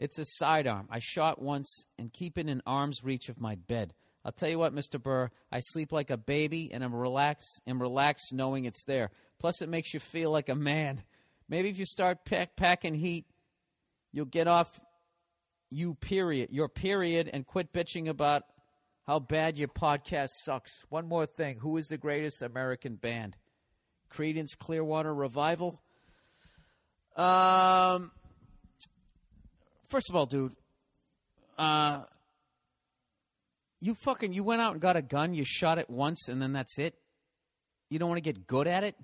It's 0.00 0.18
a 0.18 0.24
sidearm. 0.24 0.88
I 0.90 0.98
shot 0.98 1.40
once 1.40 1.86
and 2.00 2.12
keep 2.12 2.36
it 2.36 2.48
in 2.48 2.60
arm's 2.66 3.04
reach 3.04 3.28
of 3.28 3.40
my 3.40 3.54
bed. 3.54 3.94
I'll 4.24 4.32
tell 4.32 4.50
you 4.50 4.58
what, 4.58 4.74
Mr. 4.74 5.00
Burr, 5.00 5.30
I 5.52 5.60
sleep 5.60 5.92
like 5.92 6.10
a 6.10 6.16
baby 6.16 6.72
and 6.72 6.82
I'm 6.82 6.92
relaxed 6.92 7.62
and 7.68 7.80
relaxed 7.80 8.34
knowing 8.34 8.64
it's 8.64 8.82
there. 8.82 9.12
Plus, 9.38 9.62
it 9.62 9.68
makes 9.68 9.94
you 9.94 10.00
feel 10.00 10.32
like 10.32 10.48
a 10.48 10.56
man. 10.56 11.04
Maybe 11.48 11.68
if 11.68 11.78
you 11.78 11.86
start 11.86 12.24
pack, 12.24 12.56
packing 12.56 12.94
heat, 12.94 13.26
you'll 14.12 14.26
get 14.26 14.48
off 14.48 14.80
you 15.70 15.94
period, 15.94 16.50
your 16.50 16.68
period, 16.68 17.30
and 17.32 17.46
quit 17.46 17.72
bitching 17.72 18.08
about 18.08 18.42
how 19.06 19.18
bad 19.18 19.58
your 19.58 19.68
podcast 19.68 20.30
sucks. 20.42 20.84
One 20.88 21.08
more 21.08 21.26
thing: 21.26 21.58
who 21.58 21.76
is 21.76 21.88
the 21.88 21.98
greatest 21.98 22.42
American 22.42 22.96
band? 22.96 23.36
Creedence 24.10 24.56
Clearwater 24.58 25.14
Revival. 25.14 25.80
Um, 27.16 28.10
first 29.88 30.10
of 30.10 30.16
all, 30.16 30.26
dude, 30.26 30.54
uh, 31.58 32.02
you 33.80 33.94
fucking 33.94 34.32
you 34.32 34.42
went 34.42 34.62
out 34.62 34.72
and 34.72 34.80
got 34.80 34.96
a 34.96 35.02
gun. 35.02 35.34
You 35.34 35.44
shot 35.44 35.78
it 35.78 35.88
once, 35.88 36.28
and 36.28 36.40
then 36.40 36.52
that's 36.52 36.78
it. 36.78 36.94
You 37.88 37.98
don't 37.98 38.08
want 38.08 38.22
to 38.22 38.32
get 38.32 38.46
good 38.46 38.66
at 38.66 38.84
it. 38.84 38.96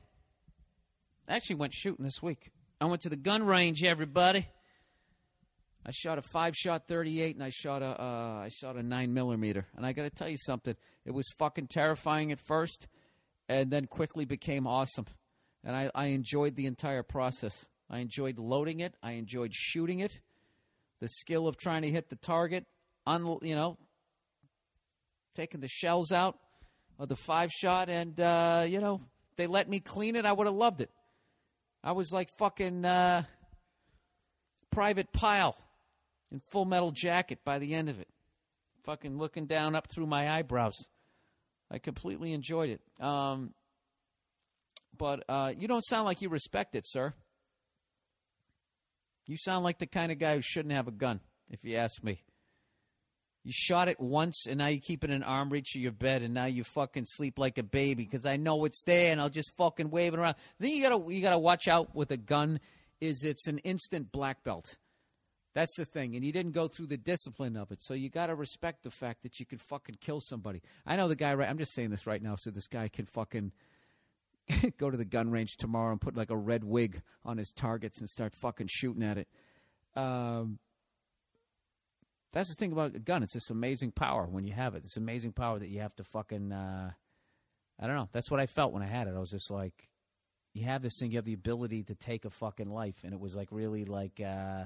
I 1.33 1.37
actually 1.37 1.57
went 1.57 1.73
shooting 1.73 2.05
this 2.05 2.23
week. 2.23 2.51
I 2.79 2.85
went 2.85 3.01
to 3.03 3.09
the 3.09 3.17
gun 3.17 3.43
range, 3.43 3.83
everybody. 3.85 4.47
I 5.87 5.91
shot 5.91 6.19
a 6.19 6.23
five 6.23 6.55
shot 6.55 6.87
38 6.87 7.37
and 7.37 7.43
I 7.43 7.49
shot 7.49 7.81
a 7.81 7.87
uh, 7.87 8.43
I 8.45 8.51
shot 8.51 8.77
a 8.77 8.83
nine 8.83 9.15
millimeter. 9.15 9.67
And 9.75 9.87
I 9.87 9.93
got 9.93 10.03
to 10.03 10.11
tell 10.11 10.29
you 10.29 10.37
something. 10.37 10.77
It 11.07 11.13
was 11.13 11.27
fucking 11.39 11.69
terrifying 11.69 12.33
at 12.33 12.39
first, 12.39 12.87
and 13.49 13.71
then 13.71 13.87
quickly 13.87 14.27
became 14.27 14.67
awesome. 14.67 15.07
And 15.65 15.75
I, 15.75 15.91
I 15.95 16.07
enjoyed 16.09 16.55
the 16.55 16.67
entire 16.67 17.03
process. 17.03 17.67
I 17.89 18.01
enjoyed 18.01 18.39
loading 18.39 18.81
it. 18.81 18.95
I 19.03 19.13
enjoyed 19.13 19.55
shooting 19.55 20.01
it. 20.01 20.21
The 21.01 21.09
skill 21.09 21.49
of 21.49 21.57
trying 21.57 21.81
to 21.81 21.89
hit 21.89 22.11
the 22.11 22.17
target, 22.17 22.67
un, 23.07 23.39
you 23.41 23.55
know, 23.55 23.79
taking 25.35 25.61
the 25.63 25.69
shells 25.69 26.13
out 26.13 26.37
of 26.99 27.09
the 27.09 27.17
five 27.17 27.51
shot, 27.51 27.89
and 27.89 28.21
uh, 28.21 28.67
you 28.69 28.81
know 28.81 29.01
they 29.37 29.47
let 29.47 29.71
me 29.71 29.81
clean 29.81 30.15
it. 30.15 30.27
I 30.27 30.33
would 30.33 30.47
have 30.47 30.55
loved 30.55 30.83
it. 30.83 30.91
I 31.85 31.93
was 31.93 32.13
like 32.13 32.29
fucking 32.39 32.85
uh, 32.85 33.25
Private 34.71 35.13
Pyle 35.13 35.57
in 36.31 36.41
Full 36.51 36.65
Metal 36.65 36.91
Jacket 36.93 37.41
by 37.45 37.59
the 37.59 37.75
end 37.75 37.89
of 37.89 38.01
it. 38.01 38.09
Fucking 38.85 39.19
looking 39.19 39.47
down 39.47 39.75
up 39.75 39.89
through 39.89 40.07
my 40.07 40.31
eyebrows. 40.31 40.87
I 41.71 41.79
completely 41.79 42.33
enjoyed 42.33 42.71
it. 42.71 43.05
Um, 43.05 43.55
but 44.97 45.25
uh, 45.29 45.53
you 45.57 45.69
don't 45.69 45.85
sound 45.85 46.05
like 46.05 46.23
you 46.23 46.29
respect 46.29 46.77
it, 46.77 46.85
sir. 46.87 47.15
You 49.27 49.37
sound 49.37 49.65
like 49.65 49.79
the 49.79 49.87
kind 49.87 50.13
of 50.13 50.19
guy 50.19 50.35
who 50.35 50.43
shouldn't 50.43 50.75
have 50.75 50.89
a 50.89 50.93
gun, 50.93 51.21
if 51.49 51.65
you 51.65 51.77
ask 51.77 52.03
me. 52.03 52.23
You 53.45 53.53
shot 53.53 53.89
it 53.89 53.99
once, 53.99 54.47
and 54.47 54.59
now 54.59 54.69
you 54.69 54.81
keep 54.81 55.03
it 55.03 55.11
in 55.11 55.23
arm 55.25 55.51
reach 55.51 55.75
of 55.75 55.83
your 55.83 55.93
bed, 55.93 56.23
and 56.23 56.33
now 56.33 56.45
you 56.45 56.63
fucking 56.63 57.07
sleep 57.07 57.39
like 57.39 57.59
a 57.59 57.65
baby 57.65 58.05
because 58.05 58.25
I 58.25 58.37
know 58.37 58.65
it's 58.65 58.85
there, 58.85 59.11
and 59.11 59.21
I'll 59.21 59.29
just 59.29 59.57
fucking 59.57 59.91
wave 59.91 60.15
it 60.15 60.21
around. 60.21 60.37
The 60.59 60.67
thing 60.67 60.77
you 60.77 60.89
gotta 60.89 61.13
you 61.13 61.21
gotta 61.21 61.39
watch 61.39 61.67
out 61.67 61.95
with 61.95 62.13
a 62.13 62.17
gun 62.17 62.61
is 63.01 63.25
it's 63.25 63.49
an 63.49 63.59
instant 63.59 64.13
black 64.13 64.45
belt. 64.45 64.77
That's 65.55 65.75
the 65.77 65.85
thing, 65.85 66.15
and 66.15 66.25
you 66.25 66.33
didn't 66.33 66.53
go 66.53 66.69
through 66.69 66.87
the 66.87 66.97
discipline 66.97 67.57
of 67.57 67.73
it, 67.73 67.83
so 67.83 67.95
you 67.95 68.09
got 68.09 68.29
to 68.29 68.35
respect 68.35 68.85
the 68.85 68.91
fact 68.91 69.23
that 69.25 69.39
you 69.39 69.45
could 69.45 69.61
fucking 69.61 69.97
kill 70.01 70.21
somebody. 70.21 70.63
I 70.87 70.97
know 70.97 71.09
the 71.09 71.17
guy. 71.17 71.35
Right, 71.35 71.49
I'm 71.49 71.59
just 71.59 71.75
saying 71.75 71.91
this 71.91 72.07
right 72.07 72.23
now, 72.23 72.37
so 72.39 72.51
this 72.51 72.69
guy 72.69 72.89
can 72.89 73.07
fucking 73.07 73.53
go 74.79 74.89
to 74.89 74.97
the 74.97 75.05
gun 75.05 75.31
range 75.31 75.57
tomorrow 75.59 75.93
and 75.93 76.01
put 76.01 76.17
like 76.17 76.31
a 76.31 76.37
red 76.37 76.65
wig 76.65 77.03
on 77.25 77.39
his 77.39 77.53
targets 77.53 77.99
and 78.01 78.09
start 78.09 78.35
fucking 78.35 78.69
shooting 78.71 79.03
at 79.03 79.19
it. 79.19 79.29
Um, 79.95 80.59
That's 82.33 82.49
the 82.49 82.55
thing 82.55 82.73
about 82.73 82.95
a 82.95 82.99
gun. 82.99 83.23
It's 83.23 83.35
this 83.35 83.51
amazing 83.51 83.93
power 83.93 84.27
when 84.27 84.45
you 84.45 84.53
have 84.53 84.75
it. 84.75 84.83
This 84.83 84.97
amazing 84.97 85.33
power 85.33 85.59
that 85.59 85.69
you 85.69 85.81
have 85.81 85.95
to 85.97 86.05
fucking. 86.05 86.51
Uh, 86.53 86.93
I 87.79 87.87
don't 87.87 87.97
know. 87.97 88.09
That's 88.13 88.31
what 88.31 88.41
I 88.41 88.47
felt 88.47 88.73
when 88.73 88.83
I 88.83 88.87
had 88.87 89.07
it. 89.07 89.15
I 89.15 89.19
was 89.19 89.31
just 89.31 89.51
like, 89.51 89.89
you 90.55 90.65
have 90.65 90.83
this 90.83 90.99
thing. 90.99 91.11
You 91.11 91.19
have 91.19 91.25
the 91.25 91.35
ability 91.35 91.83
to 91.85 91.95
take 91.95 92.25
a 92.25 92.31
fucking 92.31 92.71
life, 92.71 92.97
and 93.05 93.13
it 93.13 93.21
was 93.21 93.37
like 93.37 93.49
really 93.51 93.85
like. 93.85 94.21
Uh, 94.21 94.65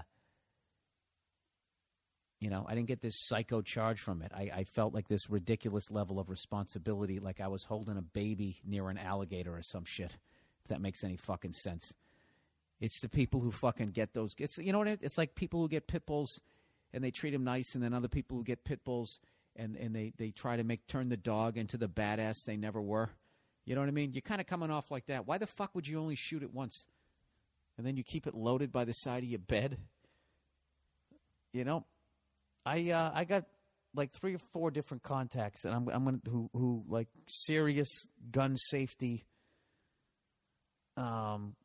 you 2.38 2.50
know, 2.50 2.66
I 2.68 2.74
didn't 2.74 2.88
get 2.88 3.00
this 3.00 3.14
psycho 3.18 3.62
charge 3.62 3.98
from 3.98 4.20
it. 4.20 4.30
I, 4.34 4.50
I 4.54 4.64
felt 4.64 4.92
like 4.92 5.08
this 5.08 5.30
ridiculous 5.30 5.90
level 5.90 6.20
of 6.20 6.28
responsibility, 6.28 7.18
like 7.18 7.40
I 7.40 7.48
was 7.48 7.64
holding 7.64 7.96
a 7.96 8.02
baby 8.02 8.60
near 8.64 8.90
an 8.90 8.98
alligator 8.98 9.56
or 9.56 9.62
some 9.62 9.84
shit. 9.86 10.18
If 10.62 10.68
that 10.68 10.82
makes 10.82 11.02
any 11.02 11.16
fucking 11.16 11.52
sense. 11.52 11.94
It's 12.78 13.00
the 13.00 13.08
people 13.08 13.40
who 13.40 13.50
fucking 13.50 13.88
get 13.92 14.12
those. 14.12 14.34
It's 14.38 14.58
you 14.58 14.70
know 14.72 14.78
what? 14.80 14.88
it- 14.88 15.00
It's 15.02 15.16
like 15.16 15.34
people 15.34 15.60
who 15.62 15.68
get 15.68 15.86
pit 15.86 16.04
bulls 16.04 16.40
and 16.96 17.04
they 17.04 17.10
treat 17.10 17.30
them 17.32 17.44
nice, 17.44 17.74
and 17.74 17.84
then 17.84 17.92
other 17.92 18.08
people 18.08 18.38
who 18.38 18.42
get 18.42 18.64
pit 18.64 18.82
bulls 18.82 19.20
and 19.54 19.76
and 19.76 19.94
they 19.94 20.14
they 20.16 20.30
try 20.30 20.56
to 20.56 20.64
make 20.64 20.86
turn 20.86 21.10
the 21.10 21.16
dog 21.16 21.58
into 21.58 21.76
the 21.76 21.88
badass 21.88 22.42
they 22.44 22.56
never 22.56 22.80
were. 22.80 23.10
You 23.66 23.74
know 23.74 23.82
what 23.82 23.88
I 23.88 23.92
mean? 23.92 24.14
You're 24.14 24.22
kind 24.22 24.40
of 24.40 24.46
coming 24.46 24.70
off 24.70 24.90
like 24.90 25.06
that. 25.06 25.26
Why 25.26 25.36
the 25.36 25.46
fuck 25.46 25.74
would 25.74 25.86
you 25.86 26.00
only 26.00 26.14
shoot 26.14 26.42
it 26.42 26.54
once, 26.54 26.86
and 27.76 27.86
then 27.86 27.98
you 27.98 28.02
keep 28.02 28.26
it 28.26 28.34
loaded 28.34 28.72
by 28.72 28.86
the 28.86 28.92
side 28.92 29.22
of 29.22 29.28
your 29.28 29.38
bed? 29.38 29.76
You 31.52 31.64
know, 31.64 31.84
I 32.64 32.90
uh, 32.90 33.10
I 33.14 33.24
got 33.24 33.44
like 33.94 34.12
three 34.12 34.34
or 34.34 34.40
four 34.54 34.70
different 34.70 35.02
contacts, 35.02 35.66
and 35.66 35.74
I'm 35.74 35.88
I'm 35.88 36.04
gonna 36.06 36.20
who 36.30 36.48
who 36.54 36.82
like 36.88 37.08
serious 37.28 38.08
gun 38.30 38.56
safety 38.56 39.24
um 40.96 41.56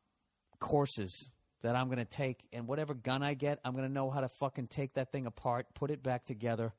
courses 0.60 1.30
that 1.62 1.76
I'm 1.76 1.88
gonna 1.88 2.04
take, 2.04 2.44
and 2.52 2.66
whatever 2.66 2.94
gun 2.94 3.22
I 3.22 3.34
get, 3.34 3.60
I'm 3.64 3.74
gonna 3.74 3.88
know 3.88 4.10
how 4.10 4.20
to 4.20 4.28
fucking 4.28 4.68
take 4.68 4.94
that 4.94 5.12
thing 5.12 5.26
apart, 5.26 5.66
put 5.74 5.90
it 5.90 6.02
back 6.02 6.24
together, 6.24 6.74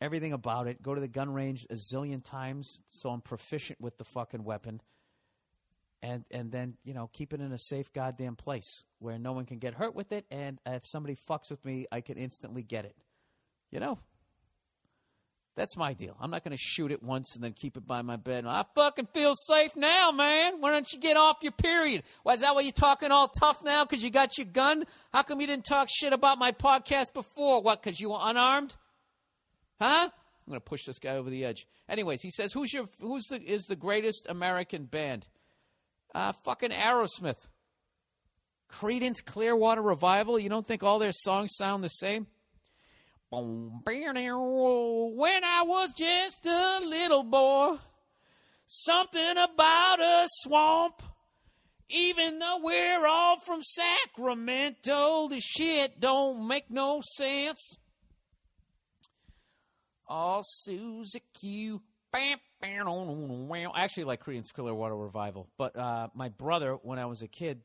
everything 0.00 0.32
about 0.32 0.66
it. 0.66 0.82
Go 0.82 0.94
to 0.94 1.00
the 1.00 1.08
gun 1.08 1.32
range 1.32 1.66
a 1.70 1.74
zillion 1.74 2.22
times, 2.24 2.80
so 2.86 3.10
I'm 3.10 3.20
proficient 3.20 3.80
with 3.80 3.98
the 3.98 4.04
fucking 4.04 4.44
weapon. 4.44 4.80
And 6.00 6.24
and 6.30 6.52
then 6.52 6.76
you 6.84 6.94
know 6.94 7.10
keep 7.12 7.32
it 7.32 7.40
in 7.40 7.52
a 7.52 7.58
safe 7.58 7.92
goddamn 7.92 8.36
place 8.36 8.84
where 9.00 9.18
no 9.18 9.32
one 9.32 9.46
can 9.46 9.58
get 9.58 9.74
hurt 9.74 9.96
with 9.96 10.12
it, 10.12 10.26
and 10.30 10.60
if 10.64 10.86
somebody 10.86 11.16
fucks 11.16 11.50
with 11.50 11.64
me, 11.64 11.86
I 11.90 12.00
can 12.00 12.16
instantly 12.16 12.62
get 12.62 12.84
it. 12.84 12.96
You 13.70 13.80
know, 13.80 13.98
that's 15.58 15.76
my 15.76 15.92
deal. 15.92 16.16
I'm 16.20 16.30
not 16.30 16.44
going 16.44 16.56
to 16.56 16.62
shoot 16.62 16.92
it 16.92 17.02
once 17.02 17.34
and 17.34 17.42
then 17.42 17.52
keep 17.52 17.76
it 17.76 17.84
by 17.84 18.00
my 18.02 18.14
bed. 18.16 18.46
I 18.46 18.64
fucking 18.76 19.08
feel 19.12 19.34
safe 19.34 19.74
now, 19.74 20.12
man. 20.12 20.60
Why 20.60 20.70
don't 20.70 20.90
you 20.92 21.00
get 21.00 21.16
off 21.16 21.38
your 21.42 21.52
period? 21.52 22.04
Why 22.22 22.34
is 22.34 22.40
that 22.42 22.54
why 22.54 22.60
you're 22.60 22.70
talking 22.70 23.10
all 23.10 23.26
tough 23.26 23.64
now? 23.64 23.84
Because 23.84 24.04
you 24.04 24.10
got 24.10 24.38
your 24.38 24.46
gun? 24.46 24.84
How 25.12 25.24
come 25.24 25.40
you 25.40 25.48
didn't 25.48 25.64
talk 25.64 25.88
shit 25.90 26.12
about 26.12 26.38
my 26.38 26.52
podcast 26.52 27.12
before? 27.12 27.60
What? 27.60 27.82
Because 27.82 27.98
you 27.98 28.10
were 28.10 28.20
unarmed? 28.20 28.76
Huh? 29.80 30.08
I'm 30.12 30.50
going 30.50 30.60
to 30.60 30.64
push 30.64 30.84
this 30.84 31.00
guy 31.00 31.16
over 31.16 31.28
the 31.28 31.44
edge. 31.44 31.66
Anyways, 31.88 32.22
he 32.22 32.30
says, 32.30 32.52
"Who's 32.52 32.72
your 32.72 32.86
who's 33.00 33.24
the 33.24 33.42
is 33.42 33.64
the 33.64 33.76
greatest 33.76 34.26
American 34.30 34.84
band?" 34.84 35.26
Uh, 36.14 36.32
fucking 36.32 36.70
Aerosmith. 36.70 37.48
Creedence 38.70 39.24
Clearwater 39.24 39.82
Revival. 39.82 40.38
You 40.38 40.48
don't 40.48 40.66
think 40.66 40.82
all 40.82 40.98
their 40.98 41.12
songs 41.12 41.50
sound 41.56 41.82
the 41.82 41.88
same? 41.88 42.28
When 43.30 44.24
I 45.44 45.62
was 45.66 45.92
just 45.92 46.46
a 46.46 46.80
little 46.82 47.24
boy, 47.24 47.76
something 48.66 49.36
about 49.36 50.00
a 50.00 50.24
swamp. 50.26 51.02
Even 51.90 52.38
though 52.38 52.60
we're 52.62 53.06
all 53.06 53.38
from 53.38 53.62
Sacramento, 53.62 55.28
the 55.28 55.40
shit 55.40 55.98
don't 55.98 56.46
make 56.46 56.70
no 56.70 57.00
sense. 57.16 57.78
Oh, 60.06 60.42
Susie 60.44 61.22
Q. 61.40 61.80
Bam, 62.12 62.38
bam, 62.60 62.88
on, 62.88 63.48
bam. 63.48 63.70
I 63.74 63.84
actually 63.84 64.04
like 64.04 64.22
Creedence 64.22 64.52
Clearwater 64.52 64.96
Revival, 64.96 65.48
but 65.56 65.76
uh, 65.76 66.08
my 66.14 66.28
brother, 66.28 66.74
when 66.82 66.98
I 66.98 67.06
was 67.06 67.22
a 67.22 67.28
kid, 67.28 67.60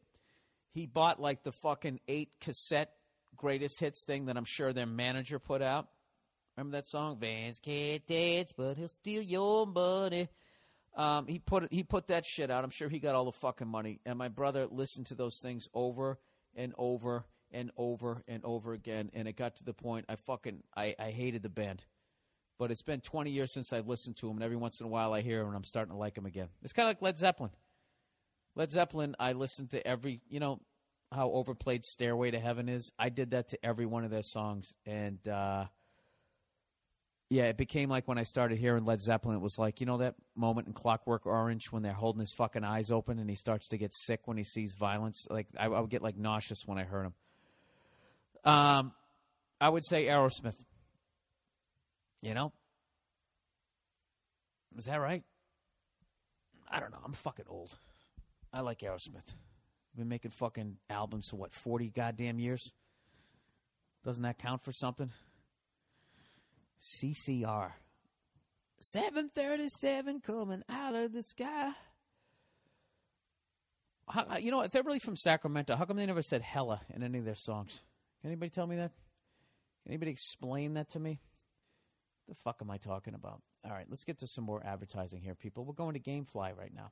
he 0.72 0.86
bought 0.86 1.22
like 1.22 1.44
the 1.44 1.52
fucking 1.52 2.00
eight 2.08 2.30
cassette 2.40 2.92
greatest 3.38 3.80
hits 3.80 4.04
thing 4.04 4.26
that 4.26 4.38
I'm 4.38 4.46
sure 4.46 4.74
their 4.74 4.86
manager 4.86 5.40
put 5.40 5.62
out. 5.62 5.88
Remember 6.56 6.78
that 6.78 6.88
song? 6.88 7.18
Vance 7.20 7.60
can't 7.60 8.06
dance, 8.06 8.54
but 8.56 8.78
he'll 8.78 8.88
steal 8.88 9.22
your 9.22 9.66
money. 9.66 10.28
Um, 10.96 11.26
he 11.26 11.40
put 11.40 11.72
he 11.72 11.84
put 11.84 12.08
that 12.08 12.26
shit 12.26 12.52
out. 12.52 12.64
I'm 12.64 12.70
sure 12.70 12.90
he 12.90 13.00
got 13.00 13.16
all 13.16 13.26
the 13.26 13.32
fucking 13.32 13.68
money. 13.68 14.00
And 14.06 14.18
my 14.18 14.28
brother 14.28 14.68
listened 14.70 15.08
to 15.08 15.16
those 15.16 15.40
things 15.40 15.68
over 15.74 16.20
and 16.56 16.74
over 16.78 17.26
and 17.52 17.72
over 17.78 18.24
and 18.28 18.44
over 18.46 18.74
again. 18.74 19.10
And 19.14 19.28
it 19.28 19.36
got 19.36 19.56
to 19.58 19.64
the 19.64 19.74
point 19.74 20.06
I 20.10 20.16
fucking 20.16 20.62
I, 20.76 20.96
I 21.00 21.10
hated 21.10 21.42
the 21.42 21.50
band. 21.50 21.84
But 22.60 22.70
it's 22.70 22.84
been 22.84 23.02
20 23.02 23.32
years 23.32 23.52
since 23.52 23.74
I've 23.74 23.88
listened 23.88 24.18
to 24.18 24.30
him, 24.30 24.36
and 24.36 24.44
every 24.44 24.56
once 24.56 24.80
in 24.80 24.86
a 24.86 24.90
while 24.90 25.12
I 25.12 25.22
hear 25.22 25.42
him, 25.42 25.48
and 25.48 25.56
I'm 25.56 25.64
starting 25.64 25.92
to 25.92 25.98
like 25.98 26.16
him 26.16 26.28
again. 26.28 26.50
It's 26.62 26.72
kind 26.72 26.88
of 26.88 26.92
like 26.92 27.02
Led 27.02 27.18
Zeppelin. 27.18 27.50
Led 28.56 28.72
Zeppelin, 28.72 29.16
I 29.20 29.34
listened 29.34 29.72
to 29.72 29.86
every, 29.86 30.22
you 30.30 30.40
know, 30.40 30.62
how 31.14 31.32
overplayed 31.32 31.84
Stairway 31.84 32.32
to 32.32 32.40
Heaven 32.40 32.70
is. 32.70 32.92
I 32.98 33.10
did 33.10 33.32
that 33.32 33.50
to 33.50 33.66
every 33.66 33.86
one 33.86 34.04
of 34.04 34.12
their 34.12 34.24
songs, 34.24 34.76
and 34.86 35.26
uh, 35.28 35.66
yeah, 37.30 37.46
it 37.46 37.58
became 37.58 37.90
like 37.90 38.08
when 38.08 38.18
I 38.18 38.24
started 38.24 38.58
hearing 38.58 38.86
Led 38.86 39.02
Zeppelin, 39.02 39.38
it 39.38 39.42
was 39.42 39.58
like 39.58 39.80
you 39.80 39.86
know 39.86 39.98
that 39.98 40.16
moment 40.36 40.68
in 40.68 40.74
Clockwork 40.74 41.26
Orange 41.26 41.72
when 41.72 41.82
they're 41.82 41.94
holding 41.94 42.20
his 42.20 42.34
fucking 42.34 42.64
eyes 42.64 42.92
open 42.92 43.18
and 43.20 43.30
he 43.30 43.36
starts 43.36 43.70
to 43.70 43.78
get 43.78 43.94
sick 43.94 44.22
when 44.26 44.38
he 44.38 44.44
sees 44.44 44.76
violence. 44.80 45.26
Like 45.30 45.48
I, 45.58 45.66
I 45.66 45.80
would 45.80 45.90
get 45.90 46.02
like 46.02 46.18
nauseous 46.18 46.64
when 46.66 46.78
I 46.78 46.84
heard 46.84 47.08
him. 47.08 47.14
Um, 48.46 48.92
I 49.60 49.70
would 49.70 49.86
say 49.86 50.06
Aerosmith. 50.06 50.64
You 52.22 52.34
know, 52.34 52.54
is 54.78 54.86
that 54.86 55.02
right? 55.02 55.24
I 56.70 56.80
don't 56.80 56.92
know. 56.92 57.02
I'm 57.04 57.14
fucking 57.14 57.46
old. 57.50 57.76
I 58.52 58.62
like 58.62 58.80
Aerosmith. 58.80 59.34
Been 59.96 60.10
making 60.10 60.32
fucking 60.32 60.78
albums 60.90 61.30
for 61.30 61.38
what, 61.38 61.54
40 61.54 61.90
goddamn 61.90 62.40
years? 62.40 62.74
Doesn't 64.04 64.24
that 64.24 64.40
count 64.40 64.64
for 64.64 64.72
something? 64.72 65.10
CCR. 66.80 67.72
737 68.80 70.20
coming 70.22 70.64
out 70.68 70.96
of 70.96 71.14
the 71.14 71.22
sky. 71.22 71.72
How, 74.10 74.24
uh, 74.24 74.38
you 74.38 74.52
know, 74.52 74.62
if 74.62 74.72
they're 74.72 74.84
really 74.84 75.00
from 75.00 75.16
Sacramento, 75.16 75.76
how 75.76 75.86
come 75.86 75.96
they 75.96 76.06
never 76.06 76.22
said 76.22 76.42
hella 76.42 76.82
in 76.94 77.04
any 77.04 77.20
of 77.20 77.26
their 77.26 77.36
songs? 77.36 77.84
Can 78.22 78.30
anybody 78.30 78.50
tell 78.50 78.68
me 78.68 78.76
that? 78.78 78.92
Can 79.84 79.94
anybody 79.94 80.12
explain 80.12 80.74
that 80.74 80.90
to 80.90 81.00
me? 81.00 81.20
The 82.28 82.36
fuck 82.36 82.60
am 82.62 82.72
I 82.72 82.78
talking 82.78 83.14
about? 83.14 83.42
All 83.66 83.72
right, 83.72 83.86
let's 83.90 84.04
get 84.04 84.20
to 84.20 84.28
some 84.28 84.44
more 84.44 84.62
advertising 84.66 85.22
here, 85.22 85.36
people. 85.36 85.64
We're 85.64 85.74
going 85.74 85.94
to 85.94 86.00
Gamefly 86.00 86.58
right 86.58 86.74
now. 86.74 86.92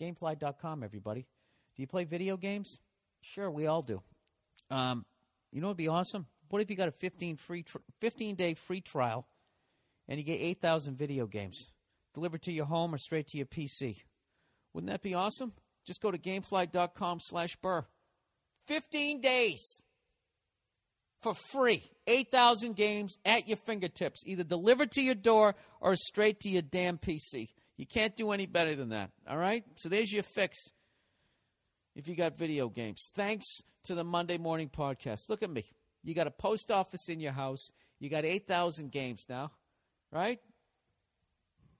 Gamefly.com, 0.00 0.82
everybody. 0.82 1.26
Do 1.74 1.82
you 1.82 1.86
play 1.86 2.04
video 2.04 2.36
games? 2.36 2.78
Sure, 3.22 3.50
we 3.50 3.66
all 3.66 3.82
do. 3.82 4.02
Um, 4.70 5.04
you 5.52 5.60
know 5.60 5.68
would 5.68 5.76
be 5.76 5.88
awesome? 5.88 6.26
What 6.48 6.62
if 6.62 6.70
you 6.70 6.76
got 6.76 6.88
a 6.88 6.92
15 6.92 7.36
free 7.36 7.62
tr- 7.62 7.78
15 8.00 8.36
day 8.36 8.54
free 8.54 8.80
trial 8.80 9.26
and 10.08 10.18
you 10.18 10.24
get 10.24 10.40
8,000 10.40 10.96
video 10.96 11.26
games 11.26 11.72
delivered 12.14 12.42
to 12.42 12.52
your 12.52 12.66
home 12.66 12.94
or 12.94 12.98
straight 12.98 13.28
to 13.28 13.36
your 13.36 13.46
PC? 13.46 13.98
Wouldn't 14.72 14.90
that 14.90 15.02
be 15.02 15.14
awesome? 15.14 15.52
Just 15.84 16.00
go 16.00 16.10
to 16.10 16.18
gamefly.com 16.18 17.18
slash 17.20 17.56
burr. 17.56 17.84
15 18.66 19.20
days 19.20 19.82
for 21.22 21.34
free. 21.34 21.82
8,000 22.06 22.76
games 22.76 23.18
at 23.24 23.48
your 23.48 23.56
fingertips, 23.56 24.22
either 24.26 24.44
delivered 24.44 24.90
to 24.92 25.02
your 25.02 25.14
door 25.14 25.54
or 25.80 25.96
straight 25.96 26.40
to 26.40 26.48
your 26.48 26.62
damn 26.62 26.98
PC. 26.98 27.48
You 27.76 27.86
can't 27.86 28.16
do 28.16 28.32
any 28.32 28.46
better 28.46 28.74
than 28.76 28.90
that, 28.90 29.10
all 29.28 29.38
right? 29.38 29.64
So 29.76 29.88
there's 29.88 30.12
your 30.12 30.22
fix 30.22 30.58
if 31.94 32.08
you 32.08 32.14
got 32.14 32.36
video 32.36 32.68
games. 32.68 33.10
Thanks 33.14 33.46
to 33.84 33.94
the 33.94 34.04
Monday 34.04 34.38
Morning 34.38 34.68
Podcast. 34.68 35.28
Look 35.28 35.42
at 35.42 35.50
me. 35.50 35.64
You 36.02 36.14
got 36.14 36.26
a 36.26 36.30
post 36.30 36.70
office 36.70 37.08
in 37.08 37.20
your 37.20 37.32
house. 37.32 37.70
You 37.98 38.08
got 38.08 38.24
8,000 38.24 38.90
games 38.90 39.26
now, 39.28 39.50
right? 40.10 40.38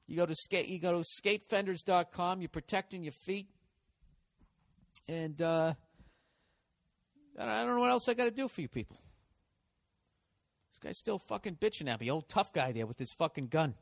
You 0.07 0.17
go 0.17 0.27
to 0.27 0.35
skate 0.35 0.69
you 0.69 0.81
go 0.81 0.93
to 0.93 1.05
skatefenders.com, 1.05 2.41
you're 2.41 2.49
protecting 2.49 3.05
your 3.05 3.13
feet. 3.13 3.49
And 5.09 5.41
uh 5.41 5.75
I 7.39 7.65
don't 7.65 7.77
know 7.77 7.81
what 7.81 7.91
else 7.91 8.09
I 8.09 8.15
got 8.15 8.25
to 8.25 8.31
do 8.31 8.49
for 8.49 8.61
you 8.61 8.69
people. 8.69 9.01
This 10.73 10.79
guy's 10.79 10.99
still 10.99 11.19
fucking 11.19 11.57
bitching 11.57 11.89
at 11.89 12.01
me. 12.01 12.11
Old 12.11 12.29
tough 12.29 12.53
guy 12.53 12.73
there 12.73 12.87
with 12.87 12.99
his 12.99 13.13
fucking 13.13 13.47
gun. 13.47 13.75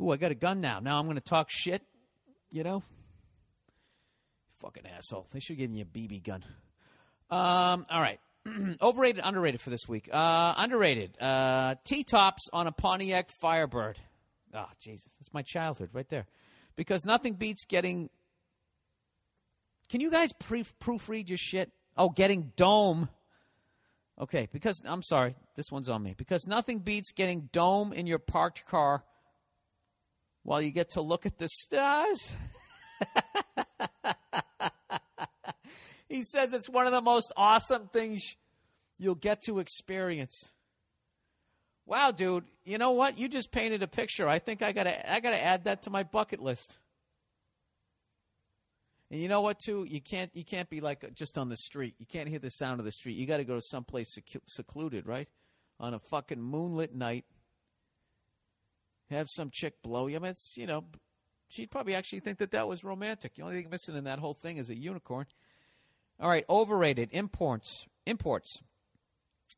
Ooh, 0.00 0.10
I 0.10 0.16
got 0.16 0.30
a 0.30 0.36
gun 0.36 0.60
now. 0.60 0.78
Now 0.78 0.98
I'm 0.98 1.06
going 1.06 1.16
to 1.16 1.22
talk 1.22 1.48
shit, 1.50 1.82
you 2.52 2.62
know? 2.62 2.82
Fucking 4.60 4.84
asshole. 4.86 5.26
They 5.32 5.40
should 5.40 5.56
give 5.56 5.70
me 5.70 5.80
a 5.80 5.84
BB 5.84 6.22
gun. 6.22 6.44
Um, 7.30 7.86
all 7.90 8.00
right. 8.00 8.20
Overrated, 8.82 9.22
underrated 9.24 9.60
for 9.60 9.70
this 9.70 9.88
week. 9.88 10.08
Uh, 10.12 10.54
underrated. 10.56 11.20
Uh, 11.20 11.76
T 11.84 12.04
tops 12.04 12.48
on 12.52 12.66
a 12.66 12.72
Pontiac 12.72 13.30
Firebird. 13.40 13.98
Oh, 14.54 14.66
Jesus. 14.78 15.12
That's 15.18 15.32
my 15.32 15.42
childhood 15.42 15.90
right 15.92 16.08
there. 16.08 16.26
Because 16.76 17.04
nothing 17.04 17.34
beats 17.34 17.64
getting. 17.64 18.10
Can 19.88 20.00
you 20.00 20.10
guys 20.10 20.32
pre- 20.38 20.64
proofread 20.80 21.28
your 21.28 21.38
shit? 21.38 21.70
Oh, 21.96 22.08
getting 22.08 22.52
dome. 22.56 23.08
Okay, 24.20 24.48
because 24.52 24.82
I'm 24.84 25.02
sorry, 25.02 25.34
this 25.56 25.70
one's 25.72 25.88
on 25.88 26.02
me. 26.02 26.14
Because 26.16 26.46
nothing 26.46 26.80
beats 26.80 27.12
getting 27.12 27.48
dome 27.52 27.92
in 27.92 28.06
your 28.06 28.18
parked 28.18 28.66
car 28.66 29.02
while 30.42 30.60
you 30.60 30.70
get 30.70 30.90
to 30.90 31.00
look 31.00 31.24
at 31.24 31.38
the 31.38 31.48
stars. 31.48 32.36
he 36.10 36.22
says 36.22 36.52
it's 36.52 36.68
one 36.68 36.86
of 36.86 36.92
the 36.92 37.00
most 37.00 37.32
awesome 37.36 37.88
things 37.92 38.36
you'll 38.98 39.14
get 39.14 39.40
to 39.42 39.60
experience. 39.60 40.52
Wow, 41.86 42.10
dude, 42.10 42.44
you 42.64 42.78
know 42.78 42.90
what? 42.90 43.16
You 43.16 43.28
just 43.28 43.52
painted 43.52 43.82
a 43.82 43.88
picture. 43.88 44.28
I 44.28 44.38
think 44.38 44.60
I 44.60 44.72
gotta 44.72 45.10
I 45.10 45.20
gotta 45.20 45.42
add 45.42 45.64
that 45.64 45.82
to 45.82 45.90
my 45.90 46.02
bucket 46.02 46.40
list. 46.40 46.78
And 49.10 49.20
you 49.20 49.28
know 49.28 49.40
what? 49.40 49.58
Too, 49.58 49.86
you 49.88 50.00
can't 50.00 50.30
you 50.34 50.44
can't 50.44 50.68
be 50.68 50.80
like 50.80 51.02
uh, 51.02 51.08
just 51.14 51.38
on 51.38 51.48
the 51.48 51.56
street. 51.56 51.94
You 51.98 52.06
can't 52.06 52.28
hear 52.28 52.38
the 52.38 52.50
sound 52.50 52.80
of 52.80 52.86
the 52.86 52.92
street. 52.92 53.16
You 53.16 53.26
got 53.26 53.38
to 53.38 53.44
go 53.44 53.54
to 53.54 53.60
someplace 53.60 54.16
secu- 54.16 54.42
secluded, 54.46 55.06
right? 55.06 55.28
On 55.80 55.94
a 55.94 55.98
fucking 55.98 56.40
moonlit 56.40 56.94
night, 56.94 57.24
have 59.10 59.28
some 59.28 59.50
chick 59.52 59.82
blow 59.82 60.06
you. 60.06 60.16
I 60.16 60.18
mean, 60.20 60.30
it's 60.32 60.56
you 60.56 60.66
know, 60.66 60.84
she'd 61.48 61.70
probably 61.70 61.94
actually 61.94 62.20
think 62.20 62.38
that 62.38 62.52
that 62.52 62.68
was 62.68 62.84
romantic. 62.84 63.34
The 63.34 63.42
only 63.42 63.62
thing 63.62 63.70
missing 63.70 63.96
in 63.96 64.04
that 64.04 64.20
whole 64.20 64.34
thing 64.34 64.58
is 64.58 64.70
a 64.70 64.76
unicorn. 64.76 65.26
All 66.20 66.28
right, 66.28 66.44
overrated 66.50 67.08
imports. 67.12 67.86
Imports. 68.04 68.62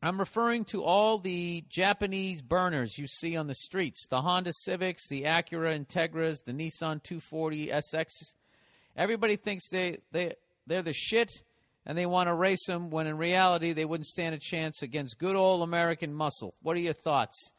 I'm 0.00 0.18
referring 0.18 0.64
to 0.66 0.84
all 0.84 1.18
the 1.18 1.64
Japanese 1.68 2.40
burners 2.40 2.98
you 2.98 3.06
see 3.06 3.36
on 3.36 3.46
the 3.46 3.54
streets 3.54 4.06
the 4.08 4.20
Honda 4.20 4.52
Civics, 4.52 5.08
the 5.08 5.22
Acura 5.22 5.78
Integras, 5.78 6.44
the 6.44 6.52
Nissan 6.52 7.02
240 7.02 7.68
SX. 7.68 8.34
Everybody 8.96 9.36
thinks 9.36 9.68
they, 9.68 9.98
they, 10.12 10.34
they're 10.66 10.82
the 10.82 10.92
shit 10.92 11.30
and 11.84 11.98
they 11.98 12.06
want 12.06 12.28
to 12.28 12.34
race 12.34 12.66
them 12.66 12.90
when 12.90 13.06
in 13.06 13.16
reality 13.16 13.72
they 13.72 13.84
wouldn't 13.84 14.06
stand 14.06 14.34
a 14.34 14.38
chance 14.38 14.82
against 14.82 15.18
good 15.18 15.34
old 15.34 15.62
American 15.62 16.14
muscle. 16.14 16.54
What 16.62 16.76
are 16.76 16.80
your 16.80 16.92
thoughts? 16.92 17.52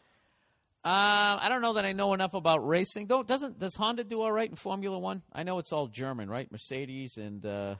Uh, 0.85 1.39
I 1.41 1.47
don't 1.49 1.61
know 1.61 1.73
that 1.73 1.85
I 1.85 1.93
know 1.93 2.13
enough 2.13 2.33
about 2.33 2.65
racing. 2.67 3.07
Don't 3.07 3.27
doesn't 3.27 3.57
does 3.57 3.75
Honda 3.75 4.03
do 4.03 4.21
all 4.21 4.31
right 4.31 4.49
in 4.49 4.57
Formula 4.57 4.99
One? 4.99 5.21
I 5.31 5.43
know 5.43 5.59
it's 5.59 5.71
all 5.71 5.87
German, 5.87 6.29
right? 6.29 6.51
Mercedes 6.51 7.15
and 7.17 7.45
uh, 7.45 7.75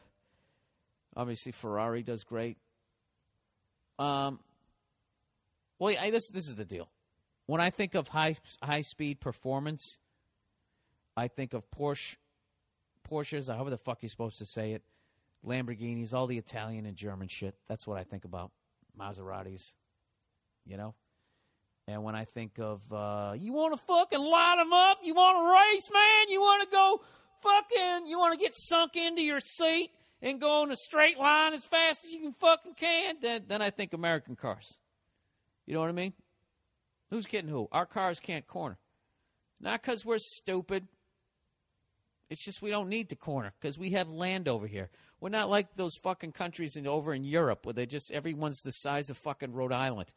obviously 1.15 1.51
Ferrari 1.51 2.03
does 2.03 2.23
great. 2.23 2.57
Um, 3.99 4.39
well, 5.79 5.95
I, 5.99 6.11
this 6.11 6.29
this 6.29 6.47
is 6.47 6.55
the 6.55 6.65
deal. 6.65 6.89
When 7.45 7.61
I 7.61 7.69
think 7.69 7.95
of 7.95 8.07
high 8.07 8.35
high 8.61 8.81
speed 8.81 9.19
performance, 9.19 9.99
I 11.15 11.27
think 11.27 11.53
of 11.53 11.69
Porsche, 11.69 12.15
Porsches, 13.09 13.53
however 13.53 13.69
the 13.69 13.77
fuck 13.77 14.01
you're 14.01 14.09
supposed 14.09 14.39
to 14.39 14.45
say 14.45 14.73
it, 14.73 14.83
Lamborghinis, 15.45 16.13
all 16.13 16.27
the 16.27 16.37
Italian 16.37 16.85
and 16.85 16.95
German 16.95 17.27
shit. 17.29 17.55
That's 17.67 17.85
what 17.85 17.97
I 17.97 18.03
think 18.03 18.25
about. 18.25 18.51
Maseratis, 18.97 19.73
you 20.65 20.77
know. 20.77 20.95
And 21.87 22.03
when 22.03 22.15
I 22.15 22.23
think 22.23 22.59
of 22.59 22.81
uh, 22.93 23.33
you 23.37 23.51
want 23.51 23.77
to 23.77 23.85
fucking 23.85 24.19
light 24.19 24.55
them 24.57 24.71
up, 24.71 24.99
you 25.03 25.13
want 25.13 25.37
to 25.37 25.73
race, 25.73 25.89
man, 25.93 26.29
you 26.29 26.39
want 26.39 26.63
to 26.63 26.69
go 26.73 27.01
fucking, 27.41 28.07
you 28.07 28.17
want 28.17 28.33
to 28.33 28.39
get 28.39 28.53
sunk 28.55 28.95
into 28.95 29.21
your 29.21 29.41
seat 29.41 29.91
and 30.23 30.39
go 30.39 30.63
in 30.63 30.71
a 30.71 30.75
straight 30.75 31.19
line 31.19 31.53
as 31.53 31.65
fast 31.65 32.05
as 32.05 32.11
you 32.11 32.21
can 32.21 32.33
fucking 32.33 32.73
can, 32.73 33.15
then 33.21 33.43
then 33.47 33.61
I 33.61 33.69
think 33.69 33.93
American 33.93 34.35
cars. 34.35 34.79
You 35.67 35.75
know 35.75 35.81
what 35.81 35.89
I 35.89 35.93
mean? 35.93 36.13
Who's 37.11 37.27
kidding 37.27 37.51
who? 37.51 37.67
Our 37.71 37.85
cars 37.85 38.19
can't 38.19 38.47
corner. 38.47 38.79
Not 39.59 39.81
because 39.81 40.05
we're 40.05 40.17
stupid. 40.17 40.87
It's 42.29 42.43
just 42.43 42.61
we 42.61 42.71
don't 42.71 42.89
need 42.89 43.09
to 43.09 43.15
corner 43.15 43.53
because 43.59 43.77
we 43.77 43.91
have 43.91 44.11
land 44.11 44.47
over 44.47 44.65
here. 44.65 44.89
We're 45.19 45.29
not 45.29 45.49
like 45.49 45.75
those 45.75 45.95
fucking 45.97 46.31
countries 46.31 46.75
in, 46.75 46.87
over 46.87 47.13
in 47.13 47.23
Europe 47.23 47.65
where 47.65 47.73
they 47.73 47.85
just 47.85 48.11
everyone's 48.11 48.61
the 48.61 48.71
size 48.71 49.09
of 49.09 49.17
fucking 49.17 49.53
Rhode 49.53 49.71
Island. 49.71 50.13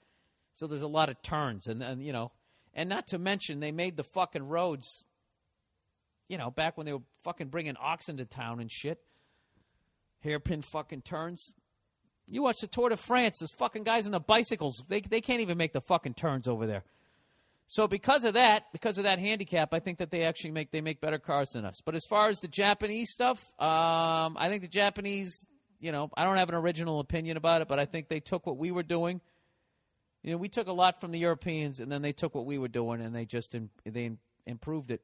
So 0.54 0.66
there's 0.66 0.82
a 0.82 0.88
lot 0.88 1.10
of 1.10 1.20
turns 1.20 1.66
and, 1.66 1.82
and 1.82 2.02
you 2.02 2.12
know, 2.12 2.32
and 2.72 2.88
not 2.88 3.08
to 3.08 3.18
mention 3.18 3.60
they 3.60 3.72
made 3.72 3.96
the 3.96 4.04
fucking 4.04 4.48
roads. 4.48 5.04
You 6.28 6.38
know, 6.38 6.50
back 6.50 6.76
when 6.76 6.86
they 6.86 6.92
were 6.92 7.02
fucking 7.22 7.48
bringing 7.48 7.76
oxen 7.76 8.16
to 8.16 8.24
town 8.24 8.58
and 8.58 8.70
shit, 8.70 9.00
hairpin 10.26 10.62
fucking 10.62 11.02
turns. 11.02 11.54
You 12.26 12.42
watch 12.42 12.60
the 12.60 12.66
Tour 12.66 12.88
de 12.88 12.96
France. 12.96 13.38
Those 13.38 13.52
fucking 13.52 13.84
guys 13.84 14.06
on 14.06 14.12
the 14.12 14.20
bicycles, 14.20 14.82
they 14.88 15.00
they 15.00 15.20
can't 15.20 15.40
even 15.40 15.56
make 15.56 15.72
the 15.72 15.80
fucking 15.80 16.14
turns 16.14 16.48
over 16.48 16.66
there. 16.66 16.84
So 17.68 17.88
because 17.88 18.24
of 18.24 18.34
that, 18.34 18.64
because 18.72 18.98
of 18.98 19.04
that 19.04 19.18
handicap, 19.18 19.74
I 19.74 19.80
think 19.80 19.98
that 19.98 20.10
they 20.10 20.22
actually 20.22 20.52
make 20.52 20.70
they 20.70 20.80
make 20.80 21.00
better 21.00 21.18
cars 21.18 21.50
than 21.50 21.64
us. 21.64 21.80
But 21.84 21.94
as 21.94 22.04
far 22.04 22.28
as 22.28 22.40
the 22.40 22.48
Japanese 22.48 23.12
stuff, 23.12 23.40
um, 23.60 24.36
I 24.38 24.48
think 24.48 24.62
the 24.62 24.68
Japanese, 24.68 25.44
you 25.80 25.90
know, 25.92 26.10
I 26.16 26.24
don't 26.24 26.36
have 26.36 26.48
an 26.48 26.54
original 26.54 27.00
opinion 27.00 27.36
about 27.36 27.62
it, 27.62 27.68
but 27.68 27.78
I 27.78 27.84
think 27.84 28.08
they 28.08 28.20
took 28.20 28.46
what 28.46 28.56
we 28.56 28.70
were 28.70 28.84
doing. 28.84 29.20
You 30.22 30.32
know, 30.32 30.38
we 30.38 30.48
took 30.48 30.66
a 30.66 30.72
lot 30.72 31.00
from 31.00 31.12
the 31.12 31.18
Europeans, 31.18 31.80
and 31.80 31.90
then 31.90 32.02
they 32.02 32.12
took 32.12 32.34
what 32.34 32.46
we 32.46 32.58
were 32.58 32.68
doing, 32.68 33.00
and 33.00 33.14
they 33.14 33.24
just 33.24 33.54
im- 33.54 33.70
they 33.84 34.10
improved 34.46 34.90
it. 34.90 35.02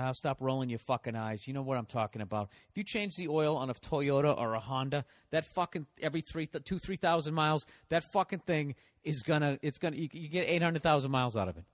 Uh, 0.00 0.14
stop 0.14 0.40
rolling 0.40 0.70
your 0.70 0.78
fucking 0.78 1.14
eyes. 1.14 1.46
You 1.46 1.52
know 1.52 1.60
what 1.60 1.76
I'm 1.76 1.84
talking 1.84 2.22
about. 2.22 2.48
If 2.70 2.78
you 2.78 2.84
change 2.84 3.16
the 3.16 3.28
oil 3.28 3.58
on 3.58 3.68
a 3.68 3.74
Toyota 3.74 4.34
or 4.36 4.54
a 4.54 4.60
Honda, 4.60 5.04
that 5.30 5.44
fucking 5.54 5.86
every 6.00 6.22
three, 6.22 6.48
two, 6.64 6.78
three 6.78 6.96
thousand 6.96 7.34
miles, 7.34 7.66
that 7.90 8.02
fucking 8.14 8.38
thing 8.40 8.76
is 9.04 9.22
gonna, 9.22 9.58
it's 9.60 9.76
gonna, 9.76 9.96
you, 9.96 10.08
you 10.12 10.28
get 10.28 10.48
eight 10.48 10.62
hundred 10.62 10.80
thousand 10.80 11.10
miles 11.10 11.36
out 11.36 11.48
of 11.48 11.58
it. 11.58 11.64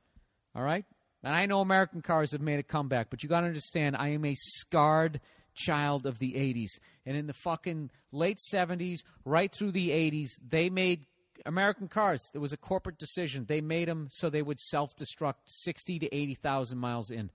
All 0.57 0.63
right. 0.63 0.85
And 1.23 1.37
I 1.37 1.47
know 1.47 1.61
American 1.61 2.03
cars 2.03 2.33
have 2.33 2.41
made 2.41 2.59
a 2.59 2.65
comeback, 2.65 3.11
but 3.11 3.23
you 3.23 3.29
got 3.29 3.43
to 3.43 3.47
understand, 3.47 3.97
I 3.97 4.09
am 4.09 4.25
a 4.25 4.35
scarred 4.35 5.21
child 5.55 6.05
of 6.05 6.19
the 6.19 6.33
'80s, 6.33 6.81
and 7.07 7.17
in 7.17 7.29
the 7.29 7.33
fucking 7.33 7.91
late 8.11 8.39
'70s, 8.53 9.05
right 9.25 9.53
through 9.57 9.71
the 9.71 9.91
'80s, 9.91 10.31
they 10.47 10.69
made 10.69 11.05
American 11.45 11.87
cars. 11.87 12.29
There 12.33 12.43
was 12.43 12.53
a 12.53 12.57
corporate 12.57 12.99
decision. 12.99 13.45
They 13.47 13.61
made 13.61 13.87
them 13.87 14.09
so 14.11 14.31
they 14.31 14.43
would 14.43 14.59
self-destruct 14.59 15.35
sixty 15.47 16.01
to 16.01 16.13
eighty 16.13 16.35
thousand 16.35 16.79
miles 16.79 17.11
in. 17.11 17.31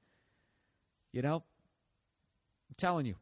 You 1.11 1.21
know? 1.21 1.43
I'm 2.69 2.75
telling 2.77 3.05
you. 3.05 3.15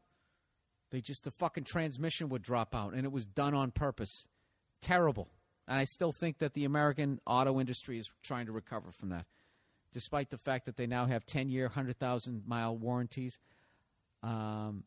They 0.90 1.00
just, 1.00 1.24
the 1.24 1.30
fucking 1.30 1.64
transmission 1.64 2.28
would 2.30 2.42
drop 2.42 2.74
out, 2.74 2.94
and 2.94 3.04
it 3.04 3.12
was 3.12 3.24
done 3.24 3.54
on 3.54 3.70
purpose. 3.70 4.26
Terrible. 4.82 5.28
And 5.68 5.78
I 5.78 5.84
still 5.84 6.10
think 6.10 6.38
that 6.38 6.54
the 6.54 6.64
American 6.64 7.20
auto 7.26 7.60
industry 7.60 7.98
is 7.98 8.12
trying 8.24 8.46
to 8.46 8.52
recover 8.52 8.90
from 8.90 9.10
that, 9.10 9.26
despite 9.92 10.30
the 10.30 10.38
fact 10.38 10.66
that 10.66 10.76
they 10.76 10.88
now 10.88 11.06
have 11.06 11.24
10 11.26 11.48
year, 11.48 11.66
100,000 11.66 12.42
mile 12.44 12.76
warranties. 12.76 13.38
Um, 14.22 14.82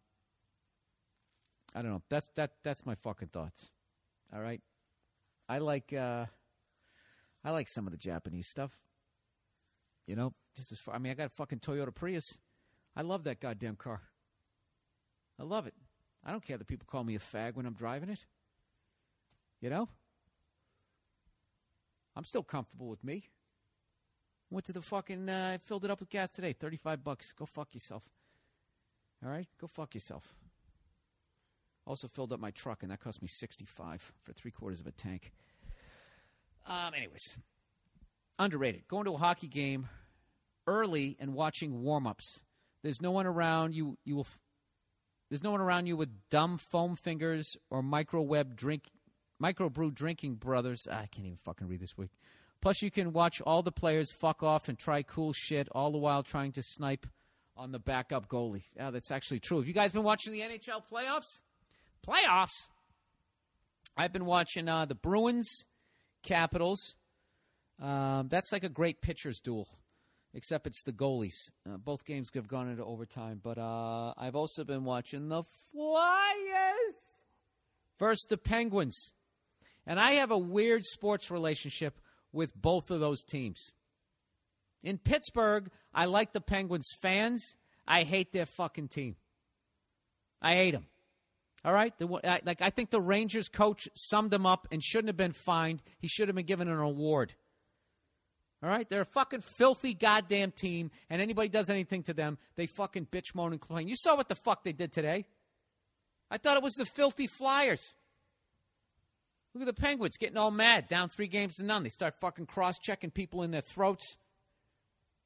I 1.74 1.82
don't 1.82 1.92
know. 1.92 2.02
That's, 2.10 2.30
that, 2.36 2.52
that's 2.64 2.86
my 2.86 2.96
fucking 2.96 3.30
thoughts. 3.30 3.72
All 4.34 4.42
right? 4.42 4.62
I 5.48 5.60
like, 5.60 5.94
uh, 5.94 6.26
I 7.46 7.52
like 7.52 7.68
some 7.68 7.88
of 7.88 7.92
the 7.92 7.98
Japanese 7.98 8.48
stuff. 8.48 8.78
You 10.06 10.18
know, 10.18 10.34
as 10.58 10.78
far, 10.80 10.96
I 10.96 10.98
mean, 10.98 11.12
I 11.12 11.16
got 11.16 11.28
a 11.28 11.30
fucking 11.30 11.60
Toyota 11.60 11.96
Prius. 11.96 12.40
I 12.96 13.02
love 13.02 13.24
that 13.24 13.40
goddamn 13.40 13.76
car. 13.76 14.02
I 15.40 15.44
love 15.44 15.68
it. 15.68 15.74
I 16.24 16.32
don't 16.32 16.46
care 16.46 16.58
that 16.58 16.68
people 16.68 16.88
call 16.90 17.04
me 17.04 17.16
a 17.16 17.20
fag 17.20 17.56
when 17.56 17.66
I'm 17.66 17.74
driving 17.74 18.10
it. 18.10 18.26
You 19.62 19.70
know? 19.70 19.90
I'm 22.16 22.26
still 22.26 22.44
comfortable 22.44 22.88
with 22.88 23.04
me. 23.04 23.24
Went 24.52 24.66
to 24.66 24.74
the 24.74 24.82
fucking, 24.82 25.28
uh, 25.28 25.58
filled 25.64 25.84
it 25.86 25.92
up 25.92 26.00
with 26.00 26.10
gas 26.10 26.30
today. 26.30 26.54
35 26.54 27.04
bucks. 27.04 27.34
Go 27.34 27.46
fuck 27.46 27.74
yourself. 27.74 28.04
All 29.26 29.32
right? 29.32 29.48
Go 29.60 29.68
fuck 29.68 29.96
yourself. 29.96 30.36
Also 31.86 32.08
filled 32.08 32.32
up 32.32 32.40
my 32.40 32.52
truck, 32.52 32.84
and 32.84 32.92
that 32.92 33.00
cost 33.00 33.22
me 33.22 33.28
65 33.28 34.14
for 34.22 34.34
three 34.34 34.52
quarters 34.52 34.80
of 34.80 34.88
a 34.88 34.92
tank. 34.92 35.32
Um, 36.66 36.94
anyways, 36.96 37.38
underrated. 38.40 38.88
Going 38.88 39.06
to 39.06 39.16
a 39.16 39.18
hockey 39.18 39.48
game 39.48 39.90
early 40.66 41.18
and 41.20 41.34
watching 41.34 41.82
warm 41.84 42.08
ups. 42.08 42.40
There's 42.84 43.02
no 43.02 43.12
one 43.12 43.26
around 43.26 43.74
you. 43.74 43.98
You 44.06 44.18
will. 44.18 44.28
There's 45.30 45.44
no 45.44 45.52
one 45.52 45.62
around 45.62 45.88
you 45.88 45.98
with 45.98 46.10
dumb 46.30 46.58
foam 46.58 46.96
fingers 46.96 47.56
or 47.72 47.82
microweb 47.82 48.56
drink, 48.56 48.92
microbrew 49.42 49.94
drinking 49.94 50.36
brothers. 50.36 50.86
I 50.88 51.08
can't 51.08 51.26
even 51.26 51.40
fucking 51.44 51.68
read 51.68 51.80
this 51.80 51.98
week. 51.98 52.12
Plus, 52.62 52.82
you 52.82 52.92
can 52.92 53.14
watch 53.14 53.42
all 53.42 53.64
the 53.64 53.72
players 53.72 54.12
fuck 54.12 54.44
off 54.44 54.70
and 54.70 54.78
try 54.78 55.02
cool 55.02 55.34
shit, 55.34 55.68
all 55.72 55.92
the 55.92 55.98
while 55.98 56.24
trying 56.24 56.52
to 56.54 56.62
snipe 56.62 57.08
on 57.58 57.72
the 57.72 57.80
backup 57.80 58.28
goalie. 58.28 58.64
Yeah, 58.76 58.92
that's 58.92 59.12
actually 59.12 59.40
true. 59.40 59.58
Have 59.58 59.68
you 59.68 59.74
guys 59.74 59.92
been 59.92 60.04
watching 60.04 60.34
the 60.34 60.42
NHL 60.42 60.82
playoffs? 60.92 61.42
Playoffs. 62.08 62.68
I've 63.98 64.14
been 64.14 64.26
watching 64.26 64.68
uh, 64.68 64.86
the 64.86 64.96
Bruins, 64.96 65.66
Capitals. 66.22 66.96
Um, 67.82 68.28
that's 68.30 68.52
like 68.52 68.64
a 68.64 68.70
great 68.70 69.02
pitchers 69.02 69.40
duel 69.40 69.68
except 70.34 70.68
it's 70.68 70.84
the 70.84 70.92
goalies. 70.94 71.52
Uh, 71.70 71.78
both 71.78 72.06
games 72.06 72.30
have 72.34 72.48
gone 72.48 72.70
into 72.70 72.84
overtime, 72.84 73.40
but 73.44 73.58
uh, 73.58 74.14
I've 74.18 74.36
also 74.36 74.64
been 74.64 74.84
watching 74.84 75.30
the 75.30 75.44
Flyers 75.72 76.96
versus 78.00 78.26
the 78.30 78.38
Penguins. 78.38 79.12
And 79.86 80.00
I 80.00 80.14
have 80.14 80.32
a 80.32 80.38
weird 80.38 80.86
sports 80.86 81.30
relationship 81.30 82.00
with 82.32 82.56
both 82.56 82.90
of 82.90 83.00
those 83.00 83.24
teams. 83.24 83.74
In 84.84 84.98
Pittsburgh, 84.98 85.70
I 85.94 86.06
like 86.06 86.34
the 86.34 86.42
Penguins 86.42 86.88
fans. 87.02 87.56
I 87.88 88.04
hate 88.04 88.32
their 88.32 88.46
fucking 88.46 88.88
team. 88.90 89.16
I 90.42 90.56
hate 90.56 90.72
them. 90.72 90.88
All 91.66 91.74
right, 91.74 91.98
the, 91.98 92.08
I- 92.26 92.42
like 92.46 92.62
I 92.62 92.70
think 92.70 92.90
the 92.90 93.00
Rangers 93.00 93.48
coach 93.48 93.88
summed 93.96 94.32
them 94.32 94.46
up 94.46 94.68
and 94.72 94.84
shouldn't 94.84 95.08
have 95.08 95.18
been 95.18 95.32
fined. 95.32 95.82
He 96.00 96.08
should 96.08 96.28
have 96.28 96.36
been 96.36 96.46
given 96.46 96.68
an 96.68 96.80
award. 96.80 97.36
All 98.64 98.70
right, 98.70 98.90
they're 98.90 99.02
a 99.02 99.06
fucking 99.06 99.42
filthy 99.42 99.94
goddamn 99.94 100.52
team, 100.52 100.90
and 101.10 101.22
anybody 101.22 101.50
does 101.50 101.70
anything 101.70 102.02
to 102.04 102.14
them, 102.14 102.38
they 102.56 102.66
fucking 102.66 103.08
bitch, 103.12 103.36
moan, 103.36 103.52
and 103.52 103.60
complain. 103.60 103.90
You 103.90 103.96
saw 103.98 104.16
what 104.16 104.30
the 104.30 104.36
fuck 104.36 104.64
they 104.64 104.72
did 104.72 104.94
today. 104.94 105.26
I 106.32 106.38
thought 106.38 106.56
it 106.56 106.64
was 106.64 106.76
the 106.76 106.86
filthy 106.86 107.28
Flyers. 107.28 107.94
Look 109.54 109.68
at 109.68 109.76
the 109.76 109.82
Penguins 109.82 110.18
getting 110.18 110.38
all 110.38 110.50
mad, 110.50 110.88
down 110.88 111.10
three 111.10 111.28
games 111.28 111.56
to 111.56 111.64
none. 111.64 111.84
They 111.84 111.90
start 111.90 112.16
fucking 112.22 112.46
cross 112.46 112.80
checking 112.80 113.12
people 113.12 113.44
in 113.44 113.52
their 113.52 113.62
throats. 113.62 114.18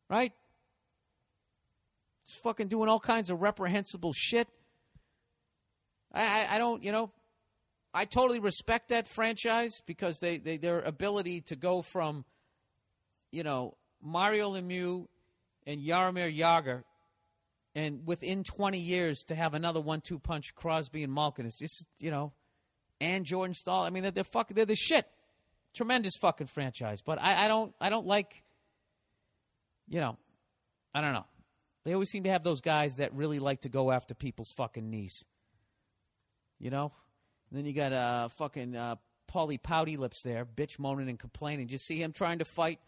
Right? 0.10 0.34
Just 2.26 2.44
fucking 2.44 2.68
doing 2.68 2.90
all 2.90 3.00
kinds 3.00 3.30
of 3.30 3.40
reprehensible 3.40 4.14
shit. 4.14 4.48
I, 6.12 6.22
I, 6.22 6.56
I 6.56 6.58
don't, 6.58 6.84
you 6.84 6.92
know, 6.92 7.12
I 7.94 8.06
totally 8.06 8.40
respect 8.40 8.90
that 8.90 9.08
franchise 9.08 9.82
because 9.86 10.20
they, 10.20 10.38
they 10.38 10.58
their 10.58 10.82
ability 10.82 11.42
to 11.42 11.56
go 11.56 11.82
from, 11.82 12.26
you 13.32 13.44
know, 13.44 13.76
Mario 14.02 14.54
Lemieux 14.54 15.08
and 15.66 15.82
Jaromir 15.82 16.36
Jagr, 16.36 16.84
and 17.76 18.06
within 18.06 18.44
20 18.44 18.80
years 18.80 19.24
to 19.24 19.36
have 19.36 19.54
another 19.54 19.80
one-two 19.80 20.20
punch 20.20 20.56
Crosby 20.56 21.04
and 21.04 21.14
Malkin 21.14 21.46
is 21.46 21.58
just, 21.58 21.88
you 22.00 22.10
know, 22.10 22.34
and 23.00 23.26
Jordan 23.26 23.54
Staal. 23.54 23.84
I 23.84 23.90
mean, 23.90 24.04
they're, 24.04 24.12
they're 24.12 24.24
fucking, 24.24 24.56
they're 24.56 24.66
the 24.66 24.76
shit. 24.76 25.08
Tremendous 25.76 26.16
fucking 26.18 26.48
franchise, 26.48 27.02
but 27.02 27.22
I, 27.22 27.46
I 27.46 27.48
don't, 27.48 27.74
I 27.80 27.90
don't 27.90 28.08
like, 28.08 28.42
you 29.88 30.00
know, 30.00 30.18
I 30.96 31.02
don't 31.02 31.14
know. 31.14 31.26
They 31.86 31.94
always 31.94 32.10
seem 32.10 32.24
to 32.24 32.32
have 32.32 32.44
those 32.44 32.62
guys 32.62 32.96
that 32.96 33.14
really 33.14 33.40
like 33.40 33.62
to 33.62 33.70
go 33.70 33.92
after 33.92 34.16
people's 34.16 34.52
fucking 34.52 34.90
knees. 34.90 35.24
You 36.60 36.72
know? 36.72 36.92
And 37.50 37.58
then 37.58 37.66
you 37.66 37.74
got 37.74 37.94
uh, 37.94 38.30
fucking 38.30 38.76
uh, 38.76 38.96
Paulie 39.32 39.62
Pouty 39.62 39.98
Lips 39.98 40.22
there, 40.24 40.46
bitch 40.46 40.80
moaning 40.80 41.10
and 41.10 41.20
complaining. 41.20 41.68
Just 41.68 41.86
see 41.86 42.02
him 42.02 42.12
trying 42.12 42.40
to 42.40 42.46
fight, 42.46 42.80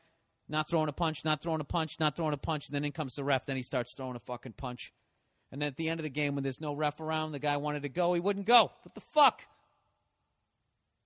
not 0.49 0.67
throwing 0.67 0.89
a 0.89 0.93
punch, 0.93 1.23
not 1.23 1.41
throwing 1.41 1.61
a 1.61 1.65
punch, 1.65 1.99
not 1.99 2.15
throwing 2.15 2.33
a 2.33 2.37
punch. 2.37 2.67
And 2.67 2.75
then 2.75 2.83
in 2.83 2.91
comes 2.91 3.13
the 3.13 3.23
ref. 3.23 3.45
Then 3.45 3.55
he 3.55 3.63
starts 3.63 3.93
throwing 3.95 4.15
a 4.15 4.19
fucking 4.19 4.53
punch. 4.53 4.91
And 5.51 5.61
then 5.61 5.67
at 5.67 5.77
the 5.77 5.89
end 5.89 5.99
of 5.99 6.03
the 6.03 6.09
game, 6.09 6.35
when 6.35 6.43
there's 6.43 6.59
no 6.59 6.73
ref 6.73 6.99
around, 6.99 7.31
the 7.31 7.39
guy 7.39 7.57
wanted 7.57 7.83
to 7.83 7.89
go. 7.89 8.13
He 8.13 8.19
wouldn't 8.19 8.45
go. 8.45 8.71
What 8.81 8.95
the 8.95 9.01
fuck? 9.13 9.43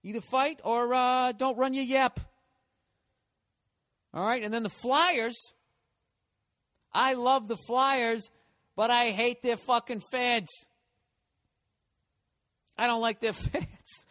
Either 0.04 0.22
fight 0.22 0.60
or 0.64 0.94
uh, 0.94 1.34
don't 1.34 1.58
run 1.58 1.74
your 1.74 1.84
yap. 1.84 2.20
All 4.14 4.26
right? 4.26 4.44
And 4.44 4.54
then 4.54 4.64
the 4.64 4.70
Flyers. 4.70 5.38
I 6.94 7.14
love 7.14 7.48
the 7.48 7.58
Flyers, 7.68 8.30
but 8.76 8.92
I 8.92 9.12
hate 9.12 9.42
their 9.42 9.58
fucking 9.58 10.02
fans. 10.12 10.50
I 12.78 12.88
don't 12.88 13.02
like 13.02 13.20
their 13.20 13.34
fans. 13.34 14.06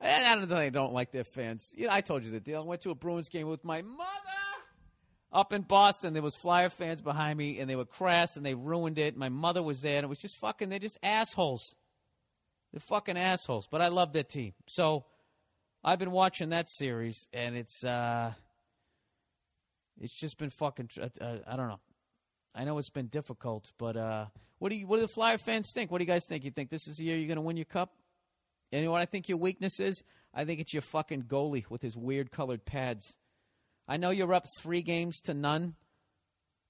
And 0.00 0.26
I 0.26 0.34
don't 0.46 0.52
I 0.52 0.68
don't 0.70 0.92
like 0.92 1.10
their 1.12 1.24
fans. 1.24 1.72
You 1.76 1.86
know, 1.86 1.92
I 1.92 2.00
told 2.00 2.24
you 2.24 2.30
the 2.30 2.40
deal. 2.40 2.60
I 2.60 2.64
went 2.64 2.82
to 2.82 2.90
a 2.90 2.94
Bruins 2.94 3.28
game 3.28 3.48
with 3.48 3.64
my 3.64 3.82
mother 3.82 4.04
up 5.32 5.52
in 5.52 5.62
Boston. 5.62 6.12
There 6.14 6.22
was 6.22 6.36
Flyer 6.36 6.70
fans 6.70 7.02
behind 7.02 7.38
me, 7.38 7.58
and 7.60 7.68
they 7.68 7.76
were 7.76 7.84
crass, 7.84 8.36
and 8.36 8.44
they 8.46 8.54
ruined 8.54 8.98
it. 8.98 9.16
My 9.16 9.28
mother 9.28 9.62
was 9.62 9.82
there, 9.82 9.96
and 9.96 10.04
it 10.04 10.08
was 10.08 10.20
just 10.20 10.36
fucking. 10.36 10.68
They're 10.68 10.78
just 10.78 10.98
assholes. 11.02 11.76
They're 12.72 12.80
fucking 12.80 13.16
assholes. 13.18 13.66
But 13.70 13.80
I 13.82 13.88
love 13.88 14.12
their 14.12 14.22
team. 14.22 14.52
So 14.66 15.04
I've 15.84 15.98
been 15.98 16.10
watching 16.12 16.50
that 16.50 16.68
series, 16.68 17.28
and 17.32 17.56
it's 17.56 17.82
uh, 17.84 18.32
it's 20.00 20.14
just 20.14 20.38
been 20.38 20.50
fucking. 20.50 20.88
tr- 20.88 21.02
Uh, 21.20 21.36
I 21.46 21.56
don't 21.56 21.68
know. 21.68 21.80
I 22.54 22.64
know 22.64 22.78
it's 22.78 22.90
been 22.90 23.06
difficult, 23.08 23.72
but 23.78 23.96
uh, 23.96 24.26
what 24.58 24.70
do 24.70 24.76
you? 24.76 24.86
What 24.86 24.96
do 24.96 25.02
the 25.02 25.08
Flyer 25.08 25.38
fans 25.38 25.72
think? 25.72 25.90
What 25.90 25.98
do 25.98 26.04
you 26.04 26.08
guys 26.08 26.24
think? 26.24 26.44
You 26.44 26.50
think 26.50 26.70
this 26.70 26.88
is 26.88 26.96
the 26.96 27.04
year 27.04 27.16
you're 27.16 27.26
going 27.28 27.36
to 27.36 27.42
win 27.42 27.56
your 27.56 27.64
cup? 27.66 27.92
You 28.70 28.82
know 28.82 28.90
what 28.90 29.00
I 29.00 29.06
think 29.06 29.28
your 29.28 29.38
weakness 29.38 29.80
is? 29.80 30.04
I 30.34 30.44
think 30.44 30.60
it's 30.60 30.72
your 30.74 30.82
fucking 30.82 31.24
goalie 31.24 31.68
with 31.70 31.82
his 31.82 31.96
weird 31.96 32.30
colored 32.30 32.64
pads. 32.64 33.16
I 33.86 33.96
know 33.96 34.10
you're 34.10 34.34
up 34.34 34.46
three 34.60 34.82
games 34.82 35.20
to 35.22 35.34
none 35.34 35.76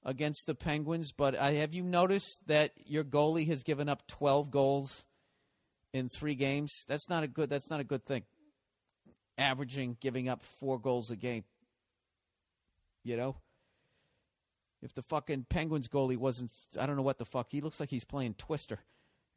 against 0.05 0.47
the 0.47 0.55
Penguins, 0.55 1.13
but 1.13 1.37
I, 1.37 1.55
have 1.55 1.75
you 1.75 1.83
noticed 1.83 2.47
that 2.47 2.73
your 2.87 3.03
goalie 3.03 3.49
has 3.49 3.65
given 3.65 3.89
up 3.89 4.07
12 4.07 4.51
goals 4.51 5.05
in 5.93 6.09
three 6.09 6.37
games? 6.37 6.85
That's 6.87 7.09
not 7.09 7.25
a 7.25 7.29
good. 7.29 7.51
That's 7.51 7.71
not 7.71 7.81
a 7.81 7.85
good 7.85 8.05
thing. 8.05 8.23
Averaging 9.37 9.97
giving 10.01 10.29
up 10.29 10.43
four 10.43 10.79
goals 10.79 11.11
a 11.11 11.17
game. 11.17 11.45
You 13.03 13.17
know, 13.17 13.37
if 14.83 14.95
the 14.95 15.03
fucking 15.03 15.47
Penguins 15.49 15.89
goalie 15.89 16.17
wasn't, 16.17 16.53
I 16.79 16.87
don't 16.87 16.97
know 16.97 17.03
what 17.03 17.19
the 17.19 17.25
fuck. 17.25 17.49
He 17.51 17.61
looks 17.61 17.81
like 17.81 17.91
he's 17.91 18.05
playing 18.05 18.35
Twister. 18.35 18.81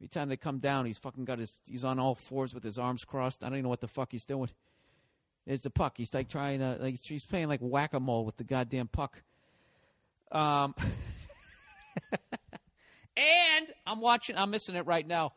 Every 0.02 0.08
time 0.08 0.28
they 0.28 0.36
come 0.36 0.58
down, 0.58 0.84
he's 0.84 0.98
fucking 0.98 1.24
got 1.24 1.38
his, 1.38 1.60
he's 1.64 1.84
on 1.84 2.00
all 2.00 2.16
fours 2.16 2.52
with 2.52 2.64
his 2.64 2.76
arms 2.76 3.04
crossed. 3.04 3.44
I 3.44 3.46
don't 3.46 3.54
even 3.58 3.62
know 3.62 3.68
what 3.68 3.80
the 3.80 3.86
fuck 3.86 4.10
he's 4.10 4.24
doing. 4.24 4.50
There's 5.46 5.60
the 5.60 5.70
puck. 5.70 5.96
He's 5.96 6.12
like 6.12 6.28
trying 6.28 6.58
to, 6.58 6.76
like 6.80 6.98
he's 7.00 7.24
playing 7.24 7.46
like 7.46 7.60
whack 7.60 7.94
a 7.94 8.00
mole 8.00 8.24
with 8.24 8.36
the 8.36 8.42
goddamn 8.42 8.88
puck. 8.88 9.22
Um, 10.32 10.74
and 13.16 13.68
I'm 13.86 14.00
watching. 14.00 14.36
I'm 14.36 14.50
missing 14.50 14.74
it 14.74 14.88
right 14.88 15.06
now. 15.06 15.34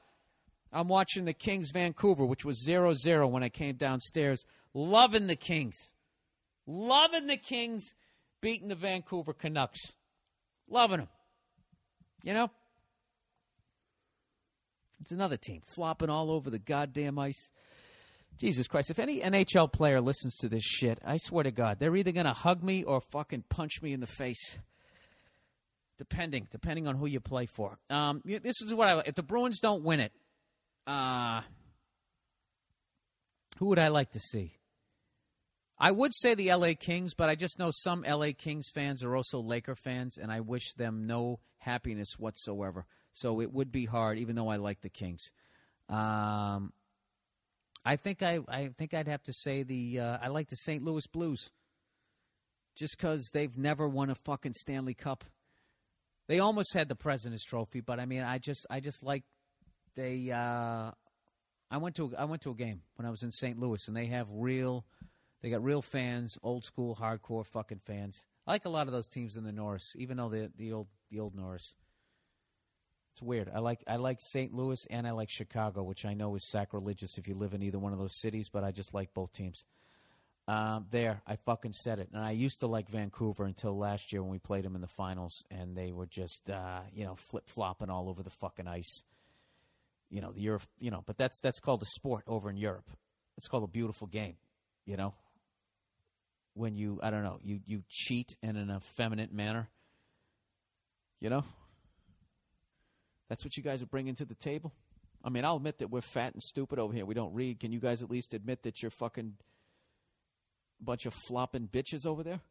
I'm 0.73 0.87
watching 0.87 1.25
the 1.25 1.33
Kings 1.33 1.69
Vancouver, 1.69 2.25
which 2.25 2.43
was 2.43 2.65
0-0 2.67 3.29
when 3.29 3.43
I 3.43 3.49
came 3.49 3.75
downstairs. 3.75 4.45
Loving 4.73 5.27
the 5.27 5.35
Kings, 5.35 5.93
loving 6.65 7.27
the 7.27 7.37
Kings 7.37 7.93
beating 8.41 8.69
the 8.69 8.75
Vancouver 8.75 9.33
Canucks. 9.33 9.93
Loving 10.67 11.01
them. 11.01 11.09
You 12.23 12.33
know. 12.33 12.49
It's 15.01 15.11
another 15.11 15.37
team 15.37 15.61
flopping 15.75 16.09
all 16.09 16.31
over 16.31 16.49
the 16.49 16.59
goddamn 16.59 17.19
ice. 17.19 17.51
Jesus 18.37 18.67
Christ, 18.67 18.91
if 18.91 18.99
any 18.99 19.21
NHL 19.21 19.71
player 19.71 20.01
listens 20.01 20.35
to 20.37 20.49
this 20.49 20.63
shit, 20.63 20.99
I 21.05 21.17
swear 21.17 21.43
to 21.43 21.51
God, 21.51 21.79
they're 21.79 21.95
either 21.95 22.11
going 22.11 22.25
to 22.25 22.33
hug 22.33 22.63
me 22.63 22.83
or 22.83 22.99
fucking 22.99 23.45
punch 23.49 23.81
me 23.81 23.93
in 23.93 24.01
the 24.01 24.07
face. 24.07 24.59
Depending, 25.97 26.47
depending 26.51 26.87
on 26.87 26.95
who 26.95 27.05
you 27.05 27.21
play 27.21 27.45
for. 27.45 27.79
Um, 27.89 28.21
this 28.25 28.61
is 28.61 28.73
what 28.73 28.89
I 28.89 29.03
if 29.05 29.15
the 29.15 29.23
Bruins 29.23 29.61
don't 29.61 29.83
win 29.83 30.01
it, 30.01 30.11
uh, 30.85 31.41
who 33.59 33.67
would 33.67 33.79
I 33.79 33.87
like 33.87 34.11
to 34.11 34.19
see? 34.19 34.57
I 35.77 35.91
would 35.91 36.13
say 36.13 36.35
the 36.35 36.53
LA 36.53 36.71
Kings, 36.77 37.13
but 37.13 37.29
I 37.29 37.35
just 37.35 37.59
know 37.59 37.69
some 37.71 38.03
LA 38.07 38.29
Kings 38.37 38.69
fans 38.73 39.03
are 39.03 39.15
also 39.15 39.39
Laker 39.39 39.75
fans, 39.75 40.17
and 40.17 40.31
I 40.31 40.41
wish 40.41 40.73
them 40.73 41.05
no 41.05 41.39
happiness 41.57 42.15
whatsoever. 42.17 42.85
So 43.15 43.39
it 43.39 43.53
would 43.53 43.71
be 43.71 43.85
hard, 43.85 44.17
even 44.17 44.35
though 44.35 44.49
I 44.49 44.57
like 44.57 44.81
the 44.81 44.89
Kings. 44.89 45.31
Um, 45.87 46.73
I 47.85 47.95
think 47.95 48.21
I, 48.21 48.39
I 48.49 48.67
think 48.77 48.93
I'd 48.93 49.07
have 49.07 49.23
to 49.23 49.33
say 49.33 49.63
the 49.63 50.01
uh, 50.01 50.17
I 50.21 50.27
like 50.27 50.49
the 50.49 50.57
St. 50.57 50.83
Louis 50.83 51.07
Blues, 51.07 51.49
just 52.75 52.97
because 52.97 53.29
they've 53.31 53.57
never 53.57 53.87
won 53.87 54.09
a 54.09 54.15
fucking 54.15 54.53
Stanley 54.53 54.93
Cup. 54.95 55.23
They 56.27 56.39
almost 56.39 56.73
had 56.73 56.89
the 56.89 56.95
President's 56.95 57.45
Trophy, 57.45 57.79
but 57.79 58.01
I 58.01 58.05
mean, 58.05 58.21
I 58.21 58.37
just 58.37 58.67
I 58.69 58.81
just 58.81 59.01
like 59.01 59.23
they. 59.95 60.29
Uh, 60.31 60.91
I 61.71 61.77
went 61.77 61.95
to 61.95 62.13
I 62.17 62.25
went 62.25 62.41
to 62.41 62.51
a 62.51 62.55
game 62.55 62.81
when 62.95 63.05
I 63.05 63.11
was 63.11 63.23
in 63.23 63.31
St. 63.31 63.57
Louis, 63.57 63.87
and 63.87 63.95
they 63.95 64.07
have 64.07 64.27
real. 64.33 64.85
They 65.41 65.49
got 65.49 65.63
real 65.63 65.81
fans, 65.81 66.37
old 66.43 66.65
school, 66.65 66.97
hardcore 66.99 67.45
fucking 67.45 67.81
fans. 67.85 68.25
I 68.45 68.51
like 68.51 68.65
a 68.65 68.69
lot 68.69 68.87
of 68.87 68.93
those 68.93 69.07
teams 69.07 69.37
in 69.37 69.45
the 69.45 69.53
Norris, 69.53 69.93
even 69.95 70.17
though 70.17 70.29
the 70.29 70.51
the 70.57 70.73
old 70.73 70.87
the 71.09 71.21
old 71.21 71.33
Norris. 71.33 71.75
It's 73.15 73.21
weird. 73.21 73.49
I 73.55 73.59
like 73.59 73.81
I 73.87 73.95
like 73.95 74.19
St. 74.19 74.53
Louis 74.53 74.85
and 74.89 75.07
I 75.07 75.11
like 75.11 75.29
Chicago, 75.29 75.83
which 75.83 76.03
I 76.03 76.15
know 76.15 76.35
is 76.35 76.51
sacrilegious 76.51 77.17
if 77.17 77.29
you 77.29 77.35
live 77.35 77.53
in 77.53 77.63
either 77.63 77.79
one 77.79 77.93
of 77.93 77.97
those 77.97 78.19
cities, 78.19 78.49
but 78.49 78.65
I 78.65 78.71
just 78.71 78.93
like 78.93 79.13
both 79.13 79.31
teams. 79.31 79.63
Um, 80.49 80.87
there, 80.91 81.21
I 81.25 81.37
fucking 81.37 81.71
said 81.71 81.99
it. 81.99 82.09
And 82.11 82.21
I 82.21 82.31
used 82.31 82.59
to 82.59 82.67
like 82.67 82.89
Vancouver 82.89 83.45
until 83.45 83.77
last 83.77 84.11
year 84.11 84.21
when 84.21 84.31
we 84.31 84.39
played 84.39 84.65
them 84.65 84.75
in 84.75 84.81
the 84.81 84.87
finals, 84.87 85.45
and 85.49 85.77
they 85.77 85.93
were 85.93 86.07
just 86.07 86.49
uh, 86.49 86.81
you 86.93 87.05
know 87.05 87.15
flip 87.15 87.47
flopping 87.47 87.89
all 87.89 88.09
over 88.09 88.21
the 88.21 88.31
fucking 88.31 88.67
ice. 88.67 89.03
You 90.09 90.19
know 90.19 90.33
the 90.33 90.41
Europe, 90.41 90.63
you 90.77 90.91
know, 90.91 91.01
but 91.05 91.15
that's 91.15 91.39
that's 91.39 91.61
called 91.61 91.81
a 91.83 91.85
sport 91.85 92.25
over 92.27 92.49
in 92.49 92.57
Europe. 92.57 92.89
It's 93.37 93.47
called 93.47 93.63
a 93.63 93.67
beautiful 93.67 94.07
game. 94.07 94.35
You 94.85 94.97
know, 94.97 95.13
when 96.53 96.75
you 96.75 96.99
I 97.01 97.11
don't 97.11 97.23
know 97.23 97.39
you 97.41 97.61
you 97.65 97.83
cheat 97.87 98.35
in 98.43 98.57
an 98.57 98.69
effeminate 98.69 99.31
manner. 99.31 99.69
You 101.21 101.29
know, 101.29 101.45
that's 103.29 103.43
what 103.43 103.57
you 103.57 103.63
guys 103.63 103.81
are 103.81 103.87
bringing 103.87 104.15
to 104.15 104.25
the 104.25 104.35
table. 104.35 104.73
I 105.23 105.29
mean, 105.29 105.43
I'll 105.43 105.55
admit 105.55 105.79
that 105.79 105.89
we're 105.89 106.01
fat 106.01 106.33
and 106.33 106.43
stupid 106.43 106.77
over 106.77 106.93
here. 106.93 107.05
We 107.05 107.15
don't 107.15 107.33
read. 107.33 107.59
Can 107.59 107.71
you 107.71 107.79
guys 107.79 108.03
at 108.03 108.09
least 108.09 108.33
admit 108.33 108.63
that 108.63 108.81
you're 108.81 108.91
fucking 108.91 109.33
bunch 110.79 111.05
of 111.05 111.13
flopping 111.27 111.67
bitches 111.67 112.05
over 112.05 112.21
there? 112.23 112.41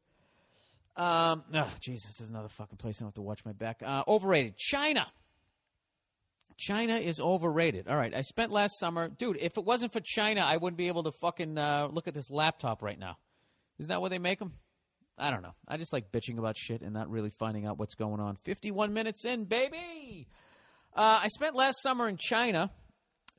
Um, 0.96 1.44
oh, 1.54 1.72
Jesus, 1.80 2.06
this 2.06 2.20
is 2.20 2.30
another 2.30 2.48
fucking 2.48 2.78
place 2.78 2.98
I 2.98 3.04
don't 3.04 3.08
have 3.08 3.14
to 3.14 3.22
watch 3.22 3.44
my 3.44 3.52
back. 3.52 3.82
Uh, 3.84 4.02
overrated. 4.08 4.56
China. 4.56 5.06
China 6.56 6.94
is 6.94 7.18
overrated. 7.18 7.88
All 7.88 7.96
right, 7.96 8.14
I 8.14 8.20
spent 8.20 8.52
last 8.52 8.78
summer, 8.78 9.08
dude. 9.08 9.38
If 9.40 9.56
it 9.56 9.64
wasn't 9.64 9.92
for 9.92 10.00
China, 10.00 10.42
I 10.42 10.56
wouldn't 10.56 10.78
be 10.78 10.86
able 10.86 11.02
to 11.02 11.12
fucking 11.20 11.58
uh, 11.58 11.88
look 11.90 12.06
at 12.06 12.14
this 12.14 12.30
laptop 12.30 12.80
right 12.80 12.98
now. 12.98 13.18
Isn't 13.80 13.88
that 13.88 14.00
where 14.00 14.10
they 14.10 14.20
make 14.20 14.38
them? 14.38 14.52
I 15.18 15.32
don't 15.32 15.42
know. 15.42 15.54
I 15.66 15.76
just 15.76 15.92
like 15.92 16.12
bitching 16.12 16.38
about 16.38 16.56
shit 16.56 16.82
and 16.82 16.92
not 16.92 17.10
really 17.10 17.30
finding 17.30 17.66
out 17.66 17.76
what's 17.78 17.96
going 17.96 18.20
on. 18.20 18.36
Fifty-one 18.36 18.92
minutes 18.92 19.24
in, 19.24 19.46
baby. 19.46 20.28
Uh, 20.94 21.18
I 21.24 21.28
spent 21.28 21.56
last 21.56 21.82
summer 21.82 22.08
in 22.08 22.16
China 22.16 22.70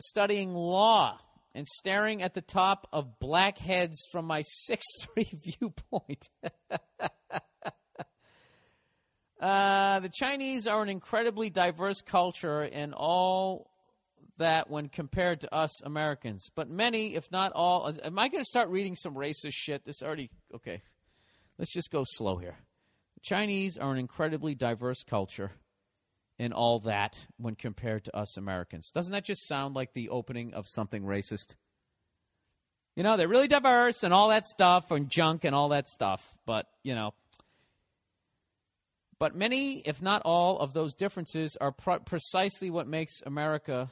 studying 0.01 0.53
law 0.53 1.17
and 1.53 1.65
staring 1.65 2.21
at 2.21 2.33
the 2.33 2.41
top 2.41 2.85
of 2.91 3.17
blackheads 3.19 4.05
from 4.11 4.25
my 4.25 4.41
6 4.45 4.85
3 5.13 5.29
viewpoint. 5.33 6.29
uh, 9.39 9.99
the 10.01 10.11
Chinese 10.13 10.67
are 10.67 10.83
an 10.83 10.89
incredibly 10.89 11.49
diverse 11.49 12.01
culture 12.01 12.61
in 12.61 12.93
all 12.93 13.71
that 14.37 14.69
when 14.69 14.89
compared 14.89 15.39
to 15.39 15.55
us 15.55 15.81
Americans. 15.83 16.49
But 16.53 16.69
many, 16.69 17.15
if 17.15 17.31
not 17.31 17.53
all, 17.53 17.89
am 18.03 18.19
I 18.19 18.27
going 18.27 18.43
to 18.43 18.49
start 18.49 18.67
reading 18.67 18.95
some 18.95 19.15
racist 19.15 19.53
shit? 19.53 19.85
This 19.85 20.03
already, 20.03 20.29
okay. 20.55 20.81
Let's 21.57 21.71
just 21.71 21.89
go 21.89 22.03
slow 22.05 22.35
here. 22.35 22.57
The 23.13 23.21
Chinese 23.21 23.77
are 23.77 23.93
an 23.93 23.97
incredibly 23.97 24.55
diverse 24.55 25.03
culture 25.03 25.53
in 26.37 26.51
all 26.51 26.79
that 26.81 27.27
when 27.37 27.55
compared 27.55 28.05
to 28.05 28.15
us 28.15 28.37
Americans. 28.37 28.91
Doesn't 28.91 29.13
that 29.13 29.23
just 29.23 29.47
sound 29.47 29.75
like 29.75 29.93
the 29.93 30.09
opening 30.09 30.53
of 30.53 30.67
something 30.67 31.03
racist? 31.03 31.55
You 32.95 33.03
know, 33.03 33.17
they're 33.17 33.27
really 33.27 33.47
diverse 33.47 34.03
and 34.03 34.13
all 34.13 34.29
that 34.29 34.45
stuff 34.45 34.91
and 34.91 35.09
junk 35.09 35.43
and 35.43 35.53
all 35.53 35.69
that 35.69 35.87
stuff, 35.87 36.37
but, 36.45 36.65
you 36.83 36.95
know. 36.95 37.13
But 39.19 39.35
many, 39.35 39.79
if 39.79 40.01
not 40.01 40.21
all, 40.23 40.59
of 40.59 40.73
those 40.73 40.93
differences 40.93 41.57
are 41.59 41.71
pr- 41.71 41.99
precisely 42.05 42.69
what 42.69 42.87
makes 42.87 43.21
America. 43.25 43.91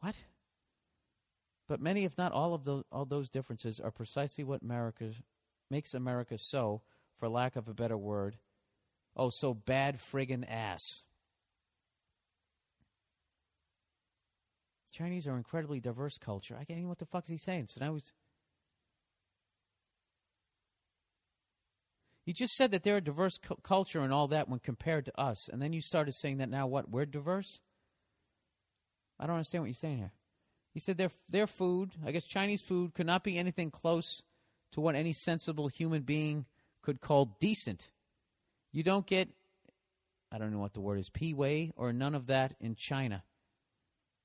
What? 0.00 0.16
But 1.68 1.80
many, 1.80 2.04
if 2.04 2.16
not 2.16 2.32
all 2.32 2.54
of 2.54 2.64
those, 2.64 2.84
all 2.90 3.04
those 3.04 3.30
differences 3.30 3.80
are 3.80 3.90
precisely 3.90 4.44
what 4.44 4.62
America 4.62 5.10
makes 5.70 5.94
America 5.94 6.36
so, 6.36 6.82
for 7.16 7.28
lack 7.28 7.54
of 7.54 7.68
a 7.68 7.74
better 7.74 7.96
word, 7.96 8.36
Oh, 9.16 9.30
so 9.30 9.54
bad 9.54 9.98
friggin' 9.98 10.44
ass. 10.48 11.04
Chinese 14.92 15.28
are 15.28 15.36
incredibly 15.36 15.80
diverse 15.80 16.18
culture. 16.18 16.54
I 16.54 16.64
can't 16.64 16.78
even 16.78 16.88
what 16.88 16.98
the 16.98 17.06
fuck 17.06 17.24
is 17.24 17.30
he 17.30 17.36
saying. 17.38 17.68
So 17.68 17.84
now 17.84 17.94
he's. 17.94 18.12
You 22.26 22.34
just 22.34 22.54
said 22.54 22.70
that 22.72 22.82
they're 22.82 22.98
a 22.98 23.00
diverse 23.00 23.38
cu- 23.38 23.56
culture 23.62 24.02
and 24.02 24.12
all 24.12 24.28
that 24.28 24.48
when 24.48 24.60
compared 24.60 25.06
to 25.06 25.20
us, 25.20 25.48
and 25.48 25.60
then 25.60 25.72
you 25.72 25.80
started 25.80 26.12
saying 26.14 26.38
that 26.38 26.48
now 26.48 26.66
what? 26.66 26.90
We're 26.90 27.06
diverse. 27.06 27.60
I 29.18 29.26
don't 29.26 29.36
understand 29.36 29.62
what 29.62 29.68
you're 29.68 29.74
saying 29.74 29.98
here. 29.98 30.12
He 30.72 30.80
said 30.80 30.96
their 30.96 31.10
their 31.28 31.46
food, 31.46 31.92
I 32.04 32.12
guess 32.12 32.26
Chinese 32.26 32.62
food, 32.62 32.94
could 32.94 33.06
not 33.06 33.24
be 33.24 33.38
anything 33.38 33.70
close 33.70 34.22
to 34.72 34.80
what 34.80 34.94
any 34.94 35.12
sensible 35.12 35.68
human 35.68 36.02
being 36.02 36.46
could 36.82 37.00
call 37.00 37.36
decent. 37.40 37.90
You 38.72 38.82
don't 38.82 39.06
get, 39.06 39.28
I 40.30 40.38
don't 40.38 40.52
know 40.52 40.60
what 40.60 40.74
the 40.74 40.80
word 40.80 40.98
is, 40.98 41.10
Pei 41.10 41.32
Wei 41.32 41.72
or 41.76 41.92
none 41.92 42.14
of 42.14 42.26
that 42.26 42.54
in 42.60 42.74
China. 42.76 43.24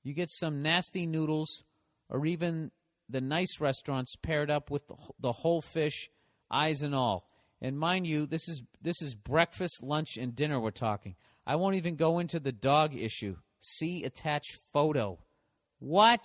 You 0.03 0.13
get 0.13 0.29
some 0.29 0.61
nasty 0.61 1.07
noodles 1.07 1.63
or 2.09 2.25
even 2.25 2.71
the 3.09 3.21
nice 3.21 3.59
restaurants 3.59 4.15
paired 4.15 4.51
up 4.51 4.69
with 4.69 4.87
the, 4.87 4.95
the 5.19 5.31
whole 5.31 5.61
fish, 5.61 6.09
eyes 6.51 6.81
and 6.81 6.93
all. 6.93 7.27
And 7.61 7.79
mind 7.79 8.05
you, 8.05 8.27
this 8.27 8.47
is 8.47 8.61
this 8.81 9.01
is 9.01 9.15
breakfast, 9.15 9.81
lunch, 9.81 10.17
and 10.17 10.35
dinner 10.35 10.59
we're 10.59 10.71
talking. 10.71 11.15
I 11.47 11.55
won't 11.55 11.75
even 11.75 11.95
go 11.95 12.19
into 12.19 12.39
the 12.39 12.51
dog 12.51 12.95
issue. 12.95 13.37
See 13.59 14.03
attached 14.03 14.57
photo. 14.73 15.19
What? 15.79 16.23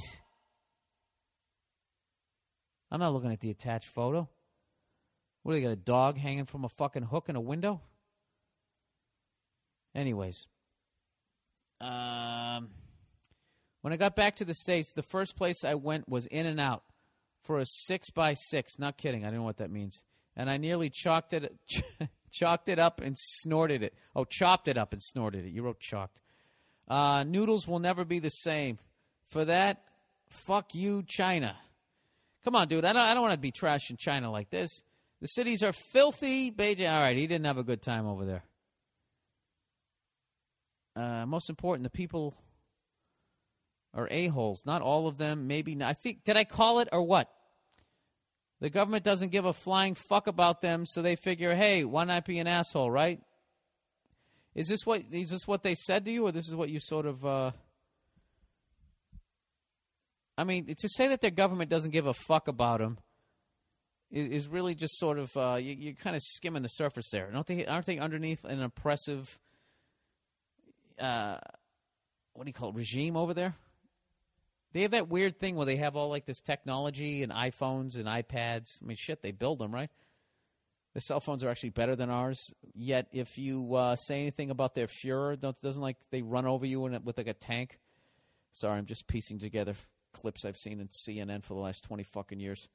I'm 2.90 3.00
not 3.00 3.12
looking 3.12 3.32
at 3.32 3.40
the 3.40 3.50
attached 3.50 3.88
photo. 3.88 4.28
What, 5.42 5.52
do 5.52 5.60
they 5.60 5.64
got 5.64 5.72
a 5.72 5.76
dog 5.76 6.18
hanging 6.18 6.44
from 6.44 6.64
a 6.64 6.68
fucking 6.68 7.04
hook 7.04 7.28
in 7.28 7.36
a 7.36 7.40
window? 7.40 7.80
Anyways, 9.94 10.46
um, 11.80 12.68
when 13.80 13.92
I 13.92 13.96
got 13.96 14.14
back 14.14 14.36
to 14.36 14.44
the 14.44 14.54
States, 14.54 14.92
the 14.92 15.02
first 15.02 15.36
place 15.36 15.64
I 15.64 15.74
went 15.74 16.08
was 16.08 16.26
In-N-Out 16.26 16.82
for 17.42 17.58
a 17.58 17.66
six 17.66 18.10
by 18.10 18.34
six. 18.34 18.78
Not 18.78 18.98
kidding. 18.98 19.24
I 19.24 19.28
don't 19.28 19.38
know 19.38 19.44
what 19.44 19.56
that 19.56 19.70
means. 19.70 20.04
And 20.36 20.50
I 20.50 20.58
nearly 20.58 20.90
chalked 20.90 21.32
it, 21.32 21.52
chalked 22.30 22.68
it 22.68 22.78
up 22.78 23.00
and 23.00 23.16
snorted 23.18 23.82
it. 23.82 23.94
Oh, 24.14 24.24
chopped 24.24 24.68
it 24.68 24.78
up 24.78 24.92
and 24.92 25.02
snorted 25.02 25.44
it. 25.44 25.50
You 25.50 25.62
wrote 25.62 25.80
chalked. 25.80 26.20
Uh, 26.86 27.24
noodles 27.24 27.66
will 27.66 27.78
never 27.78 28.04
be 28.04 28.18
the 28.18 28.30
same. 28.30 28.78
For 29.26 29.44
that, 29.44 29.82
fuck 30.28 30.74
you, 30.74 31.02
China. 31.06 31.56
Come 32.44 32.56
on, 32.56 32.68
dude. 32.68 32.84
I 32.84 32.92
don't, 32.92 33.02
I 33.02 33.14
don't 33.14 33.22
want 33.22 33.34
to 33.34 33.38
be 33.38 33.52
trashing 33.52 33.98
China 33.98 34.30
like 34.30 34.50
this. 34.50 34.82
The 35.20 35.28
cities 35.28 35.62
are 35.62 35.72
filthy. 35.72 36.50
Beijing. 36.50 36.90
All 36.90 37.00
right, 37.00 37.16
he 37.16 37.26
didn't 37.26 37.46
have 37.46 37.58
a 37.58 37.64
good 37.64 37.82
time 37.82 38.06
over 38.06 38.24
there. 38.24 38.44
Uh, 41.00 41.24
most 41.24 41.48
important, 41.48 41.82
the 41.84 41.90
people 41.90 42.34
are 43.94 44.06
a-holes. 44.10 44.64
Not 44.66 44.82
all 44.82 45.08
of 45.08 45.16
them, 45.16 45.46
maybe 45.46 45.74
not. 45.74 45.88
I 45.88 45.92
think, 45.94 46.24
did 46.24 46.36
I 46.36 46.44
call 46.44 46.80
it 46.80 46.88
or 46.92 47.02
what? 47.02 47.30
The 48.60 48.68
government 48.68 49.02
doesn't 49.02 49.30
give 49.30 49.46
a 49.46 49.54
flying 49.54 49.94
fuck 49.94 50.26
about 50.26 50.60
them, 50.60 50.84
so 50.84 51.00
they 51.00 51.16
figure, 51.16 51.54
hey, 51.54 51.86
why 51.86 52.04
not 52.04 52.26
be 52.26 52.38
an 52.38 52.46
asshole, 52.46 52.90
right? 52.90 53.18
Is 54.54 54.68
this 54.68 54.84
what 54.84 55.04
is 55.10 55.30
this 55.30 55.46
what 55.46 55.62
they 55.62 55.74
said 55.74 56.04
to 56.04 56.10
you, 56.10 56.26
or 56.26 56.32
this 56.32 56.48
is 56.48 56.54
what 56.54 56.68
you 56.68 56.80
sort 56.80 57.06
of? 57.06 57.24
Uh... 57.24 57.52
I 60.36 60.44
mean, 60.44 60.66
to 60.66 60.88
say 60.88 61.08
that 61.08 61.22
their 61.22 61.30
government 61.30 61.70
doesn't 61.70 61.92
give 61.92 62.06
a 62.06 62.12
fuck 62.12 62.48
about 62.48 62.80
them 62.80 62.98
is, 64.10 64.26
is 64.26 64.48
really 64.48 64.74
just 64.74 64.98
sort 64.98 65.18
of 65.18 65.34
uh, 65.36 65.56
you, 65.58 65.74
you're 65.78 65.94
kind 65.94 66.16
of 66.16 66.20
skimming 66.22 66.62
the 66.62 66.68
surface 66.68 67.08
there. 67.10 67.30
Don't 67.32 67.46
they? 67.46 67.64
Aren't 67.64 67.86
they 67.86 67.98
underneath 67.98 68.44
an 68.44 68.60
oppressive? 68.60 69.38
Uh, 71.00 71.38
what 72.34 72.44
do 72.44 72.48
you 72.48 72.54
call 72.54 72.70
it? 72.70 72.76
Regime 72.76 73.16
over 73.16 73.34
there. 73.34 73.54
They 74.72 74.82
have 74.82 74.92
that 74.92 75.08
weird 75.08 75.38
thing 75.38 75.56
where 75.56 75.66
they 75.66 75.76
have 75.76 75.96
all 75.96 76.08
like 76.08 76.26
this 76.26 76.40
technology 76.40 77.22
and 77.22 77.32
iPhones 77.32 77.96
and 77.96 78.06
iPads. 78.06 78.82
I 78.82 78.86
mean, 78.86 78.96
shit, 78.96 79.20
they 79.22 79.32
build 79.32 79.58
them, 79.58 79.72
right? 79.72 79.90
The 80.94 81.00
cell 81.00 81.20
phones 81.20 81.44
are 81.44 81.48
actually 81.48 81.70
better 81.70 81.96
than 81.96 82.10
ours. 82.10 82.52
Yet, 82.74 83.08
if 83.12 83.38
you 83.38 83.74
uh, 83.74 83.96
say 83.96 84.20
anything 84.20 84.50
about 84.50 84.74
their 84.74 84.86
Fuhrer, 84.86 85.38
doesn't 85.40 85.80
like 85.82 85.96
they 86.10 86.22
run 86.22 86.46
over 86.46 86.66
you 86.66 86.86
in 86.86 86.94
it 86.94 87.04
with 87.04 87.16
like 87.16 87.28
a 87.28 87.34
tank. 87.34 87.78
Sorry, 88.52 88.76
I'm 88.76 88.86
just 88.86 89.06
piecing 89.06 89.38
together 89.38 89.74
clips 90.12 90.44
I've 90.44 90.56
seen 90.56 90.80
in 90.80 90.88
CNN 90.88 91.44
for 91.44 91.54
the 91.54 91.60
last 91.60 91.84
twenty 91.84 92.02
fucking 92.02 92.40
years. 92.40 92.68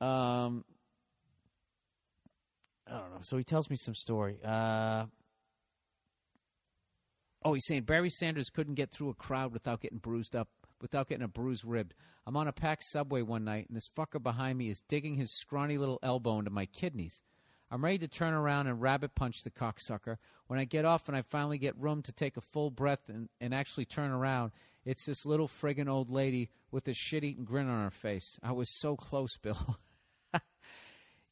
Um, 0.00 0.64
I 2.86 2.98
don't 2.98 3.10
know. 3.14 3.20
So 3.22 3.38
he 3.38 3.44
tells 3.44 3.70
me 3.70 3.76
some 3.76 3.94
story. 3.94 4.38
Uh, 4.44 5.06
oh, 7.44 7.54
he's 7.54 7.66
saying 7.66 7.82
Barry 7.82 8.10
Sanders 8.10 8.50
couldn't 8.50 8.74
get 8.74 8.90
through 8.90 9.10
a 9.10 9.14
crowd 9.14 9.52
without 9.52 9.80
getting 9.80 9.98
bruised 9.98 10.36
up, 10.36 10.48
without 10.80 11.08
getting 11.08 11.24
a 11.24 11.28
bruise 11.28 11.64
ribbed. 11.64 11.94
I'm 12.26 12.36
on 12.36 12.48
a 12.48 12.52
packed 12.52 12.84
subway 12.84 13.22
one 13.22 13.44
night, 13.44 13.66
and 13.68 13.76
this 13.76 13.88
fucker 13.88 14.22
behind 14.22 14.58
me 14.58 14.68
is 14.68 14.82
digging 14.88 15.14
his 15.14 15.32
scrawny 15.32 15.78
little 15.78 15.98
elbow 16.02 16.38
into 16.38 16.50
my 16.50 16.66
kidneys. 16.66 17.20
I'm 17.72 17.82
ready 17.82 17.98
to 17.98 18.08
turn 18.08 18.34
around 18.34 18.66
and 18.66 18.82
rabbit 18.82 19.14
punch 19.14 19.42
the 19.42 19.50
cocksucker. 19.50 20.18
When 20.46 20.60
I 20.60 20.64
get 20.64 20.84
off 20.84 21.08
and 21.08 21.16
I 21.16 21.22
finally 21.22 21.56
get 21.56 21.74
room 21.78 22.02
to 22.02 22.12
take 22.12 22.36
a 22.36 22.42
full 22.42 22.70
breath 22.70 23.08
and, 23.08 23.30
and 23.40 23.54
actually 23.54 23.86
turn 23.86 24.10
around, 24.10 24.52
it's 24.84 25.06
this 25.06 25.24
little 25.24 25.48
friggin' 25.48 25.88
old 25.88 26.10
lady 26.10 26.50
with 26.70 26.86
a 26.88 26.92
shit 26.92 27.24
eating 27.24 27.46
grin 27.46 27.70
on 27.70 27.82
her 27.82 27.90
face. 27.90 28.38
I 28.42 28.52
was 28.52 28.68
so 28.68 28.94
close, 28.94 29.38
Bill. 29.38 29.78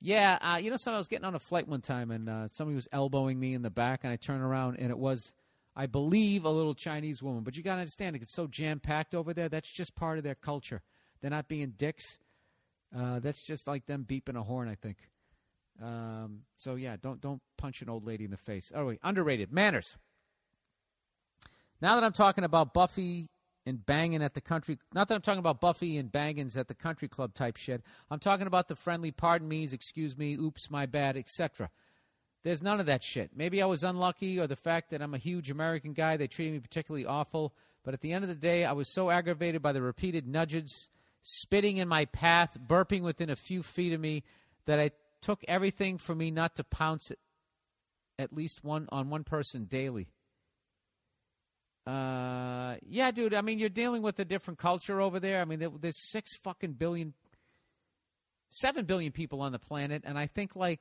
yeah, 0.00 0.38
uh, 0.40 0.56
you 0.56 0.70
know, 0.70 0.78
so 0.78 0.94
I 0.94 0.96
was 0.96 1.08
getting 1.08 1.26
on 1.26 1.34
a 1.34 1.38
flight 1.40 1.68
one 1.68 1.82
time 1.82 2.10
and 2.10 2.26
uh, 2.26 2.48
somebody 2.48 2.74
was 2.74 2.88
elbowing 2.90 3.38
me 3.38 3.52
in 3.52 3.60
the 3.60 3.68
back, 3.68 4.00
and 4.04 4.12
I 4.12 4.16
turned 4.16 4.42
around 4.42 4.78
and 4.78 4.90
it 4.90 4.98
was, 4.98 5.34
I 5.80 5.86
believe, 5.86 6.44
a 6.44 6.50
little 6.50 6.74
Chinese 6.74 7.22
woman. 7.22 7.42
But 7.42 7.56
you 7.56 7.62
got 7.62 7.76
to 7.76 7.80
understand, 7.80 8.14
it 8.14 8.18
gets 8.18 8.34
so 8.34 8.46
jam 8.46 8.80
packed 8.80 9.14
over 9.14 9.32
there. 9.32 9.48
That's 9.48 9.72
just 9.72 9.94
part 9.94 10.18
of 10.18 10.24
their 10.24 10.34
culture. 10.34 10.82
They're 11.22 11.30
not 11.30 11.48
being 11.48 11.72
dicks. 11.74 12.18
Uh, 12.94 13.18
that's 13.20 13.42
just 13.42 13.66
like 13.66 13.86
them 13.86 14.04
beeping 14.06 14.36
a 14.36 14.42
horn, 14.42 14.68
I 14.68 14.74
think. 14.74 14.98
Um, 15.82 16.40
so 16.56 16.74
yeah, 16.74 16.96
don't 17.00 17.22
don't 17.22 17.40
punch 17.56 17.80
an 17.80 17.88
old 17.88 18.06
lady 18.06 18.24
in 18.24 18.30
the 18.30 18.36
face. 18.36 18.70
Oh 18.74 18.84
wait, 18.86 18.98
underrated 19.02 19.50
manners. 19.50 19.96
Now 21.80 21.94
that 21.94 22.04
I'm 22.04 22.12
talking 22.12 22.44
about 22.44 22.74
Buffy 22.74 23.30
and 23.64 23.86
banging 23.86 24.22
at 24.22 24.34
the 24.34 24.42
country, 24.42 24.76
not 24.92 25.08
that 25.08 25.14
I'm 25.14 25.22
talking 25.22 25.38
about 25.38 25.62
Buffy 25.62 25.96
and 25.96 26.12
bangings 26.12 26.58
at 26.58 26.68
the 26.68 26.74
country 26.74 27.08
club 27.08 27.32
type 27.32 27.56
shit. 27.56 27.82
I'm 28.10 28.18
talking 28.18 28.46
about 28.46 28.68
the 28.68 28.76
friendly 28.76 29.12
pardon 29.12 29.48
me's, 29.48 29.72
excuse 29.72 30.18
me, 30.18 30.34
oops, 30.34 30.70
my 30.70 30.84
bad, 30.84 31.16
etc. 31.16 31.70
There's 32.42 32.62
none 32.62 32.80
of 32.80 32.86
that 32.86 33.02
shit. 33.02 33.32
Maybe 33.34 33.60
I 33.60 33.66
was 33.66 33.84
unlucky, 33.84 34.40
or 34.40 34.46
the 34.46 34.56
fact 34.56 34.90
that 34.90 35.02
I'm 35.02 35.14
a 35.14 35.18
huge 35.18 35.50
American 35.50 35.92
guy, 35.92 36.16
they 36.16 36.26
treated 36.26 36.54
me 36.54 36.60
particularly 36.60 37.04
awful. 37.04 37.54
But 37.84 37.94
at 37.94 38.00
the 38.00 38.12
end 38.12 38.24
of 38.24 38.28
the 38.28 38.34
day, 38.34 38.64
I 38.64 38.72
was 38.72 38.88
so 38.88 39.10
aggravated 39.10 39.62
by 39.62 39.72
the 39.72 39.82
repeated 39.82 40.26
nudges, 40.26 40.88
spitting 41.22 41.76
in 41.76 41.88
my 41.88 42.06
path, 42.06 42.58
burping 42.58 43.02
within 43.02 43.30
a 43.30 43.36
few 43.36 43.62
feet 43.62 43.92
of 43.92 44.00
me, 44.00 44.24
that 44.64 44.80
I 44.80 44.90
took 45.20 45.44
everything 45.48 45.98
for 45.98 46.14
me 46.14 46.30
not 46.30 46.56
to 46.56 46.64
pounce 46.64 47.12
at, 48.18 48.32
least 48.32 48.64
one 48.64 48.88
on 48.90 49.10
one 49.10 49.24
person 49.24 49.64
daily. 49.64 50.08
Uh, 51.86 52.76
yeah, 52.86 53.10
dude. 53.10 53.34
I 53.34 53.40
mean, 53.40 53.58
you're 53.58 53.68
dealing 53.68 54.02
with 54.02 54.18
a 54.18 54.24
different 54.24 54.58
culture 54.58 55.00
over 55.00 55.18
there. 55.20 55.40
I 55.40 55.44
mean, 55.44 55.58
there, 55.58 55.70
there's 55.78 56.10
six 56.10 56.36
fucking 56.36 56.74
billion, 56.74 57.14
seven 58.50 58.84
billion 58.84 59.12
people 59.12 59.40
on 59.40 59.52
the 59.52 59.58
planet, 59.58 60.04
and 60.06 60.18
I 60.18 60.26
think 60.26 60.54
like 60.54 60.80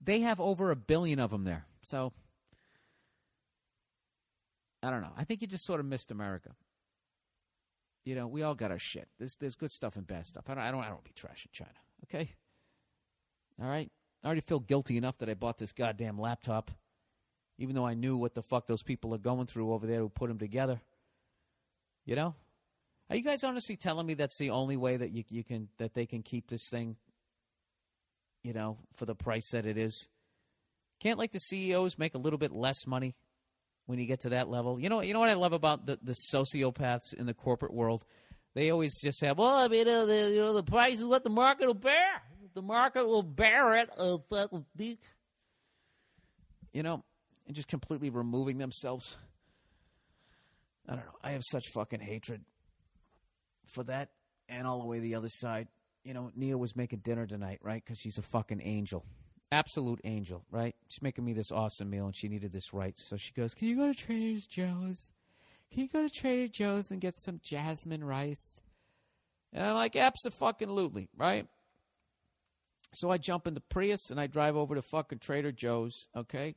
they 0.00 0.20
have 0.20 0.40
over 0.40 0.70
a 0.70 0.76
billion 0.76 1.18
of 1.18 1.30
them 1.30 1.44
there. 1.44 1.66
So 1.82 2.12
I 4.82 4.90
don't 4.90 5.02
know. 5.02 5.12
I 5.16 5.24
think 5.24 5.42
you 5.42 5.48
just 5.48 5.64
sort 5.64 5.80
of 5.80 5.86
missed 5.86 6.10
America. 6.10 6.50
You 8.04 8.14
know, 8.14 8.26
we 8.26 8.42
all 8.42 8.54
got 8.54 8.70
our 8.70 8.78
shit. 8.78 9.08
There's 9.18 9.36
there's 9.36 9.54
good 9.54 9.72
stuff 9.72 9.96
and 9.96 10.06
bad 10.06 10.26
stuff. 10.26 10.48
I 10.48 10.54
don't 10.54 10.64
I 10.64 10.70
don't 10.70 10.82
I 10.82 10.88
don't 10.88 11.04
be 11.04 11.12
trashing 11.12 11.52
China. 11.52 11.70
Okay. 12.04 12.30
All 13.60 13.68
right. 13.68 13.90
I 14.22 14.26
already 14.26 14.40
feel 14.40 14.60
guilty 14.60 14.96
enough 14.96 15.18
that 15.18 15.28
I 15.28 15.34
bought 15.34 15.58
this 15.58 15.72
goddamn 15.72 16.18
laptop, 16.18 16.70
even 17.58 17.74
though 17.74 17.86
I 17.86 17.94
knew 17.94 18.16
what 18.16 18.34
the 18.34 18.42
fuck 18.42 18.66
those 18.66 18.82
people 18.82 19.14
are 19.14 19.18
going 19.18 19.46
through 19.46 19.72
over 19.72 19.86
there 19.86 20.00
who 20.00 20.08
put 20.08 20.28
them 20.28 20.38
together. 20.38 20.80
You 22.04 22.16
know, 22.16 22.34
are 23.10 23.16
you 23.16 23.22
guys 23.22 23.44
honestly 23.44 23.76
telling 23.76 24.06
me 24.06 24.14
that's 24.14 24.38
the 24.38 24.50
only 24.50 24.76
way 24.76 24.96
that 24.96 25.10
you 25.12 25.24
you 25.28 25.44
can 25.44 25.68
that 25.76 25.94
they 25.94 26.06
can 26.06 26.22
keep 26.22 26.48
this 26.48 26.68
thing? 26.70 26.96
You 28.42 28.52
know, 28.52 28.78
for 28.94 29.04
the 29.04 29.14
price 29.14 29.50
that 29.52 29.66
it 29.66 29.76
is. 29.76 30.08
Can't 31.00 31.18
like 31.18 31.32
the 31.32 31.40
CEOs 31.40 31.98
make 31.98 32.14
a 32.14 32.18
little 32.18 32.38
bit 32.38 32.52
less 32.52 32.86
money 32.86 33.14
when 33.86 33.98
you 33.98 34.06
get 34.06 34.20
to 34.20 34.30
that 34.30 34.48
level? 34.48 34.78
You 34.80 34.88
know, 34.88 35.00
you 35.02 35.12
know 35.12 35.20
what 35.20 35.30
I 35.30 35.34
love 35.34 35.52
about 35.52 35.86
the 35.86 35.98
the 36.02 36.14
sociopaths 36.34 37.14
in 37.16 37.26
the 37.26 37.34
corporate 37.34 37.72
world. 37.72 38.04
They 38.54 38.70
always 38.70 39.00
just 39.00 39.20
have, 39.24 39.38
well, 39.38 39.54
I 39.54 39.68
mean, 39.68 39.86
uh, 39.86 40.06
the, 40.06 40.32
you 40.34 40.40
know, 40.40 40.52
the 40.52 40.64
price 40.64 40.98
is 40.98 41.06
what 41.06 41.22
the 41.22 41.30
market 41.30 41.66
will 41.66 41.74
bear. 41.74 42.22
The 42.54 42.62
market 42.62 43.06
will 43.06 43.22
bear 43.22 43.76
it. 43.76 43.90
Uh, 43.96 44.18
you 46.72 46.82
know, 46.82 47.04
and 47.46 47.54
just 47.54 47.68
completely 47.68 48.10
removing 48.10 48.58
themselves. 48.58 49.16
I 50.88 50.96
don't 50.96 51.04
know. 51.04 51.12
I 51.22 51.30
have 51.32 51.42
such 51.44 51.64
fucking 51.72 52.00
hatred 52.00 52.44
for 53.66 53.84
that 53.84 54.10
and 54.48 54.66
all 54.66 54.80
the 54.80 54.86
way 54.86 54.98
the 54.98 55.14
other 55.14 55.28
side. 55.28 55.68
You 56.04 56.14
know, 56.14 56.30
Nia 56.34 56.56
was 56.56 56.76
making 56.76 57.00
dinner 57.00 57.26
tonight, 57.26 57.58
right? 57.62 57.82
Because 57.84 57.98
she's 57.98 58.18
a 58.18 58.22
fucking 58.22 58.62
angel. 58.62 59.04
Absolute 59.52 60.00
angel, 60.04 60.44
right? 60.50 60.74
She's 60.88 61.02
making 61.02 61.24
me 61.24 61.32
this 61.32 61.52
awesome 61.52 61.90
meal 61.90 62.06
and 62.06 62.16
she 62.16 62.28
needed 62.28 62.52
this 62.52 62.72
right. 62.72 62.94
So 62.96 63.16
she 63.16 63.32
goes, 63.32 63.54
Can 63.54 63.68
you 63.68 63.76
go 63.76 63.92
to 63.92 63.98
Trader 63.98 64.40
Joe's? 64.48 65.10
Can 65.70 65.82
you 65.82 65.88
go 65.88 66.06
to 66.06 66.12
Trader 66.12 66.48
Joe's 66.48 66.90
and 66.90 67.00
get 67.00 67.18
some 67.18 67.40
jasmine 67.42 68.04
rice? 68.04 68.60
And 69.52 69.64
I'm 69.66 69.74
like, 69.74 69.96
Absolutely, 69.96 71.08
right? 71.16 71.46
So 72.92 73.10
I 73.10 73.18
jump 73.18 73.46
in 73.46 73.54
the 73.54 73.60
Prius 73.60 74.10
and 74.10 74.20
I 74.20 74.26
drive 74.26 74.56
over 74.56 74.74
to 74.74 74.82
fucking 74.82 75.18
Trader 75.18 75.52
Joe's, 75.52 76.08
okay? 76.16 76.54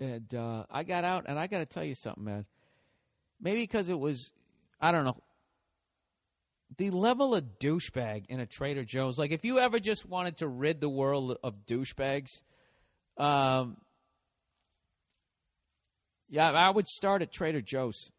And 0.00 0.34
uh, 0.34 0.64
I 0.70 0.82
got 0.82 1.04
out 1.04 1.26
and 1.28 1.38
I 1.38 1.46
got 1.46 1.58
to 1.58 1.66
tell 1.66 1.84
you 1.84 1.94
something, 1.94 2.24
man. 2.24 2.46
Maybe 3.40 3.62
because 3.62 3.88
it 3.88 3.98
was, 3.98 4.32
I 4.80 4.90
don't 4.90 5.04
know, 5.04 5.16
the 6.78 6.90
level 6.90 7.34
of 7.34 7.58
douchebag 7.58 8.26
in 8.28 8.40
a 8.40 8.46
Trader 8.46 8.84
Joe's. 8.84 9.18
Like, 9.18 9.32
if 9.32 9.44
you 9.44 9.58
ever 9.58 9.78
just 9.80 10.06
wanted 10.06 10.38
to 10.38 10.48
rid 10.48 10.80
the 10.80 10.88
world 10.88 11.36
of 11.42 11.66
douchebags, 11.66 12.42
um, 13.16 13.76
yeah, 16.28 16.50
I 16.50 16.70
would 16.70 16.88
start 16.88 17.22
at 17.22 17.32
Trader 17.32 17.60
Joe's. 17.60 18.10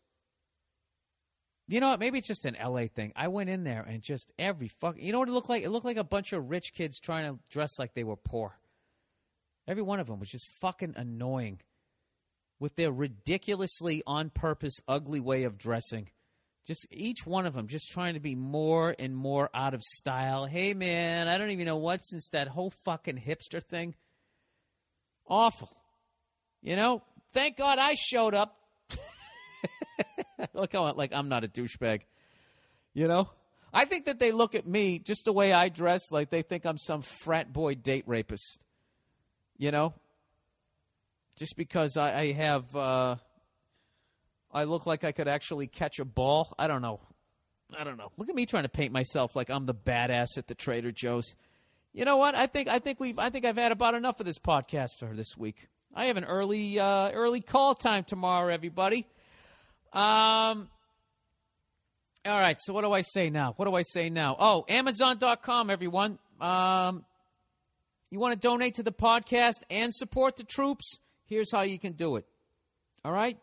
You 1.67 1.79
know 1.79 1.89
what? 1.89 1.99
Maybe 1.99 2.17
it's 2.17 2.27
just 2.27 2.45
an 2.45 2.57
LA 2.61 2.87
thing. 2.87 3.13
I 3.15 3.29
went 3.29 3.49
in 3.49 3.63
there 3.63 3.81
and 3.81 4.01
just 4.01 4.31
every 4.37 4.67
fuck. 4.67 4.95
You 4.99 5.11
know 5.11 5.19
what 5.19 5.29
it 5.29 5.31
looked 5.31 5.49
like? 5.49 5.63
It 5.63 5.69
looked 5.69 5.85
like 5.85 5.97
a 5.97 6.03
bunch 6.03 6.33
of 6.33 6.49
rich 6.49 6.73
kids 6.73 6.99
trying 6.99 7.31
to 7.31 7.39
dress 7.49 7.79
like 7.79 7.93
they 7.93 8.03
were 8.03 8.17
poor. 8.17 8.57
Every 9.67 9.81
one 9.81 9.99
of 9.99 10.07
them 10.07 10.19
was 10.19 10.29
just 10.29 10.47
fucking 10.59 10.93
annoying 10.97 11.61
with 12.59 12.75
their 12.75 12.91
ridiculously 12.91 14.03
on 14.05 14.29
purpose 14.29 14.79
ugly 14.87 15.21
way 15.21 15.43
of 15.43 15.57
dressing. 15.57 16.09
Just 16.65 16.87
each 16.91 17.25
one 17.25 17.45
of 17.45 17.53
them 17.53 17.67
just 17.67 17.91
trying 17.91 18.13
to 18.13 18.21
be 18.21 18.35
more 18.35 18.95
and 18.97 19.15
more 19.15 19.49
out 19.53 19.73
of 19.73 19.81
style. 19.81 20.45
Hey 20.45 20.73
man, 20.73 21.27
I 21.27 21.37
don't 21.37 21.49
even 21.49 21.65
know 21.65 21.77
what 21.77 22.05
since 22.05 22.29
that 22.29 22.47
whole 22.47 22.71
fucking 22.85 23.17
hipster 23.17 23.61
thing. 23.61 23.95
Awful. 25.27 25.69
You 26.61 26.77
know, 26.77 27.03
thank 27.33 27.57
God 27.57 27.79
I 27.79 27.95
showed 27.95 28.33
up. 28.33 28.57
Look 30.53 30.71
how 30.71 30.91
like 30.93 31.13
I'm 31.13 31.27
not 31.27 31.43
a 31.43 31.49
douchebag. 31.49 32.01
You 32.93 33.07
know? 33.07 33.29
I 33.73 33.85
think 33.85 34.05
that 34.05 34.19
they 34.19 34.31
look 34.31 34.53
at 34.53 34.67
me 34.67 34.99
just 34.99 35.25
the 35.25 35.33
way 35.33 35.51
I 35.51 35.67
dress 35.69 36.11
like 36.11 36.29
they 36.29 36.43
think 36.43 36.65
I'm 36.65 36.77
some 36.77 37.01
frat 37.01 37.51
boy 37.51 37.75
date 37.75 38.03
rapist. 38.07 38.63
You 39.57 39.71
know? 39.71 39.95
Just 41.35 41.57
because 41.57 41.97
I, 41.97 42.19
I 42.19 42.31
have 42.33 42.75
uh 42.75 43.15
I 44.53 44.65
look 44.65 44.85
like 44.85 45.03
I 45.03 45.11
could 45.11 45.27
actually 45.27 45.67
catch 45.67 45.99
a 45.99 46.05
ball. 46.05 46.53
I 46.59 46.67
don't 46.67 46.81
know. 46.81 46.99
I 47.77 47.83
don't 47.83 47.97
know. 47.97 48.11
Look 48.17 48.29
at 48.29 48.35
me 48.35 48.45
trying 48.45 48.63
to 48.63 48.69
paint 48.69 48.91
myself 48.91 49.35
like 49.35 49.49
I'm 49.49 49.65
the 49.65 49.73
badass 49.73 50.37
at 50.37 50.47
the 50.47 50.55
Trader 50.55 50.91
Joe's. 50.91 51.35
You 51.91 52.05
know 52.05 52.17
what? 52.17 52.35
I 52.35 52.47
think 52.47 52.69
I 52.69 52.79
think 52.79 52.99
we've 52.99 53.17
I 53.19 53.29
think 53.29 53.45
I've 53.45 53.57
had 53.57 53.71
about 53.71 53.95
enough 53.95 54.19
of 54.19 54.25
this 54.25 54.39
podcast 54.39 54.89
for 54.99 55.15
this 55.15 55.37
week. 55.37 55.67
I 55.93 56.05
have 56.05 56.17
an 56.17 56.25
early 56.25 56.79
uh, 56.79 57.11
early 57.11 57.41
call 57.41 57.75
time 57.75 58.03
tomorrow, 58.03 58.53
everybody. 58.53 59.07
Um. 59.91 60.69
All 62.25 62.39
right. 62.39 62.57
So 62.61 62.73
what 62.73 62.81
do 62.81 62.91
I 62.91 63.01
say 63.01 63.29
now? 63.29 63.53
What 63.57 63.65
do 63.65 63.75
I 63.75 63.81
say 63.83 64.09
now? 64.09 64.35
Oh, 64.39 64.65
Amazon.com, 64.69 65.69
everyone. 65.69 66.19
Um, 66.39 67.05
you 68.09 68.19
want 68.19 68.33
to 68.33 68.39
donate 68.39 68.75
to 68.75 68.83
the 68.83 68.93
podcast 68.93 69.55
and 69.69 69.93
support 69.93 70.37
the 70.37 70.43
troops? 70.43 70.99
Here's 71.25 71.51
how 71.51 71.61
you 71.61 71.79
can 71.79 71.93
do 71.93 72.15
it. 72.15 72.25
All 73.03 73.11
right. 73.11 73.37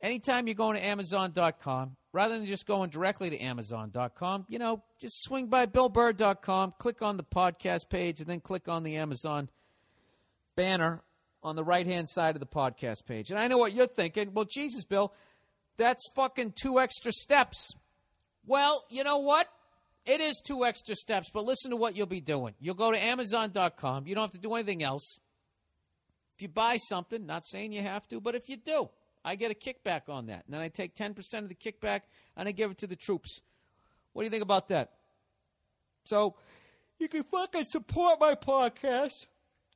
Anytime 0.00 0.46
you're 0.46 0.54
going 0.54 0.76
to 0.76 0.84
Amazon.com, 0.84 1.96
rather 2.12 2.38
than 2.38 2.46
just 2.46 2.66
going 2.66 2.90
directly 2.90 3.30
to 3.30 3.38
Amazon.com, 3.38 4.46
you 4.48 4.58
know, 4.58 4.82
just 5.00 5.24
swing 5.24 5.46
by 5.48 5.66
BillBurr.com, 5.66 6.74
click 6.78 7.02
on 7.02 7.16
the 7.16 7.24
podcast 7.24 7.88
page, 7.88 8.20
and 8.20 8.28
then 8.28 8.40
click 8.40 8.68
on 8.68 8.84
the 8.84 8.96
Amazon 8.96 9.48
banner 10.54 11.02
on 11.42 11.56
the 11.56 11.64
right 11.64 11.86
hand 11.86 12.08
side 12.08 12.36
of 12.36 12.40
the 12.40 12.46
podcast 12.46 13.06
page. 13.06 13.30
And 13.30 13.38
I 13.38 13.48
know 13.48 13.58
what 13.58 13.72
you're 13.72 13.86
thinking. 13.86 14.32
Well, 14.34 14.44
Jesus, 14.44 14.84
Bill, 14.84 15.12
that's 15.76 16.08
fucking 16.14 16.54
two 16.60 16.78
extra 16.78 17.12
steps. 17.12 17.74
Well, 18.46 18.84
you 18.90 19.04
know 19.04 19.18
what? 19.18 19.48
It 20.06 20.20
is 20.20 20.40
two 20.44 20.64
extra 20.64 20.94
steps, 20.94 21.30
but 21.32 21.44
listen 21.44 21.70
to 21.70 21.76
what 21.76 21.96
you'll 21.96 22.06
be 22.06 22.20
doing. 22.20 22.54
You'll 22.60 22.74
go 22.74 22.90
to 22.90 23.02
Amazon.com. 23.02 24.06
You 24.06 24.14
don't 24.14 24.24
have 24.24 24.30
to 24.32 24.38
do 24.38 24.54
anything 24.54 24.82
else. 24.82 25.20
If 26.36 26.42
you 26.42 26.48
buy 26.48 26.76
something, 26.76 27.26
not 27.26 27.44
saying 27.44 27.72
you 27.72 27.82
have 27.82 28.08
to, 28.08 28.20
but 28.20 28.34
if 28.34 28.48
you 28.48 28.56
do, 28.56 28.88
I 29.28 29.34
get 29.34 29.50
a 29.50 29.54
kickback 29.54 30.08
on 30.08 30.28
that. 30.28 30.44
And 30.46 30.54
then 30.54 30.62
I 30.62 30.68
take 30.68 30.94
10% 30.94 31.18
of 31.34 31.50
the 31.50 31.54
kickback 31.54 32.00
and 32.34 32.48
I 32.48 32.52
give 32.52 32.70
it 32.70 32.78
to 32.78 32.86
the 32.86 32.96
troops. 32.96 33.42
What 34.14 34.22
do 34.22 34.24
you 34.24 34.30
think 34.30 34.42
about 34.42 34.68
that? 34.68 34.92
So 36.06 36.36
you 36.98 37.08
can 37.08 37.24
fucking 37.24 37.64
support 37.64 38.20
my 38.20 38.34
podcast 38.36 39.26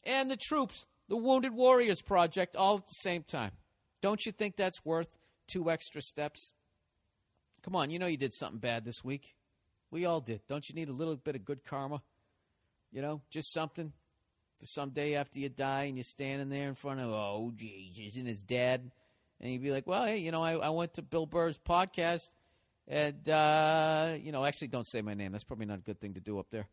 and 0.04 0.30
the 0.30 0.38
troops, 0.38 0.86
the 1.08 1.18
Wounded 1.18 1.52
Warriors 1.52 2.00
Project, 2.00 2.56
all 2.56 2.76
at 2.76 2.86
the 2.86 2.94
same 3.02 3.24
time. 3.24 3.50
Don't 4.00 4.24
you 4.24 4.32
think 4.32 4.56
that's 4.56 4.82
worth 4.86 5.18
two 5.48 5.70
extra 5.70 6.00
steps? 6.00 6.54
Come 7.62 7.76
on, 7.76 7.90
you 7.90 7.98
know 7.98 8.06
you 8.06 8.16
did 8.16 8.32
something 8.32 8.58
bad 8.58 8.86
this 8.86 9.04
week. 9.04 9.34
We 9.90 10.06
all 10.06 10.20
did. 10.20 10.40
Don't 10.48 10.66
you 10.70 10.74
need 10.74 10.88
a 10.88 10.94
little 10.94 11.16
bit 11.16 11.36
of 11.36 11.44
good 11.44 11.62
karma? 11.62 12.00
You 12.90 13.02
know, 13.02 13.20
just 13.30 13.52
something 13.52 13.92
for 14.58 14.66
some 14.66 14.90
day 14.90 15.14
after 15.14 15.38
you 15.38 15.50
die 15.50 15.84
and 15.84 15.98
you're 15.98 16.04
standing 16.04 16.48
there 16.48 16.68
in 16.68 16.74
front 16.74 17.00
of, 17.00 17.10
oh, 17.10 17.52
Jesus, 17.54 18.16
and 18.16 18.26
his 18.26 18.42
dad 18.42 18.90
and 19.42 19.52
you'd 19.52 19.62
be 19.62 19.72
like, 19.72 19.86
well, 19.86 20.06
hey, 20.06 20.18
you 20.18 20.30
know, 20.30 20.42
I, 20.42 20.52
I 20.52 20.68
went 20.70 20.94
to 20.94 21.02
Bill 21.02 21.26
Burr's 21.26 21.58
podcast, 21.58 22.30
and 22.86 23.28
uh, 23.28 24.14
you 24.20 24.32
know, 24.32 24.44
actually, 24.44 24.68
don't 24.68 24.86
say 24.86 25.02
my 25.02 25.14
name. 25.14 25.32
That's 25.32 25.44
probably 25.44 25.66
not 25.66 25.78
a 25.78 25.82
good 25.82 26.00
thing 26.00 26.14
to 26.14 26.20
do 26.20 26.38
up 26.38 26.46
there. 26.50 26.68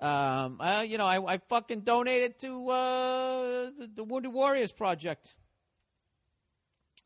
Um, 0.00 0.58
I, 0.60 0.82
you 0.82 0.96
know, 0.98 1.06
I, 1.06 1.34
I 1.34 1.38
fucking 1.38 1.80
donated 1.80 2.38
to 2.40 2.68
uh, 2.70 3.70
the, 3.78 3.90
the 3.96 4.04
Wounded 4.04 4.32
Warriors 4.32 4.72
Project. 4.72 5.34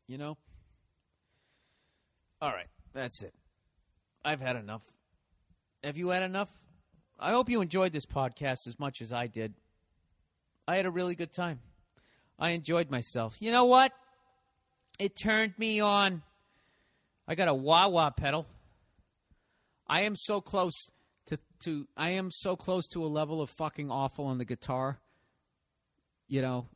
You 0.07 0.17
know. 0.17 0.37
All 2.41 2.51
right, 2.51 2.67
that's 2.93 3.23
it. 3.23 3.33
I've 4.23 4.41
had 4.41 4.55
enough. 4.55 4.81
Have 5.83 5.97
you 5.97 6.09
had 6.09 6.23
enough? 6.23 6.49
I 7.19 7.31
hope 7.31 7.49
you 7.49 7.61
enjoyed 7.61 7.91
this 7.91 8.05
podcast 8.05 8.67
as 8.67 8.79
much 8.79 9.01
as 9.01 9.11
I 9.11 9.27
did. 9.27 9.53
I 10.67 10.75
had 10.75 10.85
a 10.85 10.91
really 10.91 11.15
good 11.15 11.33
time. 11.33 11.59
I 12.37 12.51
enjoyed 12.51 12.89
myself. 12.89 13.37
You 13.41 13.51
know 13.51 13.65
what? 13.65 13.91
It 14.99 15.15
turned 15.15 15.53
me 15.57 15.79
on. 15.79 16.21
I 17.27 17.35
got 17.35 17.47
a 17.47 17.53
wah 17.53 17.87
wah 17.87 18.09
pedal. 18.09 18.45
I 19.87 20.01
am 20.01 20.15
so 20.15 20.41
close 20.41 20.91
to, 21.27 21.39
to 21.61 21.87
I 21.95 22.09
am 22.11 22.29
so 22.31 22.55
close 22.55 22.85
to 22.89 23.03
a 23.05 23.07
level 23.07 23.41
of 23.41 23.49
fucking 23.49 23.89
awful 23.89 24.25
on 24.25 24.37
the 24.37 24.45
guitar. 24.45 24.99
You 26.27 26.41
know, 26.41 26.67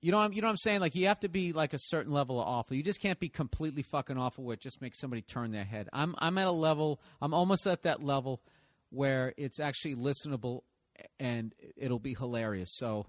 you 0.00 0.12
know, 0.12 0.18
I'm- 0.18 0.32
you 0.32 0.42
know 0.42 0.46
what 0.48 0.52
I'm 0.52 0.56
saying? 0.58 0.80
Like 0.80 0.94
you 0.94 1.06
have 1.06 1.20
to 1.20 1.28
be 1.28 1.52
like 1.52 1.72
a 1.72 1.78
certain 1.78 2.12
level 2.12 2.40
of 2.40 2.46
awful. 2.46 2.76
You 2.76 2.82
just 2.82 3.00
can't 3.00 3.18
be 3.18 3.28
completely 3.28 3.82
fucking 3.82 4.18
awful 4.18 4.44
where 4.44 4.54
it 4.54 4.60
just 4.60 4.80
makes 4.82 5.00
somebody 5.00 5.22
turn 5.22 5.52
their 5.52 5.64
head. 5.64 5.88
I'm 5.92 6.14
I'm 6.18 6.36
at 6.38 6.46
a 6.46 6.52
level. 6.52 7.00
I'm 7.20 7.32
almost 7.32 7.66
at 7.66 7.82
that 7.84 8.02
level 8.02 8.42
where 8.90 9.32
it's 9.38 9.58
actually 9.58 9.94
listenable 9.94 10.60
and 11.18 11.54
it'll 11.76 11.98
be 11.98 12.14
hilarious. 12.14 12.76
So, 12.76 13.06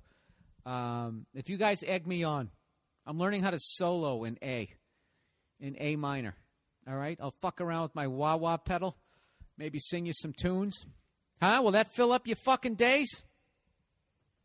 um, 0.66 1.26
if 1.34 1.50
you 1.50 1.58
guys 1.58 1.84
egg 1.84 2.08
me 2.08 2.24
on, 2.24 2.50
I'm 3.06 3.20
learning 3.20 3.44
how 3.44 3.52
to 3.52 3.60
solo 3.60 4.24
in 4.24 4.38
A, 4.42 4.70
in 5.60 5.76
A 5.80 5.96
minor. 5.96 6.36
All 6.88 6.96
right, 6.96 7.18
I'll 7.22 7.34
fuck 7.42 7.62
around 7.62 7.84
with 7.84 7.96
my 7.96 8.08
wah 8.08 8.36
wah 8.36 8.58
pedal, 8.58 8.98
maybe 9.58 9.80
sing 9.80 10.06
you 10.06 10.14
some 10.14 10.34
tunes. 10.34 10.86
Huh? 11.42 11.62
Will 11.64 11.72
that 11.72 11.94
fill 11.94 12.12
up 12.12 12.28
your 12.28 12.36
fucking 12.36 12.76
days? 12.76 13.24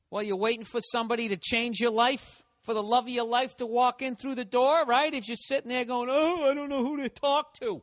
While 0.09 0.22
you're 0.22 0.36
waiting 0.36 0.64
for 0.64 0.80
somebody 0.80 1.28
to 1.28 1.36
change 1.36 1.80
your 1.80 1.93
life? 1.93 2.43
for 2.68 2.74
the 2.74 2.82
love 2.82 3.05
of 3.05 3.09
your 3.09 3.26
life 3.26 3.56
to 3.56 3.64
walk 3.64 4.02
in 4.02 4.14
through 4.14 4.35
the 4.35 4.44
door, 4.44 4.85
right? 4.85 5.14
If 5.14 5.26
you're 5.26 5.36
sitting 5.36 5.70
there 5.70 5.86
going, 5.86 6.10
oh, 6.12 6.51
I 6.51 6.52
don't 6.52 6.68
know 6.68 6.85
who 6.85 6.98
to 6.98 7.09
talk 7.09 7.55
to. 7.60 7.80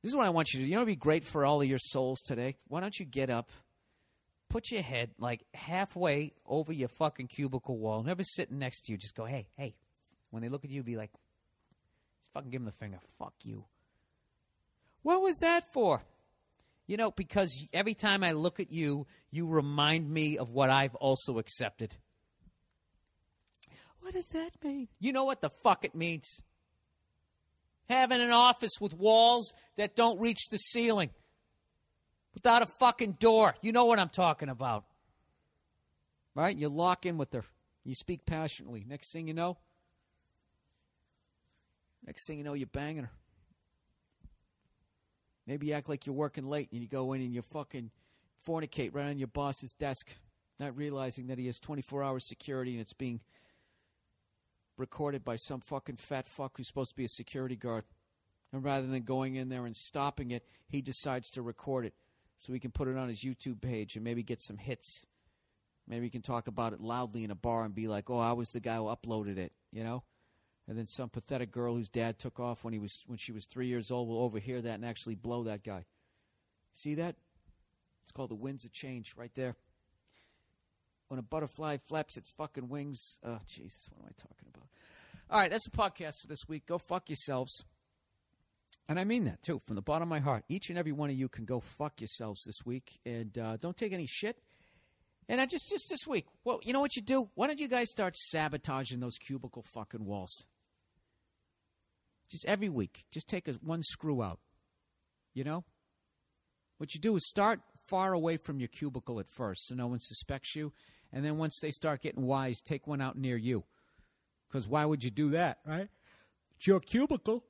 This 0.00 0.12
is 0.12 0.16
what 0.16 0.26
I 0.26 0.30
want 0.30 0.52
you 0.52 0.60
to 0.60 0.64
do. 0.64 0.68
You 0.68 0.76
know 0.76 0.82
would 0.82 0.86
be 0.86 0.94
great 0.94 1.24
for 1.24 1.44
all 1.44 1.60
of 1.60 1.66
your 1.66 1.80
souls 1.80 2.20
today? 2.20 2.54
Why 2.68 2.78
don't 2.78 2.96
you 2.96 3.04
get 3.04 3.30
up, 3.30 3.50
put 4.48 4.70
your 4.70 4.82
head 4.82 5.10
like 5.18 5.44
halfway 5.54 6.32
over 6.46 6.72
your 6.72 6.88
fucking 6.88 7.28
cubicle 7.28 7.78
wall, 7.78 8.02
never 8.02 8.24
sitting 8.24 8.58
next 8.58 8.82
to 8.82 8.92
you. 8.92 8.98
Just 8.98 9.14
go, 9.14 9.24
hey, 9.24 9.46
hey. 9.56 9.74
When 10.30 10.42
they 10.42 10.48
look 10.48 10.64
at 10.64 10.70
you, 10.70 10.82
be 10.82 10.96
like, 10.96 11.12
just 11.12 12.32
fucking 12.34 12.50
give 12.50 12.60
them 12.60 12.66
the 12.66 12.72
finger. 12.72 12.98
Fuck 13.18 13.34
you. 13.44 13.64
What 15.02 15.22
was 15.22 15.36
that 15.36 15.72
for? 15.72 16.02
You 16.86 16.96
know, 16.96 17.10
because 17.10 17.66
every 17.72 17.94
time 17.94 18.22
I 18.22 18.32
look 18.32 18.60
at 18.60 18.72
you, 18.72 19.06
you 19.30 19.46
remind 19.48 20.08
me 20.10 20.38
of 20.38 20.50
what 20.50 20.70
I've 20.70 20.94
also 20.96 21.38
accepted. 21.38 21.96
What 24.00 24.14
does 24.14 24.26
that 24.26 24.50
mean? 24.62 24.88
You 25.00 25.12
know 25.12 25.24
what 25.24 25.40
the 25.40 25.50
fuck 25.50 25.84
it 25.84 25.94
means? 25.94 26.40
Having 27.88 28.20
an 28.20 28.30
office 28.30 28.80
with 28.80 28.94
walls 28.94 29.52
that 29.76 29.96
don't 29.96 30.20
reach 30.20 30.48
the 30.50 30.58
ceiling 30.58 31.10
without 32.36 32.60
a 32.60 32.66
fucking 32.66 33.12
door. 33.12 33.54
You 33.62 33.72
know 33.72 33.86
what 33.86 33.98
I'm 33.98 34.10
talking 34.10 34.50
about. 34.50 34.84
Right? 36.34 36.54
You 36.54 36.68
lock 36.68 37.06
in 37.06 37.16
with 37.16 37.32
her. 37.32 37.44
You 37.82 37.94
speak 37.94 38.26
passionately. 38.26 38.84
Next 38.86 39.10
thing 39.10 39.26
you 39.26 39.32
know, 39.32 39.56
next 42.04 42.26
thing 42.26 42.36
you 42.36 42.44
know, 42.44 42.52
you're 42.52 42.66
banging 42.66 43.04
her. 43.04 43.10
Maybe 45.46 45.68
you 45.68 45.72
act 45.72 45.88
like 45.88 46.04
you're 46.04 46.14
working 46.14 46.44
late 46.44 46.68
and 46.72 46.82
you 46.82 46.88
go 46.88 47.14
in 47.14 47.22
and 47.22 47.32
you 47.32 47.40
fucking 47.40 47.90
fornicate 48.46 48.94
right 48.94 49.06
on 49.08 49.18
your 49.18 49.28
boss's 49.28 49.72
desk, 49.72 50.14
not 50.60 50.76
realizing 50.76 51.28
that 51.28 51.38
he 51.38 51.46
has 51.46 51.58
24 51.58 52.02
hours 52.02 52.28
security 52.28 52.72
and 52.72 52.80
it's 52.80 52.92
being 52.92 53.20
recorded 54.76 55.24
by 55.24 55.36
some 55.36 55.60
fucking 55.60 55.96
fat 55.96 56.26
fuck 56.26 56.56
who's 56.56 56.66
supposed 56.66 56.90
to 56.90 56.96
be 56.96 57.04
a 57.04 57.08
security 57.08 57.56
guard. 57.56 57.84
And 58.52 58.62
rather 58.62 58.86
than 58.86 59.02
going 59.04 59.36
in 59.36 59.48
there 59.48 59.64
and 59.64 59.74
stopping 59.74 60.32
it, 60.32 60.44
he 60.68 60.82
decides 60.82 61.30
to 61.30 61.42
record 61.42 61.86
it 61.86 61.94
so 62.36 62.52
he 62.52 62.60
can 62.60 62.70
put 62.70 62.88
it 62.88 62.96
on 62.96 63.08
his 63.08 63.20
YouTube 63.20 63.60
page 63.60 63.96
and 63.96 64.04
maybe 64.04 64.22
get 64.22 64.42
some 64.42 64.58
hits. 64.58 65.06
Maybe 65.88 66.06
he 66.06 66.10
can 66.10 66.22
talk 66.22 66.48
about 66.48 66.72
it 66.72 66.80
loudly 66.80 67.24
in 67.24 67.30
a 67.30 67.36
bar 67.36 67.64
and 67.64 67.74
be 67.74 67.88
like, 67.88 68.10
"Oh, 68.10 68.18
I 68.18 68.32
was 68.32 68.50
the 68.50 68.60
guy 68.60 68.76
who 68.76 68.84
uploaded 68.84 69.38
it," 69.38 69.52
you 69.70 69.84
know? 69.84 70.02
And 70.66 70.76
then 70.76 70.86
some 70.86 71.08
pathetic 71.08 71.52
girl 71.52 71.76
whose 71.76 71.88
dad 71.88 72.18
took 72.18 72.40
off 72.40 72.64
when 72.64 72.72
he 72.72 72.80
was 72.80 73.04
when 73.06 73.18
she 73.18 73.32
was 73.32 73.46
3 73.46 73.68
years 73.68 73.90
old 73.90 74.08
will 74.08 74.18
overhear 74.18 74.60
that 74.60 74.74
and 74.74 74.84
actually 74.84 75.14
blow 75.14 75.44
that 75.44 75.62
guy. 75.62 75.86
See 76.72 76.96
that? 76.96 77.16
It's 78.02 78.12
called 78.12 78.30
the 78.30 78.34
winds 78.34 78.64
of 78.64 78.72
change 78.72 79.14
right 79.16 79.32
there. 79.34 79.56
When 81.08 81.20
a 81.20 81.22
butterfly 81.22 81.76
flaps 81.76 82.16
its 82.16 82.30
fucking 82.30 82.68
wings. 82.68 83.18
Oh, 83.22 83.38
Jesus, 83.46 83.88
what 83.90 84.02
am 84.02 84.08
I 84.08 84.12
talking 84.20 84.48
about? 84.52 84.68
All 85.30 85.38
right, 85.38 85.50
that's 85.50 85.68
the 85.68 85.76
podcast 85.76 86.20
for 86.20 86.26
this 86.26 86.48
week. 86.48 86.66
Go 86.66 86.78
fuck 86.78 87.08
yourselves. 87.08 87.64
And 88.88 89.00
I 89.00 89.04
mean 89.04 89.24
that 89.24 89.42
too, 89.42 89.60
from 89.66 89.74
the 89.74 89.82
bottom 89.82 90.04
of 90.04 90.08
my 90.08 90.20
heart. 90.20 90.44
Each 90.48 90.68
and 90.70 90.78
every 90.78 90.92
one 90.92 91.10
of 91.10 91.16
you 91.16 91.28
can 91.28 91.44
go 91.44 91.60
fuck 91.60 92.00
yourselves 92.00 92.42
this 92.44 92.64
week, 92.64 93.00
and 93.04 93.36
uh, 93.36 93.56
don't 93.56 93.76
take 93.76 93.92
any 93.92 94.06
shit. 94.06 94.38
And 95.28 95.40
I 95.40 95.46
just 95.46 95.68
just 95.68 95.88
this 95.90 96.06
week, 96.06 96.26
well, 96.44 96.60
you 96.62 96.72
know 96.72 96.80
what 96.80 96.94
you 96.94 97.02
do? 97.02 97.28
Why 97.34 97.48
don't 97.48 97.58
you 97.58 97.68
guys 97.68 97.90
start 97.90 98.14
sabotaging 98.16 99.00
those 99.00 99.18
cubicle 99.18 99.64
fucking 99.74 100.04
walls? 100.04 100.44
Just 102.30 102.46
every 102.46 102.68
week, 102.68 103.04
just 103.10 103.28
take 103.28 103.48
a, 103.48 103.52
one 103.54 103.82
screw 103.82 104.22
out. 104.22 104.38
You 105.34 105.44
know, 105.44 105.64
what 106.78 106.94
you 106.94 107.00
do 107.00 107.16
is 107.16 107.28
start 107.28 107.60
far 107.88 108.12
away 108.12 108.36
from 108.36 108.60
your 108.60 108.68
cubicle 108.68 109.18
at 109.18 109.28
first, 109.28 109.66
so 109.66 109.74
no 109.74 109.88
one 109.88 110.00
suspects 110.00 110.54
you, 110.54 110.72
and 111.12 111.24
then 111.24 111.38
once 111.38 111.58
they 111.60 111.70
start 111.70 112.02
getting 112.02 112.24
wise, 112.24 112.60
take 112.60 112.86
one 112.86 113.00
out 113.00 113.18
near 113.18 113.36
you. 113.36 113.64
Because 114.48 114.68
why 114.68 114.84
would 114.84 115.02
you 115.02 115.10
do 115.10 115.30
that, 115.30 115.58
right? 115.66 115.88
It's 116.56 116.66
your 116.66 116.80
cubicle. 116.80 117.44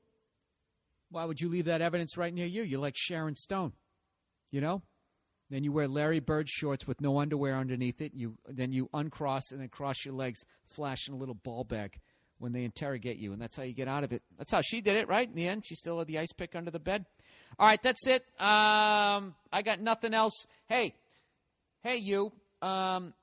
Why 1.10 1.24
would 1.24 1.40
you 1.40 1.48
leave 1.48 1.66
that 1.66 1.80
evidence 1.80 2.16
right 2.16 2.34
near 2.34 2.46
you? 2.46 2.62
You're 2.62 2.80
like 2.80 2.96
Sharon 2.96 3.36
Stone, 3.36 3.72
you 4.50 4.60
know. 4.60 4.82
Then 5.48 5.62
you 5.62 5.70
wear 5.70 5.86
Larry 5.86 6.18
Bird 6.18 6.48
shorts 6.48 6.88
with 6.88 7.00
no 7.00 7.20
underwear 7.20 7.56
underneath 7.56 8.02
it. 8.02 8.12
You 8.14 8.36
then 8.48 8.72
you 8.72 8.88
uncross 8.92 9.52
and 9.52 9.60
then 9.60 9.68
cross 9.68 10.04
your 10.04 10.14
legs, 10.14 10.44
flashing 10.64 11.14
a 11.14 11.16
little 11.16 11.36
ball 11.36 11.62
bag 11.62 12.00
when 12.38 12.52
they 12.52 12.64
interrogate 12.64 13.18
you, 13.18 13.32
and 13.32 13.40
that's 13.40 13.56
how 13.56 13.62
you 13.62 13.72
get 13.72 13.88
out 13.88 14.02
of 14.02 14.12
it. 14.12 14.22
That's 14.36 14.50
how 14.50 14.60
she 14.60 14.80
did 14.80 14.96
it, 14.96 15.08
right? 15.08 15.28
In 15.28 15.34
the 15.34 15.46
end, 15.46 15.64
she 15.64 15.76
still 15.76 16.00
had 16.00 16.08
the 16.08 16.18
ice 16.18 16.32
pick 16.32 16.56
under 16.56 16.70
the 16.70 16.80
bed. 16.80 17.06
All 17.58 17.66
right, 17.66 17.80
that's 17.82 18.06
it. 18.08 18.22
Um, 18.40 19.34
I 19.52 19.62
got 19.64 19.80
nothing 19.80 20.12
else. 20.12 20.46
Hey, 20.68 20.94
hey, 21.82 21.98
you. 21.98 22.32
Um, 22.60 23.14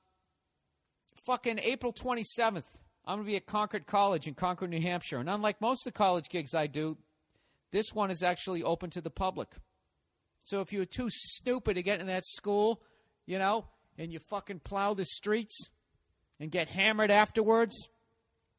fucking 1.26 1.60
April 1.62 1.92
twenty 1.92 2.24
seventh. 2.24 2.66
I'm 3.06 3.18
going 3.18 3.26
to 3.26 3.30
be 3.30 3.36
at 3.36 3.44
Concord 3.44 3.86
College 3.86 4.26
in 4.26 4.32
Concord, 4.32 4.70
New 4.70 4.80
Hampshire. 4.80 5.18
And 5.18 5.28
unlike 5.28 5.60
most 5.60 5.86
of 5.86 5.92
the 5.92 5.98
college 5.98 6.30
gigs 6.30 6.54
I 6.54 6.68
do, 6.68 6.96
this 7.74 7.92
one 7.92 8.08
is 8.08 8.22
actually 8.22 8.62
open 8.62 8.88
to 8.90 9.00
the 9.00 9.10
public. 9.10 9.48
So 10.44 10.60
if 10.60 10.72
you 10.72 10.78
were 10.78 10.84
too 10.84 11.08
stupid 11.10 11.74
to 11.74 11.82
get 11.82 11.98
in 11.98 12.06
that 12.06 12.24
school, 12.24 12.80
you 13.26 13.36
know, 13.36 13.66
and 13.98 14.12
you 14.12 14.20
fucking 14.20 14.60
plow 14.60 14.94
the 14.94 15.04
streets 15.04 15.70
and 16.38 16.52
get 16.52 16.68
hammered 16.68 17.10
afterwards, 17.10 17.88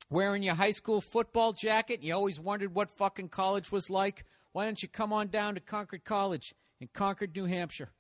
wearing 0.10 0.44
your 0.44 0.56
high 0.56 0.72
school 0.72 1.00
football 1.00 1.54
jacket, 1.54 2.04
you 2.04 2.14
always 2.14 2.42
wondered 2.42 2.76
what 2.76 2.92
fucking 2.92 3.30
college 3.30 3.72
was 3.72 3.90
like, 3.90 4.26
why 4.52 4.66
don't 4.66 4.84
you 4.84 4.90
come 4.90 5.14
on 5.14 5.30
down 5.30 5.56
to 5.56 5.62
Concord 5.62 6.04
College 6.04 6.54
in 6.82 6.90
Concord, 6.94 7.34
New 7.34 7.46
Hampshire 7.46 7.92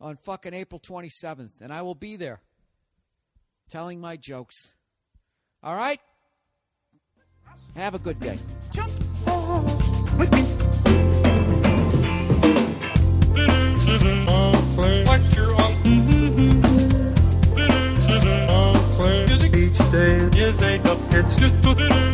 on 0.00 0.16
fucking 0.16 0.54
April 0.54 0.80
27th? 0.80 1.60
And 1.60 1.70
I 1.70 1.82
will 1.82 1.94
be 1.94 2.16
there 2.16 2.40
telling 3.68 4.00
my 4.00 4.16
jokes. 4.16 4.72
All 5.62 5.74
right? 5.74 6.00
Have 7.74 7.94
a 7.94 7.98
good 7.98 8.18
day. 8.18 8.38
Jump 8.72 8.92
with 10.18 10.32
me. 10.32 10.42
Unclean. 14.28 15.06
Lecture 15.06 15.52
on. 15.54 15.72
Unclean. 18.48 19.26
Music 19.26 19.54
Each 19.54 19.78
day 19.90 20.16
is 20.40 20.62
a 20.62 20.80
it's 21.12 21.36
just 21.36 21.54
unclean. 21.62 22.05